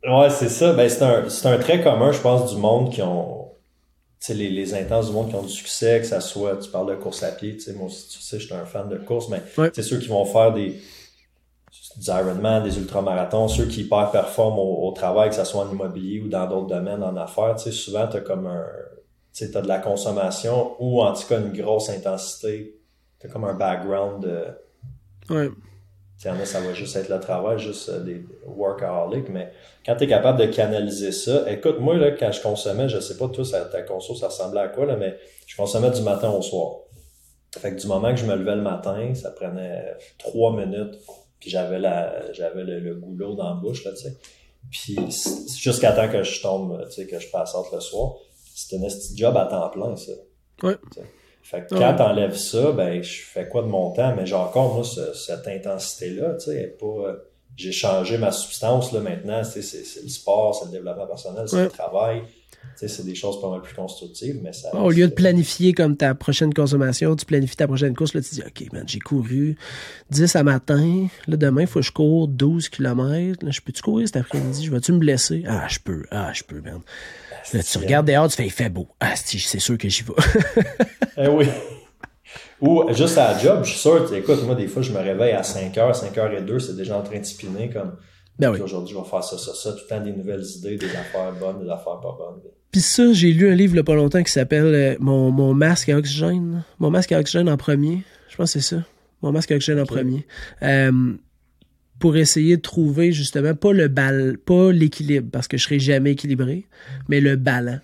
Ouais, 0.04 0.30
c'est 0.30 0.48
ça. 0.48 0.72
Ben, 0.72 0.88
c'est 0.88 1.02
un, 1.02 1.52
un 1.52 1.58
trait 1.58 1.82
commun, 1.82 2.12
je 2.12 2.20
pense, 2.20 2.52
du 2.52 2.60
monde 2.60 2.90
qui 2.90 3.02
ont. 3.02 3.36
Les, 4.28 4.50
les 4.50 4.74
intenses 4.74 5.06
du 5.06 5.12
monde 5.12 5.30
qui 5.30 5.34
ont 5.34 5.42
du 5.42 5.52
succès, 5.52 6.00
que 6.00 6.06
ça 6.06 6.20
soit, 6.20 6.58
tu 6.58 6.70
parles 6.70 6.90
de 6.90 6.94
course 6.94 7.22
à 7.22 7.32
pied, 7.32 7.56
moi 7.74 7.86
aussi, 7.86 8.06
tu 8.08 8.18
sais, 8.20 8.38
je 8.38 8.44
suis 8.44 8.54
un 8.54 8.66
fan 8.66 8.86
de 8.88 8.98
course, 8.98 9.30
mais 9.30 9.40
c'est 9.72 9.82
ceux 9.82 9.98
qui 9.98 10.08
vont 10.08 10.26
faire 10.26 10.52
des, 10.52 10.78
des 11.96 12.08
Ironman, 12.08 12.62
des 12.62 12.78
ultramarathons, 12.78 13.48
ceux 13.48 13.66
qui 13.66 13.82
hyper 13.82 14.10
performent 14.10 14.58
au, 14.58 14.92
travail, 14.92 15.30
que 15.30 15.34
ce 15.34 15.44
soit 15.44 15.64
en 15.64 15.70
immobilier 15.70 16.20
ou 16.20 16.28
dans 16.28 16.46
d'autres 16.46 16.68
domaines, 16.68 17.02
en 17.02 17.16
affaires, 17.16 17.56
tu 17.56 17.64
sais, 17.64 17.72
souvent, 17.72 18.06
tu 18.06 18.18
as 18.18 18.20
comme 18.20 18.46
un, 18.46 18.64
tu 19.32 19.44
as 19.44 19.60
de 19.60 19.68
la 19.68 19.78
consommation 19.78 20.76
ou 20.78 21.02
en 21.02 21.12
tout 21.12 21.26
cas 21.28 21.40
une 21.40 21.52
grosse 21.52 21.90
intensité 21.90 22.80
t'as 23.20 23.28
comme 23.28 23.44
un 23.44 23.54
background 23.54 24.22
de. 24.22 24.44
Ouais. 25.32 25.50
Il 26.22 26.26
y 26.26 26.30
en 26.30 26.38
a, 26.38 26.44
ça 26.44 26.60
va 26.60 26.74
juste 26.74 26.96
être 26.96 27.08
le 27.08 27.18
travail, 27.18 27.58
juste 27.58 27.88
euh, 27.88 28.00
des 28.00 28.22
workaholics, 28.44 29.30
mais 29.30 29.52
quand 29.86 29.96
tu 29.96 30.04
es 30.04 30.06
capable 30.06 30.38
de 30.38 30.46
canaliser 30.46 31.12
ça, 31.12 31.50
écoute, 31.50 31.80
moi, 31.80 31.96
là, 31.96 32.10
quand 32.10 32.30
je 32.30 32.42
consommais, 32.42 32.90
je 32.90 33.00
sais 33.00 33.16
pas, 33.16 33.26
toi, 33.28 33.42
ça, 33.42 33.64
ta 33.64 33.80
conso, 33.82 34.14
ça 34.14 34.26
ressemblait 34.26 34.60
à 34.60 34.68
quoi, 34.68 34.84
là, 34.84 34.96
mais 34.96 35.16
je 35.46 35.56
consommais 35.56 35.90
du 35.90 36.02
matin 36.02 36.30
au 36.30 36.42
soir. 36.42 36.80
Fait 37.56 37.74
que 37.74 37.80
du 37.80 37.86
moment 37.86 38.10
que 38.10 38.20
je 38.20 38.26
me 38.26 38.36
levais 38.36 38.54
le 38.54 38.60
matin, 38.60 39.14
ça 39.14 39.30
prenait 39.30 39.96
trois 40.18 40.54
minutes, 40.54 40.94
puis 41.40 41.50
j'avais 41.50 41.78
la 41.78 42.32
j'avais 42.32 42.62
le, 42.64 42.94
goulot 42.94 43.34
dans 43.34 43.54
la 43.54 43.60
bouche, 43.60 43.84
là, 43.84 43.92
tu 43.92 44.02
sais. 44.02 44.16
Puis 44.70 44.96
jusqu'à 45.58 45.92
temps 45.92 46.08
que 46.08 46.22
je 46.22 46.42
tombe, 46.42 46.84
tu 46.88 46.92
sais, 46.92 47.06
que 47.06 47.18
je 47.18 47.30
passe 47.30 47.54
entre 47.54 47.74
le 47.74 47.80
soir, 47.80 48.12
c'était 48.54 48.76
un 48.76 48.88
petit 48.88 49.16
job 49.16 49.36
à 49.36 49.46
temps 49.46 49.68
plein, 49.70 49.96
ça. 49.96 50.12
Ouais. 50.62 50.76
Fait 51.42 51.66
que 51.66 51.74
quand 51.74 51.96
t'enlèves 51.96 52.36
ça, 52.36 52.70
ben 52.72 53.02
je 53.02 53.22
fais 53.22 53.48
quoi 53.48 53.62
de 53.62 53.68
mon 53.68 53.92
temps? 53.92 54.14
Mais 54.14 54.26
j'ai 54.26 54.34
encore, 54.34 54.74
moi, 54.74 54.84
cette 54.84 55.48
intensité-là, 55.48 56.34
tu 56.34 56.50
sais, 56.50 56.76
pas. 56.78 56.86
Euh, 56.86 57.16
j'ai 57.56 57.72
changé 57.72 58.16
ma 58.16 58.30
substance 58.30 58.92
là 58.92 59.00
maintenant, 59.00 59.42
c'est, 59.44 59.60
c'est 59.62 60.02
le 60.02 60.08
sport, 60.08 60.54
c'est 60.54 60.66
le 60.66 60.70
développement 60.70 61.06
personnel, 61.06 61.48
c'est 61.48 61.64
le 61.64 61.68
travail. 61.68 62.22
C'est 62.76 63.04
des 63.04 63.14
choses 63.14 63.40
pas 63.42 63.50
mal 63.50 63.60
plus 63.60 63.74
constructives, 63.74 64.40
mais 64.42 64.52
ça. 64.52 64.74
au 64.74 64.90
lieu 64.90 65.06
de 65.06 65.12
planifier 65.12 65.74
comme 65.74 65.96
ta 65.96 66.14
prochaine 66.14 66.54
consommation, 66.54 67.14
tu 67.14 67.26
planifies 67.26 67.56
ta 67.56 67.66
prochaine 67.66 67.94
course, 67.94 68.14
là, 68.14 68.22
tu 68.22 68.36
dis, 68.36 68.42
OK, 68.42 68.72
man, 68.72 68.84
j'ai 68.86 69.00
couru 69.00 69.56
10 70.10 70.36
à 70.36 70.42
matin, 70.42 71.08
là, 71.26 71.36
demain, 71.36 71.62
il 71.62 71.66
faut 71.66 71.80
que 71.80 71.86
je 71.86 71.92
cours 71.92 72.26
12 72.28 72.70
km. 72.70 73.44
Là, 73.44 73.50
je 73.50 73.60
peux-tu 73.60 73.82
courir 73.82 74.08
cet 74.08 74.16
après-midi? 74.16 74.64
Je 74.64 74.70
vais-tu 74.70 74.92
me 74.92 74.98
blesser? 74.98 75.44
Ah, 75.46 75.66
je 75.68 75.78
peux. 75.78 76.04
Ah, 76.10 76.32
je 76.32 76.42
peux, 76.42 76.60
man. 76.60 76.80
Là, 77.52 77.62
tu 77.62 77.78
regardes 77.78 78.06
dehors, 78.06 78.28
tu 78.28 78.36
fais, 78.36 78.46
il 78.46 78.50
fait 78.50 78.70
beau. 78.70 78.88
Ah, 79.00 79.14
c'est 79.14 79.58
sûr 79.58 79.76
que 79.76 79.88
j'y 79.88 80.02
vais. 80.02 80.14
eh 81.18 81.28
oui. 81.28 81.46
Ou 82.60 82.84
juste 82.92 83.18
à 83.18 83.32
la 83.32 83.38
job, 83.38 83.64
je 83.64 83.70
suis 83.70 83.78
sûr, 83.78 84.12
écoute, 84.14 84.42
moi, 84.44 84.54
des 84.54 84.68
fois, 84.68 84.82
je 84.82 84.92
me 84.92 84.98
réveille 84.98 85.32
à 85.32 85.42
5h, 85.42 85.74
5h02, 85.74 86.58
c'est 86.58 86.76
déjà 86.76 86.98
en 86.98 87.02
train 87.02 87.18
de 87.18 87.24
spinner 87.24 87.68
comme. 87.70 87.96
Ben 88.40 88.50
oui. 88.50 88.60
Aujourd'hui, 88.60 88.94
je 88.94 88.98
vais 88.98 89.06
faire 89.06 89.22
ça, 89.22 89.36
ça, 89.36 89.54
ça, 89.54 89.72
tout 89.72 89.80
le 89.82 89.88
temps 89.88 90.02
des 90.02 90.12
nouvelles 90.12 90.44
idées, 90.56 90.76
des 90.76 90.96
affaires 90.96 91.32
bonnes, 91.38 91.62
des 91.62 91.70
affaires 91.70 92.00
pas 92.00 92.16
bonnes. 92.18 92.40
Puis 92.72 92.80
ça, 92.80 93.12
j'ai 93.12 93.32
lu 93.32 93.50
un 93.50 93.54
livre 93.54 93.74
il 93.74 93.76
n'y 93.76 93.80
a 93.80 93.84
pas 93.84 93.94
longtemps 93.94 94.22
qui 94.22 94.32
s'appelle 94.32 94.64
euh, 94.64 94.96
mon, 94.98 95.30
mon 95.30 95.52
masque 95.52 95.90
à 95.90 95.98
oxygène. 95.98 96.64
Mon 96.78 96.90
masque 96.90 97.12
à 97.12 97.18
oxygène 97.18 97.50
en 97.50 97.58
premier. 97.58 98.02
Je 98.30 98.36
pense 98.36 98.54
que 98.54 98.60
c'est 98.60 98.76
ça. 98.76 98.82
Mon 99.20 99.30
masque 99.30 99.52
à 99.52 99.56
oxygène 99.56 99.78
en 99.78 99.84
premier. 99.84 100.26
Euh, 100.62 101.12
pour 101.98 102.16
essayer 102.16 102.56
de 102.56 102.62
trouver 102.62 103.12
justement 103.12 103.54
pas 103.54 103.74
le 103.74 103.88
bal, 103.88 104.38
pas 104.38 104.72
l'équilibre, 104.72 105.28
parce 105.30 105.46
que 105.46 105.58
je 105.58 105.64
serai 105.64 105.78
jamais 105.78 106.12
équilibré, 106.12 106.66
mais 107.08 107.20
le 107.20 107.36
ballon. 107.36 107.80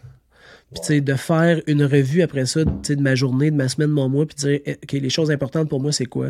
Puis 0.73 0.81
tu 0.81 0.87
sais, 0.87 1.01
de 1.03 1.15
faire 1.15 1.61
une 1.67 1.85
revue 1.85 2.23
après 2.23 2.47
ça, 2.47 2.65
tu 2.65 2.71
sais, 2.83 2.97
de 2.97 3.03
ma 3.03 3.15
journée, 3.15 3.51
de 3.51 3.57
ma 3.57 3.69
semaine, 3.69 3.91
de 3.91 3.95
mon 3.95 4.09
mois, 4.09 4.25
puis 4.25 4.37
dire, 4.37 4.61
eh, 4.65 4.79
OK, 4.83 4.93
les 4.93 5.11
choses 5.11 5.31
importantes 5.31 5.69
pour 5.69 5.81
moi, 5.81 5.93
c'est 5.93 6.07
quoi? 6.07 6.29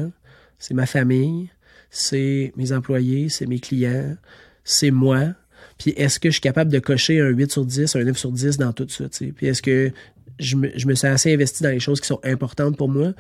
C'est 0.59 0.75
ma 0.75 0.87
famille, 0.87 1.49
c'est 1.91 2.53
mes 2.57 2.73
employés, 2.73 3.29
c'est 3.29 3.47
mes 3.47 3.59
clients, 3.59 4.17
c'est 4.65 4.91
moi. 4.91 5.35
Puis 5.79 5.91
est-ce 5.91 6.19
que 6.19 6.29
je 6.29 6.35
suis 6.35 6.41
capable 6.41 6.71
de 6.71 6.79
cocher 6.79 7.21
un 7.21 7.29
8 7.29 7.53
sur 7.53 7.65
10, 7.65 7.97
un 7.97 8.05
9 8.05 8.17
sur 8.17 8.33
10 8.33 8.57
dans 8.59 8.73
tout 8.73 8.87
ça? 8.89 9.05
Puis 9.09 9.47
est-ce 9.47 9.63
que 9.63 9.93
je 10.39 10.57
me, 10.57 10.71
je 10.77 10.87
me 10.87 10.95
suis 10.95 11.07
assez 11.07 11.33
investi 11.33 11.63
dans 11.63 11.71
les 11.71 11.81
choses 11.81 12.01
qui 12.01 12.07
sont 12.07 12.21
importantes 12.25 12.77
pour 12.77 12.89
moi? 12.89 13.13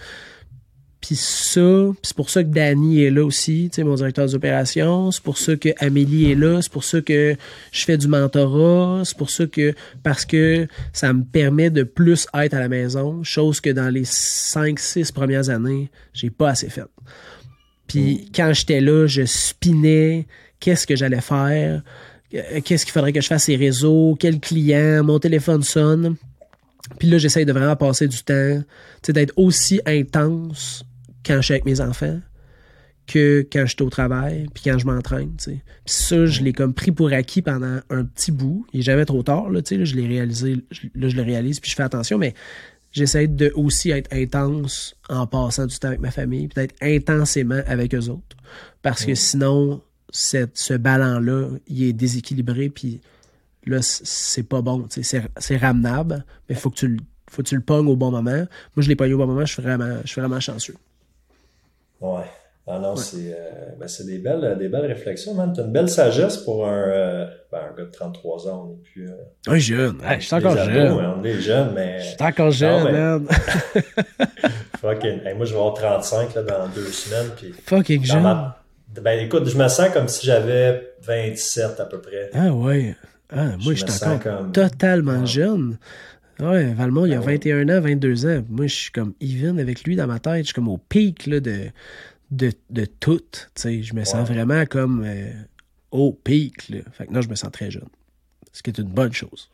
Puis 1.06 1.14
ça, 1.14 1.60
c'est 2.02 2.16
pour 2.16 2.30
ça 2.30 2.42
que 2.42 2.48
Danny 2.48 3.02
est 3.02 3.10
là 3.10 3.24
aussi, 3.24 3.70
mon 3.78 3.94
directeur 3.94 4.26
des 4.26 4.34
opérations. 4.34 5.12
C'est 5.12 5.22
pour 5.22 5.38
ça 5.38 5.54
que 5.54 5.68
Amélie 5.78 6.32
est 6.32 6.34
là. 6.34 6.60
C'est 6.62 6.72
pour 6.72 6.82
ça 6.82 7.00
que 7.00 7.36
je 7.70 7.84
fais 7.84 7.96
du 7.96 8.08
mentorat. 8.08 9.02
C'est 9.04 9.16
pour 9.16 9.30
ça 9.30 9.46
que, 9.46 9.74
parce 10.02 10.24
que 10.24 10.66
ça 10.92 11.12
me 11.12 11.22
permet 11.22 11.70
de 11.70 11.84
plus 11.84 12.26
être 12.34 12.54
à 12.54 12.60
la 12.60 12.68
maison, 12.68 13.22
chose 13.22 13.60
que 13.60 13.70
dans 13.70 13.88
les 13.88 14.04
cinq, 14.04 14.80
six 14.80 15.12
premières 15.12 15.48
années, 15.48 15.90
j'ai 16.12 16.30
pas 16.30 16.50
assez 16.50 16.68
fait. 16.68 16.86
Puis 17.87 18.14
mm. 18.14 18.32
quand 18.34 18.53
j'étais 18.53 18.80
là, 18.80 19.07
je 19.07 19.24
spinais 19.24 20.26
qu'est-ce 20.61 20.87
que 20.87 20.97
j'allais 20.97 21.20
faire, 21.20 21.82
qu'est-ce 22.64 22.84
qu'il 22.84 22.93
faudrait 22.93 23.12
que 23.12 23.20
je 23.20 23.26
fasse 23.28 23.45
ces 23.45 23.57
réseaux, 23.57 24.16
quel 24.18 24.41
client, 24.41 25.05
mon 25.05 25.18
téléphone 25.18 25.62
sonne. 25.62 26.16
Puis 26.99 27.09
là, 27.09 27.18
j'essaye 27.18 27.45
de 27.45 27.53
vraiment 27.53 27.76
passer 27.76 28.09
du 28.09 28.22
temps, 28.22 28.62
d'être 29.09 29.32
aussi 29.37 29.80
intense 29.87 30.84
quand 31.24 31.37
je 31.37 31.43
suis 31.43 31.55
avec 31.55 31.64
mes 31.64 31.80
enfants 31.80 32.20
que 33.07 33.47
quand 33.53 33.66
je 33.66 33.74
suis 33.76 33.82
au 33.82 33.91
travail, 33.91 34.49
puis 34.53 34.64
quand 34.64 34.78
je 34.78 34.87
m'entraîne. 34.87 35.30
Puis 35.37 35.61
ça, 35.87 36.26
je 36.26 36.43
l'ai 36.43 36.53
comme 36.53 36.74
pris 36.74 36.91
pour 36.91 37.12
acquis 37.12 37.41
pendant 37.41 37.78
un 37.89 38.05
petit 38.05 38.32
bout. 38.32 38.66
Il 38.72 38.80
est 38.80 38.82
jamais 38.82 39.05
trop 39.05 39.22
tard, 39.22 39.49
là, 39.51 39.62
tu 39.62 39.76
sais, 39.76 39.84
je 39.87 39.95
l'ai 39.95 40.09
réalisé, 40.09 40.57
je- 40.72 40.89
là, 40.95 41.09
je 41.09 41.16
le 41.16 41.22
réalise, 41.22 41.61
puis 41.61 41.70
je 41.70 41.76
fais 41.76 41.84
attention, 41.84 42.18
mais 42.18 42.34
j'essaie 42.97 43.26
de 43.26 43.53
aussi 43.55 43.90
être 43.90 44.11
intense 44.12 44.97
en 45.09 45.26
passant 45.26 45.66
du 45.66 45.78
temps 45.78 45.88
avec 45.88 46.01
ma 46.01 46.11
famille, 46.11 46.49
puis 46.49 46.62
d'être 46.62 46.76
intensément 46.80 47.61
avec 47.66 47.94
eux 47.94 48.09
autres. 48.09 48.36
Parce 48.80 49.05
que 49.05 49.14
sinon, 49.14 49.82
cette, 50.11 50.57
ce 50.57 50.74
ballon-là, 50.74 51.51
il 51.66 51.82
est 51.84 51.92
déséquilibré, 51.92 52.70
puis 52.70 53.01
là, 53.66 53.80
c'est 53.82 54.44
pas 54.44 54.62
bon. 54.62 54.86
c'est 54.88 55.57
ramenable, 55.57 56.24
mais 56.49 56.55
faut 56.55 56.70
que 56.70 56.76
tu 56.76 56.88
le 56.88 56.97
faut 57.28 57.42
que 57.42 57.49
tu 57.49 57.57
le 57.57 57.61
pognes 57.61 57.88
au 57.88 57.97
bon 57.97 58.12
moment. 58.12 58.30
Moi, 58.30 58.47
je 58.78 58.88
l'ai 58.88 58.97
pogné 58.97 59.12
au 59.12 59.18
bon 59.18 59.26
moment, 59.26 59.44
je 59.44 59.53
suis 59.53 59.62
vraiment, 59.62 59.99
je 60.03 60.09
suis 60.09 60.20
vraiment 60.20 60.40
chanceux. 60.40 60.76
Ouais. 62.01 62.24
Ah 62.68 62.80
non, 62.80 62.96
c'est 62.96 63.32
euh, 63.32 63.76
ben, 63.78 63.86
c'est 63.86 64.04
des 64.06 64.18
belles, 64.18 64.56
des 64.58 64.68
belles 64.68 64.86
réflexions, 64.86 65.34
man. 65.34 65.52
T'as 65.54 65.62
une 65.62 65.70
belle 65.70 65.88
sagesse 65.88 66.38
pour 66.38 66.66
un, 66.66 66.72
euh, 66.88 67.26
ben, 67.52 67.58
un 67.72 67.76
gars 67.76 67.84
de 67.84 67.90
33 67.92 68.48
ans. 68.48 68.68
On 68.68 68.72
est 68.74 68.82
plus. 68.82 69.08
euh, 69.08 69.56
jeune, 69.58 69.98
je 70.18 70.24
suis 70.24 70.34
encore 70.34 70.52
ados, 70.58 70.64
jeune. 70.74 70.86
hein, 70.98 71.14
On 71.20 71.24
est 71.24 71.40
jeunes, 71.40 71.72
mais. 71.76 71.98
Je 72.00 72.04
suis 72.06 72.16
encore 72.20 72.50
jeune, 72.50 72.84
mais- 72.84 72.92
man. 72.92 73.26
Fucking. 74.80 75.20
Hey, 75.24 75.34
moi, 75.34 75.46
je 75.46 75.52
vais 75.52 75.58
avoir 75.58 75.74
35 75.74 76.34
là, 76.34 76.42
dans 76.42 76.68
deux 76.74 76.86
semaines. 76.86 77.30
Puis 77.36 77.52
Fucking 77.64 78.04
jeune. 78.04 78.22
ma- 78.22 78.60
Ben 79.00 79.18
écoute, 79.24 79.46
je 79.48 79.56
me 79.56 79.68
sens 79.68 79.90
comme 79.90 80.08
si 80.08 80.26
j'avais 80.26 80.92
27 81.02 81.80
à 81.80 81.84
peu 81.84 82.00
près. 82.00 82.30
Ah 82.34 82.52
ouais. 82.52 82.94
Ah, 83.30 83.44
moi, 83.62 83.74
Je 83.74 83.84
suis 83.86 84.04
encore 84.04 84.20
comme- 84.20 84.52
totalement 84.52 85.24
jeune. 85.26 85.78
Ouais, 86.38 86.74
Valmont, 86.74 87.06
il 87.06 87.14
a 87.14 87.16
Ah 87.16 87.20
ouais. 87.20 87.34
21 87.38 87.68
ans, 87.70 87.80
22 87.80 88.26
ans. 88.26 88.42
Moi, 88.50 88.66
je 88.66 88.74
suis 88.74 88.90
comme 88.92 89.14
even 89.20 89.58
avec 89.58 89.84
lui 89.84 89.96
dans 89.96 90.06
ma 90.06 90.18
tête. 90.18 90.40
Je 90.40 90.44
suis 90.46 90.54
comme 90.54 90.68
au 90.68 90.76
pic 90.78 91.26
là, 91.26 91.40
de, 91.40 91.56
de, 92.31 92.53
de 92.70 92.85
tout. 92.85 93.20
Tu 93.31 93.41
sais, 93.55 93.83
je 93.83 93.95
me 93.95 94.05
sens 94.05 94.29
Ouais. 94.29 94.35
vraiment 94.35 94.64
comme 94.66 95.05
euh, 95.05 95.31
au 95.91 96.12
pic. 96.12 96.68
Là. 96.68 96.79
Fait 96.93 97.07
que 97.07 97.12
là, 97.14 97.20
je 97.20 97.29
me 97.29 97.35
sens 97.35 97.51
très 97.53 97.70
jeune. 97.70 97.89
Ce 98.53 98.62
qui 98.62 98.70
est 98.70 98.79
une 98.79 98.89
bonne 98.89 99.12
chose. 99.12 99.51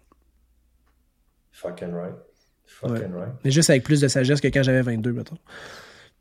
Fucking 1.53 1.93
right. 1.93 2.15
Fucking 2.67 3.13
right. 3.15 3.33
Mais 3.45 3.51
juste 3.51 3.71
avec 3.71 3.85
plus 3.85 4.01
de 4.01 4.09
sagesse 4.09 4.41
que 4.41 4.49
quand 4.49 4.63
j'avais 4.63 4.83
22, 4.83 5.13
mettons. 5.13 5.39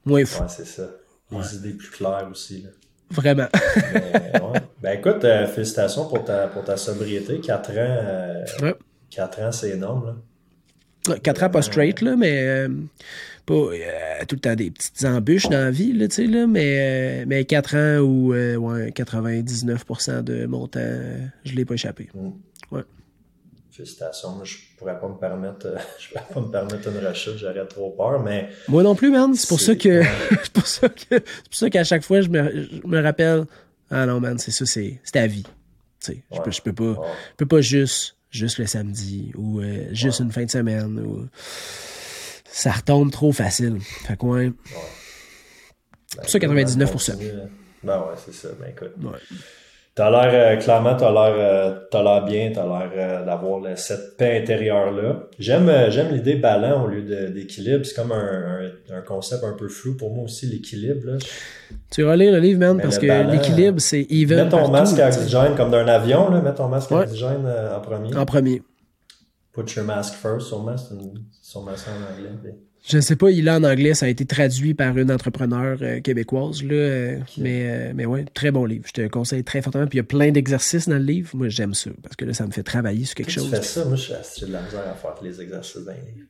Moins 0.05 0.25
fou. 0.25 0.41
Ouais, 0.43 0.49
c'est 0.49 0.65
ça. 0.65 0.89
Les 1.31 1.55
idées 1.55 1.73
plus 1.73 1.89
claires 1.89 2.27
aussi. 2.29 2.63
Là. 2.63 2.69
Vraiment. 3.09 3.47
Mais, 3.93 4.41
ouais. 4.41 4.59
Ben 4.81 4.99
écoute, 4.99 5.23
euh, 5.23 5.47
félicitations 5.47 6.07
pour 6.07 6.25
ta, 6.25 6.47
pour 6.47 6.63
ta 6.63 6.75
sobriété. 6.77 7.39
4 7.39 7.69
ans, 7.71 7.73
euh, 7.77 8.45
Ouais. 8.61 8.75
4 9.09 9.39
ans, 9.41 9.51
c'est 9.51 9.69
énorme. 9.71 10.21
Là. 11.07 11.19
4 11.19 11.43
ans 11.43 11.49
pas 11.49 11.61
straight, 11.61 12.01
là, 12.01 12.15
mais 12.15 12.43
euh, 12.47 12.69
pas 13.51 13.73
euh, 13.73 14.25
tout 14.27 14.35
le 14.35 14.41
temps 14.41 14.55
des 14.55 14.71
petites 14.71 15.05
embûches 15.05 15.49
dans 15.49 15.59
la 15.59 15.71
vie, 15.71 15.93
là, 15.93 16.07
tu 16.07 16.15
sais, 16.15 16.27
là, 16.27 16.47
mais, 16.47 17.21
euh, 17.21 17.25
mais 17.27 17.45
4 17.45 17.75
ans 17.75 17.99
où 17.99 18.33
euh, 18.33 18.55
ouais, 18.55 18.91
99% 18.91 20.23
de 20.23 20.45
mon 20.45 20.67
temps, 20.67 20.79
je 21.43 21.53
l'ai 21.53 21.65
pas 21.65 21.75
échappé. 21.75 22.09
Ouais. 22.71 22.81
Félicitations. 23.71 24.31
Moi, 24.31 24.45
je 24.45 24.57
pourrais 24.77 24.99
pas 24.99 25.07
me 25.07 25.17
permettre, 25.17 25.75
je 25.99 26.09
pourrais 26.09 26.33
pas 26.33 26.41
me 26.41 26.51
permettre 26.51 26.87
une 26.89 27.05
rechute, 27.05 27.37
j'aurais 27.37 27.65
trop 27.67 27.91
peur, 27.91 28.21
mais 28.23 28.49
Moi 28.67 28.83
non 28.83 28.95
plus, 28.95 29.11
man. 29.11 29.33
C'est 29.33 29.47
pour 29.47 29.59
ça 29.59 29.75
que 29.75 30.01
c'est 30.29 30.53
pour 30.53 30.67
ça 30.67 30.89
que 30.89 31.01
c'est 31.09 31.49
pour 31.49 31.55
ça 31.55 31.69
qu'à 31.69 31.83
chaque 31.83 32.03
fois 32.03 32.21
je 32.21 32.29
me, 32.29 32.67
je 32.83 32.87
me 32.87 33.01
rappelle 33.01 33.45
Ah 33.89 34.05
non, 34.05 34.19
man, 34.19 34.37
c'est 34.37 34.51
ça, 34.51 34.65
c'est 34.65 34.99
c'est 35.03 35.13
ta 35.13 35.27
vie. 35.27 35.45
Tu 35.99 36.13
sais, 36.13 36.23
je, 36.31 36.41
peux, 36.41 36.51
je 36.51 36.61
peux 36.61 36.73
pas. 36.73 36.99
Ouais. 36.99 37.07
Je 37.31 37.35
peux 37.37 37.45
pas 37.45 37.61
juste 37.61 38.15
juste 38.31 38.57
le 38.59 38.65
samedi 38.65 39.31
ou 39.35 39.61
juste 39.91 40.19
une 40.21 40.31
fin 40.31 40.45
de 40.45 40.51
semaine 40.51 40.99
ou 40.99 41.27
ça 42.51 42.71
retombe 42.71 43.11
trop 43.11 43.31
facile. 43.31 43.77
Fait 43.79 44.17
que 44.17 44.25
ouais. 44.25 44.51
ben, 46.17 46.23
ça, 46.27 46.37
99%. 46.39 46.91
continue, 47.11 47.31
là. 47.31 47.43
Ben 47.83 47.97
ouais, 47.97 48.15
c'est 48.23 48.33
ça. 48.33 48.49
Ben 48.59 48.69
écoute. 48.69 48.91
ouais. 49.03 49.17
T'as 49.93 50.09
l'air, 50.09 50.29
euh, 50.33 50.55
clairement, 50.55 50.95
t'as 50.95 51.11
l'air, 51.11 51.35
euh, 51.37 51.79
t'as 51.91 52.01
l'air 52.01 52.23
bien, 52.23 52.49
t'as 52.55 52.63
l'air 52.65 52.89
euh, 52.95 53.25
d'avoir 53.25 53.61
cette 53.77 54.15
paix 54.15 54.39
intérieure-là. 54.41 55.23
J'aime, 55.37 55.69
j'aime 55.89 56.13
l'idée 56.13 56.35
ballon 56.35 56.85
au 56.85 56.87
lieu 56.87 57.01
de- 57.01 57.27
d'équilibre. 57.27 57.85
C'est 57.85 57.95
comme 57.95 58.13
un, 58.13 58.69
un, 58.89 58.95
un 58.97 59.01
concept 59.01 59.43
un 59.43 59.51
peu 59.51 59.67
flou 59.67 59.97
pour 59.97 60.13
moi 60.15 60.23
aussi, 60.23 60.45
l'équilibre. 60.45 61.01
Là. 61.07 61.17
Tu 61.89 62.03
vas 62.03 62.15
lire 62.15 62.31
le 62.31 62.39
livre, 62.39 62.59
man, 62.61 62.77
Mais 62.77 62.83
parce 62.83 62.99
que 62.99 63.31
l'équilibre, 63.31 63.81
c'est 63.81 64.07
even. 64.09 64.45
Mets 64.45 64.49
ton 64.49 64.57
partout, 64.59 64.71
masque 64.71 64.99
à 64.99 65.07
oxygène 65.09 65.55
comme 65.57 65.71
d'un 65.71 65.87
avion, 65.87 66.29
là. 66.31 66.39
Mets 66.39 66.53
ton 66.55 66.69
masque 66.69 66.91
Ouais. 66.91 66.97
à 66.99 67.01
oxygène 67.01 67.45
en 67.75 67.79
premier. 67.81 68.15
En 68.15 68.25
premier. 68.25 68.61
Put 69.53 69.73
your 69.75 69.85
mask 69.85 70.13
first, 70.15 70.47
sûrement. 70.47 70.77
C'est 70.77 70.93
une, 70.93 71.23
en 71.57 71.61
anglais. 71.61 72.29
mais- 72.43 72.55
Je 72.87 72.95
ne 72.97 73.01
sais 73.01 73.15
pas, 73.15 73.29
il 73.29 73.47
est 73.47 73.51
en 73.51 73.63
anglais, 73.63 73.93
ça 73.93 74.05
a 74.05 74.09
été 74.09 74.25
traduit 74.25 74.73
par 74.73 74.97
une 74.97 75.11
entrepreneur 75.11 75.77
euh, 75.81 75.99
québécoise, 75.99 76.63
là, 76.63 76.73
euh, 76.73 77.19
mais, 77.37 77.69
euh, 77.69 77.91
mais 77.93 78.05
ouais, 78.05 78.25
très 78.33 78.49
bon 78.51 78.65
livre. 78.65 78.85
Je 78.87 78.93
te 78.93 79.07
conseille 79.07 79.43
très 79.43 79.61
fortement. 79.61 79.85
Puis 79.87 79.97
il 79.97 79.99
y 79.99 80.01
a 80.01 80.05
plein 80.05 80.31
d'exercices 80.31 80.87
dans 80.89 80.97
le 80.97 81.03
livre. 81.03 81.29
Moi, 81.35 81.49
j'aime 81.49 81.73
ça, 81.73 81.91
parce 82.01 82.15
que 82.15 82.25
là, 82.25 82.33
ça 82.33 82.47
me 82.47 82.51
fait 82.51 82.63
travailler 82.63 83.05
sur 83.05 83.15
quelque 83.15 83.29
Tu 83.29 83.39
chose. 83.39 83.49
fais 83.51 83.61
ça, 83.61 83.85
moi, 83.85 83.97
j'ai 83.97 84.45
de 84.47 84.51
la 84.53 84.61
misère 84.63 84.87
à 84.89 84.95
faire 84.95 85.15
les 85.21 85.41
exercices 85.41 85.83
d'un 85.85 85.93
livre. 85.93 86.27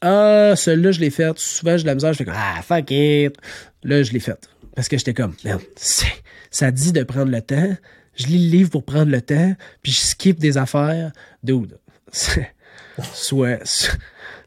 Ah, 0.00 0.54
celui-là, 0.56 0.92
je 0.92 1.00
l'ai 1.00 1.10
fait. 1.10 1.36
Souvent, 1.38 1.76
j'ai 1.76 1.82
de 1.82 1.88
la 1.88 1.94
misère, 1.94 2.12
je 2.14 2.18
fais 2.18 2.24
comme, 2.24 2.34
ah, 2.36 2.62
fuck 2.62 2.90
it. 2.90 3.34
Là, 3.82 4.02
je 4.02 4.12
l'ai 4.12 4.20
fait. 4.20 4.48
Parce 4.74 4.88
que 4.88 4.96
j'étais 4.96 5.12
comme, 5.12 5.34
merde, 5.44 5.60
c'est- 5.76 6.06
ça 6.50 6.70
dit 6.70 6.92
de 6.92 7.02
prendre 7.02 7.30
le 7.30 7.42
temps. 7.42 7.76
Je 8.14 8.26
lis 8.26 8.46
le 8.46 8.50
livre 8.56 8.70
pour 8.70 8.84
prendre 8.84 9.10
le 9.10 9.20
temps, 9.20 9.54
puis 9.82 9.92
je 9.92 9.98
skip 10.00 10.38
des 10.38 10.56
affaires. 10.56 11.12
Dude, 11.42 11.78
soit, 13.04 13.58
tu 13.58 13.90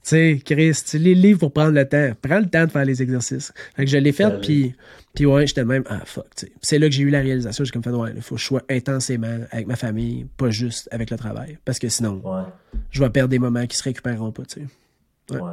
sais, 0.01 0.41
Chris, 0.43 0.77
tu 0.85 0.97
lis 0.97 1.15
le 1.15 1.21
livre 1.21 1.39
pour 1.39 1.53
prendre 1.53 1.71
le 1.71 1.87
temps. 1.87 2.11
Prends 2.21 2.39
le 2.39 2.49
temps 2.49 2.65
de 2.65 2.71
faire 2.71 2.85
les 2.85 3.01
exercices. 3.01 3.53
Fait 3.75 3.85
que 3.85 3.91
je 3.91 3.97
l'ai 3.97 4.11
fait, 4.11 4.39
puis, 4.41 4.75
puis 5.13 5.25
ouais, 5.25 5.47
j'étais 5.47 5.63
même, 5.65 5.83
ah, 5.87 6.01
fuck, 6.05 6.27
tu 6.35 6.45
sais. 6.47 6.51
C'est 6.61 6.79
là 6.79 6.87
que 6.87 6.93
j'ai 6.93 7.03
eu 7.03 7.09
la 7.09 7.19
réalisation. 7.21 7.63
J'ai 7.63 7.71
comme 7.71 7.83
fait, 7.83 7.89
ouais, 7.91 8.11
il 8.15 8.21
faut 8.21 8.35
que 8.35 8.41
je 8.41 8.45
sois 8.45 8.61
intensément 8.69 9.39
avec 9.51 9.67
ma 9.67 9.75
famille, 9.75 10.25
pas 10.37 10.49
juste 10.49 10.89
avec 10.91 11.09
le 11.09 11.17
travail. 11.17 11.57
Parce 11.65 11.79
que 11.79 11.87
sinon, 11.89 12.21
Ouais. 12.23 12.43
je 12.91 12.99
vais 13.03 13.09
perdre 13.09 13.29
des 13.29 13.39
moments 13.39 13.65
qui 13.67 13.77
se 13.77 13.83
récupéreront 13.83 14.31
pas, 14.31 14.43
tu 14.45 14.61
sais. 14.61 15.35
Ouais. 15.35 15.41
Ouais. 15.41 15.51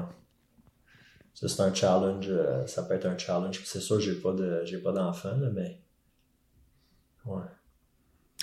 Ça, 1.34 1.48
c'est 1.48 1.62
un 1.62 1.72
challenge. 1.72 2.26
euh, 2.28 2.66
ça 2.66 2.82
peut 2.82 2.94
être 2.94 3.06
un 3.06 3.16
challenge. 3.16 3.60
C'est 3.64 3.80
sûr, 3.80 3.98
j'ai 4.00 4.14
pas 4.14 4.32
de, 4.32 4.62
j'ai 4.64 4.78
pas 4.78 4.92
d'enfant, 4.92 5.32
mais. 5.54 5.78
Ouais. 7.24 7.42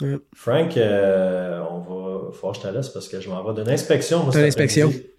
Ouais. 0.01 0.17
Frank, 0.35 0.77
euh, 0.77 1.61
on 1.71 1.79
va. 1.79 2.31
Faut 2.33 2.51
que 2.51 2.57
je 2.57 2.61
te 2.61 2.67
laisse 2.67 2.89
parce 2.89 3.07
que 3.07 3.19
je 3.19 3.29
m'en 3.29 3.43
vais 3.43 3.61
d'une 3.61 3.71
inspection. 3.71 4.23
moi, 4.23 4.33
l'inspection? 4.35 4.87
après-midi. 4.87 5.09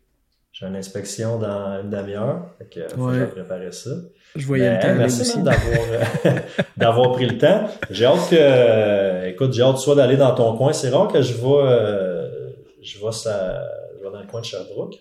J'ai 0.52 0.66
une 0.66 0.76
inspection 0.76 1.38
dans 1.38 1.80
une 1.82 1.90
demi-heure. 1.90 2.50
Fait 2.58 2.64
que, 2.64 2.88
faut 2.88 3.06
que 3.06 3.14
je 3.14 3.24
préparer 3.26 3.70
ça. 3.70 3.90
Je 4.34 4.44
voyais 4.44 4.74
le 4.74 4.80
temps 4.80 4.88
aller 4.88 4.98
merci 4.98 5.40
d'avoir, 5.40 5.78
euh, 5.92 6.40
d'avoir 6.76 7.12
pris 7.12 7.26
le 7.26 7.38
temps. 7.38 7.68
J'ai 7.90 8.06
hâte 8.06 8.28
que, 8.28 8.36
euh, 8.36 9.28
écoute, 9.28 9.52
j'ai 9.52 9.62
hâte 9.62 9.78
soit 9.78 9.94
d'aller 9.94 10.16
dans 10.16 10.34
ton 10.34 10.56
coin. 10.56 10.72
C'est 10.72 10.88
rare 10.88 11.08
que 11.08 11.22
je 11.22 11.34
vais, 11.34 11.46
euh, 11.46 12.50
je 12.82 12.98
vais, 12.98 13.12
ça, 13.12 13.62
je 13.98 14.04
vais 14.04 14.10
dans 14.10 14.20
le 14.20 14.26
coin 14.26 14.40
de 14.40 14.46
Sherbrooke. 14.46 14.96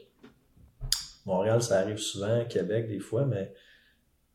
Montréal, 1.25 1.61
ça 1.63 1.79
arrive 1.79 1.97
souvent, 1.97 2.45
Québec 2.47 2.87
des 2.87 2.99
fois, 2.99 3.25
mais, 3.25 3.51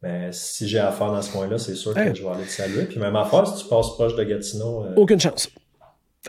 mais 0.02 0.28
si 0.32 0.66
j'ai 0.68 0.78
affaire 0.78 1.12
dans 1.12 1.22
ce 1.22 1.30
coin-là, 1.32 1.58
c'est 1.58 1.74
sûr 1.74 1.94
que 1.94 2.00
Hey. 2.00 2.14
je 2.14 2.22
vais 2.22 2.28
aller 2.28 2.44
te 2.44 2.50
saluer. 2.50 2.84
Puis 2.84 2.98
même 2.98 3.14
affaire, 3.16 3.46
si 3.46 3.62
tu 3.62 3.68
passes 3.68 3.90
proche 3.90 4.16
de 4.16 4.24
Gatineau, 4.24 4.84
euh, 4.84 4.94
Aucune 4.96 5.20
chance. 5.20 5.48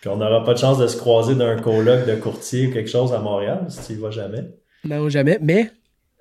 puis 0.00 0.08
on 0.10 0.16
n'aura 0.16 0.44
pas 0.44 0.54
de 0.54 0.58
chance 0.58 0.78
de 0.78 0.86
se 0.86 0.96
croiser 0.96 1.34
d'un 1.34 1.56
colloque 1.60 2.06
de 2.06 2.14
courtier 2.16 2.66
ou 2.68 2.72
quelque 2.72 2.90
chose 2.90 3.12
à 3.12 3.18
Montréal, 3.18 3.66
si 3.68 3.80
tu 3.86 3.92
y 3.92 3.96
vas 3.96 4.10
jamais. 4.10 4.44
Non, 4.84 5.08
jamais. 5.08 5.38
Mais 5.40 5.70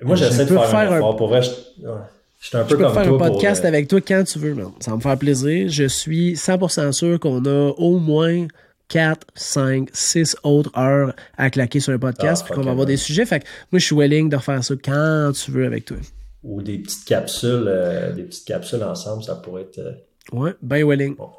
Moi, 0.01 0.15
Je 0.15 0.25
j'essaie 0.25 0.43
de 0.45 0.49
peux 0.49 0.55
faire, 0.57 0.69
faire 0.69 0.79
un 0.91 0.93
un- 0.93 0.97
effort. 0.97 1.15
Pour 1.15 1.27
vrai, 1.29 1.41
je, 1.41 1.49
ouais. 1.49 1.93
je 2.39 2.47
suis 2.47 2.57
un 2.57 2.63
je 2.63 2.67
peu 2.69 2.77
peux 2.77 2.83
comme 2.83 2.93
faire 2.93 3.03
toi 3.07 3.15
un 3.15 3.29
podcast 3.31 3.65
euh, 3.65 3.67
avec 3.67 3.87
toi 3.87 3.99
quand 4.01 4.23
tu 4.23 4.39
veux, 4.39 4.53
man. 4.53 4.71
Ça 4.79 4.91
va 4.91 4.97
me 4.97 5.01
faire 5.01 5.17
plaisir. 5.17 5.67
Je 5.69 5.85
suis 5.85 6.33
100% 6.35 6.91
sûr 6.91 7.19
qu'on 7.19 7.43
a 7.45 7.69
au 7.77 7.97
moins 7.97 8.45
4, 8.91 9.25
5, 9.35 9.89
6 9.93 10.35
autres 10.43 10.71
heures 10.77 11.13
à 11.37 11.49
claquer 11.49 11.79
sur 11.79 11.93
un 11.93 11.97
podcast 11.99 12.43
Ah, 12.43 12.47
puis 12.49 12.55
qu'on 12.55 12.65
va 12.65 12.71
avoir 12.71 12.85
des 12.85 12.97
sujets. 12.97 13.25
Fait 13.25 13.39
que 13.39 13.45
moi, 13.71 13.79
je 13.79 13.85
suis 13.85 13.95
willing 13.95 14.27
de 14.29 14.35
refaire 14.35 14.61
ça 14.63 14.73
quand 14.83 15.31
tu 15.33 15.51
veux 15.51 15.65
avec 15.65 15.85
toi. 15.85 15.97
ou 16.43 16.61
des 16.61 16.77
petites 16.79 17.05
capsules, 17.05 17.65
euh, 17.67 18.11
des 18.11 18.23
petites 18.23 18.45
capsules 18.47 18.83
ensemble, 18.83 19.23
ça 19.23 19.35
pourrait 19.35 19.61
être. 19.63 19.79
euh, 19.79 19.93
Ouais, 20.33 20.51
ben 20.61 20.83
willing. 20.87 21.15
bon, 21.15 21.29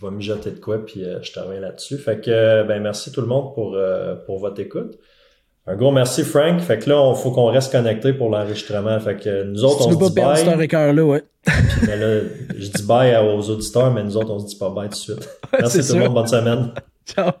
je 0.00 0.06
vais 0.06 0.12
mijoter 0.12 0.50
de 0.50 0.58
quoi, 0.58 0.84
puis 0.84 1.04
euh, 1.04 1.22
je 1.22 1.32
te 1.32 1.38
reviens 1.38 1.60
là-dessus. 1.60 1.98
Fait 1.98 2.20
que, 2.20 2.30
euh, 2.30 2.64
ben, 2.64 2.82
merci 2.82 3.12
tout 3.12 3.20
le 3.20 3.26
monde 3.26 3.54
pour, 3.54 3.78
pour 4.26 4.38
votre 4.40 4.60
écoute. 4.60 4.98
Un 5.70 5.76
gros 5.76 5.90
merci, 5.92 6.24
Frank. 6.24 6.60
Fait 6.60 6.78
que 6.78 6.88
là, 6.88 7.12
il 7.14 7.20
faut 7.22 7.30
qu'on 7.30 7.46
reste 7.46 7.70
connecté 7.72 8.14
pour 8.14 8.30
l'enregistrement. 8.30 8.98
Fait 9.00 9.16
que 9.16 9.44
nous 9.44 9.64
autres, 9.64 9.82
Si 9.82 9.88
on 9.88 9.92
se 9.92 9.98
pas 9.98 10.34
dit 10.34 10.44
bye. 10.46 10.54
record 10.56 10.92
là 10.94 11.04
ouais. 11.04 11.22
Mais 11.86 11.96
là, 11.96 12.20
je 12.56 12.68
dis 12.68 12.82
bye 12.84 13.14
aux 13.16 13.50
auditeurs, 13.50 13.92
mais 13.92 14.02
nous 14.02 14.16
autres, 14.16 14.30
on 14.30 14.38
se 14.38 14.46
dit 14.46 14.56
pas 14.56 14.70
bye 14.70 14.88
tout 14.88 14.92
de 14.92 14.94
suite. 14.96 15.28
Merci 15.60 15.86
tout 15.86 15.94
le 15.94 16.00
monde. 16.04 16.14
Bonne 16.14 16.26
semaine. 16.26 16.72
Ciao. 17.06 17.32